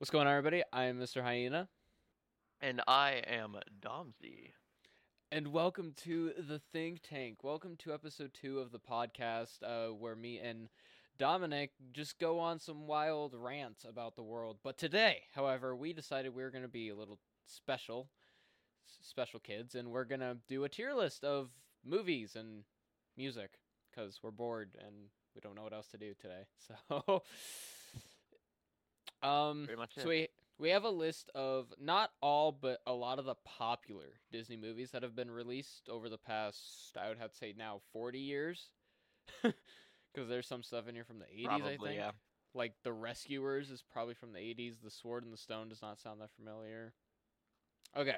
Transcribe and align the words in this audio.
What's 0.00 0.08
going 0.10 0.26
on, 0.26 0.32
everybody? 0.32 0.62
I 0.72 0.84
am 0.84 0.98
Mr. 0.98 1.22
Hyena, 1.22 1.68
And 2.62 2.80
I 2.88 3.22
am 3.26 3.58
Domzy. 3.82 4.52
and 5.30 5.48
welcome 5.48 5.92
to 6.04 6.32
the 6.38 6.58
Think 6.72 7.02
Tank. 7.02 7.44
Welcome 7.44 7.76
to 7.80 7.92
episode 7.92 8.32
two 8.32 8.60
of 8.60 8.72
the 8.72 8.78
podcast, 8.78 9.62
uh, 9.62 9.92
where 9.92 10.16
me 10.16 10.38
and 10.38 10.70
Dominic 11.18 11.72
just 11.92 12.18
go 12.18 12.38
on 12.38 12.58
some 12.60 12.86
wild 12.86 13.34
rants 13.36 13.84
about 13.84 14.16
the 14.16 14.22
world. 14.22 14.56
But 14.64 14.78
today, 14.78 15.24
however, 15.34 15.76
we 15.76 15.92
decided 15.92 16.34
we 16.34 16.44
were 16.44 16.50
going 16.50 16.62
to 16.62 16.68
be 16.68 16.88
a 16.88 16.96
little 16.96 17.18
special, 17.44 18.08
special 19.02 19.38
kids, 19.38 19.74
and 19.74 19.90
we're 19.90 20.04
going 20.04 20.20
to 20.20 20.38
do 20.48 20.64
a 20.64 20.70
tier 20.70 20.94
list 20.94 21.24
of 21.24 21.50
movies 21.84 22.36
and 22.36 22.64
music 23.18 23.58
because 23.90 24.20
we're 24.22 24.30
bored 24.30 24.78
and 24.82 25.10
we 25.34 25.42
don't 25.42 25.56
know 25.56 25.64
what 25.64 25.74
else 25.74 25.88
to 25.88 25.98
do 25.98 26.14
today. 26.14 26.46
So, 26.88 27.22
um, 29.22 29.64
Pretty 29.66 29.80
much 29.80 29.94
so 29.94 30.02
it. 30.02 30.06
we 30.06 30.28
we 30.58 30.68
have 30.70 30.84
a 30.84 30.90
list 30.90 31.30
of 31.34 31.72
not 31.80 32.10
all, 32.20 32.52
but 32.52 32.80
a 32.86 32.92
lot 32.92 33.18
of 33.18 33.24
the 33.24 33.34
popular 33.46 34.20
Disney 34.30 34.56
movies 34.56 34.90
that 34.90 35.02
have 35.02 35.16
been 35.16 35.30
released 35.30 35.88
over 35.88 36.08
the 36.08 36.18
past, 36.18 36.96
I 37.00 37.08
would 37.08 37.18
have 37.18 37.32
to 37.32 37.36
say 37.36 37.54
now, 37.56 37.80
40 37.92 38.18
years. 38.18 38.66
Because 40.12 40.28
there's 40.28 40.48
some 40.48 40.64
stuff 40.64 40.88
in 40.88 40.94
here 40.96 41.04
from 41.04 41.20
the 41.20 41.24
80s, 41.26 41.62
I 41.62 41.76
think. 41.76 41.94
yeah. 41.94 42.10
Like 42.52 42.74
The 42.82 42.92
Rescuers 42.92 43.70
is 43.70 43.80
probably 43.92 44.14
from 44.14 44.32
the 44.32 44.40
80s. 44.40 44.74
The 44.82 44.90
Sword 44.90 45.22
and 45.22 45.32
the 45.32 45.36
Stone 45.36 45.68
does 45.68 45.82
not 45.82 46.00
sound 46.00 46.20
that 46.20 46.30
familiar. 46.36 46.94
Okay. 47.96 48.16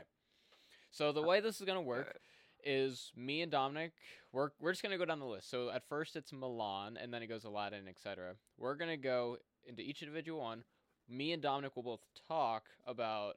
So 0.90 1.12
the 1.12 1.20
way 1.22 1.40
this 1.40 1.60
is 1.60 1.66
going 1.66 1.76
to 1.76 1.82
work 1.82 2.18
is 2.64 3.12
me 3.14 3.42
and 3.42 3.52
Dominic, 3.52 3.92
we're, 4.32 4.50
we're 4.58 4.72
just 4.72 4.82
going 4.82 4.92
to 4.92 4.98
go 4.98 5.04
down 5.04 5.18
the 5.18 5.26
list. 5.26 5.50
So 5.50 5.68
at 5.70 5.86
first 5.86 6.16
it's 6.16 6.32
Mulan, 6.32 6.96
and 6.98 7.12
then 7.12 7.22
it 7.22 7.26
goes 7.26 7.44
Aladdin, 7.44 7.86
etc. 7.88 8.36
We're 8.56 8.74
going 8.76 8.90
to 8.90 8.96
go 8.96 9.36
into 9.66 9.82
each 9.82 10.00
individual 10.02 10.40
one. 10.40 10.64
Me 11.12 11.32
and 11.32 11.42
Dominic 11.42 11.76
will 11.76 11.82
both 11.82 12.00
talk 12.26 12.64
about 12.86 13.36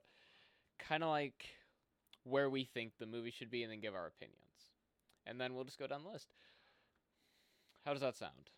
kind 0.80 1.04
of 1.04 1.10
like 1.10 1.46
where 2.24 2.50
we 2.50 2.64
think 2.64 2.94
the 3.00 3.06
movie 3.06 3.32
should 3.32 3.52
be 3.52 3.64
and 3.64 3.72
then 3.72 3.82
give 3.82 3.94
our 3.94 4.08
opinions. 4.08 4.40
And 5.28 5.40
then 5.40 5.54
we'll 5.54 5.64
just 5.66 5.80
go 5.80 5.88
down 5.88 6.04
the 6.04 6.10
list. 6.10 6.30
How 7.84 7.92
does 7.92 8.02
that 8.02 8.16
sound, 8.16 8.50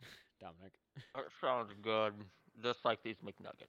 Dominic? 0.40 0.72
That 1.14 1.24
sounds 1.40 1.72
good. 1.82 2.14
Just 2.62 2.84
like 2.84 3.02
these 3.02 3.16
McNuggets. 3.24 3.68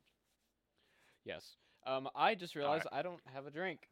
Yes. 1.25 1.57
Um, 1.85 2.09
I 2.15 2.35
just 2.35 2.55
realized 2.55 2.87
I 2.91 3.01
don't 3.01 3.19
have 3.33 3.45
a 3.45 3.51
drink. 3.51 3.87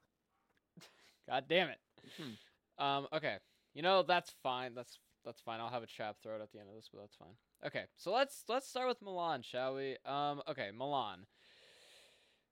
God 1.30 1.46
damn 1.50 1.70
it. 1.70 1.80
Hmm. 2.18 2.84
Um, 2.84 3.08
okay. 3.14 3.38
You 3.74 3.82
know 3.82 4.04
that's 4.04 4.32
fine. 4.42 4.74
That's 4.76 4.98
that's 5.26 5.42
fine. 5.42 5.60
I'll 5.60 5.70
have 5.70 5.84
a 5.84 5.88
chap 5.88 6.18
throw 6.22 6.36
it 6.36 6.42
at 6.42 6.52
the 6.52 6.60
end 6.60 6.70
of 6.70 6.76
this, 6.76 6.90
but 6.92 7.02
that's 7.02 7.16
fine. 7.16 7.36
Okay. 7.66 7.86
So 7.96 8.12
let's 8.12 8.44
let's 8.48 8.68
start 8.68 8.88
with 8.88 9.02
Mulan, 9.02 9.44
shall 9.44 9.76
we? 9.76 9.98
Um, 10.06 10.42
okay, 10.48 10.72
Mulan. 10.78 11.26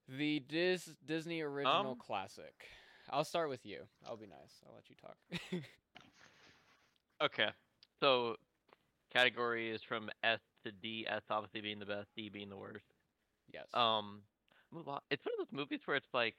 The 0.07 0.39
Dis- 0.39 0.95
Disney 1.05 1.41
original 1.41 1.91
Um. 1.91 1.97
classic. 1.97 2.67
I'll 3.09 3.23
start 3.25 3.49
with 3.49 3.65
you. 3.65 3.81
I'll 4.07 4.17
be 4.17 4.27
nice. 4.27 4.61
I'll 4.65 4.75
let 4.75 4.89
you 4.89 4.95
talk. 4.95 5.17
Okay. 7.21 7.49
So, 7.99 8.35
category 9.13 9.69
is 9.69 9.83
from 9.83 10.09
S 10.23 10.39
to 10.65 10.71
D. 10.71 11.05
S 11.07 11.21
obviously 11.29 11.61
being 11.61 11.79
the 11.79 11.85
best, 11.85 12.07
D 12.15 12.29
being 12.29 12.49
the 12.49 12.57
worst. 12.57 12.85
yes. 13.53 13.67
Um, 13.73 14.23
Mulan. 14.73 14.99
It's 15.11 15.23
one 15.25 15.33
of 15.39 15.47
those 15.47 15.55
movies 15.55 15.81
where 15.85 15.97
it's 15.97 16.13
like, 16.13 16.35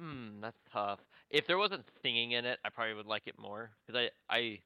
hmm, 0.00 0.40
that's 0.40 0.56
tough. 0.72 1.00
If 1.30 1.46
there 1.46 1.58
wasn't 1.58 1.84
singing 2.02 2.32
in 2.32 2.44
it, 2.46 2.58
I 2.64 2.70
probably 2.70 2.94
would 2.94 3.06
like 3.06 3.26
it 3.26 3.38
more 3.38 3.70
because 3.86 4.08
I, 4.30 4.34
I, 4.34 4.58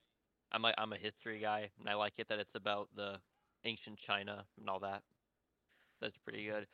I'm 0.53 0.65
a, 0.65 0.75
I'm 0.79 0.93
a 0.93 0.99
history 0.99 1.41
guy 1.41 1.71
and 1.79 1.89
I 1.89 1.95
like 1.95 2.15
it 2.19 2.29
that 2.29 2.39
it's 2.39 2.55
about 2.55 2.89
the 2.97 3.17
ancient 3.65 3.99
China 3.99 4.45
and 4.59 4.69
all 4.69 4.81
that. 4.81 5.03
That's 6.01 6.17
pretty 6.19 6.47
good. 6.47 6.67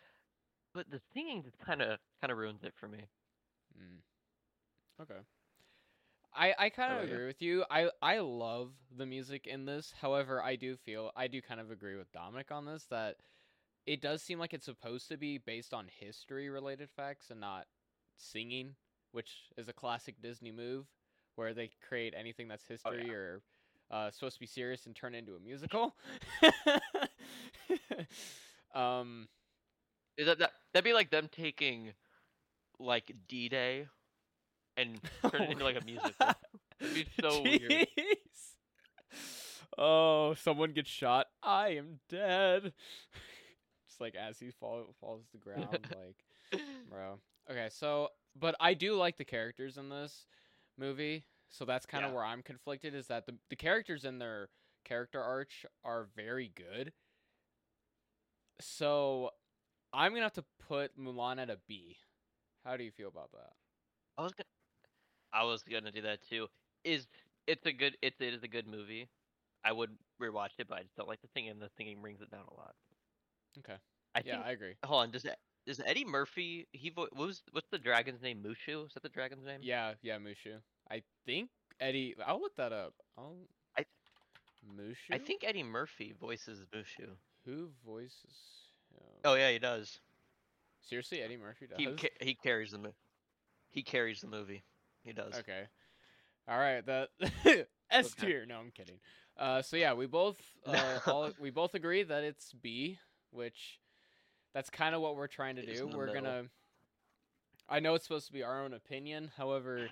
But 0.75 0.91
the 0.91 1.01
singing 1.13 1.43
just 1.43 1.59
kind 1.59 1.81
of 1.83 1.99
kind 2.21 2.31
of 2.31 2.39
ruins 2.39 2.63
it 2.63 2.75
for 2.79 2.89
me. 2.89 3.07
Mm. 3.79 5.03
Okay. 5.03 5.21
I 6.35 6.55
I 6.59 6.69
kind 6.69 6.93
of 6.93 6.99
about 6.99 7.09
you? 7.09 7.15
agree 7.15 7.27
with 7.27 7.43
you. 7.43 7.65
I 7.71 7.91
I 8.03 8.19
love 8.19 8.73
the 8.97 9.07
music 9.07 9.47
in 9.47 9.67
this. 9.67 9.95
However, 10.01 10.43
I 10.43 10.57
do 10.57 10.77
feel 10.77 11.13
I 11.17 11.29
do 11.29 11.41
kind 11.41 11.61
of 11.61 11.71
agree 11.71 11.97
with 11.97 12.11
Dominic 12.13 12.51
on 12.51 12.67
this 12.67 12.87
that 12.91 13.17
it 13.87 14.01
does 14.01 14.23
seem 14.23 14.39
like 14.39 14.55
it's 14.55 14.65
supposed 14.65 15.09
to 15.09 15.17
be 15.17 15.39
based 15.39 15.75
on 15.75 15.87
history 16.01 16.49
related 16.49 16.89
facts 16.97 17.31
and 17.31 17.41
not 17.41 17.67
singing, 18.17 18.75
which 19.13 19.31
is 19.57 19.69
a 19.69 19.73
classic 19.73 20.21
Disney 20.23 20.51
move 20.51 20.87
where 21.37 21.55
they 21.55 21.71
create 21.87 22.15
anything 22.17 22.49
that's 22.49 22.67
history 22.67 23.07
yeah. 23.07 23.13
or 23.13 23.43
uh, 23.91 24.11
supposed 24.11 24.37
to 24.37 24.41
be 24.41 24.47
serious 24.47 24.87
and 24.87 24.95
turn 24.95 25.15
into 25.15 25.35
a 25.35 25.41
musical. 25.41 25.95
um 28.75 29.29
Is 30.17 30.27
that, 30.27 30.39
that 30.39 30.53
that'd 30.73 30.85
be 30.85 30.93
like 30.93 31.11
them 31.11 31.29
taking 31.31 31.93
like 32.79 33.13
D 33.29 33.49
Day 33.49 33.87
and 34.77 35.01
turn 35.31 35.43
it 35.43 35.51
into 35.51 35.65
like 35.65 35.81
a 35.81 35.85
musical. 35.85 36.13
That'd 36.19 36.95
be 36.95 37.07
so 37.21 37.43
weird. 37.43 37.87
Oh, 39.77 40.35
someone 40.35 40.73
gets 40.73 40.91
shot. 40.91 41.27
I 41.43 41.71
am 41.71 41.99
dead. 42.09 42.73
Just 43.89 44.01
like 44.01 44.15
as 44.15 44.39
he 44.39 44.51
fall, 44.51 44.85
falls 45.01 45.25
to 45.25 45.33
the 45.33 45.39
ground, 45.39 45.79
like, 45.91 46.63
bro. 46.89 47.19
Okay, 47.51 47.69
so, 47.71 48.09
but 48.39 48.55
I 48.61 48.75
do 48.75 48.95
like 48.95 49.17
the 49.17 49.25
characters 49.25 49.77
in 49.77 49.89
this 49.89 50.27
movie. 50.79 51.25
So 51.55 51.65
that's 51.65 51.87
kind 51.87 52.05
of 52.05 52.11
Yeah. 52.11 52.17
where 52.17 52.25
I'm 52.25 52.43
conflicted. 52.43 52.95
Is 52.95 53.07
that 53.09 53.27
the 53.27 53.39
the 53.49 53.57
characters 53.57 54.05
in 54.05 54.19
their 54.19 54.49
character 54.85 55.23
arch 55.23 55.65
are 55.85 56.05
very 56.17 56.49
good. 56.49 56.93
So, 58.61 59.31
I'm 59.93 60.13
gonna 60.13 60.23
have 60.25 60.33
to 60.35 60.45
put 60.69 60.99
Mulan 60.99 61.41
at 61.41 61.51
a 61.51 61.59
B. 61.69 61.97
How 62.65 62.77
do 62.77 62.85
you 62.85 62.91
feel 62.93 63.09
about 63.09 63.33
that? 63.33 63.53
I 64.19 64.23
was 64.23 64.33
gonna, 64.33 64.47
I 65.33 65.45
was 65.45 65.63
gonna 65.63 65.93
do 65.93 66.03
that 66.03 66.23
too. 66.29 66.49
Is 66.85 67.07
it's 67.47 67.67
a 67.67 67.73
good 67.73 67.97
it's 68.03 68.21
it 68.21 68.35
is 68.35 68.43
a 68.43 68.49
good 68.49 68.67
movie. 68.67 69.09
I 69.65 69.73
would 69.73 69.91
rewatch 70.21 70.59
it, 70.59 70.69
but 70.69 70.79
I 70.79 70.83
just 70.83 70.97
don't 70.97 71.09
like 71.09 71.21
the 71.23 71.29
singing. 71.29 71.51
And 71.51 71.63
the 71.63 71.71
singing 71.77 72.01
brings 72.01 72.21
it 72.21 72.31
down 72.31 72.45
a 72.51 72.55
lot. 72.55 72.75
Okay. 73.59 73.77
I 74.15 74.23
yeah, 74.25 74.37
think. 74.37 74.47
I 74.47 74.51
agree. 74.53 74.75
Hold 74.85 75.03
on. 75.03 75.11
Does 75.11 75.27
does 75.67 75.81
Eddie 75.85 76.05
Murphy? 76.05 76.69
He 76.73 76.91
vo- 76.91 77.09
what 77.13 77.27
was 77.27 77.43
what's 77.53 77.69
the 77.71 77.79
dragon's 77.79 78.23
name? 78.23 78.43
Mushu? 78.43 78.87
Is 78.87 78.95
that 78.95 79.03
the 79.03 79.09
dragon's 79.09 79.45
name? 79.45 79.61
Yeah, 79.63 79.95
yeah, 80.03 80.19
Mushu. 80.19 80.61
I 81.25 81.31
think 81.31 81.51
Eddie. 81.81 82.15
I'll 82.27 82.41
look 82.41 82.57
that 82.57 82.73
up. 82.73 82.95
I'll. 83.17 83.37
I- 83.79 83.85
Mushu. 84.79 85.13
I 85.13 85.19
think 85.19 85.45
Eddie 85.45 85.63
Murphy 85.63 86.15
voices 86.19 86.67
Mushu. 86.75 87.09
who 87.45 87.69
voices 87.85 88.71
him. 88.91 89.01
Oh 89.25 89.35
yeah, 89.35 89.51
he 89.51 89.59
does. 89.59 90.01
seriously, 90.83 91.21
Eddie 91.23 91.37
Murphy 91.37 91.67
does. 91.67 91.79
He 91.79 91.87
ca- 91.87 92.17
he 92.21 92.35
carries 92.35 92.71
the 92.73 92.79
mo- 92.79 92.95
he 93.71 93.83
carries 93.83 94.21
the 94.21 94.27
movie. 94.29 94.63
He 95.03 95.13
does. 95.13 95.35
okay. 95.39 95.65
All 96.49 96.59
right. 96.59 96.85
That 96.87 97.09
S 97.91 98.15
Okay. 98.19 98.27
tier. 98.27 98.47
No, 98.47 98.59
I'm 98.59 98.71
kidding. 98.71 98.97
Uh, 99.37 99.61
so 99.63 99.77
yeah, 99.77 99.93
we 99.95 100.07
both 100.07 100.39
uh, 100.67 100.99
all, 101.07 101.31
we 101.39 101.51
both 101.51 101.75
agree 101.75 102.03
that 102.03 102.23
it's 102.25 102.53
B, 102.53 102.99
which 103.31 103.81
that's 104.55 104.71
kind 104.71 104.95
of 104.95 105.01
what 105.01 105.17
we're 105.17 105.27
trying 105.27 105.57
to 105.57 105.67
do. 105.67 105.87
We're 105.87 106.07
middle. 106.07 106.15
gonna. 106.23 106.43
I 107.69 107.81
know 107.81 107.95
it's 107.95 108.05
supposed 108.05 108.27
to 108.27 108.33
be 108.33 108.43
our 108.43 108.63
own 108.63 108.73
opinion. 108.75 109.31
However, 109.37 109.89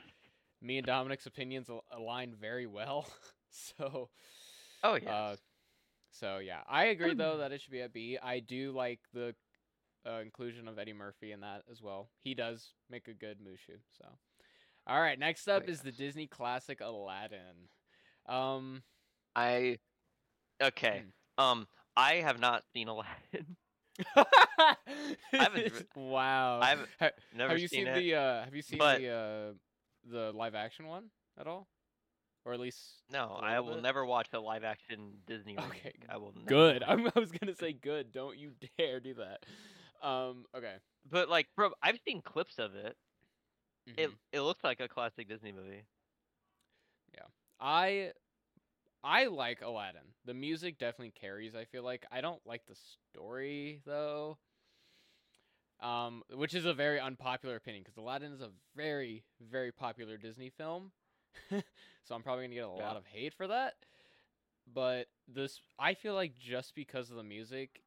me 0.62 0.78
and 0.78 0.86
Dominic's 0.86 1.26
opinions 1.26 1.68
al- 1.68 1.84
align 1.90 2.34
very 2.40 2.66
well. 2.66 3.06
so. 3.50 4.08
Oh 4.84 4.98
yeah. 5.02 5.14
Uh, 5.14 5.36
so 6.12 6.38
yeah, 6.38 6.60
I 6.68 6.86
agree 6.86 7.14
though 7.14 7.38
that 7.38 7.52
it 7.52 7.60
should 7.60 7.72
be 7.72 7.80
a 7.80 7.88
B. 7.88 8.18
I 8.22 8.40
do 8.40 8.72
like 8.72 9.00
the 9.12 9.34
uh, 10.06 10.20
inclusion 10.20 10.68
of 10.68 10.78
Eddie 10.78 10.92
Murphy 10.92 11.32
in 11.32 11.40
that 11.40 11.62
as 11.70 11.80
well. 11.80 12.08
He 12.22 12.34
does 12.34 12.72
make 12.90 13.08
a 13.08 13.14
good 13.14 13.38
Mushu. 13.40 13.78
So, 13.98 14.06
all 14.86 15.00
right, 15.00 15.18
next 15.18 15.48
up 15.48 15.68
is 15.68 15.80
the. 15.80 15.92
Disney 15.92 16.26
classic 16.26 16.80
Aladdin. 16.80 17.68
Um, 18.26 18.82
I 19.34 19.78
okay. 20.62 21.02
Um, 21.38 21.66
I 21.96 22.14
have 22.16 22.40
not 22.40 22.62
seen 22.74 22.88
Aladdin. 22.88 23.56
haven't 25.32 25.86
wow. 25.94 26.60
I've 26.60 26.86
Ha- 26.98 27.10
never 27.36 27.50
have 27.52 27.58
you 27.60 27.68
seen, 27.68 27.84
seen, 27.84 27.88
it. 27.88 27.94
the 28.00 28.14
uh, 28.14 28.44
Have 28.44 28.54
you 28.54 28.62
seen 28.62 28.78
but- 28.78 29.00
the 29.00 29.08
uh, 29.08 29.52
the 30.10 30.32
live 30.32 30.54
action 30.54 30.86
one 30.86 31.10
at 31.38 31.46
all, 31.46 31.68
or 32.44 32.52
at 32.54 32.60
least 32.60 32.78
no, 33.10 33.38
I 33.40 33.60
will 33.60 33.76
bit? 33.76 33.82
never 33.82 34.04
watch 34.04 34.28
a 34.32 34.40
live 34.40 34.64
action 34.64 35.18
Disney. 35.26 35.58
Okay, 35.58 35.92
remake. 35.92 36.04
I 36.08 36.16
will. 36.16 36.32
Good? 36.46 36.82
I 36.86 36.94
was 36.96 37.30
gonna 37.32 37.54
say 37.54 37.72
good. 37.72 38.12
Don't 38.12 38.38
you 38.38 38.52
dare 38.78 39.00
do 39.00 39.14
that. 39.14 39.44
Um, 40.06 40.46
okay. 40.56 40.76
But 41.10 41.28
like, 41.28 41.48
bro, 41.56 41.72
I've 41.82 41.98
seen 42.06 42.22
clips 42.22 42.58
of 42.58 42.74
it. 42.74 42.96
It 43.96 44.10
Mhm. 44.10 44.18
it 44.32 44.40
looks 44.42 44.64
like 44.64 44.80
a 44.80 44.88
classic 44.88 45.28
Disney 45.28 45.52
movie. 45.52 45.86
Yeah, 47.14 47.26
I 47.60 48.12
I 49.04 49.26
like 49.26 49.62
Aladdin. 49.62 50.14
The 50.24 50.34
music 50.34 50.78
definitely 50.78 51.12
carries, 51.12 51.54
I 51.54 51.64
feel 51.64 51.82
like. 51.82 52.06
I 52.12 52.20
don't 52.20 52.44
like 52.46 52.66
the 52.66 52.76
story 53.12 53.80
though. 53.84 54.38
Um, 55.82 56.22
which 56.32 56.54
is 56.54 56.64
a 56.64 56.72
very 56.74 57.00
unpopular 57.00 57.56
opinion 57.56 57.82
because 57.82 57.96
Aladdin 57.96 58.32
is 58.32 58.40
a 58.40 58.50
very, 58.76 59.24
very 59.40 59.72
popular 59.72 60.16
Disney 60.16 60.48
film. 60.50 60.92
so 61.50 62.14
I'm 62.14 62.22
probably 62.22 62.44
gonna 62.44 62.54
get 62.54 62.64
a 62.64 62.70
Yeah. 62.70 62.86
lot 62.86 62.96
of 62.96 63.04
hate 63.06 63.34
for 63.34 63.48
that. 63.48 63.74
But 64.72 65.08
this 65.26 65.60
I 65.78 65.94
feel 65.94 66.14
like 66.14 66.38
just 66.38 66.74
because 66.74 67.10
of 67.10 67.16
the 67.16 67.24
music 67.24 67.82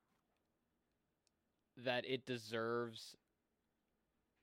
that 1.77 2.05
it 2.05 2.25
deserves. 2.25 3.15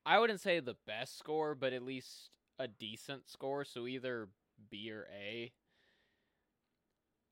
I 0.05 0.19
wouldn't 0.19 0.41
say 0.41 0.59
the 0.61 0.77
best 0.87 1.19
score, 1.19 1.55
but 1.55 1.73
at 1.73 1.83
least 1.83 2.31
a 2.59 2.67
decent 2.69 3.29
score. 3.29 3.65
So 3.65 3.87
either 3.87 4.29
B 4.71 4.91
or 4.91 5.07
A. 5.13 5.53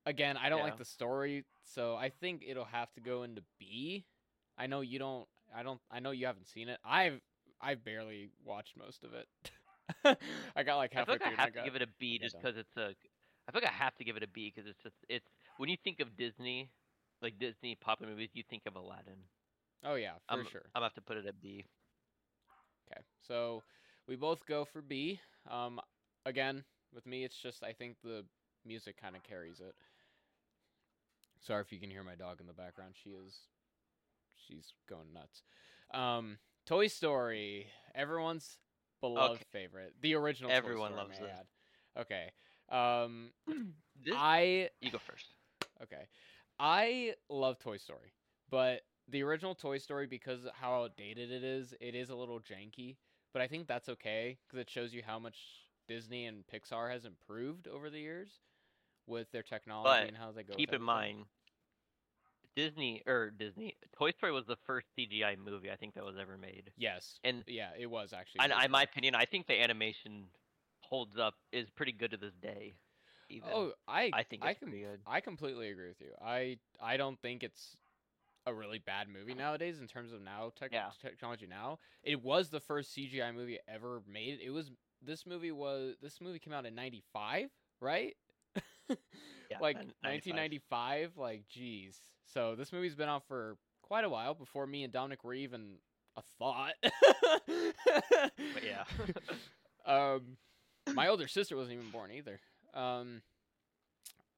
Again, 0.07 0.37
I 0.37 0.49
don't 0.49 0.59
Yeah. 0.59 0.65
like 0.65 0.79
the 0.79 0.85
story, 0.85 1.45
so 1.63 1.95
I 1.97 2.09
think 2.11 2.43
it'll 2.47 2.65
have 2.65 2.93
to 2.95 3.01
go 3.01 3.23
into 3.23 3.43
B. 3.59 4.07
I 4.57 4.67
know 4.67 4.81
you 4.81 4.99
don't. 4.99 5.29
I 5.57 5.63
don't. 5.63 5.81
I 5.91 6.01
know 6.01 6.11
you 6.11 6.27
haven't 6.27 6.49
seen 6.49 6.69
it. 6.69 6.79
I've. 6.85 7.21
I've 7.61 7.85
barely 7.85 8.31
watched 8.45 8.77
most 8.77 9.05
of 9.05 9.11
it. 9.13 9.27
I 10.57 10.63
got 10.63 10.77
like 10.77 10.93
I 10.97 11.05
feel 11.05 11.15
like. 11.15 11.23
I 11.23 11.31
have 11.43 11.53
to 11.53 11.63
give 11.63 11.77
it 11.77 11.83
a 11.83 11.89
B 11.99 12.19
just 12.19 12.37
because 12.41 12.57
it's 12.57 12.77
a. 12.77 12.95
I 13.49 13.53
feel 13.53 13.63
like 13.63 13.71
I 13.71 13.85
have 13.85 13.97
to 13.97 14.05
give 14.05 14.17
it 14.17 14.23
a 14.23 14.29
B 14.29 14.53
because 14.55 14.69
it's 14.69 14.83
just 14.83 14.97
it's 15.09 15.27
when 15.59 15.69
you 15.69 15.77
think 15.83 16.01
of 16.01 16.17
Disney, 16.17 16.71
like 17.23 17.39
Disney 17.39 17.77
popular 17.81 18.13
movies, 18.13 18.31
you 18.33 18.45
think 18.49 18.63
of 18.67 18.77
Aladdin. 18.77 19.19
Oh 19.85 19.95
yeah, 19.95 20.13
for 20.29 20.35
I'm, 20.35 20.47
sure. 20.47 20.63
I'm 20.75 20.81
gonna 20.81 20.87
have 20.87 20.95
to 20.95 21.01
put 21.01 21.17
it 21.17 21.27
at 21.27 21.41
B. 21.41 21.65
Okay, 22.91 23.01
so 23.27 23.63
we 24.09 24.17
both 24.17 24.45
go 24.47 24.65
for 24.65 24.83
B. 24.83 25.21
Um, 25.51 25.81
again, 26.27 26.65
with 26.95 27.07
me, 27.07 27.25
it's 27.25 27.37
just 27.41 27.63
I 27.63 27.73
think 27.73 27.97
the 28.03 28.25
music 28.65 29.01
kind 29.01 29.17
of 29.17 29.23
carries 29.23 29.61
it. 29.61 29.75
Sorry 31.41 31.63
if 31.63 31.73
you 31.73 31.79
can 31.79 31.91
hear 31.91 32.03
my 32.05 32.15
dog 32.15 32.41
in 32.41 32.47
the 32.47 32.53
background. 32.53 32.95
She 33.03 33.11
is, 33.11 33.35
she's 34.47 34.73
going 34.89 35.13
nuts. 35.13 35.43
Um, 35.93 36.39
Toy 36.67 36.87
Story, 36.87 37.67
everyone's 37.95 38.59
beloved 39.01 39.37
Okay. 39.37 39.45
favorite, 39.51 39.95
the 40.01 40.15
original. 40.15 40.51
Toy 40.51 40.57
Everyone 40.57 40.93
Story, 40.93 41.09
loves 41.09 41.19
it. 41.19 42.01
Okay. 42.01 42.31
Um, 42.69 43.33
This, 44.03 44.15
I 44.17 44.71
you 44.81 44.91
go 44.91 44.99
first. 44.99 45.27
Okay. 45.83 46.09
I 46.59 47.15
love 47.29 47.59
Toy 47.59 47.77
Story, 47.77 48.13
but 48.51 48.83
the 49.09 49.23
original 49.23 49.55
Toy 49.55 49.79
Story, 49.79 50.07
because 50.07 50.45
of 50.45 50.53
how 50.55 50.83
outdated 50.85 51.31
it 51.31 51.43
is, 51.43 51.75
it 51.81 51.95
is 51.95 52.11
a 52.11 52.15
little 52.15 52.39
janky. 52.41 52.97
But 53.33 53.43
I 53.43 53.47
think 53.47 53.67
that's 53.67 53.89
okay 53.89 54.39
because 54.47 54.59
it 54.61 54.69
shows 54.71 54.93
you 54.93 55.03
how 55.07 55.19
much 55.19 55.37
Disney 55.87 56.27
and 56.27 56.45
Pixar 56.53 56.91
has 56.91 57.05
improved 57.05 57.69
over 57.69 57.91
the 57.91 58.01
years 58.01 58.41
with 59.07 59.31
their 59.33 59.43
technology 59.43 59.89
But 60.01 60.09
and 60.09 60.17
how 60.17 60.33
they 60.33 60.43
go. 60.43 60.55
Keep 60.55 60.73
in 60.73 60.83
mind, 60.83 61.25
Disney 62.57 63.03
or 63.07 63.31
Disney 63.31 63.77
Toy 63.97 64.11
Story 64.13 64.33
was 64.33 64.47
the 64.47 64.57
first 64.67 64.87
CGI 64.99 65.37
movie 65.37 65.71
I 65.71 65.77
think 65.77 65.95
that 65.95 66.05
was 66.05 66.17
ever 66.19 66.37
made. 66.37 66.71
Yes. 66.77 67.19
And 67.25 67.45
Yeah, 67.47 67.71
it 67.79 67.87
was 67.87 68.13
actually. 68.13 68.41
and 68.41 68.53
in 68.65 68.71
my 68.71 68.83
opinion, 68.83 69.15
I 69.15 69.25
think 69.25 69.47
the 69.47 69.61
animation 69.61 70.25
holds 70.81 71.19
up 71.19 71.35
is 71.53 71.71
pretty 71.71 71.93
good 71.93 72.11
to 72.11 72.17
this 72.17 72.35
day. 72.43 72.75
Even. 73.29 73.49
Oh, 73.53 73.73
I 73.87 74.11
I 74.13 74.23
think 74.25 74.45
I 74.45 74.51
it's 74.51 74.61
com- 74.61 74.71
pretty 74.71 74.85
good. 74.85 75.01
I 75.07 75.21
completely 75.21 75.71
agree 75.71 75.89
with 75.89 76.01
you. 76.01 76.11
I 76.21 76.59
I 76.81 76.97
don't 76.97 77.21
think 77.21 77.43
it's 77.45 77.77
a 78.47 78.53
really 78.55 78.79
bad 78.79 79.09
movie 79.09 79.35
nowadays 79.35 79.81
in 79.81 79.87
terms 79.87 80.13
of 80.13 80.21
now 80.23 80.51
tech- 80.59 80.73
Yeah. 80.73 80.91
technology. 81.01 81.47
Now 81.47 81.79
it 82.03 82.21
was 82.23 82.49
the 82.49 82.61
first 82.61 82.93
CGI 82.93 83.33
movie 83.33 83.59
ever 83.69 84.03
made. 84.07 84.41
It 84.43 84.51
was 84.51 84.71
this 85.01 85.27
movie 85.27 85.53
was 85.53 85.95
this 86.03 86.21
movie 86.21 86.39
came 86.41 86.53
out 86.53 86.67
in 86.67 86.75
'95, 86.75 87.51
right? 87.81 88.17
Yeah, 89.51 89.59
like 89.61 89.77
nin- 89.77 89.93
95. 90.03 90.35
1995. 90.35 91.17
Like, 91.17 91.49
geez. 91.49 91.99
So 92.25 92.55
this 92.55 92.73
movie's 92.73 92.95
been 92.95 93.09
out 93.09 93.27
for 93.27 93.57
quite 93.83 94.05
a 94.05 94.09
while 94.09 94.35
before 94.35 94.67
me 94.67 94.85
and 94.85 94.93
Dominic 94.93 95.25
were 95.25 95.35
even 95.35 95.77
a 96.17 96.23
thought. 96.39 96.75
But 97.47 98.65
yeah. 98.65 98.85
um, 99.87 100.37
my 100.95 101.09
older 101.09 101.27
sister 101.29 101.57
wasn't 101.57 101.79
even 101.79 101.91
born 101.91 102.11
either. 102.13 102.41
Um, 102.75 103.23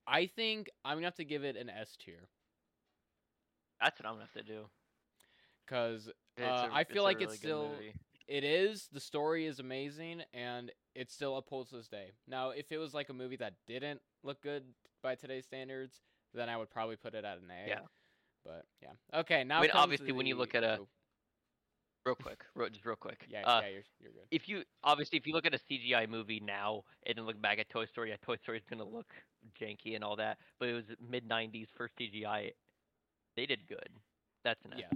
I 0.06 0.26
think 0.26 0.70
I'm 0.84 0.96
gonna 0.96 1.06
have 1.06 1.14
to 1.16 1.24
give 1.24 1.44
it 1.44 1.56
an 1.56 1.68
S 1.70 1.96
tier 2.02 2.28
That's 3.80 3.98
what 4.00 4.06
I'm 4.08 4.14
gonna 4.14 4.24
have 4.34 4.44
to 4.46 4.50
do. 4.52 4.64
because 5.66 6.08
It's 6.36 6.46
Uh, 6.46 6.68
a- 6.70 6.74
I 6.74 6.84
feel 6.84 7.02
like 7.02 7.18
really 7.18 7.32
it's 7.32 7.38
still- 7.38 7.68
movie. 7.68 7.92
it 8.26 8.44
is. 8.44 8.88
The 8.90 9.00
story 9.00 9.44
is 9.46 9.58
amazing, 9.60 10.22
and 10.32 10.72
it 10.94 11.10
still 11.10 11.36
upholds 11.36 11.70
this 11.70 11.88
day. 11.88 12.12
Now, 12.26 12.50
if 12.50 12.72
it 12.72 12.78
was 12.78 12.94
like 12.94 13.10
a 13.10 13.12
movie 13.14 13.36
that 13.36 13.54
didn't 13.66 14.00
look 14.22 14.40
good 14.42 14.64
by 15.02 15.14
today's 15.14 15.44
standards, 15.44 16.00
then 16.34 16.48
I 16.48 16.56
would 16.56 16.70
probably 16.70 16.96
put 16.96 17.14
it 17.14 17.24
at 17.24 17.38
an 17.38 17.50
A. 17.50 17.68
Yeah. 17.68 17.80
But 18.44 18.64
yeah. 18.82 19.20
Okay. 19.20 19.44
Now. 19.44 19.60
mean, 19.60 19.70
comes 19.70 19.82
obviously, 19.82 20.12
when 20.12 20.26
you 20.26 20.36
look 20.36 20.54
at 20.54 20.64
a- 20.64 20.80
real 22.04 22.16
quick, 22.16 22.44
real, 22.54 22.68
just 22.68 22.84
real 22.84 22.96
quick. 22.96 23.24
yeah, 23.28 23.42
uh, 23.44 23.60
yeah, 23.62 23.68
you're 23.68 23.82
you're 24.00 24.12
good. 24.12 24.26
if 24.32 24.48
you 24.48 24.64
obviously 24.82 25.18
if 25.18 25.26
you 25.26 25.32
look 25.32 25.46
at 25.46 25.54
a 25.54 25.58
CGI 25.58 26.08
movie 26.08 26.40
now 26.40 26.82
and 27.06 27.16
then 27.16 27.24
look 27.26 27.40
back 27.40 27.58
at 27.60 27.68
Toy 27.68 27.84
Story, 27.86 28.10
yeah, 28.10 28.16
Toy 28.22 28.36
Story 28.36 28.58
is 28.58 28.64
gonna 28.68 28.84
look 28.84 29.12
janky 29.60 29.94
and 29.94 30.02
all 30.02 30.16
that, 30.16 30.38
but 30.58 30.68
it 30.68 30.72
was 30.72 30.84
mid 31.08 31.28
'90s 31.28 31.68
first 31.76 31.94
CGI. 31.96 32.50
They 33.36 33.46
did 33.46 33.60
good. 33.68 33.88
That's 34.44 34.64
an 34.64 34.74
Yeah. 34.76 34.88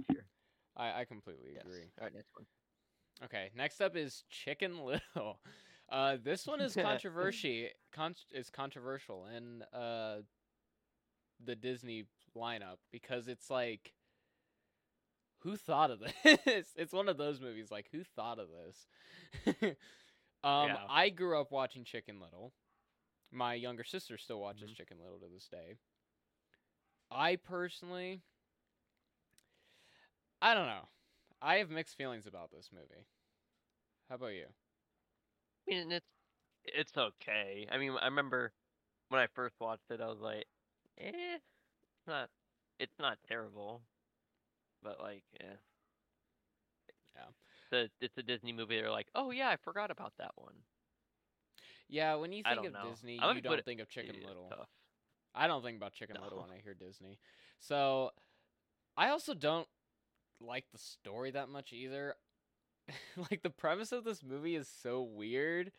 I 0.75 1.01
I 1.01 1.05
completely 1.05 1.51
Yes. 1.53 1.63
agree. 1.65 1.83
All 1.99 2.03
right, 2.05 2.13
next 2.13 2.29
one. 2.35 2.45
Okay, 3.23 3.49
next 3.55 3.79
up 3.81 3.95
is 3.95 4.23
Chicken 4.29 4.83
Little. 4.83 5.39
Uh, 5.89 6.17
this 6.21 6.45
one 6.45 6.61
is 6.61 6.75
controversy. 6.81 7.69
Con- 7.93 8.15
is 8.33 8.49
controversial 8.49 9.25
in 9.27 9.63
uh 9.77 10.17
the 11.43 11.55
Disney 11.55 12.05
lineup 12.35 12.77
because 12.91 13.27
it's 13.27 13.49
like, 13.49 13.93
who 15.39 15.55
thought 15.55 15.91
of 15.91 15.99
this? 16.45 16.67
it's 16.75 16.93
one 16.93 17.07
of 17.09 17.17
those 17.17 17.39
movies 17.39 17.69
like, 17.71 17.87
who 17.91 18.03
thought 18.03 18.39
of 18.39 18.47
this? 18.49 19.55
um, 20.43 20.67
Yeah. 20.69 20.77
I 20.89 21.09
grew 21.09 21.39
up 21.39 21.51
watching 21.51 21.83
Chicken 21.83 22.19
Little. 22.19 22.53
My 23.31 23.53
younger 23.53 23.83
sister 23.83 24.17
still 24.17 24.39
watches 24.39 24.71
Mhm. 24.71 24.75
Chicken 24.77 24.97
Little 25.03 25.19
to 25.19 25.27
this 25.33 25.47
day. 25.47 25.75
I 27.11 27.35
personally, 27.37 28.21
I 30.41 30.53
don't 30.53 30.67
know. 30.67 30.87
I 31.41 31.55
have 31.57 31.69
mixed 31.69 31.95
feelings 31.97 32.25
about 32.25 32.51
this 32.51 32.69
movie. 32.73 33.05
How 34.09 34.15
about 34.15 34.33
you? 34.33 34.47
I 35.67 35.71
mean, 35.73 35.91
it's 35.91 36.05
it's 36.65 36.97
okay. 36.97 37.67
I 37.71 37.77
mean, 37.77 37.95
I 38.01 38.05
remember 38.05 38.53
when 39.09 39.21
I 39.21 39.27
first 39.33 39.55
watched 39.59 39.89
it, 39.89 40.01
I 40.01 40.07
was 40.07 40.19
like, 40.19 40.45
eh, 40.99 41.35
it's 41.35 42.07
not 42.07 42.29
it's 42.79 42.97
not 42.99 43.17
terrible, 43.27 43.81
but 44.83 44.99
like, 45.01 45.23
yeah. 45.39 45.55
Yeah. 47.15 47.23
The, 47.71 47.89
it's 48.01 48.17
a 48.17 48.23
Disney 48.23 48.53
movie. 48.53 48.79
They're 48.79 48.91
like, 48.91 49.07
oh 49.15 49.31
yeah, 49.31 49.49
I 49.49 49.57
forgot 49.57 49.91
about 49.91 50.13
that 50.19 50.31
one. 50.35 50.53
Yeah, 51.89 52.15
when 52.15 52.31
you 52.31 52.43
think 52.43 52.65
of 52.65 52.73
know. 52.73 52.89
Disney, 52.91 53.17
I'm 53.21 53.35
you 53.35 53.41
don't 53.41 53.59
it- 53.59 53.65
think 53.65 53.79
of 53.79 53.89
Chicken 53.89 54.15
Yeah, 54.21 54.27
Little. 54.27 54.49
tough. 54.49 54.69
I 55.33 55.47
don't 55.47 55.63
think 55.63 55.77
about 55.77 55.93
Chicken 55.93 56.17
Little 56.21 56.39
when 56.41 56.51
I 56.51 56.61
hear 56.63 56.73
Disney. 56.73 57.19
So, 57.59 58.11
I 58.97 59.09
also 59.09 59.33
don't 59.33 59.67
like 60.41 60.65
the 60.71 60.79
story 60.79 61.31
that 61.31 61.49
much 61.49 61.73
either. 61.73 62.15
like 63.31 63.41
the 63.43 63.49
premise 63.49 63.91
of 63.91 64.03
this 64.03 64.23
movie 64.23 64.55
is 64.55 64.67
so 64.67 65.01
weird. 65.01 65.71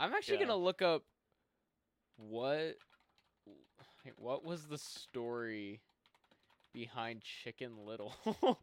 I'm 0.00 0.12
actually 0.14 0.38
Yeah. 0.38 0.46
gonna 0.46 0.56
look 0.56 0.82
up 0.82 1.04
what 2.16 2.76
what 4.16 4.44
was 4.44 4.66
the 4.66 4.78
story 4.78 5.80
behind 6.72 7.22
Chicken 7.22 7.84
Little. 7.84 8.14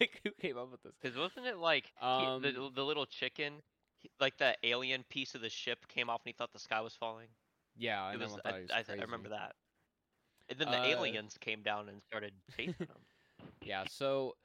like 0.00 0.20
who 0.24 0.30
came 0.40 0.56
up 0.56 0.70
with 0.70 0.82
this? 0.82 0.94
Cause 1.02 1.16
wasn't 1.16 1.46
it 1.46 1.58
like 1.58 1.92
he- 1.98 2.06
Um, 2.06 2.42
the 2.42 2.52
the 2.74 2.84
little 2.84 3.06
chicken, 3.06 3.62
he- 3.98 4.10
like 4.20 4.36
the 4.38 4.56
alien 4.62 5.04
piece 5.04 5.34
of 5.34 5.40
the 5.40 5.50
ship 5.50 5.86
came 5.88 6.08
off 6.10 6.22
and 6.24 6.30
he 6.30 6.32
thought 6.36 6.52
the 6.52 6.58
sky 6.58 6.80
was 6.80 6.94
falling? 6.94 7.28
Yeah, 7.76 8.02
I 8.04 8.16
was, 8.16 8.36
I, 8.44 8.50
I, 8.50 8.60
was 8.60 8.70
I, 8.70 8.84
I 8.92 8.94
remember 9.02 9.30
that. 9.30 9.54
And 10.48 10.58
then 10.58 10.70
the 10.70 10.78
Uh, 10.78 10.84
aliens 10.84 11.36
came 11.38 11.62
down 11.62 11.88
and 11.88 12.02
started 12.02 12.32
chasing 12.56 12.74
him. 12.88 13.06
Yeah, 13.62 13.84
so 13.88 14.36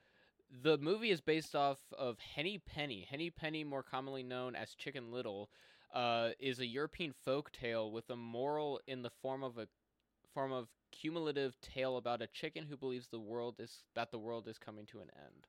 the 0.63 0.77
movie 0.77 1.12
is 1.12 1.22
based 1.22 1.56
off 1.56 1.79
of 1.98 2.20
Henny 2.20 2.58
Penny. 2.58 3.08
Henny 3.10 3.29
Penny, 3.29 3.63
more 3.63 3.84
commonly 3.84 4.24
known 4.24 4.56
as 4.56 4.75
Chicken 4.75 5.12
Little, 5.12 5.50
uh, 5.94 6.29
is 6.39 6.60
a 6.60 6.65
European 6.65 7.13
folk 7.13 7.51
tale 7.51 7.91
with 7.91 8.10
a 8.10 8.15
moral 8.15 8.79
in 8.88 9.01
the 9.01 9.10
form 9.22 9.44
of 9.44 9.58
a 9.58 9.68
form 10.34 10.51
of 10.51 10.68
cumulative 10.91 11.60
tale 11.62 11.98
about 11.98 12.22
a 12.22 12.27
chicken 12.27 12.65
who 12.65 12.77
believes 12.77 13.08
the 13.10 13.20
world 13.20 13.56
is 13.60 13.84
that 13.96 14.12
the 14.12 14.20
world 14.20 14.48
is 14.48 14.58
coming 14.58 14.86
to 14.88 15.00
an 15.01 15.10
end. 15.18 15.48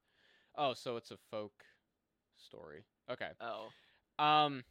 Oh, 0.56 0.74
so 0.74 0.96
it's 0.96 1.10
a 1.10 1.18
folk 1.30 1.64
story. 2.36 2.84
Okay. 3.10 3.30
Oh, 3.40 3.72
Um, 4.18 4.64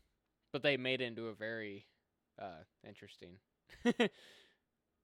but 0.51 0.63
they 0.63 0.77
made 0.77 1.01
it 1.01 1.05
into 1.05 1.27
a 1.27 1.33
very 1.33 1.85
uh 2.39 2.63
interesting 2.87 3.37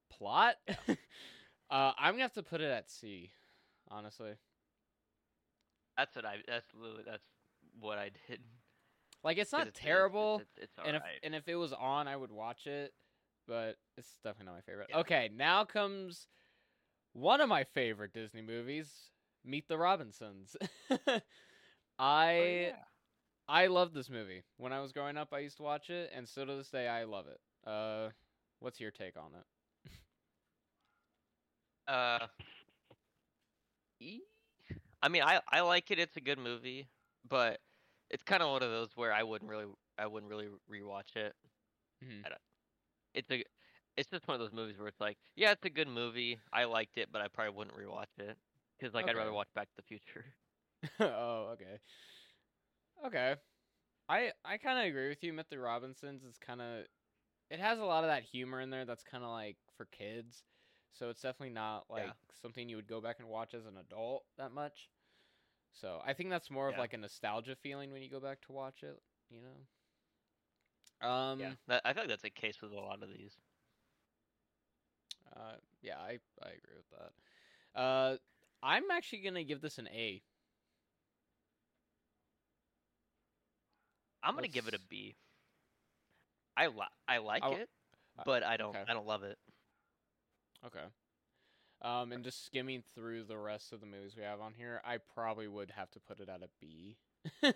plot. 0.09 0.55
uh, 0.89 1.91
I'm 1.97 2.13
gonna 2.13 2.23
have 2.23 2.33
to 2.33 2.43
put 2.43 2.61
it 2.61 2.71
at 2.71 2.89
C, 2.89 3.31
honestly. 3.89 4.33
That's 5.97 6.15
what 6.15 6.25
I. 6.25 6.37
That's 6.47 6.65
literally 6.73 7.03
that's 7.05 7.23
what 7.79 7.97
I 7.97 8.09
did. 8.27 8.39
Like 9.23 9.37
it's 9.37 9.51
not 9.51 9.67
it's- 9.67 9.81
terrible, 9.83 10.39
It's, 10.41 10.57
it's, 10.63 10.73
and 10.85 10.95
if 10.97 11.01
and 11.23 11.35
if 11.35 11.47
it 11.47 11.55
was 11.55 11.73
on, 11.73 12.07
I 12.07 12.15
would 12.15 12.31
watch 12.31 12.67
it, 12.67 12.93
but 13.47 13.77
it's 13.97 14.09
definitely 14.23 14.47
not 14.47 14.55
my 14.55 14.61
favorite. 14.61 14.87
Yeah. 14.91 14.97
Okay, 14.99 15.29
now 15.35 15.63
comes 15.65 16.27
one 17.13 17.41
of 17.41 17.49
my 17.49 17.63
favorite 17.63 18.13
Disney 18.13 18.41
movies, 18.41 18.91
Meet 19.43 19.67
the 19.67 19.77
Robinsons. 19.77 20.55
I 21.97 22.37
Oh, 22.37 22.43
yeah. 22.43 22.75
I 23.47 23.67
love 23.67 23.93
this 23.93 24.09
movie. 24.09 24.43
When 24.57 24.73
I 24.73 24.81
was 24.81 24.91
growing 24.91 25.17
up, 25.17 25.29
I 25.31 25.39
used 25.39 25.57
to 25.57 25.63
watch 25.63 25.89
it, 25.89 26.11
and 26.15 26.27
still 26.27 26.47
to 26.47 26.55
this 26.55 26.69
day, 26.69 26.87
I 26.87 27.03
love 27.03 27.25
it. 27.27 27.39
Uh, 27.69 28.09
what's 28.59 28.79
your 28.79 28.91
take 28.91 29.17
on 29.17 29.31
it? 29.35 29.91
Uh, 31.87 32.27
E? 33.99 34.19
I 35.05 35.09
mean, 35.09 35.21
I 35.23 35.41
I 35.47 35.61
like 35.61 35.91
it. 35.91 35.99
It's 35.99 36.17
a 36.17 36.21
good 36.21 36.39
movie, 36.39 36.89
but 37.23 37.61
it's 38.09 38.23
kind 38.23 38.41
of 38.43 38.49
one 38.49 38.63
of 38.63 38.71
those 38.71 38.95
where 38.95 39.13
I 39.13 39.23
wouldn't 39.23 39.49
really 39.49 39.71
I 39.97 40.07
wouldn't 40.07 40.29
really 40.31 40.49
rewatch 40.69 41.15
it. 41.15 41.35
Mhm. 42.01 42.25
I 42.25 42.29
don't, 42.29 42.41
it's 43.15 43.31
a 43.31 43.43
it's 43.97 44.09
just 44.09 44.27
one 44.27 44.35
of 44.35 44.41
those 44.41 44.53
movies 44.53 44.79
where 44.79 44.89
it's 44.89 45.01
like, 45.01 45.19
yeah, 45.35 45.51
it's 45.53 45.65
a 45.65 45.71
good 45.71 45.89
movie. 45.89 46.41
I 46.53 46.65
liked 46.65 46.97
it, 46.97 47.11
but 47.11 47.21
I 47.21 47.29
probably 47.29 47.55
wouldn't 47.55 47.77
rewatch 47.77 48.19
it 48.19 48.39
because 48.79 48.95
like 48.95 49.07
I'd 49.07 49.17
rather 49.17 49.33
watch 49.33 49.49
Back 49.55 49.69
to 49.69 49.75
the 49.77 49.83
Future. 49.83 50.35
oh, 50.99 51.49
okay. 51.53 51.79
Okay. 53.03 53.35
I 54.09 54.33
I 54.45 54.59
kind 54.59 54.79
of 54.79 54.85
agree 54.85 55.09
with 55.09 55.23
you. 55.23 55.33
Meet 55.33 55.49
the 55.49 55.59
Robinsons 55.59 56.23
is 56.25 56.37
kind 56.39 56.61
of 56.61 56.87
it 57.49 57.59
has 57.59 57.79
a 57.79 57.85
lot 57.85 58.03
of 58.05 58.09
that 58.09 58.23
humor 58.23 58.61
in 58.61 58.71
there 58.71 58.85
that's 58.85 59.03
kind 59.03 59.23
of 59.25 59.31
like 59.31 59.59
for 59.77 59.85
kids. 59.87 60.45
So 60.93 61.09
it's 61.09 61.21
definitely 61.21 61.51
not 61.51 61.89
like 61.89 62.13
Yeah. 62.13 62.13
something 62.33 62.69
you 62.69 62.77
would 62.77 62.87
go 62.87 63.01
back 63.01 63.19
and 63.19 63.29
watch 63.29 63.53
as 63.55 63.65
an 63.67 63.77
adult 63.77 64.27
that 64.37 64.51
much. 64.51 64.91
So 65.81 66.01
I 66.05 66.13
think 66.13 66.29
that's 66.29 66.49
more 66.49 66.69
of 66.69 66.77
like 66.77 66.93
a 66.93 66.97
nostalgia 66.97 67.55
feeling 67.55 67.91
when 67.91 68.01
you 68.01 68.09
go 68.09 68.19
back 68.19 68.41
to 68.41 68.51
watch 68.51 68.83
it, 68.83 69.01
you 69.29 69.39
know. 69.41 71.07
Um 71.07 71.39
yeah, 71.39 71.51
that, 71.67 71.81
I 71.85 71.93
feel 71.93 72.03
like 72.03 72.09
that's 72.09 72.23
the 72.23 72.29
case 72.29 72.61
with 72.61 72.71
a 72.71 72.75
lot 72.75 73.01
of 73.03 73.09
these. 73.09 73.35
uh 75.35 75.55
yeah, 75.81 75.97
I 75.97 76.19
I 76.41 76.49
agree 76.49 76.75
with 76.77 76.89
that. 76.91 77.79
Uh 77.79 78.17
I'm 78.63 78.89
actually 78.91 79.19
going 79.21 79.35
to 79.35 79.43
give 79.43 79.61
this 79.61 79.77
an 79.77 79.87
A. 79.89 80.23
I'm 84.23 84.35
gonna 84.35 84.47
give 84.47 84.67
it 84.67 84.73
a 84.73 84.79
B. 84.79 85.15
I 86.57 86.67
Let's- 86.67 86.77
li- 86.77 86.95
I 87.07 87.17
like 87.17 87.43
I 87.43 87.47
w- 87.47 87.63
it, 87.63 87.69
uh, 88.17 88.23
but 88.25 88.43
I 88.43 88.57
don't 88.57 88.75
okay. 88.75 88.83
I 88.87 88.93
don't 88.93 89.05
love 89.07 89.23
it. 89.23 89.37
Okay. 90.65 90.85
Um, 91.81 92.11
and 92.11 92.23
just 92.23 92.45
skimming 92.45 92.83
through 92.95 93.25
the 93.25 93.37
rest 93.37 93.71
of 93.73 93.79
the 93.79 93.85
movies 93.85 94.15
we 94.17 94.23
have 94.23 94.39
on 94.41 94.53
here, 94.53 94.81
I 94.85 94.97
probably 95.13 95.47
would 95.47 95.71
have 95.71 95.91
to 95.91 95.99
put 95.99 96.19
it 96.19 96.29
at 96.29 96.41
a 96.41 96.49
B. 96.59 96.97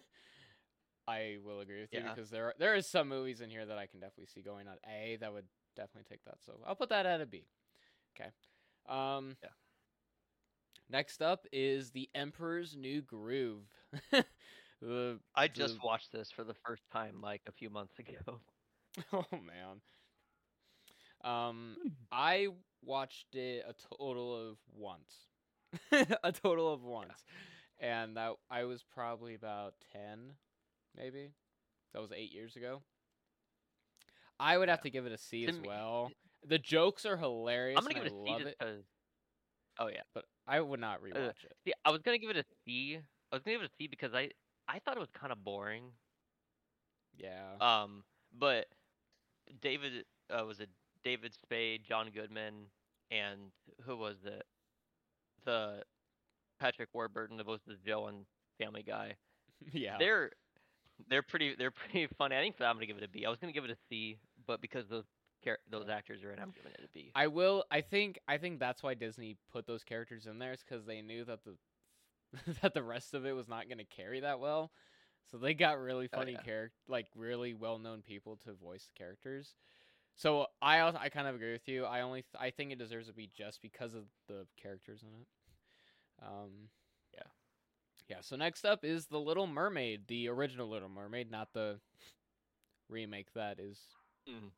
I 1.07 1.37
will 1.43 1.61
agree 1.61 1.81
with 1.81 1.91
you 1.93 2.01
Yeah. 2.03 2.13
because 2.13 2.29
there 2.29 2.47
are, 2.47 2.53
there 2.59 2.75
is 2.75 2.85
some 2.87 3.07
movies 3.07 3.41
in 3.41 3.49
here 3.49 3.65
that 3.65 3.77
I 3.77 3.87
can 3.87 3.99
definitely 3.99 4.27
see 4.27 4.41
going 4.41 4.67
on 4.67 4.75
A 4.87 5.17
that 5.21 5.33
would 5.33 5.45
definitely 5.75 6.07
take 6.09 6.23
that. 6.25 6.37
So 6.45 6.53
I'll 6.67 6.75
put 6.75 6.89
that 6.89 7.05
at 7.05 7.21
a 7.21 7.25
B. 7.25 7.45
Okay. 8.19 8.29
Um, 8.87 9.35
Yeah. 9.41 9.49
Next 10.89 11.21
up 11.21 11.45
is 11.51 11.91
The 11.91 12.09
Emperor's 12.15 12.75
New 12.75 13.01
Groove. 13.01 13.63
the 14.81 15.19
I 15.35 15.47
just 15.47 15.75
the- 15.79 15.85
watched 15.85 16.11
this 16.11 16.31
for 16.31 16.43
the 16.43 16.55
first 16.65 16.83
time 16.91 17.21
like 17.21 17.41
a 17.47 17.51
few 17.51 17.69
months 17.69 17.97
ago. 17.99 18.39
Oh 19.13 19.23
man. 19.31 19.81
Um, 21.23 21.77
I 22.11 22.47
watched 22.83 23.35
it 23.35 23.63
a 23.67 23.73
total 23.95 24.49
of 24.49 24.57
once. 24.75 25.13
a 26.23 26.31
total 26.31 26.73
of 26.73 26.83
once, 26.83 27.23
and 27.79 28.17
that 28.17 28.33
I 28.49 28.63
was 28.63 28.83
probably 28.83 29.35
about 29.35 29.75
ten, 29.93 30.33
maybe. 30.97 31.31
That 31.93 32.01
was 32.01 32.11
eight 32.11 32.33
years 32.33 32.55
ago. 32.55 32.81
I 34.39 34.57
would 34.57 34.69
have 34.69 34.81
to 34.81 34.89
give 34.89 35.05
it 35.05 35.11
a 35.11 35.17
C 35.17 35.45
as 35.45 35.59
well. 35.59 36.11
The 36.47 36.57
jokes 36.57 37.05
are 37.05 37.17
hilarious. 37.17 37.77
I'm 37.77 37.83
gonna 37.83 37.95
give 37.95 38.05
it 38.05 38.13
a 38.13 38.15
I 38.15 38.23
C 38.25 38.31
love 38.31 38.39
just 38.39 38.51
it, 38.51 38.57
because. 38.59 38.83
Oh 39.79 39.87
yeah. 39.87 40.01
but 40.13 40.25
I 40.47 40.59
would 40.59 40.79
not 40.79 41.01
rewatch 41.01 41.43
it. 41.43 41.55
See, 41.63 41.73
I 41.85 41.91
was 41.91 42.01
gonna 42.01 42.17
give 42.17 42.29
it 42.29 42.37
a 42.37 42.45
C. 42.65 42.99
I 43.31 43.35
was 43.35 43.43
gonna 43.43 43.57
give 43.57 43.63
it 43.63 43.71
a 43.71 43.75
C 43.77 43.87
because 43.87 44.13
I 44.13 44.29
I 44.67 44.79
thought 44.79 44.97
it 44.97 44.99
was 44.99 45.11
kind 45.11 45.31
of 45.31 45.43
boring. 45.43 45.91
Yeah. 47.17 47.55
Um, 47.59 48.03
but 48.37 48.67
David 49.61 50.05
uh, 50.29 50.45
was 50.45 50.59
it 50.59 50.69
David 51.03 51.33
Spade, 51.33 51.83
John 51.87 52.09
Goodman, 52.13 52.65
and 53.11 53.51
who 53.85 53.97
was 53.97 54.17
it? 54.25 54.43
The 55.45 55.83
Patrick 56.59 56.89
Warburton 56.93 57.37
that 57.37 57.45
was 57.45 57.61
the 57.65 57.75
Joe 57.85 58.07
and 58.07 58.25
Family 58.57 58.83
Guy. 58.83 59.15
yeah. 59.73 59.97
They're 59.99 60.31
they're 61.09 61.23
pretty 61.23 61.55
they're 61.55 61.71
pretty 61.71 62.07
funny. 62.17 62.35
I 62.35 62.41
think 62.41 62.55
I'm 62.61 62.75
gonna 62.75 62.85
give 62.85 62.97
it 62.97 63.03
a 63.03 63.07
B. 63.09 63.25
I 63.25 63.29
was 63.29 63.39
gonna 63.39 63.53
give 63.53 63.65
it 63.65 63.71
a 63.71 63.77
C, 63.89 64.17
but 64.45 64.61
because 64.61 64.87
those 64.87 65.05
those 65.71 65.87
actors 65.89 66.23
are 66.23 66.31
in, 66.31 66.39
I'm 66.39 66.51
giving 66.51 66.71
it 66.73 66.81
a 66.83 66.89
B. 66.93 67.11
I 67.15 67.27
will. 67.27 67.63
I 67.71 67.81
think. 67.81 68.19
I 68.27 68.37
think 68.37 68.59
that's 68.59 68.83
why 68.83 68.93
Disney 68.93 69.37
put 69.51 69.65
those 69.65 69.83
characters 69.83 70.25
in 70.27 70.37
there, 70.39 70.51
is 70.53 70.63
because 70.67 70.85
they 70.85 71.01
knew 71.01 71.23
that 71.25 71.39
the 71.43 71.55
that 72.61 72.73
the 72.73 72.83
rest 72.83 73.13
of 73.13 73.25
it 73.25 73.33
was 73.33 73.47
not 73.47 73.67
going 73.67 73.77
to 73.79 73.85
carry 73.85 74.19
that 74.21 74.39
well. 74.39 74.71
So 75.31 75.37
they 75.37 75.53
got 75.53 75.79
really 75.79 76.09
Oh, 76.13 76.17
funny 76.17 76.33
yeah. 76.33 76.41
character, 76.41 76.75
like 76.87 77.07
really 77.15 77.53
well-known 77.53 78.01
people 78.01 78.37
to 78.45 78.53
voice 78.53 78.87
the 78.87 78.97
characters. 78.97 79.55
So 80.19 80.47
I 80.61 80.81
also, 80.81 80.99
I 81.01 81.07
kind 81.09 81.27
of 81.27 81.35
agree 81.35 81.53
with 81.53 81.67
you. 81.69 81.85
I 81.85 82.01
only 82.01 82.23
th- 82.23 82.35
I 82.41 82.51
think 82.51 82.71
it 82.73 82.77
deserves 82.77 83.07
to 83.07 83.13
be 83.13 83.29
just 83.37 83.61
because 83.61 83.95
of 83.95 84.03
the 84.27 84.45
characters 84.61 85.01
in 85.01 85.09
it. 85.21 85.27
Um, 86.21 86.69
Yeah. 87.13 87.23
Yeah. 88.09 88.17
So 88.21 88.35
next 88.35 88.65
up 88.65 88.83
is 88.83 89.07
the 89.07 89.19
Little 89.19 89.47
Mermaid, 89.47 90.07
the 90.07 90.27
original 90.27 90.67
Little 90.69 90.89
Mermaid, 90.89 91.31
not 91.31 91.53
the 91.53 91.79
remake 92.89 93.33
that 93.33 93.59
is 93.59 93.79
Mm, 94.27 94.51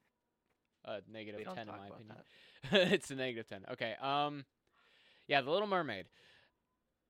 a 0.86 1.02
negative 1.12 1.46
ten 1.54 1.68
in 1.70 1.76
my 1.76 1.88
opinion. 1.88 2.16
it's 2.94 3.12
a 3.12 3.16
negative 3.16 3.48
10. 3.48 3.66
Okay. 3.74 3.96
Um 4.02 4.46
yeah, 5.28 5.42
The 5.42 5.52
Little 5.52 5.68
Mermaid. 5.68 6.08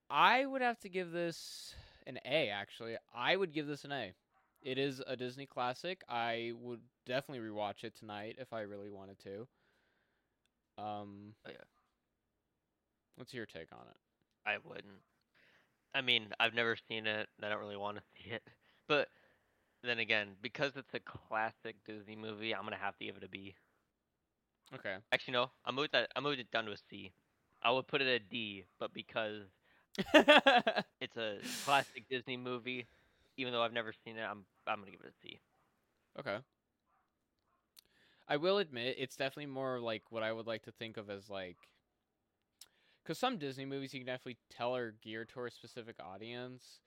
I 0.10 0.46
would 0.46 0.62
have 0.62 0.79
to 0.81 0.89
give 0.89 1.12
this 1.12 1.74
an 2.05 2.20
A 2.25 2.50
actually. 2.50 2.98
I 3.15 3.36
would 3.36 3.53
give 3.53 3.67
this 3.67 3.86
an 3.86 3.91
A. 3.93 4.13
It 4.62 4.77
is 4.77 5.01
a 5.08 5.15
Disney 5.15 5.46
classic. 5.46 6.03
I 6.10 6.51
would 6.60 6.81
definitely 7.05 7.48
rewatch 7.48 7.84
it 7.84 7.96
tonight 7.96 8.36
if 8.39 8.53
I 8.53 8.62
really 8.62 8.89
wanted 8.89 9.20
to. 9.20 9.48
Um 10.77 11.36
Oh, 11.46 11.50
yeah. 11.51 11.63
What's 13.15 13.34
your 13.34 13.46
take 13.46 13.72
on 13.72 13.88
it? 13.89 13.98
I 14.46 14.58
wouldn't. 14.63 15.01
I 15.93 16.01
mean, 16.01 16.34
I've 16.39 16.53
never 16.53 16.75
seen 16.75 17.05
it. 17.08 17.29
I 17.41 17.50
don't 17.50 17.60
really 17.60 17.77
want 17.77 17.98
to 17.98 18.03
see 18.24 18.31
it. 18.31 18.43
But 18.88 19.10
then 19.84 20.00
again, 20.00 20.36
because 20.41 20.74
it's 20.75 20.93
a 20.93 21.00
classic 21.00 21.77
Disney 21.86 22.15
movie, 22.15 22.53
I'm 22.55 22.63
gonna 22.63 22.77
have 22.77 22.98
to 22.98 23.05
give 23.05 23.17
it 23.17 23.24
a 23.24 23.29
B. 23.29 23.55
Okay. 24.74 24.98
Actually, 25.12 25.34
no. 25.34 25.51
I 25.65 25.72
moved 25.72 25.91
that. 25.93 26.10
I 26.15 26.20
moved 26.20 26.39
it 26.39 26.51
down 26.51 26.65
to 26.65 26.72
a 26.72 26.77
C. 26.89 27.13
I 27.62 27.72
would 27.72 27.88
put 27.88 28.01
it 28.01 28.08
a 28.08 28.20
D, 28.20 28.65
but 28.79 28.93
because 28.93 29.43
it's 31.00 31.17
a 31.17 31.39
classic 31.63 32.05
Disney 32.10 32.38
movie, 32.38 32.88
even 33.38 33.53
though 33.53 33.62
I've 33.62 33.74
never 33.74 33.93
seen 34.05 34.17
it, 34.17 34.24
I'm 34.24 34.46
I'm 34.67 34.79
gonna 34.79 34.91
give 34.91 35.01
it 35.01 35.08
a 35.13 35.27
C. 35.27 35.39
okay. 36.20 36.38
I 38.31 38.38
will 38.38 38.59
admit 38.59 38.95
it's 38.97 39.17
definitely 39.17 39.47
more 39.51 39.81
like 39.81 40.03
what 40.09 40.23
I 40.23 40.31
would 40.31 40.47
like 40.47 40.63
to 40.63 40.71
think 40.71 40.95
of 40.95 41.09
as 41.09 41.29
like 41.29 41.57
because 43.03 43.17
some 43.19 43.38
Disney 43.38 43.65
movies 43.65 43.93
you 43.93 44.00
can 44.00 44.07
definitely 44.07 44.38
tell 44.50 44.73
are 44.73 44.95
geared 45.01 45.27
towards 45.27 45.53
a 45.53 45.57
specific 45.57 45.97
audience. 46.00 46.79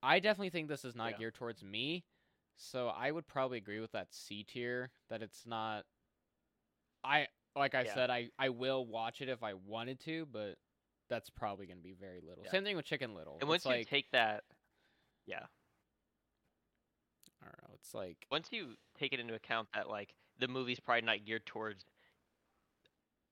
I 0.00 0.20
definitely 0.20 0.50
think 0.50 0.68
this 0.68 0.84
is 0.84 0.94
not 0.94 1.10
Yeah. 1.10 1.18
geared 1.18 1.34
towards 1.34 1.64
me, 1.64 2.04
so 2.56 2.86
I 2.86 3.10
would 3.10 3.26
probably 3.26 3.58
agree 3.58 3.80
with 3.80 3.90
that 3.90 4.14
C 4.14 4.44
tier 4.44 4.92
that 5.08 5.22
it's 5.22 5.44
not. 5.44 5.86
I 7.02 7.26
like 7.56 7.74
I 7.74 7.82
Yeah. 7.84 7.94
said 7.94 8.10
I 8.10 8.28
I 8.38 8.50
will 8.50 8.86
watch 8.86 9.22
it 9.22 9.28
if 9.28 9.42
I 9.42 9.54
wanted 9.54 9.98
to, 10.04 10.24
but 10.26 10.56
that's 11.08 11.30
probably 11.30 11.66
gonna 11.66 11.80
be 11.80 11.94
very 11.94 12.20
little. 12.20 12.44
Yeah. 12.44 12.50
Same 12.52 12.62
thing 12.62 12.76
with 12.76 12.84
Chicken 12.84 13.12
Little. 13.16 13.38
And 13.40 13.48
once 13.48 13.62
it's 13.62 13.66
you 13.66 13.72
like 13.72 13.88
take 13.88 14.08
that, 14.12 14.44
yeah, 15.26 15.46
I 17.42 17.46
don't 17.46 17.62
know. 17.62 17.74
It's 17.74 17.92
like 17.92 18.26
once 18.30 18.48
you 18.52 18.76
take 18.98 19.12
it 19.12 19.20
into 19.20 19.34
account 19.34 19.68
that 19.74 19.88
like 19.88 20.14
the 20.40 20.48
movie's 20.48 20.80
probably 20.80 21.02
not 21.02 21.24
geared 21.24 21.46
towards 21.46 21.84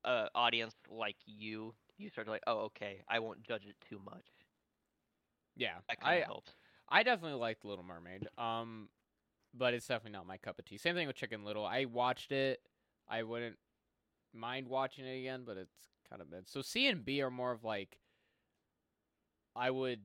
a 0.05 0.27
audience 0.35 0.75
like 0.91 1.17
you, 1.27 1.75
you 1.97 2.09
start 2.09 2.27
to 2.27 2.31
like, 2.31 2.43
oh, 2.47 2.59
okay, 2.67 3.03
I 3.09 3.19
won't 3.19 3.43
judge 3.43 3.67
it 3.67 3.77
too 3.89 4.01
much. 4.05 4.25
yeah, 5.57 5.75
That 5.89 6.01
kind 6.01 6.13
I 6.13 6.15
of 6.17 6.25
helps. 6.27 6.53
I 6.89 7.03
definitely 7.03 7.39
liked 7.39 7.65
Little 7.65 7.85
Mermaid. 7.85 8.29
Um, 8.39 8.89
but 9.55 9.75
it's 9.75 9.87
definitely 9.87 10.17
not 10.17 10.27
my 10.27 10.37
cup 10.37 10.59
of 10.59 10.65
tea. 10.65 10.79
Same 10.79 10.95
thing 10.95 11.07
with 11.07 11.17
Chicken 11.17 11.45
Little. 11.45 11.65
I 11.67 11.87
watched 11.87 12.33
it. 12.33 12.61
I 13.09 13.23
wouldn't 13.23 13.57
mind 14.35 14.69
watching 14.69 15.05
it 15.07 15.19
again, 15.19 15.43
but 15.47 15.57
it's 15.57 15.75
kind 16.09 16.23
of 16.23 16.31
mid. 16.31 16.49
So 16.49 16.63
C 16.63 16.87
and 16.87 17.05
B 17.05 17.23
are 17.23 17.31
more 17.31 17.53
of 17.53 17.65
like 17.65 17.99
I 19.57 19.71
would 19.71 20.01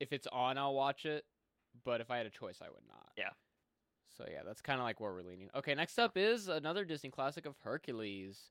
if 0.00 0.12
it's 0.12 0.26
on, 0.32 0.58
I'll 0.58 0.74
watch 0.74 1.04
it. 1.06 1.24
But 1.84 2.00
if 2.00 2.10
I 2.10 2.16
had 2.16 2.26
a 2.26 2.30
choice, 2.30 2.58
I 2.60 2.66
would 2.68 2.86
not. 2.88 3.10
Yeah. 3.16 3.30
So 4.20 4.26
yeah, 4.30 4.42
that's 4.44 4.60
kind 4.62 4.80
of 4.80 4.84
like 4.84 5.00
where 5.00 5.12
we're 5.12 5.22
leaning. 5.22 5.50
Okay, 5.54 5.74
next 5.74 5.98
up 5.98 6.16
is 6.16 6.48
another 6.48 6.84
Disney 6.84 7.10
classic 7.10 7.46
of 7.46 7.56
Hercules. 7.62 8.50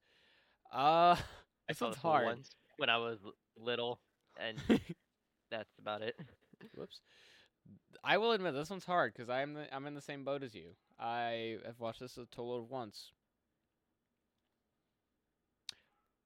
Uh, 0.74 1.16
I 1.70 1.74
this 1.74 1.80
saw 1.80 1.88
one's 1.88 1.98
this 2.02 2.02
hard. 2.02 2.26
once 2.26 2.50
when 2.78 2.90
I 2.90 2.98
was 2.98 3.20
little, 3.58 4.02
and 4.40 4.58
that's 5.52 5.78
about 5.80 6.02
it. 6.02 6.16
Whoops. 6.76 7.02
I 8.04 8.18
will 8.18 8.32
admit 8.34 8.54
this 8.54 8.70
one's 8.70 8.86
hard 8.86 9.14
because 9.14 9.30
I'm 9.30 9.54
the, 9.54 9.74
I'm 9.76 9.86
in 9.88 9.96
the 9.96 10.02
same 10.02 10.24
boat 10.26 10.44
as 10.44 10.56
you. 10.56 10.76
I 11.00 11.58
have 11.66 11.80
watched 11.80 12.00
this 12.02 12.18
a 12.18 12.26
total 12.26 12.58
of 12.60 12.70
once. 12.70 13.12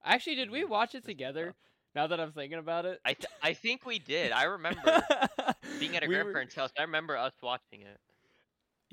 Actually, 0.04 0.36
did 0.36 0.52
we 0.52 0.64
Mm, 0.64 0.70
watch 0.70 0.96
it 0.96 1.04
together? 1.06 1.56
Now 1.96 2.08
that 2.08 2.20
I'm 2.20 2.32
thinking 2.34 2.60
about 2.60 2.86
it, 2.86 3.00
I 3.06 3.14
th- 3.14 3.32
I 3.42 3.54
think 3.54 3.86
we 3.86 4.00
did. 4.00 4.32
I 4.32 4.44
remember 4.44 5.04
being 5.80 5.96
at 5.96 6.04
a 6.04 6.08
We 6.08 6.20
were- 6.20 6.24
grandparent's 6.24 6.56
house. 6.56 6.72
I 6.78 6.84
remember 6.84 7.18
us 7.18 7.34
watching 7.42 7.82
it. 7.82 8.00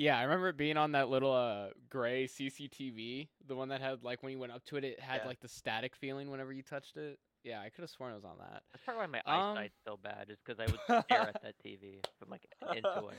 Yeah, 0.01 0.19
I 0.19 0.23
remember 0.23 0.49
it 0.49 0.57
being 0.57 0.79
on 0.79 0.93
that 0.93 1.11
little 1.11 1.31
uh 1.31 1.67
gray 1.91 2.27
CCTV, 2.27 3.29
the 3.47 3.55
one 3.55 3.69
that 3.69 3.83
had 3.83 4.03
like 4.03 4.23
when 4.23 4.33
you 4.33 4.39
went 4.39 4.51
up 4.51 4.65
to 4.67 4.77
it, 4.77 4.85
it 4.85 4.99
had 4.99 5.21
Yeah. 5.23 5.27
like 5.29 5.41
the 5.41 5.49
static 5.49 5.95
feeling 5.95 6.31
whenever 6.31 6.55
you 6.55 6.63
touched 6.63 6.97
it. 6.97 7.19
Yeah, 7.45 7.61
I 7.61 7.69
could 7.69 7.83
have 7.83 7.91
sworn 7.91 8.13
it 8.13 8.15
was 8.15 8.25
on 8.25 8.39
that. 8.39 8.63
That's 8.73 8.83
probably 8.83 9.01
why 9.01 9.07
my 9.07 9.19
Um, 9.27 9.59
eyesight's 9.59 9.77
so 9.85 9.99
bad, 10.03 10.31
is 10.31 10.39
because 10.43 10.59
I 10.59 10.71
would 10.71 10.81
stare 11.05 11.21
at 11.35 11.43
that 11.43 11.55
TV 11.63 12.01
from 12.19 12.31
like 12.31 12.47
an 12.63 12.79
inch 12.79 12.87
away. 12.97 13.15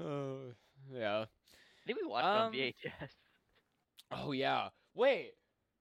Oh, 0.00 0.38
yeah. 0.90 1.20
I 1.22 1.86
think 1.86 2.00
we 2.00 2.06
watched 2.08 2.24
Um, 2.26 2.46
on 2.46 2.52
VHS. 2.52 3.10
Oh 4.10 4.32
yeah. 4.32 4.70
Wait, 4.94 5.32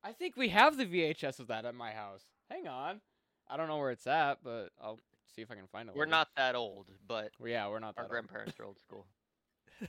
I 0.03 0.11
think 0.11 0.35
we 0.35 0.49
have 0.49 0.75
the 0.75 0.85
VHS 0.85 1.39
of 1.39 1.47
that 1.47 1.63
at 1.63 1.75
my 1.75 1.91
house. 1.93 2.25
Hang 2.49 2.67
on. 2.67 2.99
I 3.47 3.55
don't 3.55 3.69
know 3.69 3.77
where 3.77 3.91
it's 3.91 4.05
at, 4.07 4.43
but 4.43 4.69
I'll 4.81 4.99
see 5.33 5.41
if 5.41 5.49
I 5.49 5.55
can 5.55 5.67
find 5.67 5.87
it. 5.87 5.95
We're 5.95 6.01
later. 6.03 6.11
not 6.11 6.27
that 6.35 6.55
old, 6.55 6.87
but 7.07 7.31
Well, 7.39 7.49
yeah, 7.49 7.67
we're 7.69 7.79
not. 7.79 7.89
our 7.89 7.93
that 7.93 8.01
old. 8.03 8.09
grandparents 8.11 8.59
are 8.59 8.65
old 8.65 8.79
school. 8.79 9.05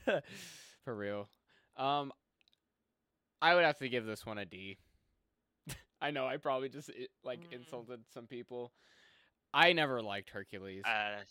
For 0.83 0.95
real. 0.95 1.27
Um, 1.77 2.11
I 3.41 3.53
would 3.55 3.63
have 3.63 3.77
to 3.79 3.89
give 3.89 4.05
this 4.05 4.25
one 4.25 4.37
a 4.37 4.45
D. 4.45 4.77
I 6.01 6.11
know 6.11 6.25
I 6.27 6.37
probably 6.37 6.69
just 6.69 6.89
like 7.23 7.39
Mm. 7.49 7.53
insulted 7.53 8.01
some 8.13 8.27
people. 8.27 8.71
I 9.53 9.73
never 9.73 10.01
liked 10.01 10.29
Hercules. 10.29 10.83
Uh, 10.85 11.23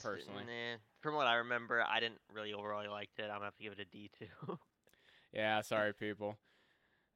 Personally. 0.00 0.44
nah. 0.44 0.76
from 1.00 1.14
what 1.14 1.26
I 1.26 1.34
remember, 1.36 1.82
I 1.82 2.00
didn't 2.00 2.20
really 2.32 2.52
overall 2.52 2.88
liked 2.90 3.18
it. 3.18 3.24
I'm 3.24 3.34
gonna 3.36 3.44
have 3.46 3.56
to 3.56 3.62
give 3.62 3.72
it 3.72 3.80
a 3.80 3.84
D 3.84 4.10
too. 4.18 4.58
Yeah, 5.34 5.62
sorry, 5.62 5.94
people. 5.94 6.36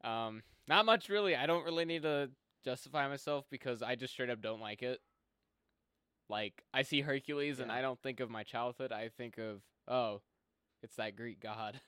Um, 0.02 0.42
not 0.66 0.86
much 0.86 1.10
really. 1.10 1.36
I 1.36 1.44
don't 1.46 1.64
really 1.66 1.84
need 1.84 2.02
to 2.02 2.30
justify 2.64 3.06
myself 3.08 3.44
because 3.50 3.82
I 3.82 3.94
just 3.94 4.14
straight 4.14 4.30
up 4.30 4.40
don't 4.40 4.60
like 4.60 4.82
it. 4.82 5.00
Like 6.28 6.62
I 6.74 6.82
see 6.82 7.00
Hercules 7.02 7.60
and 7.60 7.70
I 7.70 7.82
don't 7.82 8.00
think 8.02 8.20
of 8.20 8.30
my 8.30 8.42
childhood. 8.42 8.92
I 8.92 9.10
think 9.16 9.38
of 9.38 9.60
oh, 9.88 10.20
it's 10.82 10.96
that 10.96 11.16
Greek 11.16 11.40
god. 11.40 11.80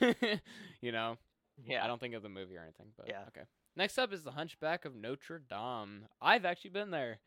you 0.80 0.92
know, 0.92 1.16
yeah, 1.64 1.84
I 1.84 1.86
don't 1.86 2.00
think 2.00 2.14
of 2.14 2.22
the 2.22 2.28
movie 2.28 2.56
or 2.56 2.62
anything. 2.62 2.88
But 2.96 3.08
Yeah. 3.08 3.22
okay. 3.28 3.46
Next 3.76 3.98
up 3.98 4.12
is 4.12 4.22
the 4.22 4.32
Hunchback 4.32 4.84
of 4.84 4.94
Notre 4.94 5.38
Dame. 5.38 6.06
I've 6.20 6.44
actually 6.44 6.70
been 6.70 6.90
there. 6.90 7.20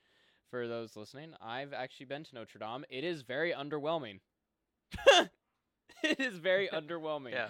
For 0.50 0.66
those 0.66 0.96
listening, 0.96 1.34
I've 1.42 1.74
actually 1.74 2.06
been 2.06 2.24
to 2.24 2.36
Notre 2.36 2.58
Dame. 2.58 2.86
It 2.90 3.04
is 3.04 3.22
very 3.24 3.52
underwhelming. 3.52 4.22
it 6.04 6.20
is 6.22 6.38
very 6.38 6.70
underwhelming 6.74 7.32
yeah. 7.34 7.48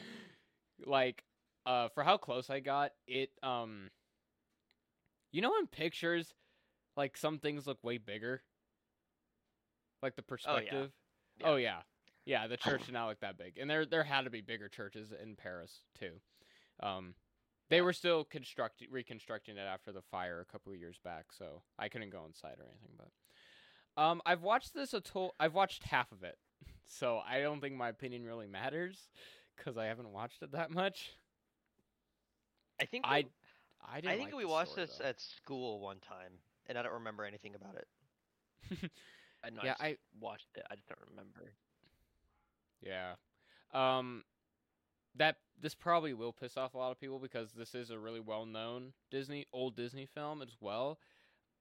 like 0.83 1.23
uh 1.67 1.89
for 1.89 2.03
how 2.03 2.17
close 2.17 2.49
I 2.49 2.59
got, 2.59 2.93
it 3.05 3.29
um 3.43 3.91
you 5.31 5.41
know 5.41 5.53
in 5.59 5.67
pictures 5.67 6.33
like 6.95 7.15
some 7.17 7.37
things 7.37 7.67
look 7.67 7.83
way 7.83 7.99
bigger? 7.99 8.41
Like 10.07 10.15
the 10.15 10.21
perspective. 10.21 10.91
Yeah. 11.37 11.47
Oh 11.47 11.55
yeah. 11.57 11.81
Yeah, 12.23 12.47
the 12.47 12.55
church 12.55 12.81
did 12.85 12.93
not 12.93 13.07
look 13.09 13.19
that 13.19 13.37
big. 13.37 13.57
And 13.57 13.69
there 13.69 13.85
there 13.85 14.03
had 14.05 14.21
to 14.21 14.29
be 14.29 14.39
bigger 14.39 14.69
churches 14.69 15.11
in 15.11 15.35
Paris 15.35 15.81
too. 15.99 16.13
Um 16.81 17.13
they 17.69 17.77
Yeah. 17.77 17.81
were 17.81 17.91
still 17.91 18.23
constructing 18.23 18.87
reconstructing 18.89 19.57
it 19.57 19.61
after 19.67 19.91
the 19.91 20.01
fire 20.01 20.39
a 20.39 20.45
couple 20.45 20.71
of 20.71 20.79
years 20.79 20.97
back, 21.03 21.25
so 21.37 21.61
I 21.77 21.89
couldn't 21.89 22.11
go 22.11 22.23
inside 22.25 22.55
or 22.59 22.67
anything, 22.69 22.95
but 22.97 24.01
um 24.01 24.21
I've 24.25 24.43
watched 24.43 24.73
this 24.73 24.93
a 24.93 25.01
to- 25.01 25.31
I've 25.41 25.53
watched 25.53 25.83
half 25.83 26.11
of 26.13 26.23
it. 26.23 26.37
So 26.89 27.19
I 27.27 27.41
don't 27.41 27.59
think 27.59 27.75
my 27.75 27.89
opinion 27.89 28.23
really 28.23 28.47
matters 28.47 29.09
cuz 29.57 29.75
I 29.77 29.87
haven't 29.87 30.13
watched 30.13 30.41
it 30.41 30.53
that 30.53 30.71
much. 30.71 31.11
I 32.79 32.85
think 32.85 33.03
I 33.05 33.23
we- 33.23 33.31
I 33.85 33.95
didn't 33.99 34.13
I 34.13 34.17
think 34.17 34.31
like 34.31 34.37
we 34.37 34.45
watched 34.45 34.71
story, 34.71 34.85
this 34.87 34.97
though. 34.99 35.05
at 35.05 35.19
school 35.19 35.81
one 35.81 35.99
time, 35.99 36.39
and 36.67 36.77
I 36.77 36.81
don't 36.83 36.93
remember 36.93 37.25
anything 37.25 37.55
about 37.55 37.75
it. 37.75 37.87
I 39.47 39.51
know 39.51 39.61
Yeah, 39.63 39.75
I, 39.79 39.87
I- 39.89 39.97
watched 40.19 40.47
it. 40.55 40.65
I 40.69 40.75
just 40.75 40.87
don't 40.89 40.99
remember. 41.09 41.53
Yeah. 42.81 43.13
Um 43.73 44.23
that 45.15 45.37
this 45.61 45.75
probably 45.75 46.13
will 46.13 46.33
piss 46.33 46.57
off 46.57 46.75
a 46.75 46.77
lot 46.77 46.91
of 46.91 46.99
people 46.99 47.19
because 47.19 47.51
this 47.53 47.75
is 47.75 47.89
a 47.91 47.99
really 47.99 48.19
well-known 48.21 48.93
Disney 49.11 49.47
old 49.53 49.75
Disney 49.75 50.05
film 50.05 50.41
as 50.41 50.55
well. 50.61 50.99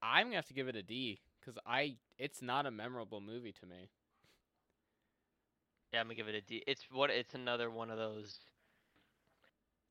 I'm 0.01 0.25
going 0.25 0.31
to 0.33 0.37
have 0.37 0.47
to 0.47 0.53
give 0.53 0.67
it 0.69 0.75
a 0.75 0.83
D 0.83 1.21
cuz 1.43 1.57
I 1.65 1.97
it's 2.17 2.41
not 2.41 2.65
a 2.67 2.71
memorable 2.71 3.21
movie 3.21 3.53
to 3.53 3.65
me. 3.67 3.89
Yeah, 5.93 5.99
I'm 6.01 6.07
gonna 6.07 6.15
give 6.15 6.27
it 6.27 6.35
a 6.35 6.41
D. 6.41 6.63
It's 6.67 6.89
what 6.91 7.09
it's 7.09 7.33
another 7.33 7.69
one 7.71 7.89
of 7.89 7.97
those 7.97 8.39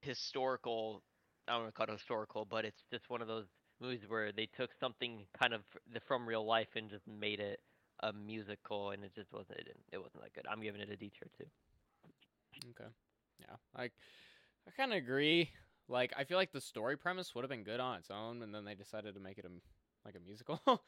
historical. 0.00 1.02
I 1.48 1.52
don't 1.52 1.62
want 1.62 1.74
to 1.74 1.78
call 1.78 1.94
it 1.94 1.98
historical, 1.98 2.44
but 2.44 2.64
it's 2.64 2.82
just 2.90 3.09
one 3.11 3.22
of 3.22 3.28
those 3.28 3.46
movies 3.80 4.00
where 4.09 4.32
they 4.32 4.46
took 4.46 4.70
something 4.80 5.26
kind 5.38 5.52
of 5.54 5.62
f- 5.94 6.02
from 6.06 6.26
real 6.28 6.44
life 6.44 6.68
and 6.76 6.90
just 6.90 7.06
made 7.06 7.40
it 7.40 7.61
a 8.00 8.12
musical, 8.12 8.90
and 8.90 9.04
it 9.04 9.14
just 9.14 9.32
wasn't. 9.32 9.59
It, 9.59 9.66
didn't, 9.66 9.85
it 9.92 9.98
wasn't 9.98 10.22
that 10.22 10.35
good. 10.35 10.46
I'm 10.50 10.62
giving 10.62 10.80
it 10.80 10.90
a 10.90 10.96
D 10.96 11.11
tier 11.11 11.28
too. 11.37 11.46
Okay. 12.70 12.90
Yeah. 13.40 13.56
Like 13.76 13.92
I 14.66 14.70
kind 14.70 14.92
of 14.92 14.98
agree. 14.98 15.50
Like 15.88 16.12
I 16.16 16.24
feel 16.24 16.37
like 16.37 16.52
the 16.52 16.61
story 16.61 16.96
premise 16.96 17.35
would 17.35 17.42
have 17.42 17.50
been 17.50 17.62
good 17.62 17.80
on 17.80 17.98
its 17.98 18.11
own 18.11 18.42
and 18.42 18.54
then 18.54 18.64
they 18.64 18.74
decided 18.74 19.14
to 19.14 19.20
make 19.20 19.38
it 19.38 19.44
a 19.44 19.50
like 20.04 20.16
a 20.16 20.20
musical. 20.20 20.61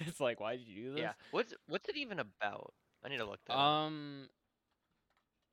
it's 0.00 0.20
like 0.20 0.40
why 0.40 0.56
did 0.56 0.66
you 0.66 0.84
do 0.84 0.90
this? 0.92 1.00
Yeah. 1.00 1.12
What's 1.30 1.54
what's 1.68 1.88
it 1.88 1.96
even 1.96 2.18
about? 2.20 2.72
I 3.04 3.08
need 3.08 3.18
to 3.18 3.24
look 3.24 3.40
that. 3.46 3.54
up. 3.54 3.58
Um, 3.58 4.28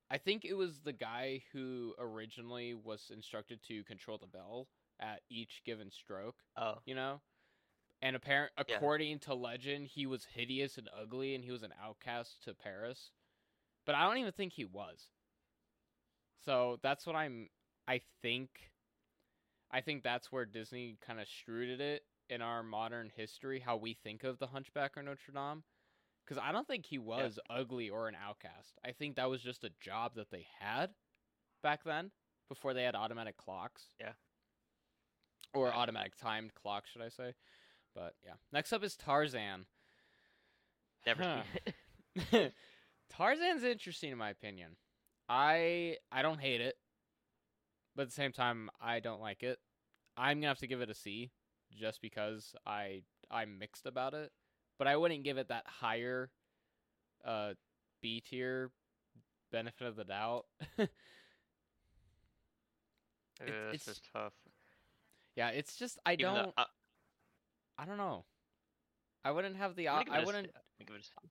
I 0.10 0.18
think 0.18 0.46
it 0.46 0.54
was 0.54 0.80
the 0.84 0.94
guy 0.94 1.42
who 1.52 1.94
originally 2.00 2.74
was 2.74 3.12
instructed 3.14 3.60
to 3.68 3.84
control 3.84 4.18
the 4.18 4.28
bell 4.28 4.68
at 5.00 5.22
each 5.30 5.62
given 5.66 5.90
stroke. 5.92 6.36
Oh, 6.58 6.76
You 6.86 6.96
know, 6.96 7.22
and 8.04 8.18
apparent 8.18 8.52
Yeah. 8.58 8.76
according 8.76 9.20
to 9.20 9.34
legend, 9.34 9.88
he 9.88 10.06
was 10.06 10.26
hideous 10.26 10.78
and 10.78 10.90
ugly, 10.90 11.34
and 11.36 11.44
he 11.44 11.52
was 11.52 11.64
an 11.64 11.74
outcast 11.80 12.44
to 12.44 12.54
Paris. 12.54 13.12
But 13.86 13.96
I 13.96 14.04
don't 14.04 14.18
even 14.18 14.34
think 14.34 14.54
he 14.54 14.66
was. 14.66 15.10
So 16.42 16.80
that's 16.84 17.06
what 17.08 17.16
I'm. 17.16 17.50
I 17.88 18.02
think. 18.22 18.72
I 19.72 19.82
think 19.82 20.04
that's 20.04 20.32
where 20.32 20.46
Disney 20.46 20.98
kind 21.02 21.20
of 21.20 21.28
struded 21.28 21.82
it 21.82 22.06
in 22.30 22.42
our 22.42 22.62
modern 22.62 23.10
history, 23.10 23.60
how 23.60 23.78
we 23.78 23.94
think 23.94 24.24
of 24.24 24.38
the 24.38 24.48
Hunchback 24.48 24.98
of 24.98 25.06
Notre 25.06 25.32
Dame. 25.32 25.64
Because 26.26 26.42
I 26.42 26.52
don't 26.52 26.68
think 26.68 26.86
he 26.86 27.00
was 27.00 27.40
ugly 27.50 27.90
or 27.90 28.08
an 28.08 28.16
outcast. 28.16 28.78
I 28.86 28.92
think 28.92 29.16
that 29.16 29.30
was 29.30 29.42
just 29.42 29.64
a 29.64 29.72
job 29.82 30.16
that 30.16 30.30
they 30.30 30.46
had 30.60 30.94
back 31.62 31.84
then, 31.84 32.12
before 32.48 32.74
they 32.74 32.84
had 32.84 32.96
automatic 32.96 33.36
clocks. 33.36 33.84
Yeah. 34.00 34.14
Or 35.54 35.74
automatic 35.74 36.16
timed 36.16 36.54
clocks, 36.54 36.92
should 36.92 37.02
I 37.02 37.10
say? 37.10 37.34
But 37.96 38.16
yeah. 38.26 38.34
Next 38.52 38.74
up 38.74 38.84
is 38.84 38.96
Tarzan. 38.96 39.66
never 41.06 41.24
Huh. 41.24 41.44
seen 42.16 42.24
it. 42.34 42.54
Tarzan's 43.10 43.64
interesting 43.64 44.12
in 44.12 44.18
my 44.18 44.30
opinion. 44.30 44.76
I 45.30 45.98
I 46.12 46.22
don't 46.22 46.40
hate 46.42 46.62
it, 46.62 46.76
but 47.96 48.04
at 48.04 48.08
the 48.10 48.14
same 48.14 48.32
time 48.34 48.70
I 48.82 49.00
don't 49.00 49.22
like 49.22 49.44
it. 49.44 49.60
I'm 50.18 50.38
gonna 50.40 50.48
have 50.48 50.60
to 50.60 50.68
give 50.68 50.82
it 50.82 50.90
a 50.90 50.96
C, 50.96 51.32
just 51.72 52.02
because 52.02 52.56
I 52.66 53.04
I'm 53.32 53.58
mixed 53.60 53.86
about 53.86 54.14
it. 54.14 54.32
But 54.80 54.88
I 54.88 54.98
wouldn't 54.98 55.24
give 55.24 55.38
it 55.38 55.48
that 55.50 55.66
higher, 55.68 56.32
uh, 57.24 57.54
B 58.02 58.22
tier 58.22 58.72
benefit 59.52 59.88
of 59.88 59.96
the 59.96 60.04
doubt. 60.04 60.46
It- 63.42 63.48
this 63.72 63.82
it's- 63.82 63.88
is 63.88 64.02
tough. 64.14 64.34
yeah, 65.36 65.50
it's 65.50 65.76
just 65.76 65.98
I 66.06 66.14
Even 66.14 66.26
don't 66.26 66.36
though, 66.46 66.54
uh, 66.58 66.66
I 67.78 67.86
don't 67.86 67.98
know. 67.98 68.26
I 69.26 69.32
wouldn't 69.32 69.56
have 69.56 69.76
the 69.76 69.90
I'm 69.90 70.00
op- 70.00 70.06
gonna 70.08 70.20
give 70.20 70.20
it 70.20 70.22
I 70.22 70.26
wouldn't 70.26 70.48
I'm 70.48 70.86
gonna 70.86 70.88
give 70.88 70.96
it 70.96 71.02
a 71.02 71.04
C. 71.06 71.30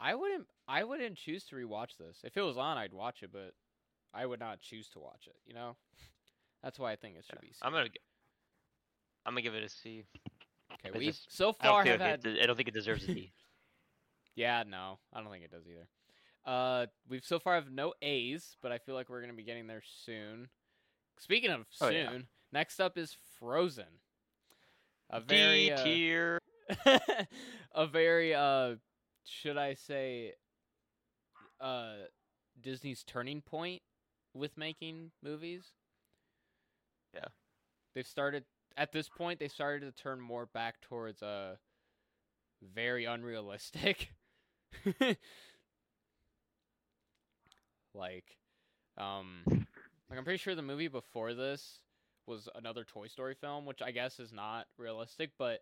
I 0.00 0.14
wouldn't 0.14 0.46
I 0.68 0.84
wouldn't 0.84 1.16
choose 1.16 1.44
to 1.46 1.56
rewatch 1.56 1.96
this. 1.98 2.18
If 2.24 2.36
it 2.36 2.42
was 2.42 2.56
on, 2.56 2.76
I'd 2.78 2.92
watch 2.92 3.22
it, 3.22 3.30
but 3.32 3.52
I 4.12 4.26
would 4.26 4.40
not 4.40 4.60
choose 4.60 4.88
to 4.90 4.98
watch 4.98 5.26
it. 5.26 5.36
You 5.46 5.54
know, 5.54 5.76
that's 6.62 6.78
why 6.78 6.92
I 6.92 6.96
think 6.96 7.16
it 7.16 7.24
should 7.24 7.38
Yeah. 7.42 7.48
be. 7.48 7.52
C. 7.52 7.58
I'm 7.62 7.72
gonna. 7.72 7.88
I'm 9.26 9.32
gonna 9.32 9.42
give 9.42 9.54
it 9.54 9.64
a 9.64 9.68
C. 9.68 10.04
Okay, 10.74 10.90
I 10.94 10.98
we 10.98 11.06
just- 11.06 11.34
so 11.34 11.52
far 11.52 11.84
have 11.84 12.00
had. 12.00 12.24
it, 12.26 12.42
I 12.42 12.46
don't 12.46 12.56
think 12.56 12.68
it 12.68 12.74
deserves 12.74 13.04
a 13.08 13.14
D. 13.14 13.32
Yeah, 14.36 14.64
no, 14.68 14.98
I 15.12 15.20
don't 15.20 15.30
think 15.30 15.44
it 15.44 15.52
does 15.52 15.62
either. 15.68 15.86
Uh, 16.44 16.86
we've 17.08 17.24
so 17.24 17.38
far 17.38 17.54
have 17.54 17.70
no 17.70 17.94
A's, 18.02 18.56
but 18.60 18.72
I 18.72 18.78
feel 18.78 18.96
like 18.96 19.08
we're 19.08 19.20
gonna 19.20 19.32
be 19.32 19.44
getting 19.44 19.68
there 19.68 19.82
soon. 20.04 20.48
Speaking 21.20 21.50
of 21.52 21.60
Oh, 21.80 21.88
soon, 21.90 21.94
yeah. 21.94 22.18
next 22.52 22.80
up 22.80 22.98
is 22.98 23.16
Frozen. 23.38 24.00
A 25.10 25.20
very 25.20 25.70
D 25.84 26.14
uh, 26.86 26.98
a 27.74 27.86
very 27.86 28.34
uh 28.34 28.76
should 29.24 29.56
I 29.56 29.74
say 29.74 30.34
uh 31.60 31.94
Disney's 32.60 33.04
turning 33.04 33.40
point 33.42 33.82
with 34.32 34.56
making 34.56 35.10
movies. 35.22 35.72
Yeah. 37.14 37.26
They've 37.94 38.06
started 38.06 38.44
at 38.76 38.92
this 38.92 39.08
point 39.08 39.38
they 39.38 39.48
started 39.48 39.80
to 39.80 39.92
turn 40.02 40.20
more 40.20 40.46
back 40.46 40.80
towards 40.80 41.22
a 41.22 41.58
very 42.62 43.04
unrealistic. 43.04 44.12
like 47.94 48.36
um 48.98 49.42
like 49.46 50.18
I'm 50.18 50.24
pretty 50.24 50.38
sure 50.38 50.54
the 50.54 50.62
movie 50.62 50.88
before 50.88 51.34
this 51.34 51.80
was 52.26 52.48
another 52.54 52.84
Toy 52.84 53.06
Story 53.08 53.34
film, 53.34 53.66
which 53.66 53.82
I 53.82 53.90
guess 53.90 54.18
is 54.20 54.32
not 54.32 54.66
realistic, 54.78 55.30
but 55.38 55.60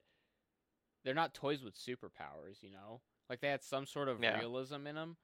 they're 1.05 1.15
not 1.15 1.35
toys 1.35 1.63
with 1.65 1.75
superpowers, 1.77 2.63
you 2.63 2.71
know? 2.71 3.01
Like 3.29 3.41
they 3.41 3.49
had 3.49 3.63
some 3.63 3.87
sort 3.87 4.09
of 4.09 4.23
Yeah. 4.23 4.39
realism 4.39 4.87
in 4.87 4.95
them. 4.95 5.17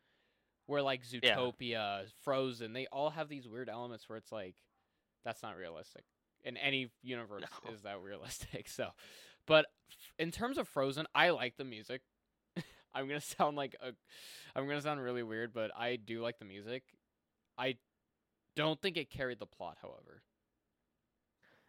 Where 0.66 0.82
like 0.82 1.02
Zootopia, 1.02 2.10
Frozen, 2.22 2.74
they 2.74 2.86
all 2.88 3.08
have 3.10 3.28
these 3.30 3.48
weird 3.48 3.70
elements 3.70 4.06
where 4.08 4.18
it's 4.18 4.30
like 4.32 4.56
that's 5.24 5.42
not 5.42 5.56
realistic. 5.56 6.04
in 6.44 6.56
any 6.56 6.90
universe 7.02 7.42
No. 7.64 7.72
is 7.72 7.82
that 7.82 8.00
realistic. 8.02 8.68
So, 8.68 8.90
but 9.46 9.66
f- 9.90 10.12
in 10.18 10.30
terms 10.30 10.56
of 10.58 10.68
Frozen, 10.68 11.06
I 11.14 11.30
like 11.30 11.56
the 11.56 11.64
music. 11.64 12.02
I'm 12.94 13.08
gonna 13.08 13.20
sound 13.20 13.56
like 13.56 13.74
a, 13.82 13.92
I'm 14.54 14.66
gonna 14.68 14.80
sound 14.82 15.00
really 15.02 15.22
weird, 15.22 15.52
but 15.52 15.70
I 15.76 15.96
do 15.96 16.20
like 16.22 16.38
the 16.38 16.44
music. 16.44 16.82
I 17.56 17.76
don't 18.56 18.80
think 18.80 18.96
it 18.96 19.10
carried 19.10 19.38
the 19.40 19.46
plot, 19.46 19.78
however. 19.82 20.22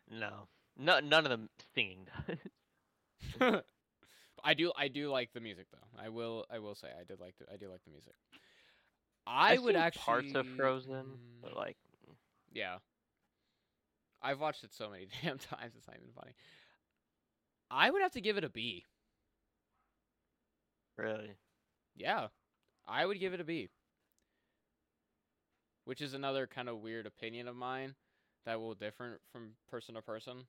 No, 0.09 0.47
no, 0.77 0.99
none 0.99 1.25
of 1.25 1.29
them 1.29 1.49
singing. 1.73 2.07
does. 2.27 2.37
I 4.43 4.53
do 4.53 4.71
I 4.75 4.87
do 4.87 5.09
like 5.09 5.31
the 5.33 5.39
music 5.41 5.67
though. 5.71 5.87
I 6.01 6.09
will 6.09 6.45
I 6.49 6.59
will 6.59 6.75
say 6.75 6.87
I 6.87 7.03
did 7.03 7.19
like 7.19 7.35
the, 7.37 7.51
I 7.51 7.57
do 7.57 7.69
like 7.69 7.83
the 7.83 7.91
music. 7.91 8.13
I 9.27 9.53
I've 9.53 9.63
would 9.63 9.75
actually 9.75 10.01
parts 10.03 10.35
of 10.35 10.47
Frozen, 10.47 11.05
Mm, 11.05 11.41
but 11.41 11.55
like, 11.55 11.77
yeah. 12.53 12.79
I've 14.21 14.39
watched 14.39 14.63
it 14.63 14.73
so 14.73 14.89
many 14.89 15.07
damn 15.23 15.37
times 15.37 15.73
it's 15.77 15.87
not 15.87 15.97
even 15.97 16.11
funny. 16.13 16.33
I 17.71 17.89
would 17.89 18.01
have 18.01 18.11
to 18.13 18.21
give 18.21 18.37
it 18.37 18.43
a 18.43 18.49
B. 18.49 18.85
really, 20.97 21.37
Yeah. 21.95 22.27
I 22.87 23.05
would 23.05 23.19
give 23.19 23.33
it 23.33 23.39
a 23.41 23.43
B. 23.43 23.69
Which 25.85 26.01
is 26.01 26.13
another 26.13 26.47
kind 26.47 26.69
of 26.69 26.79
weird 26.79 27.05
opinion 27.05 27.47
of 27.47 27.55
mine 27.55 27.95
that 28.45 28.59
will 28.59 28.73
differ 28.75 29.19
from 29.31 29.51
person 29.69 29.95
to 29.95 30.01
person. 30.01 30.45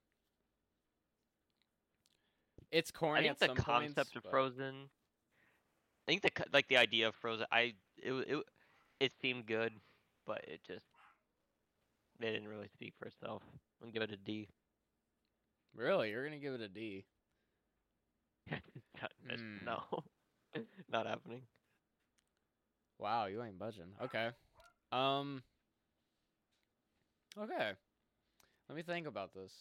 It's 2.71 2.91
corny 2.91 3.21
I 3.29 3.33
think 3.33 3.39
the 3.39 3.49
concept 3.63 3.97
points, 3.97 4.17
of 4.17 4.23
but- 4.23 4.31
Frozen. 4.31 4.75
I 6.09 6.13
think 6.13 6.23
the 6.23 6.31
like 6.53 6.69
the 6.69 6.77
idea 6.77 7.09
of 7.09 7.15
Frozen. 7.15 7.47
I 7.53 7.75
it 7.99 8.13
it 8.13 8.45
it 9.01 9.13
seemed 9.21 9.47
good, 9.47 9.73
but 10.27 10.45
it 10.49 10.61
just 10.67 10.87
it 12.21 12.25
didn't 12.33 12.49
really 12.49 12.69
speak 12.69 12.95
for 12.99 13.07
itself. 13.07 13.43
I'm 13.83 13.89
gonna 13.89 13.93
give 13.93 14.03
it 14.03 14.13
a 14.13 14.17
D. 14.17 14.49
Really, 15.75 16.11
you're 16.11 16.25
gonna 16.25 16.39
give 16.39 16.55
it 16.55 16.61
a 16.61 16.69
D. 16.69 17.05
Hmm. 19.31 19.65
No, 19.65 20.03
not 20.91 21.07
happening. 21.07 21.43
Wow, 22.99 23.27
you 23.27 23.43
ain't 23.43 23.59
budging. 23.59 23.93
Okay. 24.03 24.31
Um. 24.93 25.43
Okay. 27.39 27.73
Let 28.69 28.77
me 28.77 28.83
think 28.83 29.07
about 29.07 29.35
this. 29.35 29.53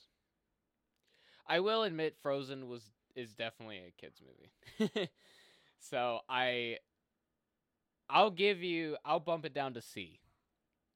I 1.47 1.59
will 1.61 1.83
admit, 1.83 2.15
Frozen 2.21 2.67
was 2.67 2.83
is 3.15 3.33
definitely 3.33 3.77
a 3.79 3.91
kids 3.99 4.21
movie. 4.79 5.09
so 5.79 6.19
I, 6.29 6.77
I'll 8.09 8.29
give 8.31 8.61
you, 8.63 8.97
I'll 9.03 9.19
bump 9.19 9.45
it 9.45 9.53
down 9.53 9.73
to 9.73 9.81
C. 9.81 10.19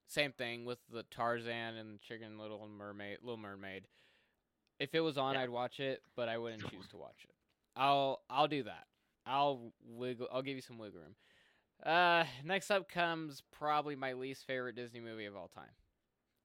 Same 0.06 0.32
thing 0.32 0.64
with 0.64 0.78
the 0.92 1.02
Tarzan 1.10 1.76
and 1.76 2.00
Chicken 2.00 2.38
Little 2.38 2.66
Mermaid, 2.68 3.18
Little 3.22 3.36
Mermaid. 3.36 3.86
If 4.78 4.94
it 4.94 5.00
was 5.00 5.18
on, 5.18 5.34
Yeah. 5.34 5.42
I'd 5.42 5.50
watch 5.50 5.80
it, 5.80 6.02
but 6.16 6.28
I 6.28 6.38
wouldn't 6.38 6.62
choose 6.70 6.86
to 6.90 6.96
watch 6.96 7.24
it. 7.24 7.34
I'll, 7.76 8.22
I'll 8.30 8.48
do 8.48 8.62
that. 8.64 8.84
I'll 9.26 9.72
wiggle. 9.84 10.28
I'll 10.32 10.42
give 10.42 10.56
you 10.56 10.62
some 10.62 10.78
wiggle 10.78 11.00
room. 11.00 11.14
Uh, 11.84 12.24
next 12.44 12.70
up 12.70 12.88
comes 12.88 13.42
probably 13.50 13.96
my 13.96 14.12
least 14.12 14.46
favorite 14.46 14.76
Disney 14.76 15.00
movie 15.00 15.24
of 15.26 15.34
all 15.36 15.48
time, 15.48 15.70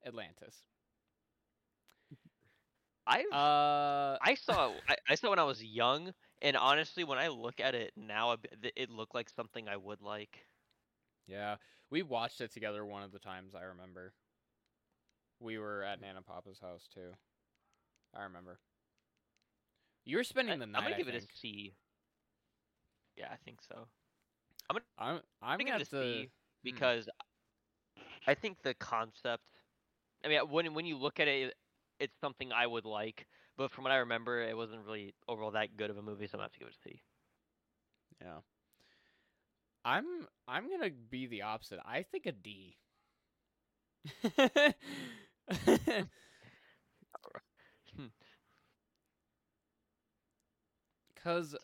Atlantis. 0.04 0.64
I 3.06 3.24
Uh, 3.30 4.18
I 4.20 4.34
saw 4.34 4.80
I, 4.88 4.96
I 5.08 5.14
saw 5.14 5.30
when 5.30 5.38
I 5.38 5.44
was 5.44 5.62
young, 5.62 6.14
and 6.40 6.56
honestly, 6.56 7.04
when 7.04 7.18
I 7.18 7.28
look 7.28 7.60
at 7.60 7.74
it 7.74 7.92
now, 7.96 8.32
a 8.32 8.38
bit- 8.38 8.62
th- 8.62 8.74
it 8.76 8.90
looked 8.90 9.14
like 9.14 9.28
something 9.30 9.68
I 9.68 9.76
would 9.76 10.00
like. 10.02 10.46
yeah, 11.26 11.56
we 11.90 12.02
watched 12.02 12.40
it 12.40 12.52
together 12.52 12.84
one 12.84 13.02
of 13.02 13.12
the 13.12 13.18
times 13.18 13.54
I 13.54 13.62
remember. 13.62 14.14
We 15.40 15.58
were 15.58 15.82
at 15.82 16.00
Nana 16.00 16.22
Papa's 16.22 16.60
house 16.60 16.88
too. 16.88 17.16
I 18.14 18.22
remember. 18.24 18.60
You 20.04 20.16
were 20.16 20.24
spending 20.24 20.58
the 20.58 20.66
night. 20.66 20.78
I'm 20.78 20.82
gonna 20.84 20.94
I 20.94 21.02
give 21.02 21.08
it 21.08 21.14
a 21.14 21.20
C. 21.20 21.74
Yeah, 23.16 23.28
I 23.30 23.36
think 23.36 23.60
so. 23.62 23.88
I'm 24.70 24.78
I'm 24.98 25.20
I'm 25.42 25.58
gonna 25.58 25.64
gonna 25.64 25.72
give 25.72 25.78
it 25.78 25.82
a 25.82 25.86
to. 25.90 26.26
C 26.26 26.30
because 26.62 27.08
I 28.26 28.34
think 28.34 28.62
the 28.62 28.74
concept. 28.74 29.59
I 30.24 30.28
mean, 30.28 30.40
when 30.50 30.74
when 30.74 30.86
you 30.86 30.96
look 30.98 31.20
at 31.20 31.28
it, 31.28 31.54
it's 31.98 32.18
something 32.20 32.52
I 32.52 32.66
would 32.66 32.84
like. 32.84 33.26
But 33.56 33.70
from 33.70 33.84
what 33.84 33.92
I 33.92 33.96
remember, 33.98 34.40
it 34.42 34.56
wasn't 34.56 34.84
really 34.86 35.14
overall 35.28 35.50
that 35.52 35.76
good 35.76 35.90
of 35.90 35.98
a 35.98 36.02
movie, 36.02 36.26
so 36.26 36.32
I'm 36.34 36.38
gonna 36.38 36.44
have 36.44 36.52
to 36.52 36.58
give 36.60 36.68
it 36.68 36.74
a 36.74 36.88
C. 36.88 37.02
Yeah. 38.20 38.40
I'm 39.84 40.26
I'm 40.48 40.70
gonna 40.70 40.90
be 40.90 41.26
the 41.26 41.42
opposite. 41.42 41.80
I 41.84 42.02
think 42.02 42.26
a 42.26 42.32
D. 42.32 42.76
Cause 51.22 51.54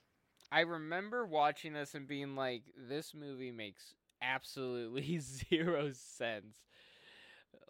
I 0.52 0.60
remember 0.60 1.26
watching 1.26 1.72
this 1.74 1.94
and 1.94 2.06
being 2.08 2.36
like, 2.36 2.64
this 2.76 3.14
movie 3.14 3.52
makes 3.52 3.94
absolutely 4.22 5.18
zero 5.50 5.92
sense. 5.92 6.56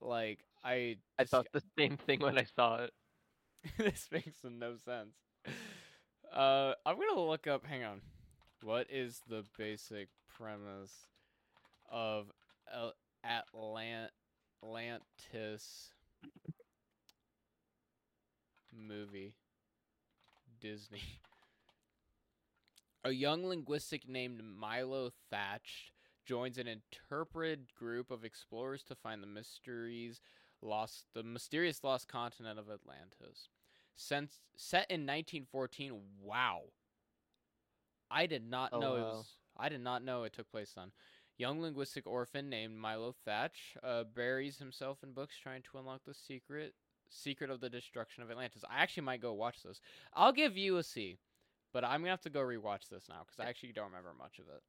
Like 0.00 0.40
I 0.66 0.96
I 1.18 1.24
thought 1.24 1.46
the 1.52 1.62
same 1.78 1.96
thing 1.96 2.20
when 2.20 2.38
I 2.38 2.44
saw 2.44 2.82
it. 2.84 2.92
this 3.78 4.08
makes 4.10 4.38
no 4.44 4.76
sense. 4.76 5.14
Uh, 6.34 6.74
I'm 6.84 6.96
gonna 6.98 7.20
look 7.20 7.46
up. 7.46 7.64
Hang 7.64 7.84
on. 7.84 8.00
What 8.62 8.88
is 8.90 9.22
the 9.28 9.44
basic 9.56 10.08
premise 10.28 10.92
of 11.90 12.32
Atlant- 12.74 14.10
Atlantis 14.62 15.92
movie? 18.76 19.36
Disney. 20.60 21.20
A 23.04 23.12
young 23.12 23.46
linguistic 23.46 24.08
named 24.08 24.42
Milo 24.42 25.12
Thatched 25.30 25.92
joins 26.24 26.58
an 26.58 26.66
interpreted 26.66 27.72
group 27.78 28.10
of 28.10 28.24
explorers 28.24 28.82
to 28.84 28.96
find 28.96 29.22
the 29.22 29.28
mysteries 29.28 30.20
lost 30.66 31.06
the 31.14 31.22
mysterious 31.22 31.82
lost 31.84 32.08
continent 32.08 32.58
of 32.58 32.66
Atlantis. 32.70 33.48
Since 33.96 34.40
set 34.56 34.90
in 34.90 35.02
1914, 35.06 35.92
wow. 36.20 36.62
I 38.10 38.26
did 38.26 38.48
not 38.48 38.70
Oh, 38.72 38.80
know 38.80 38.96
it 38.96 39.00
wow. 39.00 39.08
was 39.16 39.26
I 39.56 39.68
did 39.70 39.80
not 39.80 40.04
know 40.04 40.24
it 40.24 40.32
took 40.34 40.50
place 40.50 40.74
on. 40.76 40.92
Young 41.38 41.60
linguistic 41.60 42.06
orphan 42.06 42.48
named 42.48 42.76
Milo 42.76 43.14
Thatch 43.24 43.76
uh, 43.82 44.04
buries 44.04 44.58
himself 44.58 45.02
in 45.02 45.12
books 45.12 45.36
trying 45.42 45.62
to 45.62 45.78
unlock 45.78 46.02
the 46.04 46.14
secret 46.14 46.74
secret 47.08 47.50
of 47.50 47.60
the 47.60 47.70
destruction 47.70 48.22
of 48.22 48.30
Atlantis. 48.30 48.64
I 48.68 48.82
actually 48.82 49.04
might 49.04 49.20
go 49.22 49.32
watch 49.32 49.62
this. 49.62 49.80
I'll 50.14 50.32
give 50.32 50.56
you 50.56 50.76
a 50.78 50.82
C, 50.82 51.18
but 51.72 51.84
I'm 51.84 52.00
gonna 52.00 52.10
have 52.10 52.20
to 52.22 52.30
go 52.30 52.40
rewatch 52.40 52.88
this 52.90 53.08
now 53.08 53.24
because 53.26 53.38
I 53.38 53.48
actually 53.48 53.72
don't 53.72 53.86
remember 53.86 54.12
much 54.18 54.38
of 54.38 54.46
it. 54.48 54.62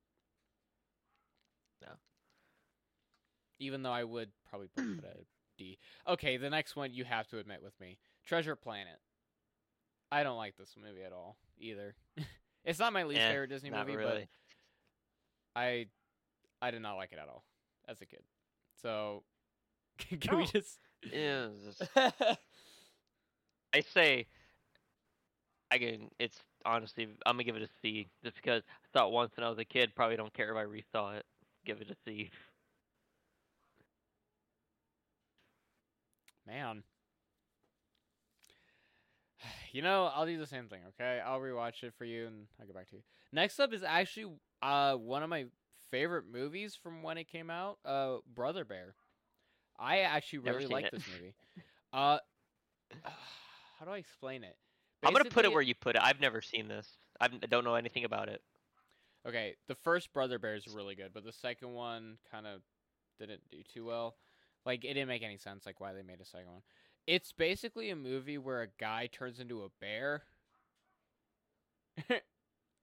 No. 1.81 1.93
Even 3.59 3.83
though 3.83 3.91
I 3.91 4.03
would 4.03 4.29
probably 4.49 4.67
put 4.75 5.03
it 5.03 5.27
at 5.57 5.61
a 5.61 5.63
D. 5.63 5.77
Okay, 6.07 6.37
the 6.37 6.49
next 6.49 6.75
one 6.75 6.93
you 6.93 7.05
have 7.05 7.27
to 7.29 7.39
admit 7.39 7.61
with 7.63 7.79
me, 7.79 7.97
Treasure 8.25 8.55
Planet. 8.55 8.99
I 10.11 10.23
don't 10.23 10.37
like 10.37 10.55
this 10.57 10.75
movie 10.81 11.03
at 11.03 11.11
all 11.11 11.37
either. 11.59 11.95
it's 12.65 12.79
not 12.79 12.93
my 12.93 13.03
least 13.03 13.21
Eh, 13.21 13.29
favorite 13.29 13.49
Disney 13.49 13.69
movie, 13.71 13.95
really. 13.95 14.27
but 15.55 15.59
I 15.61 15.87
I 16.61 16.71
did 16.71 16.81
not 16.81 16.95
like 16.95 17.11
it 17.11 17.19
at 17.21 17.27
all 17.27 17.43
as 17.87 18.01
a 18.01 18.05
kid. 18.05 18.21
So 18.81 19.23
can 19.97 20.37
we 20.37 20.43
Oh. 20.43 20.45
just 20.45 20.79
Yeah, 21.11 21.47
just- 21.65 21.81
I 23.73 23.81
say, 23.81 24.27
again. 25.71 26.09
It's 26.19 26.39
honestly, 26.65 27.07
I'm 27.25 27.33
gonna 27.35 27.43
give 27.43 27.57
it 27.57 27.61
a 27.61 27.69
C, 27.81 28.07
just 28.23 28.37
because 28.37 28.63
I 28.67 28.97
saw 28.97 29.07
it 29.07 29.11
once 29.11 29.33
when 29.35 29.45
I 29.45 29.49
was 29.49 29.59
a 29.59 29.65
kid. 29.65 29.93
Probably 29.93 30.15
don't 30.15 30.33
care 30.33 30.49
if 30.51 30.57
I 30.57 30.63
resaw 30.63 31.17
it. 31.17 31.25
Give 31.65 31.81
it 31.81 31.91
a 31.91 31.95
C. 32.05 32.31
Man. 36.47 36.83
You 39.73 39.81
know, 39.81 40.09
I'll 40.15 40.25
do 40.25 40.39
the 40.39 40.47
same 40.47 40.67
thing, 40.69 40.79
okay? 40.87 41.21
I'll 41.23 41.39
rewatch 41.39 41.83
it 41.83 41.93
for 41.97 42.05
you 42.05 42.25
and 42.25 42.47
I'll 42.59 42.65
get 42.65 42.73
back 42.73 42.89
to 42.89 42.95
you. 42.95 43.01
Next 43.31 43.59
up 43.59 43.73
is 43.73 43.83
actually 43.83 44.33
uh 44.61 44.95
one 44.95 45.21
of 45.21 45.29
my 45.29 45.45
favorite 45.91 46.23
movies 46.31 46.75
from 46.81 47.03
when 47.03 47.17
it 47.17 47.27
came 47.27 47.49
out, 47.49 47.77
uh 47.85 48.17
Brother 48.33 48.65
Bear. 48.65 48.95
I 49.77 49.99
actually 49.99 50.39
Never 50.39 50.59
really 50.59 50.69
like 50.69 50.89
this 50.89 51.03
movie. 51.13 51.35
Uh 51.93 52.17
how 53.03 53.85
do 53.85 53.91
I 53.91 53.97
explain 53.97 54.43
it? 54.43 54.55
I'm 55.03 55.13
gonna 55.13 55.25
put 55.25 55.45
it 55.45 55.51
where 55.51 55.61
you 55.61 55.75
put 55.75 55.95
it. 55.95 56.01
I've 56.03 56.21
never 56.21 56.41
seen 56.41 56.67
this. 56.67 56.87
I've, 57.19 57.33
I 57.35 57.45
don't 57.47 57.63
know 57.63 57.75
anything 57.75 58.05
about 58.05 58.29
it. 58.29 58.41
Okay, 59.27 59.55
the 59.67 59.75
first 59.75 60.13
Brother 60.13 60.39
Bear 60.39 60.55
is 60.55 60.67
really 60.67 60.95
good, 60.95 61.11
but 61.13 61.25
the 61.25 61.33
second 61.33 61.73
one 61.73 62.17
kind 62.31 62.47
of 62.47 62.61
didn't 63.19 63.41
do 63.51 63.57
too 63.73 63.85
well. 63.85 64.15
Like 64.67 64.83
it 64.85 64.93
didn't 64.93 65.07
make 65.07 65.23
any 65.23 65.37
sense 65.37 65.65
like 65.65 65.79
why 65.81 65.93
they 65.93 66.03
made 66.03 66.21
a 66.21 66.25
second 66.25 66.51
one. 66.51 66.61
It's 67.07 67.31
basically 67.31 67.89
a 67.89 67.95
movie 67.95 68.37
where 68.37 68.61
a 68.61 68.67
guy 68.79 69.07
turns 69.11 69.39
into 69.39 69.63
a 69.63 69.69
bear. 69.81 70.23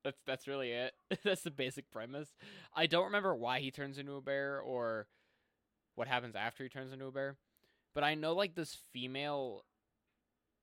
that's 0.05 0.19
that's 0.27 0.47
really 0.49 0.73
it. 0.73 0.93
that's 1.25 1.43
the 1.43 1.51
basic 1.51 1.91
premise. 1.91 2.35
I 2.75 2.87
don't 2.87 3.05
remember 3.05 3.35
why 3.35 3.61
he 3.61 3.71
turns 3.71 3.99
into 3.99 4.15
a 4.17 4.21
bear 4.23 4.61
or 4.61 5.07
what 5.95 6.09
happens 6.09 6.35
after 6.35 6.63
he 6.65 6.69
turns 6.71 6.93
into 6.93 7.07
a 7.07 7.13
bear. 7.13 7.37
But 7.95 8.03
I 8.05 8.15
know 8.15 8.35
like 8.35 8.55
this 8.55 8.79
female 8.93 9.65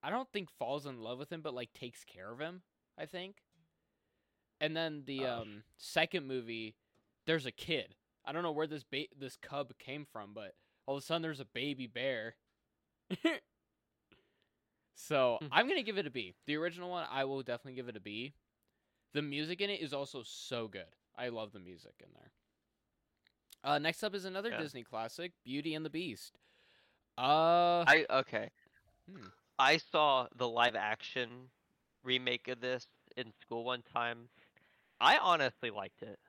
I 0.03 0.09
don't 0.09 0.27
think 0.33 0.49
falls 0.57 0.87
in 0.87 0.99
love 0.99 1.19
with 1.19 1.31
him, 1.31 1.41
but 1.41 1.53
like 1.53 1.71
takes 1.73 2.03
care 2.03 2.31
of 2.31 2.39
him. 2.39 2.63
I 2.97 3.05
think. 3.05 3.37
And 4.59 4.75
then 4.75 5.03
the 5.05 5.25
Oh. 5.25 5.41
um 5.41 5.63
second 5.77 6.27
movie, 6.27 6.75
there's 7.27 7.45
a 7.45 7.51
kid. 7.51 7.95
I 8.25 8.31
don't 8.31 8.43
know 8.43 8.51
where 8.51 8.67
this 8.67 8.83
ba- 8.83 9.05
this 9.17 9.37
cub 9.37 9.77
came 9.79 10.05
from, 10.11 10.33
but 10.33 10.53
all 10.91 10.97
of 10.97 11.03
a 11.03 11.05
sudden 11.05 11.21
there's 11.21 11.39
a 11.39 11.45
baby 11.45 11.87
bear. 11.87 12.35
so 14.93 15.37
Hmm. 15.41 15.47
I'm 15.51 15.67
gonna 15.69 15.83
give 15.83 15.97
it 15.97 16.05
a 16.05 16.11
B. 16.11 16.33
The 16.45 16.57
original 16.57 16.89
one, 16.89 17.05
I 17.09 17.23
will 17.23 17.41
definitely 17.43 17.73
give 17.75 17.87
it 17.87 17.95
a 17.95 18.01
B. 18.01 18.33
The 19.13 19.21
music 19.21 19.61
in 19.61 19.69
it 19.69 19.81
is 19.81 19.93
also 19.93 20.21
so 20.23 20.67
good. 20.67 20.85
I 21.17 21.29
love 21.29 21.53
the 21.53 21.59
music 21.59 21.93
in 22.01 22.07
there. 22.13 22.31
Uh, 23.63 23.77
next 23.79 24.03
up 24.03 24.13
is 24.15 24.25
another 24.25 24.49
Yeah. 24.49 24.57
Disney 24.59 24.83
classic, 24.83 25.31
Beauty 25.45 25.75
and 25.75 25.85
the 25.85 25.89
Beast. 25.89 26.37
Uh, 27.17 27.85
I 27.87 28.05
okay. 28.09 28.49
Hmm. 29.09 29.27
I 29.59 29.77
saw 29.77 30.27
the 30.35 30.47
live 30.49 30.75
action 30.75 31.29
remake 32.03 32.47
of 32.49 32.59
this 32.59 32.87
in 33.15 33.31
school 33.41 33.63
one 33.63 33.83
time. 33.93 34.29
I 34.99 35.17
honestly 35.19 35.69
liked 35.69 36.01
it. 36.03 36.19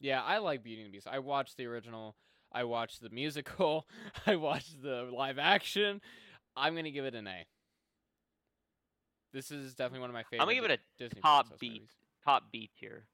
yeah, 0.00 0.22
I 0.22 0.38
like 0.38 0.62
Beauty 0.62 0.82
and 0.82 0.88
the 0.90 0.96
Beast. 0.96 1.06
I 1.10 1.18
watched 1.20 1.56
the 1.56 1.64
original. 1.66 2.14
I 2.56 2.64
watched 2.64 3.02
the 3.02 3.10
musical. 3.10 3.86
I 4.26 4.36
watched 4.36 4.82
the 4.82 5.10
live 5.14 5.38
action. 5.38 6.00
I'm 6.56 6.74
gonna 6.74 6.90
give 6.90 7.04
it 7.04 7.14
an 7.14 7.26
A. 7.26 7.44
This 9.34 9.50
is 9.50 9.74
definitely 9.74 10.00
one 10.00 10.08
of 10.08 10.14
my 10.14 10.22
favorite. 10.22 10.40
I'm 10.40 10.46
gonna 10.46 10.54
give 10.54 10.70
it 10.70 10.80
a 10.80 11.04
Disney 11.04 11.20
top 11.20 11.58
B. 11.60 11.68
movies. 11.68 11.88
top 12.24 12.44
B 12.50 12.70
tier. 12.80 13.04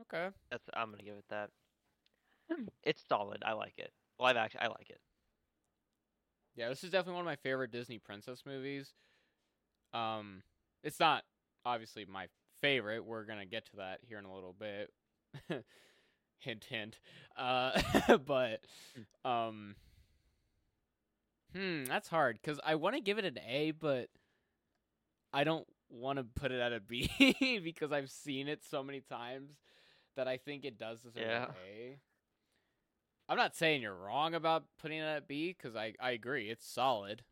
Okay. 0.00 0.34
That's 0.50 0.64
I'm 0.74 0.90
gonna 0.90 1.04
give 1.04 1.14
it 1.14 1.24
that. 1.30 1.50
It's 2.82 3.04
solid. 3.08 3.44
I 3.46 3.52
like 3.52 3.74
it. 3.78 3.92
Live 4.18 4.36
action. 4.36 4.58
I 4.60 4.66
like 4.66 4.90
it. 4.90 4.98
Yeah, 6.56 6.68
this 6.68 6.82
is 6.82 6.90
definitely 6.90 7.14
one 7.14 7.22
of 7.22 7.26
my 7.26 7.36
favorite 7.36 7.70
Disney 7.70 7.98
princess 7.98 8.42
movies. 8.44 8.92
Um, 9.94 10.42
it's 10.82 10.98
not 10.98 11.22
obviously 11.64 12.06
my 12.06 12.26
favorite. 12.60 13.04
We're 13.04 13.24
gonna 13.24 13.46
get 13.46 13.66
to 13.66 13.76
that 13.76 14.00
here 14.02 14.18
in 14.18 14.24
a 14.24 14.34
little 14.34 14.56
bit. 14.58 14.90
hint, 16.38 16.64
hint. 16.64 16.98
Uh, 17.36 17.80
but 18.26 18.60
um, 19.24 19.76
hmm, 21.54 21.84
that's 21.84 22.08
hard 22.08 22.38
because 22.40 22.60
I 22.64 22.74
want 22.76 22.94
to 22.96 23.00
give 23.00 23.18
it 23.18 23.24
an 23.24 23.38
A, 23.46 23.72
but 23.72 24.08
I 25.32 25.44
don't 25.44 25.66
want 25.88 26.18
to 26.18 26.24
put 26.24 26.52
it 26.52 26.60
at 26.60 26.72
a 26.72 26.80
B 26.80 27.60
because 27.64 27.92
I've 27.92 28.10
seen 28.10 28.48
it 28.48 28.64
so 28.64 28.82
many 28.82 29.00
times 29.00 29.52
that 30.16 30.28
I 30.28 30.36
think 30.38 30.64
it 30.64 30.78
does 30.78 31.00
deserve 31.02 31.30
Yeah. 31.30 31.46
an 31.46 31.56
A. 31.56 31.98
I'm 33.28 33.36
not 33.36 33.54
saying 33.56 33.82
you're 33.82 33.94
wrong 33.94 34.34
about 34.34 34.64
putting 34.78 34.98
it 34.98 35.02
at 35.04 35.28
B 35.28 35.54
because 35.56 35.76
I, 35.76 35.94
I 36.00 36.10
agree 36.12 36.48
it's 36.50 36.66
solid, 36.66 37.22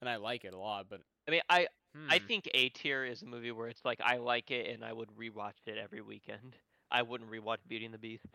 and 0.00 0.08
I 0.08 0.16
like 0.16 0.44
it 0.44 0.54
a 0.54 0.58
lot. 0.58 0.86
But 0.88 1.02
I 1.28 1.30
mean, 1.32 1.42
I 1.48 1.68
I 2.08 2.18
hmm, 2.18 2.20
think 2.20 2.48
A 2.54 2.68
tier 2.70 3.04
is 3.04 3.22
a 3.22 3.26
movie 3.26 3.52
where 3.52 3.68
it's 3.68 3.84
like 3.84 4.00
I 4.04 4.16
like 4.18 4.50
it 4.50 4.70
and 4.74 4.84
I 4.84 4.92
would 4.92 5.10
rewatch 5.16 5.66
it 5.66 5.78
every 5.78 6.02
weekend. 6.02 6.56
I 6.90 7.02
wouldn't 7.02 7.30
rewatch 7.30 7.58
Beauty 7.68 7.84
and 7.84 7.94
the 7.94 7.98
Beast. 7.98 8.26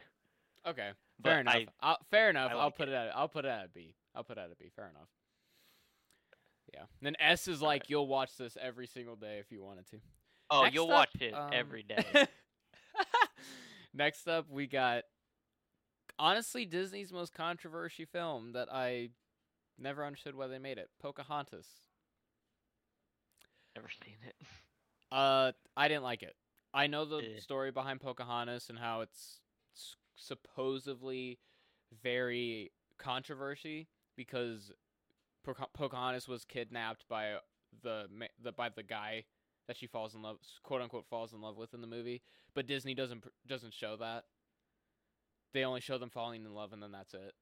okay, 0.65 0.91
But 1.19 1.29
fair 1.29 1.39
enough. 1.41 1.55
I, 1.55 1.67
I'll, 1.81 1.97
fair 2.09 2.29
enough. 2.29 2.51
I'll 2.51 2.57
like 2.57 2.77
put 2.77 2.87
it. 2.89 2.91
it. 2.93 2.95
at 2.95 3.15
I'll 3.17 3.27
put 3.27 3.45
it 3.45 3.49
at 3.49 3.65
a 3.65 3.69
B. 3.69 3.95
I'll 4.15 4.23
put 4.23 4.37
it 4.37 4.41
at 4.41 4.51
a 4.51 4.55
B. 4.55 4.69
Fair 4.75 4.89
enough. 4.89 5.09
Yeah. 6.73 6.83
Then 7.01 7.15
S 7.19 7.47
is 7.47 7.61
like 7.61 7.89
you'll 7.89 8.07
watch 8.07 8.35
this 8.37 8.57
every 8.61 8.87
single 8.87 9.15
day 9.15 9.37
if 9.39 9.51
you 9.51 9.61
wanted 9.63 9.87
to. 9.91 9.97
oh, 10.49 10.63
Next 10.63 10.73
you'll 10.73 10.85
up, 10.85 10.91
watch 10.91 11.21
it 11.21 11.33
um, 11.33 11.49
every 11.53 11.83
day. 11.83 12.03
Next 13.93 14.27
up, 14.27 14.49
we 14.49 14.67
got 14.67 15.03
honestly 16.19 16.65
Disney's 16.65 17.13
most 17.13 17.33
controversial 17.33 18.05
film 18.11 18.53
that 18.53 18.67
I 18.71 19.09
never 19.77 20.05
understood 20.05 20.35
why 20.35 20.47
they 20.47 20.59
made 20.59 20.77
it. 20.77 20.89
Pocahontas. 21.01 21.67
Never 23.75 23.89
seen 23.89 24.15
it. 24.27 24.35
Uh, 25.11 25.51
I 25.77 25.87
didn't 25.87 26.03
like 26.03 26.23
it. 26.23 26.35
I 26.75 26.87
know 26.87 27.05
the 27.05 27.35
Eh. 27.37 27.39
story 27.39 27.71
behind 27.71 28.01
Pocahontas 28.01 28.69
and 28.69 28.77
how 28.77 29.01
it's 29.01 29.39
s- 29.75 29.95
supposedly 30.15 31.39
very 31.91 32.73
controversy 32.97 33.87
because 34.15 34.71
Poca- 35.43 35.69
Pocahontas 35.73 36.27
was 36.27 36.43
kidnapped 36.43 37.07
by 37.07 37.39
the 37.81 38.29
the 38.39 38.51
by 38.51 38.69
the 38.69 38.83
guy 38.83 39.25
that 39.67 39.77
she 39.77 39.87
falls 39.87 40.15
in 40.15 40.21
love 40.21 40.39
quote 40.63 40.81
unquote 40.81 41.07
falls 41.07 41.33
in 41.33 41.41
love 41.41 41.55
with 41.57 41.73
in 41.73 41.81
the 41.81 41.87
movie, 41.87 42.21
but 42.53 42.67
Disney 42.67 42.93
doesn't 42.93 43.23
doesn't 43.47 43.73
show 43.73 43.95
that. 43.97 44.25
They 45.53 45.63
only 45.63 45.81
show 45.81 45.97
them 45.97 46.09
falling 46.09 46.43
in 46.43 46.53
love 46.53 46.73
and 46.73 46.83
then 46.83 46.91
that's 46.91 47.13
it. 47.13 47.35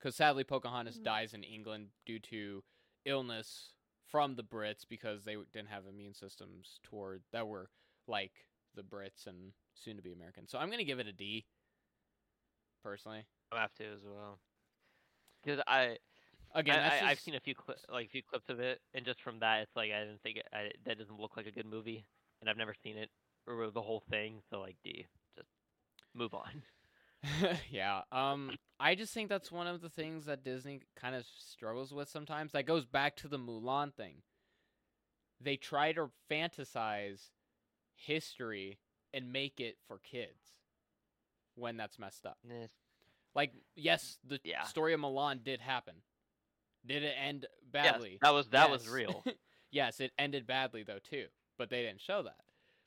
Cuz 0.00 0.16
sadly 0.16 0.44
Pocahontas 0.44 0.98
Mhm. 0.98 1.04
dies 1.04 1.34
in 1.34 1.44
England 1.44 1.92
due 2.06 2.18
to 2.20 2.64
illness 3.04 3.74
from 4.12 4.36
the 4.36 4.42
Brits 4.44 4.84
because 4.88 5.24
they 5.24 5.36
didn't 5.52 5.68
have 5.70 5.84
immune 5.88 6.14
systems 6.14 6.78
toward 6.84 7.22
that 7.32 7.48
were 7.48 7.68
like 8.06 8.32
the 8.76 8.82
Brits 8.82 9.26
and 9.26 9.52
soon 9.74 9.96
to 9.96 10.02
be 10.02 10.12
Americans. 10.12 10.50
So 10.52 10.58
I'm 10.58 10.68
going 10.68 10.78
to 10.78 10.84
give 10.84 11.00
it 11.00 11.06
a 11.08 11.12
D 11.12 11.44
personally. 12.84 13.24
I 13.52 13.60
have 13.60 13.74
to 13.74 13.84
as 13.84 14.00
well. 14.04 14.38
Because 15.42 15.60
I, 15.66 15.96
Again, 16.54 16.78
I, 16.78 17.00
I've 17.06 17.10
just- 17.12 17.24
seen 17.24 17.34
a 17.34 17.40
few 17.40 17.54
cli- 17.54 17.74
like 17.90 18.10
few 18.10 18.22
clips 18.22 18.48
of 18.50 18.60
it, 18.60 18.80
and 18.94 19.04
just 19.06 19.22
from 19.22 19.38
that, 19.40 19.62
it's 19.62 19.74
like 19.74 19.90
I 19.90 20.00
didn't 20.04 20.20
think 20.22 20.36
it, 20.36 20.46
I, 20.52 20.70
that 20.84 20.98
doesn't 20.98 21.18
look 21.18 21.36
like 21.36 21.46
a 21.46 21.50
good 21.50 21.66
movie, 21.66 22.04
and 22.40 22.50
I've 22.50 22.58
never 22.58 22.74
seen 22.82 22.96
it 22.98 23.08
or 23.46 23.70
the 23.70 23.80
whole 23.82 24.02
thing. 24.10 24.42
So 24.50 24.60
like 24.60 24.76
D, 24.84 25.06
just 25.36 25.48
move 26.14 26.34
on. 26.34 26.62
yeah. 27.70 28.02
Um 28.10 28.52
I 28.80 28.94
just 28.94 29.14
think 29.14 29.28
that's 29.28 29.52
one 29.52 29.66
of 29.66 29.80
the 29.80 29.88
things 29.88 30.26
that 30.26 30.42
Disney 30.44 30.80
kind 30.96 31.14
of 31.14 31.24
struggles 31.38 31.92
with 31.92 32.08
sometimes. 32.08 32.52
That 32.52 32.66
goes 32.66 32.84
back 32.84 33.16
to 33.16 33.28
the 33.28 33.38
Mulan 33.38 33.94
thing. 33.94 34.22
They 35.40 35.56
try 35.56 35.92
to 35.92 36.10
fantasize 36.30 37.30
history 37.94 38.78
and 39.14 39.32
make 39.32 39.60
it 39.60 39.76
for 39.86 39.98
kids 39.98 40.56
when 41.54 41.76
that's 41.76 41.98
messed 41.98 42.26
up. 42.26 42.38
Yes. 42.48 42.70
Like 43.34 43.52
yes, 43.76 44.18
the 44.26 44.40
Yeah. 44.44 44.64
story 44.64 44.92
of 44.92 45.00
Mulan 45.00 45.42
did 45.44 45.60
happen. 45.60 46.02
Did 46.84 47.02
it 47.04 47.14
end 47.18 47.46
Yes, 47.72 47.72
badly? 47.72 48.18
that 48.22 48.30
was 48.30 48.48
that 48.48 48.70
was 48.70 48.88
real. 48.88 49.22
yes, 49.70 50.00
it 50.00 50.12
ended 50.18 50.46
badly 50.46 50.82
though 50.82 50.98
too, 50.98 51.26
but 51.56 51.70
they 51.70 51.82
didn't 51.82 52.00
show 52.00 52.22
that. 52.22 52.40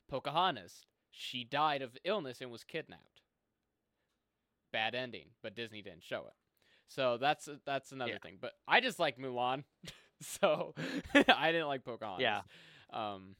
Pocahontas, 0.08 0.84
she 1.10 1.42
died 1.44 1.82
of 1.82 1.96
illness 2.04 2.40
and 2.40 2.50
was 2.50 2.64
kidnapped. 2.64 3.15
Bad 4.76 4.94
ending, 4.94 5.28
but 5.42 5.54
Disney 5.54 5.80
didn't 5.80 6.02
show 6.04 6.26
it. 6.26 6.34
So 6.88 7.16
that's 7.16 7.48
that's 7.64 7.92
another 7.92 8.12
Yeah. 8.12 8.18
thing. 8.22 8.36
But 8.38 8.52
I 8.68 8.80
just 8.82 8.98
like 8.98 9.16
Mulan, 9.18 9.64
so 10.20 10.74
I 11.14 11.50
didn't 11.50 11.66
like 11.68 11.82
Pocahontas. 11.82 12.20
Yeah. 12.22 12.42
Um. 12.92 13.36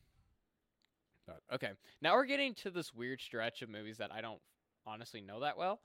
Okay, 1.53 1.73
now 2.01 2.15
we're 2.15 2.25
getting 2.25 2.55
to 2.55 2.71
this 2.71 2.95
weird 2.95 3.21
stretch 3.21 3.61
of 3.61 3.69
movies 3.69 3.99
that 3.99 4.11
I 4.13 4.23
don't 4.23 4.41
honestly 4.87 5.21
know 5.21 5.41
that 5.41 5.59
well. 5.59 5.81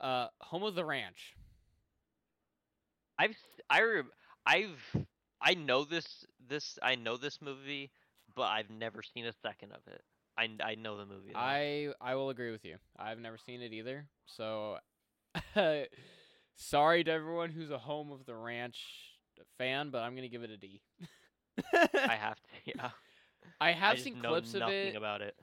Uh, 0.00 0.26
Home 0.40 0.64
on 0.64 0.74
the 0.74 0.84
Range. 0.84 1.36
I've 3.16 3.36
I 3.68 3.82
rem- 3.82 4.10
I've 4.44 4.96
I 5.40 5.54
know 5.54 5.84
this 5.84 6.24
this 6.48 6.78
I 6.82 6.96
know 6.96 7.16
this 7.16 7.40
movie, 7.40 7.90
but 8.34 8.48
I've 8.48 8.70
never 8.70 9.02
seen 9.02 9.26
a 9.26 9.32
second 9.42 9.72
of 9.72 9.80
it. 9.86 10.02
I, 10.40 10.48
I 10.70 10.74
know 10.76 10.96
the 10.96 11.06
movie. 11.06 11.32
though. 11.32 11.38
I 11.38 11.88
I 12.00 12.14
will 12.14 12.30
agree 12.30 12.50
with 12.50 12.64
you. 12.64 12.76
I've 12.98 13.18
never 13.20 13.36
seen 13.38 13.60
it 13.62 13.72
either. 13.72 14.06
So 14.26 14.78
sorry 16.56 17.04
to 17.04 17.10
everyone 17.10 17.50
who's 17.50 17.70
a 17.70 17.78
Home 17.78 18.10
on 18.12 18.20
the 18.26 18.34
Range 18.34 18.78
fan, 19.58 19.90
but 19.90 19.98
I'm 20.02 20.14
gonna 20.14 20.28
give 20.28 20.42
it 20.42 20.50
a 20.50 20.56
D. 20.56 20.80
I 21.74 22.16
have 22.16 22.36
to. 22.36 22.42
Yeah. 22.76 22.90
I 23.60 23.70
I 23.70 23.72
have 23.72 23.94
just 23.94 24.04
seen 24.04 24.20
clips 24.20 24.54
of 24.54 24.60
nothing 24.60 24.74
it. 24.88 24.96
about 24.96 25.22
it. 25.22 25.34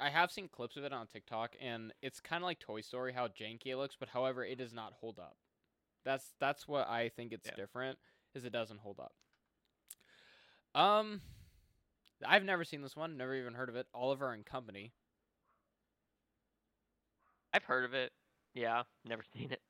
I 0.00 0.10
have 0.10 0.30
seen 0.30 0.48
clips 0.48 0.76
of 0.76 0.84
it 0.84 0.92
on 0.92 1.06
TikTok, 1.06 1.54
and 1.60 1.92
it's 2.02 2.20
kind 2.20 2.42
of 2.42 2.46
like 2.46 2.58
Toy 2.60 2.80
Story, 2.82 3.12
how 3.12 3.26
janky 3.28 3.66
it 3.66 3.76
looks. 3.76 3.96
But 3.98 4.08
however, 4.10 4.44
it 4.44 4.58
does 4.58 4.72
not 4.72 4.92
hold 5.00 5.18
up. 5.18 5.36
That's 6.04 6.32
that's 6.40 6.68
what 6.68 6.88
I 6.88 7.08
think 7.10 7.32
it's 7.32 7.46
Yeah. 7.48 7.56
different 7.56 7.98
is 8.34 8.44
it 8.44 8.52
doesn't 8.52 8.80
hold 8.80 9.00
up. 9.00 9.12
Um, 10.74 11.20
I've 12.26 12.44
never 12.44 12.64
seen 12.64 12.82
this 12.82 12.96
one. 12.96 13.16
Never 13.16 13.34
even 13.34 13.54
heard 13.54 13.68
of 13.68 13.76
it. 13.76 13.86
Oliver 13.94 14.32
and 14.32 14.44
Company. 14.44 14.92
I've 17.52 17.64
heard 17.64 17.84
of 17.84 17.94
it. 17.94 18.12
Yeah, 18.54 18.82
never 19.04 19.22
seen 19.34 19.52
it. 19.52 19.60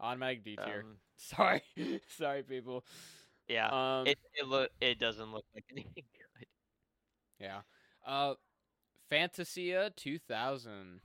Automatic 0.00 0.44
D 0.44 0.56
tier. 0.56 0.84
Um, 0.86 0.96
Sorry, 1.16 1.62
sorry, 2.16 2.42
people. 2.44 2.84
yeah, 3.48 3.66
Um, 4.00 4.06
it 4.06 4.18
it 4.34 4.46
look 4.46 4.70
it 4.80 5.00
doesn't 5.00 5.32
look 5.32 5.44
like 5.52 5.64
anything 5.72 6.04
good. 6.14 6.46
yeah. 7.40 7.60
Uh, 8.06 8.34
Fantasia 9.10 9.90
2000. 9.96 11.00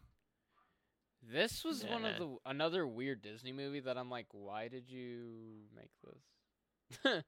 This 1.31 1.63
was 1.63 1.83
one 1.85 2.05
of 2.05 2.17
the 2.19 2.35
another 2.45 2.85
weird 2.85 3.21
Disney 3.23 3.53
movie 3.53 3.79
that 3.79 3.97
I'm 3.97 4.09
like, 4.11 4.27
why 4.31 4.67
did 4.67 4.89
you 4.89 5.61
make 5.75 5.89
this? 6.03 7.23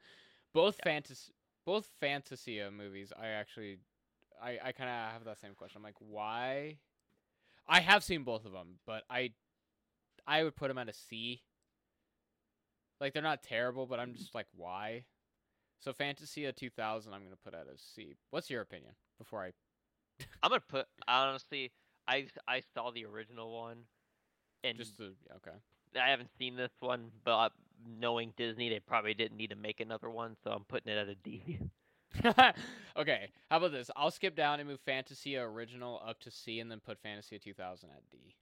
both 0.53 0.77
fantasy, 0.83 1.33
both 1.65 1.87
Fantasia 1.99 2.71
movies. 2.71 3.11
I 3.19 3.27
actually, 3.29 3.79
I 4.41 4.59
I 4.63 4.71
kind 4.71 4.89
of 4.89 5.13
have 5.13 5.25
that 5.25 5.39
same 5.39 5.55
question. 5.55 5.79
I'm 5.79 5.83
like, 5.83 5.95
why? 5.99 6.77
I 7.67 7.81
have 7.81 8.03
seen 8.03 8.23
both 8.23 8.45
of 8.45 8.51
them, 8.53 8.79
but 8.85 9.03
I, 9.09 9.33
I 10.27 10.43
would 10.43 10.55
put 10.55 10.69
them 10.69 10.77
at 10.77 10.89
a 10.89 10.93
C. 10.93 11.43
Like 12.99 13.13
they're 13.13 13.21
not 13.21 13.43
terrible, 13.43 13.85
but 13.85 13.99
I'm 13.99 14.13
just 14.13 14.33
like, 14.33 14.47
why? 14.55 15.05
So 15.79 15.93
Fantasia 15.93 16.53
2000, 16.53 17.13
I'm 17.13 17.23
gonna 17.23 17.35
put 17.43 17.53
at 17.53 17.67
a 17.67 17.77
C. 17.77 18.15
What's 18.31 18.49
your 18.49 18.61
opinion 18.61 18.93
before 19.17 19.43
I? 19.43 19.51
I'm 20.43 20.49
gonna 20.49 20.61
put 20.67 20.87
honestly. 21.07 21.71
I 22.07 22.27
I 22.47 22.61
saw 22.73 22.91
the 22.91 23.05
original 23.05 23.51
one, 23.53 23.85
and 24.63 24.77
Just 24.77 24.97
the 24.97 25.13
okay. 25.37 25.57
I 25.99 26.09
haven't 26.09 26.29
seen 26.37 26.55
this 26.55 26.71
one, 26.79 27.11
but 27.23 27.51
knowing 27.99 28.33
Disney, 28.37 28.69
they 28.69 28.79
probably 28.79 29.13
didn't 29.13 29.37
need 29.37 29.49
to 29.49 29.55
make 29.55 29.79
another 29.79 30.09
one, 30.09 30.35
so 30.43 30.51
I'm 30.51 30.63
putting 30.63 30.91
it 30.93 30.97
at 30.97 31.07
a 31.09 31.15
D. 31.15 31.59
okay, 32.97 33.29
how 33.49 33.57
about 33.57 33.71
this? 33.71 33.91
I'll 33.95 34.11
skip 34.11 34.35
down 34.35 34.59
and 34.59 34.69
move 34.69 34.79
Fantasia 34.85 35.41
original 35.41 36.01
up 36.05 36.19
to 36.21 36.31
C, 36.31 36.59
and 36.59 36.71
then 36.71 36.79
put 36.79 36.99
Fantasia 37.01 37.39
2000 37.39 37.89
at 37.89 38.09
D. 38.11 38.35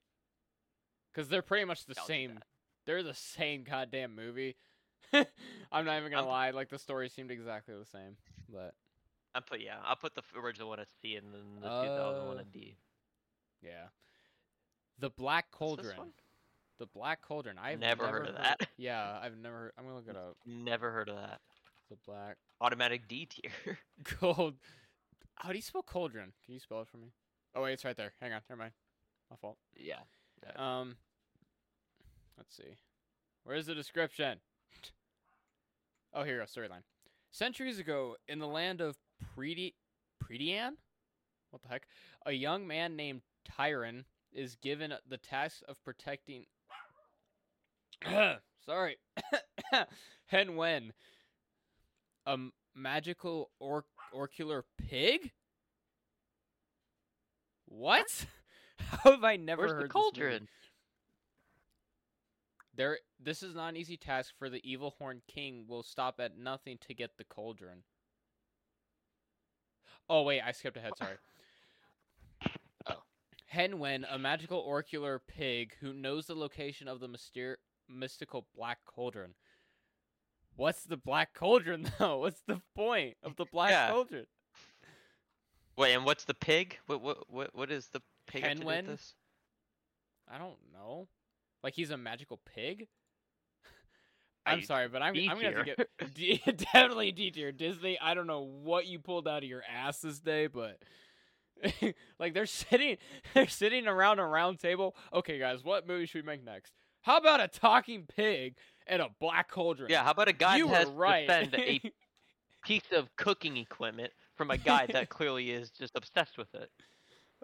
Because 1.12 1.28
they're 1.28 1.42
pretty 1.42 1.64
much 1.64 1.86
the 1.86 1.94
I'll 1.98 2.06
same. 2.06 2.38
They're 2.86 3.02
the 3.02 3.14
same 3.14 3.64
goddamn 3.64 4.14
movie. 4.14 4.56
I'm 5.12 5.84
not 5.84 5.98
even 5.98 6.10
gonna 6.10 6.22
I'm- 6.22 6.28
lie. 6.28 6.50
Like 6.50 6.68
the 6.68 6.78
story 6.78 7.08
seemed 7.08 7.30
exactly 7.30 7.74
the 7.78 7.84
same, 7.86 8.16
but 8.52 8.74
I 9.34 9.40
put 9.40 9.60
yeah, 9.60 9.76
I'll 9.84 9.96
put 9.96 10.14
the 10.14 10.22
original 10.38 10.68
one 10.68 10.80
at 10.80 10.88
C 11.02 11.16
and 11.16 11.32
then 11.32 11.60
the 11.60 11.68
2000 11.68 12.26
one 12.26 12.36
Uh, 12.36 12.40
at 12.40 12.52
D. 12.52 12.76
yeah. 13.62 13.86
The 14.98 15.10
Black 15.10 15.50
Cauldron. 15.50 16.12
The 16.78 16.86
Black 16.86 17.22
Cauldron. 17.22 17.56
I've 17.58 17.78
Never 17.78 18.08
heard 18.08 18.26
of 18.28 18.34
that. 18.34 18.68
Yeah, 18.76 19.18
I've 19.22 19.36
never. 19.36 19.56
Heard, 19.56 19.72
I'm 19.78 19.84
gonna 19.84 19.96
look 19.96 20.08
it 20.08 20.16
up. 20.16 20.36
Never 20.44 20.90
heard 20.90 21.08
of 21.08 21.16
that. 21.16 21.40
The 21.90 21.96
Black 22.06 22.36
Automatic 22.60 23.06
D 23.08 23.26
tier. 23.26 23.78
Gold. 24.20 24.54
How 25.36 25.50
do 25.50 25.56
you 25.56 25.62
spell 25.62 25.82
cauldron? 25.82 26.32
Can 26.44 26.54
you 26.54 26.60
spell 26.60 26.80
it 26.82 26.88
for 26.88 26.96
me? 26.96 27.12
Oh 27.54 27.62
wait, 27.62 27.74
it's 27.74 27.84
right 27.84 27.96
there. 27.96 28.12
Hang 28.20 28.32
on. 28.32 28.40
Never 28.48 28.58
mind. 28.60 28.72
My 29.30 29.36
fault. 29.36 29.56
yeah. 29.76 30.00
Um, 30.56 30.96
let's 32.36 32.56
see. 32.56 32.76
Where's 33.44 33.66
the 33.66 33.74
description? 33.74 34.38
Oh, 36.16 36.22
here 36.22 36.34
you 36.36 36.40
go. 36.40 36.46
Storyline. 36.46 36.82
Centuries 37.32 37.80
ago, 37.80 38.14
in 38.28 38.38
the 38.38 38.46
land 38.46 38.80
of 38.80 38.96
Predi- 39.36 39.74
Predian, 40.22 40.74
what 41.50 41.60
the 41.62 41.68
heck? 41.68 41.88
A 42.24 42.30
young 42.30 42.68
man 42.68 42.94
named 42.94 43.22
Tyron 43.50 44.04
is 44.32 44.54
given 44.54 44.94
the 45.08 45.16
task 45.16 45.62
of 45.68 45.82
protecting. 45.82 46.44
Sorry, 48.66 48.96
Hen 50.26 50.56
Wen, 50.56 50.92
a 52.26 52.36
magical 52.74 53.50
or- 53.60 53.84
orcular 54.14 54.62
pig. 54.78 55.32
What? 57.66 58.26
How 58.78 59.12
have 59.12 59.24
I 59.24 59.36
never 59.36 59.62
Where's 59.62 59.72
heard 59.72 59.80
the 59.82 59.84
this 59.84 59.92
cauldron? 59.92 60.48
There, 62.76 62.98
this 63.20 63.42
is 63.42 63.54
not 63.54 63.68
an 63.68 63.76
easy 63.76 63.96
task 63.96 64.34
for 64.38 64.48
the 64.50 64.60
evil 64.68 64.94
horned 64.98 65.22
king. 65.28 65.64
Will 65.68 65.82
stop 65.82 66.18
at 66.18 66.36
nothing 66.36 66.78
to 66.88 66.94
get 66.94 67.16
the 67.16 67.24
cauldron. 67.24 67.82
Oh 70.08 70.22
wait, 70.22 70.40
I 70.42 70.52
skipped 70.52 70.76
ahead. 70.76 70.92
Sorry. 70.98 71.16
Oh. 72.90 72.96
Hen 73.46 73.78
Wen, 73.78 74.04
a 74.10 74.18
magical 74.18 74.62
orcular 74.62 75.18
pig 75.26 75.74
who 75.80 75.94
knows 75.94 76.26
the 76.26 76.34
location 76.34 76.86
of 76.88 77.00
the 77.00 77.08
myster- 77.08 77.56
mystical 77.88 78.46
black 78.56 78.78
cauldron. 78.86 79.34
What's 80.56 80.84
the 80.84 80.96
black 80.96 81.34
cauldron 81.34 81.90
though? 81.98 82.18
What's 82.18 82.42
the 82.46 82.60
point 82.76 83.16
of 83.22 83.36
the 83.36 83.44
black 83.46 83.70
Yeah. 83.70 83.90
cauldron? 83.90 84.26
Wait, 85.76 85.94
and 85.94 86.04
what's 86.04 86.24
the 86.24 86.34
pig? 86.34 86.78
What 86.86 87.00
what 87.02 87.28
what 87.30 87.50
what 87.54 87.70
is 87.72 87.88
the 87.88 88.00
pig 88.26 88.44
to 88.44 88.54
do 88.54 88.64
with 88.66 88.86
this? 88.86 89.14
I 90.30 90.38
don't 90.38 90.56
know. 90.72 91.08
Like 91.62 91.74
he's 91.74 91.90
a 91.90 91.96
magical 91.96 92.40
pig. 92.54 92.86
I'm 94.46 94.62
sorry, 94.62 94.88
but 94.88 95.02
I'm 95.02 95.14
D 95.14 95.28
I'm 95.28 95.36
gonna 95.40 95.56
have 95.56 95.66
to 95.66 95.74
get 95.76 96.14
D- 96.14 96.42
definitely 96.72 97.10
D 97.12 97.30
tier 97.30 97.50
Disney. 97.50 97.98
I 98.00 98.14
don't 98.14 98.26
know 98.28 98.42
what 98.42 98.86
you 98.86 98.98
pulled 99.00 99.26
out 99.26 99.42
of 99.42 99.48
your 99.48 99.62
ass 99.68 99.98
this 100.00 100.20
day, 100.20 100.46
but 100.46 100.78
like 102.20 102.34
they're 102.34 102.46
sitting 102.46 102.98
they're 103.32 103.48
sitting 103.48 103.88
around 103.88 104.18
a 104.20 104.26
round 104.26 104.60
table. 104.60 104.94
Okay, 105.12 105.38
guys, 105.38 105.64
what 105.64 105.88
movie 105.88 106.06
should 106.06 106.22
we 106.24 106.26
make 106.30 106.44
next? 106.44 106.72
How 107.04 107.18
about 107.18 107.40
a 107.40 107.48
talking 107.48 108.06
pig 108.16 108.56
and 108.86 109.02
a 109.02 109.10
black 109.20 109.50
cauldron? 109.50 109.90
Yeah, 109.90 110.02
how 110.02 110.12
about 110.12 110.28
a 110.28 110.32
guy 110.32 110.56
you 110.56 110.68
has 110.68 110.88
right. 110.88 111.28
to 111.28 111.44
defend 111.44 111.54
a 111.54 111.80
piece 112.64 112.92
of 112.92 113.14
cooking 113.16 113.58
equipment 113.58 114.10
from 114.36 114.50
a 114.50 114.56
guy 114.56 114.86
that 114.86 115.10
clearly 115.10 115.50
is 115.50 115.68
just 115.68 115.92
obsessed 115.96 116.38
with 116.38 116.54
it? 116.54 116.70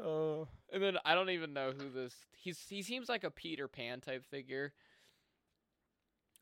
Oh, 0.03 0.49
and 0.73 0.83
then 0.83 0.96
I 1.05 1.14
don't 1.14 1.29
even 1.29 1.53
know 1.53 1.73
who 1.77 1.90
this. 1.90 2.14
He's 2.33 2.59
he 2.70 2.83
seems 2.83 3.11
like 3.11 3.23
a 3.23 3.31
Peter 3.31 3.68
Pan 3.68 4.01
type 4.01 4.25
figure. 4.31 4.73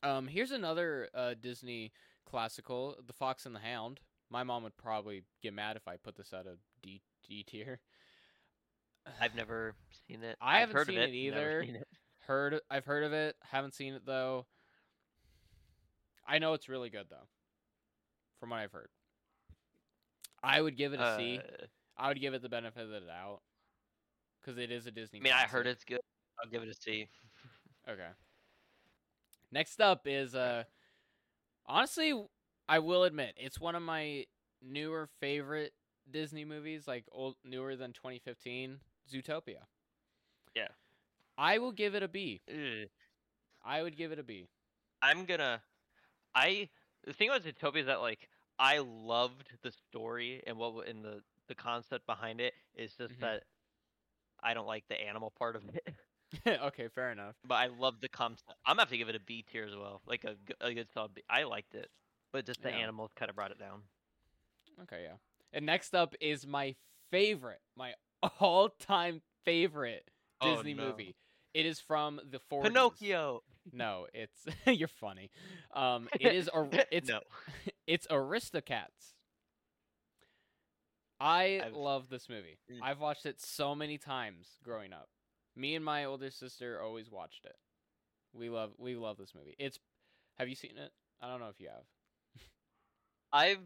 Um, 0.04 0.28
here's 0.28 0.52
another 0.52 1.08
uh, 1.12 1.34
Disney 1.42 1.90
classical, 2.24 2.94
The 3.04 3.12
Fox 3.12 3.46
and 3.46 3.54
the 3.54 3.60
Hound. 3.60 3.98
My 4.30 4.44
mom 4.44 4.62
would 4.62 4.76
probably 4.76 5.24
get 5.42 5.54
mad 5.54 5.76
if 5.76 5.88
I 5.88 5.96
put 5.96 6.14
this 6.14 6.32
at 6.32 6.46
a 6.46 6.56
D 6.84 7.00
D 7.28 7.42
tier. 7.42 7.80
I've 9.20 9.34
never 9.34 9.74
seen 10.06 10.22
it. 10.22 10.36
I 10.40 10.54
I've 10.54 10.60
haven't 10.60 10.76
heard 10.76 10.86
seen 10.86 10.98
of 10.98 11.02
it 11.02 11.10
it. 11.10 11.14
either. 11.14 11.64
seen 11.66 11.74
it. 11.74 11.88
Heard 12.28 12.60
I've 12.70 12.84
heard 12.84 13.04
of 13.04 13.14
it, 13.14 13.36
haven't 13.40 13.74
seen 13.74 13.94
it 13.94 14.02
though. 14.04 14.44
I 16.26 16.38
know 16.38 16.52
it's 16.52 16.68
really 16.68 16.90
good 16.90 17.06
though. 17.08 17.26
From 18.38 18.50
what 18.50 18.58
I've 18.58 18.70
heard. 18.70 18.90
I 20.42 20.60
would 20.60 20.76
give 20.76 20.92
it 20.92 21.00
a 21.00 21.16
C. 21.16 21.38
Uh, 21.38 21.64
I 21.96 22.08
would 22.08 22.20
give 22.20 22.34
it 22.34 22.42
the 22.42 22.50
benefit 22.50 22.82
of 22.82 22.90
the 22.90 23.00
doubt. 23.00 23.40
Because 24.40 24.58
it 24.58 24.70
is 24.70 24.86
a 24.86 24.90
Disney 24.90 25.20
I 25.20 25.22
mean, 25.22 25.32
I 25.32 25.46
heard 25.46 25.66
it's 25.66 25.84
good. 25.84 26.00
I'll 26.38 26.50
give 26.50 26.62
it 26.62 26.68
a 26.68 26.74
C. 26.74 27.08
Okay. 27.88 28.08
Next 29.50 29.80
up 29.80 30.02
is 30.04 30.34
uh 30.34 30.64
honestly 31.64 32.12
I 32.68 32.80
will 32.80 33.04
admit 33.04 33.32
it's 33.38 33.58
one 33.58 33.74
of 33.74 33.82
my 33.82 34.26
newer 34.60 35.08
favorite 35.20 35.72
Disney 36.10 36.44
movies, 36.44 36.86
like 36.86 37.06
old 37.10 37.36
newer 37.42 37.74
than 37.74 37.94
2015, 37.94 38.80
Zootopia. 39.10 39.64
Yeah. 40.54 40.68
I 41.38 41.58
will 41.58 41.72
give 41.72 41.94
it 41.94 42.02
a 42.02 42.08
B. 42.08 42.42
Ugh. 42.50 42.88
I 43.64 43.82
would 43.82 43.96
give 43.96 44.12
it 44.12 44.18
a 44.18 44.24
B. 44.24 44.48
I'm 45.02 45.24
gonna. 45.26 45.62
I 46.34 46.68
the 47.04 47.12
thing 47.12 47.28
about 47.30 47.42
Zootopia 47.44 47.80
is 47.80 47.86
that 47.86 48.00
like 48.00 48.28
I 48.58 48.78
loved 48.78 49.48
the 49.62 49.72
story 49.72 50.42
and 50.46 50.58
what 50.58 50.86
in 50.88 51.02
the 51.02 51.22
the 51.48 51.54
concept 51.54 52.06
behind 52.06 52.40
it 52.40 52.54
is 52.76 52.94
just 52.94 53.14
Mhm. 53.14 53.20
that 53.20 53.44
I 54.42 54.54
don't 54.54 54.66
like 54.66 54.84
the 54.88 55.00
animal 55.00 55.30
part 55.30 55.56
of 55.56 55.62
it, 55.68 55.94
okay, 56.46 56.88
fair 56.94 57.10
enough. 57.12 57.36
but 57.44 57.54
I 57.56 57.66
love 57.68 58.00
the 58.00 58.08
concept. 58.08 58.52
I'm 58.66 58.72
gonna 58.74 58.82
have 58.82 58.90
to 58.90 58.98
give 58.98 59.08
it 59.08 59.16
a 59.16 59.20
B 59.20 59.42
tier 59.50 59.64
as 59.64 59.74
well, 59.76 60.02
like 60.06 60.24
a, 60.24 60.36
a 60.60 60.74
good 60.74 60.90
solid 60.92 61.14
B. 61.14 61.22
I 61.28 61.44
liked 61.44 61.74
it, 61.74 61.90
but 62.32 62.46
just 62.46 62.62
the 62.62 62.70
Yeah. 62.70 62.76
animals 62.76 63.10
kind 63.16 63.30
of 63.30 63.36
brought 63.36 63.50
it 63.50 63.58
down. 63.58 63.82
Okay, 64.82 65.02
yeah. 65.04 65.16
And 65.52 65.66
next 65.66 65.94
up 65.94 66.14
is 66.20 66.46
my 66.46 66.74
favorite, 67.10 67.60
my 67.76 67.94
all-time 68.40 69.22
favorite 69.44 70.10
Oh, 70.40 70.56
Disney 70.56 70.74
no. 70.74 70.88
movie. 70.88 71.14
It 71.58 71.66
is 71.66 71.80
from 71.80 72.20
the 72.30 72.38
40s. 72.38 72.62
Pinocchio. 72.62 73.42
No, 73.72 74.06
it's 74.14 74.46
you're 74.66 74.86
funny. 74.86 75.28
Um, 75.74 76.08
it 76.20 76.32
is 76.32 76.48
a 76.54 76.68
it's 76.92 77.08
no. 77.08 77.18
it's 77.88 78.06
Aristocats. 78.06 79.14
I 81.20 81.60
I've- 81.64 81.74
love 81.76 82.08
this 82.08 82.28
movie. 82.28 82.58
Mm. 82.70 82.78
I've 82.82 83.00
watched 83.00 83.26
it 83.26 83.40
so 83.40 83.74
many 83.74 83.98
times 83.98 84.46
growing 84.62 84.92
up. 84.92 85.08
Me 85.56 85.74
and 85.74 85.84
my 85.84 86.04
older 86.04 86.30
sister 86.30 86.80
always 86.80 87.10
watched 87.10 87.44
it. 87.44 87.56
We 88.32 88.48
love 88.50 88.70
we 88.78 88.94
love 88.94 89.16
this 89.16 89.34
movie. 89.34 89.56
It's 89.58 89.80
have 90.38 90.48
you 90.48 90.54
seen 90.54 90.76
it? 90.78 90.92
I 91.20 91.28
don't 91.28 91.40
know 91.40 91.48
if 91.48 91.58
you 91.58 91.68
have. 91.70 91.82
I've 93.32 93.58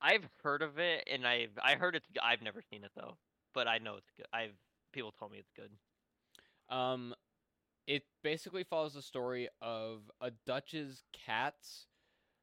I've 0.00 0.28
heard 0.44 0.62
of 0.62 0.78
it, 0.78 1.08
and 1.12 1.26
I've 1.26 1.58
I 1.60 1.74
heard 1.74 1.96
it's. 1.96 2.06
I've 2.22 2.42
never 2.42 2.62
seen 2.70 2.84
it 2.84 2.92
though, 2.94 3.16
but 3.52 3.66
I 3.66 3.78
know 3.78 3.96
it's 3.96 4.10
good. 4.16 4.26
I've 4.32 4.54
people 4.92 5.10
told 5.18 5.32
me 5.32 5.38
it's 5.38 5.50
good. 5.56 5.70
Um, 6.70 7.14
it 7.86 8.02
basically 8.22 8.64
follows 8.64 8.94
the 8.94 9.02
story 9.02 9.48
of 9.62 10.10
a 10.20 10.30
Dutch's 10.46 11.02
cats. 11.12 11.86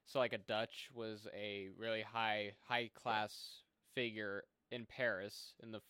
So 0.05 0.19
like 0.19 0.33
a 0.33 0.37
Dutch 0.37 0.89
was 0.93 1.27
a 1.35 1.69
really 1.77 2.01
high 2.01 2.53
high 2.67 2.89
class 2.95 3.61
figure 3.93 4.43
in 4.71 4.85
Paris 4.85 5.53
in 5.61 5.71
the. 5.71 5.81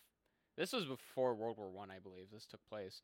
This 0.56 0.72
was 0.72 0.84
before 0.86 1.34
World 1.34 1.58
War 1.58 1.70
One, 1.70 1.90
I, 1.90 1.98
believe. 1.98 2.26
This 2.32 2.46
took 2.46 2.64
place. 2.66 3.02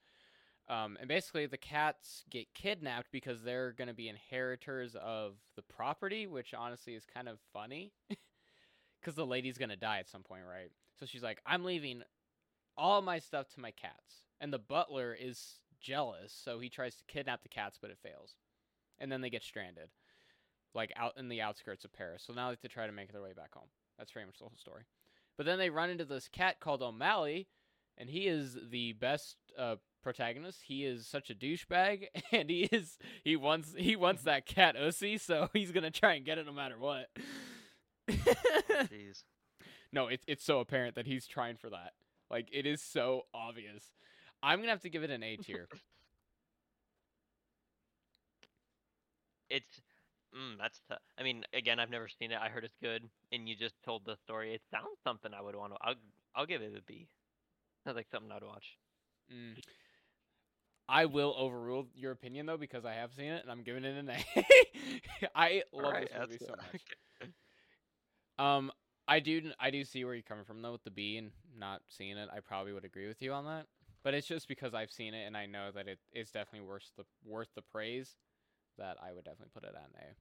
Um, 0.68 0.96
and 1.00 1.08
basically, 1.08 1.46
the 1.46 1.58
cats 1.58 2.24
get 2.30 2.54
kidnapped 2.54 3.08
because 3.10 3.42
they're 3.42 3.72
going 3.72 3.88
to 3.88 3.94
be 3.94 4.08
inheritors 4.08 4.94
of 4.94 5.34
the 5.56 5.62
property, 5.62 6.26
which 6.26 6.54
honestly 6.54 6.94
is 6.94 7.04
kind 7.04 7.28
of 7.28 7.38
funny. 7.52 7.92
Because 9.00 9.16
the 9.16 9.26
lady's 9.26 9.58
going 9.58 9.70
to 9.70 9.76
die 9.76 9.98
at 9.98 10.08
some 10.08 10.22
point, 10.22 10.42
right? 10.48 10.70
So 11.00 11.06
she's 11.06 11.24
like, 11.24 11.40
I'm 11.44 11.64
leaving 11.64 12.04
all 12.76 13.02
my 13.02 13.18
stuff 13.18 13.48
to 13.54 13.60
my 13.60 13.72
cats. 13.72 14.22
And 14.42 14.52
the 14.52 14.58
butler 14.58 15.16
is 15.18 15.60
jealous, 15.80 16.32
so 16.44 16.58
he 16.58 16.68
tries 16.68 16.96
to 16.96 17.04
kidnap 17.04 17.44
the 17.44 17.48
cats, 17.48 17.78
but 17.80 17.90
it 17.90 17.98
fails. 18.02 18.34
And 18.98 19.10
then 19.10 19.20
they 19.20 19.30
get 19.30 19.44
stranded, 19.44 19.90
like 20.74 20.92
out 20.96 21.16
in 21.16 21.28
the 21.28 21.40
outskirts 21.40 21.84
of 21.84 21.92
Paris. 21.92 22.24
So 22.26 22.32
now 22.32 22.48
they 22.48 22.54
have 22.54 22.60
to 22.62 22.68
try 22.68 22.86
to 22.86 22.92
make 22.92 23.12
their 23.12 23.22
way 23.22 23.32
back 23.36 23.54
home. 23.54 23.68
That's 23.96 24.10
pretty 24.10 24.26
much 24.26 24.38
the 24.38 24.44
whole 24.44 24.56
story. 24.56 24.82
But 25.36 25.46
then 25.46 25.58
they 25.58 25.70
run 25.70 25.90
into 25.90 26.04
this 26.04 26.28
cat 26.28 26.58
called 26.58 26.82
O'Malley, 26.82 27.46
and 27.96 28.10
he 28.10 28.26
is 28.26 28.58
the 28.70 28.94
best 28.94 29.36
uh, 29.56 29.76
protagonist. 30.02 30.62
He 30.64 30.84
is 30.84 31.06
such 31.06 31.30
a 31.30 31.34
douchebag, 31.34 32.08
and 32.32 32.50
he 32.50 32.64
is 32.64 32.98
he 33.22 33.36
wants 33.36 33.74
he 33.78 33.94
wants 33.94 34.24
that 34.24 34.44
cat 34.44 34.76
Ussy, 34.76 35.20
so 35.20 35.50
he's 35.52 35.70
gonna 35.70 35.92
try 35.92 36.14
and 36.14 36.24
get 36.24 36.38
it 36.38 36.46
no 36.46 36.52
matter 36.52 36.78
what. 36.80 37.06
Jeez. 38.10 39.22
no, 39.92 40.08
it's 40.08 40.24
it's 40.26 40.44
so 40.44 40.58
apparent 40.58 40.96
that 40.96 41.06
he's 41.06 41.28
trying 41.28 41.56
for 41.56 41.70
that. 41.70 41.92
Like 42.28 42.48
it 42.52 42.66
is 42.66 42.82
so 42.82 43.22
obvious. 43.32 43.92
I'm 44.42 44.58
gonna 44.60 44.70
have 44.70 44.82
to 44.82 44.90
give 44.90 45.02
it 45.02 45.10
an 45.10 45.22
A 45.22 45.36
tier. 45.36 45.68
It's 49.50 49.80
mm, 50.34 50.58
that's 50.58 50.80
tough. 50.88 50.98
I 51.18 51.22
mean, 51.22 51.44
again, 51.52 51.78
I've 51.78 51.90
never 51.90 52.08
seen 52.08 52.32
it. 52.32 52.38
I 52.40 52.48
heard 52.48 52.64
it's 52.64 52.76
good, 52.82 53.08
and 53.32 53.48
you 53.48 53.54
just 53.56 53.74
told 53.84 54.04
the 54.04 54.16
story. 54.24 54.54
It 54.54 54.62
sounds 54.70 54.98
something 55.04 55.32
I 55.34 55.42
would 55.42 55.56
want 55.56 55.74
to. 55.74 55.78
I'll 55.82 55.94
I'll 56.34 56.46
give 56.46 56.62
it 56.62 56.74
a 56.76 56.82
B. 56.82 57.08
Sounds 57.84 57.96
like 57.96 58.08
something 58.10 58.32
I'd 58.32 58.42
watch. 58.44 58.76
Mm. 59.32 59.56
I 60.88 61.06
will 61.06 61.34
overrule 61.38 61.86
your 61.94 62.12
opinion 62.12 62.46
though 62.46 62.56
because 62.56 62.84
I 62.84 62.94
have 62.94 63.14
seen 63.14 63.32
it 63.32 63.42
and 63.42 63.50
I'm 63.50 63.62
giving 63.62 63.84
it 63.84 63.96
an 63.96 64.10
A. 64.10 64.46
I 65.34 65.62
love 65.72 65.86
Alright, 65.86 66.08
this 66.10 66.18
movie 66.18 66.38
so 66.38 66.54
much. 66.56 66.82
Um, 68.38 68.70
I 69.08 69.20
do 69.20 69.52
I 69.60 69.70
do 69.70 69.84
see 69.84 70.04
where 70.04 70.14
you're 70.14 70.22
coming 70.22 70.44
from 70.44 70.62
though 70.62 70.72
with 70.72 70.84
the 70.84 70.90
B 70.90 71.16
and 71.16 71.30
not 71.56 71.82
seeing 71.88 72.16
it. 72.16 72.28
I 72.34 72.40
probably 72.40 72.72
would 72.72 72.84
agree 72.84 73.06
with 73.08 73.20
you 73.22 73.32
on 73.32 73.44
that, 73.46 73.66
but 74.02 74.14
it's 74.14 74.26
just 74.26 74.48
because 74.48 74.74
I've 74.74 74.90
seen 74.90 75.14
it 75.14 75.26
and 75.26 75.36
I 75.36 75.46
know 75.46 75.70
that 75.72 75.88
it 75.88 75.98
is 76.12 76.30
definitely 76.30 76.66
worth 76.68 76.90
the 76.96 77.04
worth 77.24 77.48
the 77.54 77.62
praise. 77.62 78.16
That 78.78 78.96
I 79.02 79.12
would 79.12 79.24
definitely 79.24 79.52
put 79.52 79.64
it 79.64 79.74
on 79.76 79.90
A. 79.98 80.14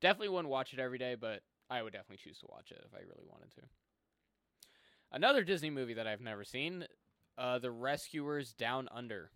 Definitely 0.00 0.30
wouldn't 0.30 0.48
watch 0.48 0.72
it 0.72 0.78
every 0.80 0.96
day, 0.98 1.14
but 1.14 1.42
I 1.68 1.82
would 1.82 1.92
definitely 1.92 2.16
choose 2.24 2.38
to 2.40 2.46
watch 2.48 2.70
it 2.70 2.82
if 2.86 2.94
I 2.94 3.00
really 3.00 3.26
wanted 3.28 3.50
to. 3.56 3.60
Another 5.12 5.44
Disney 5.44 5.70
movie 5.70 5.94
that 5.94 6.06
I've 6.06 6.20
never 6.20 6.44
seen, 6.44 6.86
uh, 7.36 7.58
The 7.58 7.70
Rescuers 7.70 8.52
Down 8.52 8.88
Under. 8.90 9.30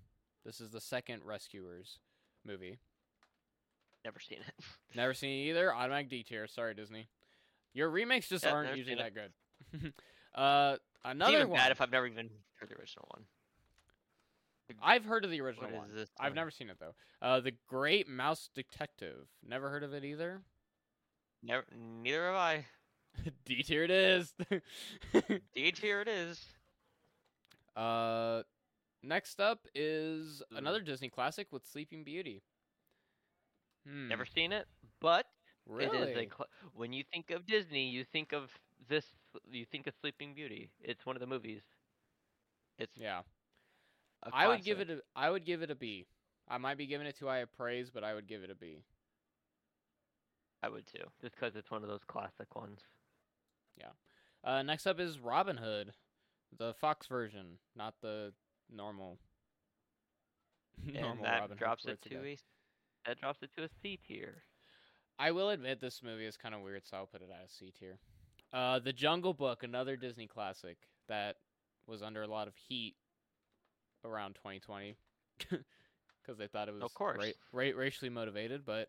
This 0.45 0.61
is 0.61 0.70
the 0.70 0.80
second 0.80 1.22
Rescuers 1.24 1.99
movie. 2.45 2.78
Never 4.05 4.20
seen 4.20 4.38
it. 4.47 4.55
Never 4.97 5.14
seen 5.14 5.30
it 5.47 5.51
either. 5.51 5.74
Automatic 5.74 6.09
D 6.11 6.22
tier. 6.22 6.47
Sorry, 6.47 6.74
Disney. 6.74 7.09
Your 7.72 7.90
remakes 7.90 8.28
just 8.28 8.45
Yeah, 8.45 8.53
aren't 8.53 8.76
usually 8.76 8.97
that 8.97 9.14
good. 9.14 9.32
uh, 10.34 10.74
It's 10.76 10.82
another 11.05 11.36
even 11.38 11.49
one. 11.49 11.59
bad 11.59 11.72
if 11.72 11.80
I've 11.80 11.90
never 11.90 12.07
even 12.07 12.30
heard 12.61 12.68
the 12.68 12.76
original 12.76 13.07
one. 13.14 13.24
I've 14.82 15.04
heard 15.04 15.24
of 15.24 15.30
the 15.30 15.40
original 15.40 15.70
one. 15.70 15.88
is 15.90 15.94
this 15.94 16.10
I've 16.18 16.34
never 16.34 16.50
seen 16.50 16.70
it 16.70 16.76
though. 16.80 16.94
Uh, 17.20 17.40
the 17.40 17.52
Great 17.68 18.08
Mouse 18.08 18.48
Detective. 18.54 19.26
Never 19.46 19.68
heard 19.70 19.82
of 19.82 19.92
it 19.92 20.04
either. 20.04 20.40
Never. 21.42 21.64
Neither 22.02 22.26
have 22.26 22.34
I. 22.34 22.64
D 23.44 23.62
tier 23.62 23.84
it 23.84 23.90
is. 23.90 24.34
D 25.54 25.72
tier 25.72 26.00
it 26.00 26.08
is. 26.08 26.44
uh, 27.76 28.42
next 29.02 29.40
up 29.40 29.66
is 29.74 30.42
Ooh. 30.52 30.56
another 30.56 30.80
Disney 30.80 31.08
classic 31.10 31.48
with 31.52 31.66
Sleeping 31.66 32.02
Beauty. 32.04 32.42
Hmm. 33.86 34.08
Never 34.08 34.24
seen 34.24 34.52
it, 34.52 34.66
but 35.00 35.26
really. 35.66 35.98
it 35.98 36.08
is 36.08 36.16
a. 36.16 36.20
Cl- 36.34 36.48
when 36.74 36.92
you 36.92 37.04
think 37.12 37.30
of 37.30 37.46
Disney, 37.46 37.88
you 37.90 38.04
think 38.04 38.32
of 38.32 38.50
this. 38.88 39.04
You 39.50 39.66
think 39.66 39.86
of 39.86 39.94
Sleeping 40.00 40.32
Beauty. 40.34 40.70
It's 40.80 41.04
one 41.04 41.16
of 41.16 41.20
the 41.20 41.26
movies. 41.26 41.62
It's. 42.78 42.96
yeah. 42.96 43.20
I 44.32 44.48
would 44.48 44.64
give 44.64 44.80
it 44.80 44.90
a 44.90 45.00
I 45.16 45.30
would 45.30 45.44
give 45.44 45.62
it 45.62 45.70
a 45.70 45.74
B. 45.74 46.06
I 46.48 46.58
might 46.58 46.78
be 46.78 46.86
giving 46.86 47.06
it 47.06 47.18
to 47.18 47.26
high 47.26 47.38
a 47.38 47.46
praise, 47.46 47.90
but 47.92 48.04
I 48.04 48.14
would 48.14 48.26
give 48.26 48.42
it 48.42 48.50
a 48.50 48.54
B. 48.54 48.82
I 50.62 50.68
would 50.68 50.86
too, 50.86 51.04
just 51.20 51.34
because 51.34 51.56
it's 51.56 51.70
one 51.70 51.82
of 51.82 51.88
those 51.88 52.04
classic 52.06 52.54
ones. 52.54 52.80
Yeah. 53.78 53.88
Uh, 54.42 54.62
next 54.62 54.86
up 54.86 55.00
is 55.00 55.18
Robin 55.18 55.56
Hood, 55.56 55.92
the 56.58 56.74
Fox 56.74 57.06
version, 57.06 57.58
not 57.76 57.94
the 58.02 58.32
normal. 58.74 59.18
and 60.86 60.94
normal 60.94 61.24
that 61.24 61.40
Robin 61.40 61.56
drops 61.56 61.84
Hood. 61.84 61.98
it 62.02 62.10
to 62.10 62.16
a. 62.24 62.38
That 63.06 63.20
drops 63.20 63.42
it 63.42 63.50
to 63.56 63.64
a 63.64 63.68
C 63.82 63.98
tier. 64.06 64.44
I 65.18 65.30
will 65.30 65.50
admit 65.50 65.80
this 65.80 66.02
movie 66.02 66.24
is 66.24 66.36
kind 66.36 66.54
of 66.54 66.62
weird, 66.62 66.86
so 66.86 66.96
I'll 66.96 67.06
put 67.06 67.20
it 67.20 67.28
at 67.30 67.46
a 67.46 67.48
C 67.48 67.72
tier. 67.78 67.98
Uh, 68.52 68.78
the 68.78 68.92
Jungle 68.92 69.34
Book, 69.34 69.62
another 69.62 69.96
Disney 69.96 70.26
classic 70.26 70.76
that 71.08 71.36
was 71.86 72.02
under 72.02 72.22
a 72.22 72.26
lot 72.26 72.48
of 72.48 72.54
heat 72.68 72.94
around 74.05 74.34
2020 74.34 74.96
because 75.38 75.64
they 76.38 76.46
thought 76.46 76.68
it 76.68 76.74
was 76.74 76.82
of 76.84 76.94
course. 76.94 77.34
ra- 77.52 77.70
ra- 77.70 77.76
racially 77.76 78.11
motivated, 78.11 78.64
but 78.64 78.88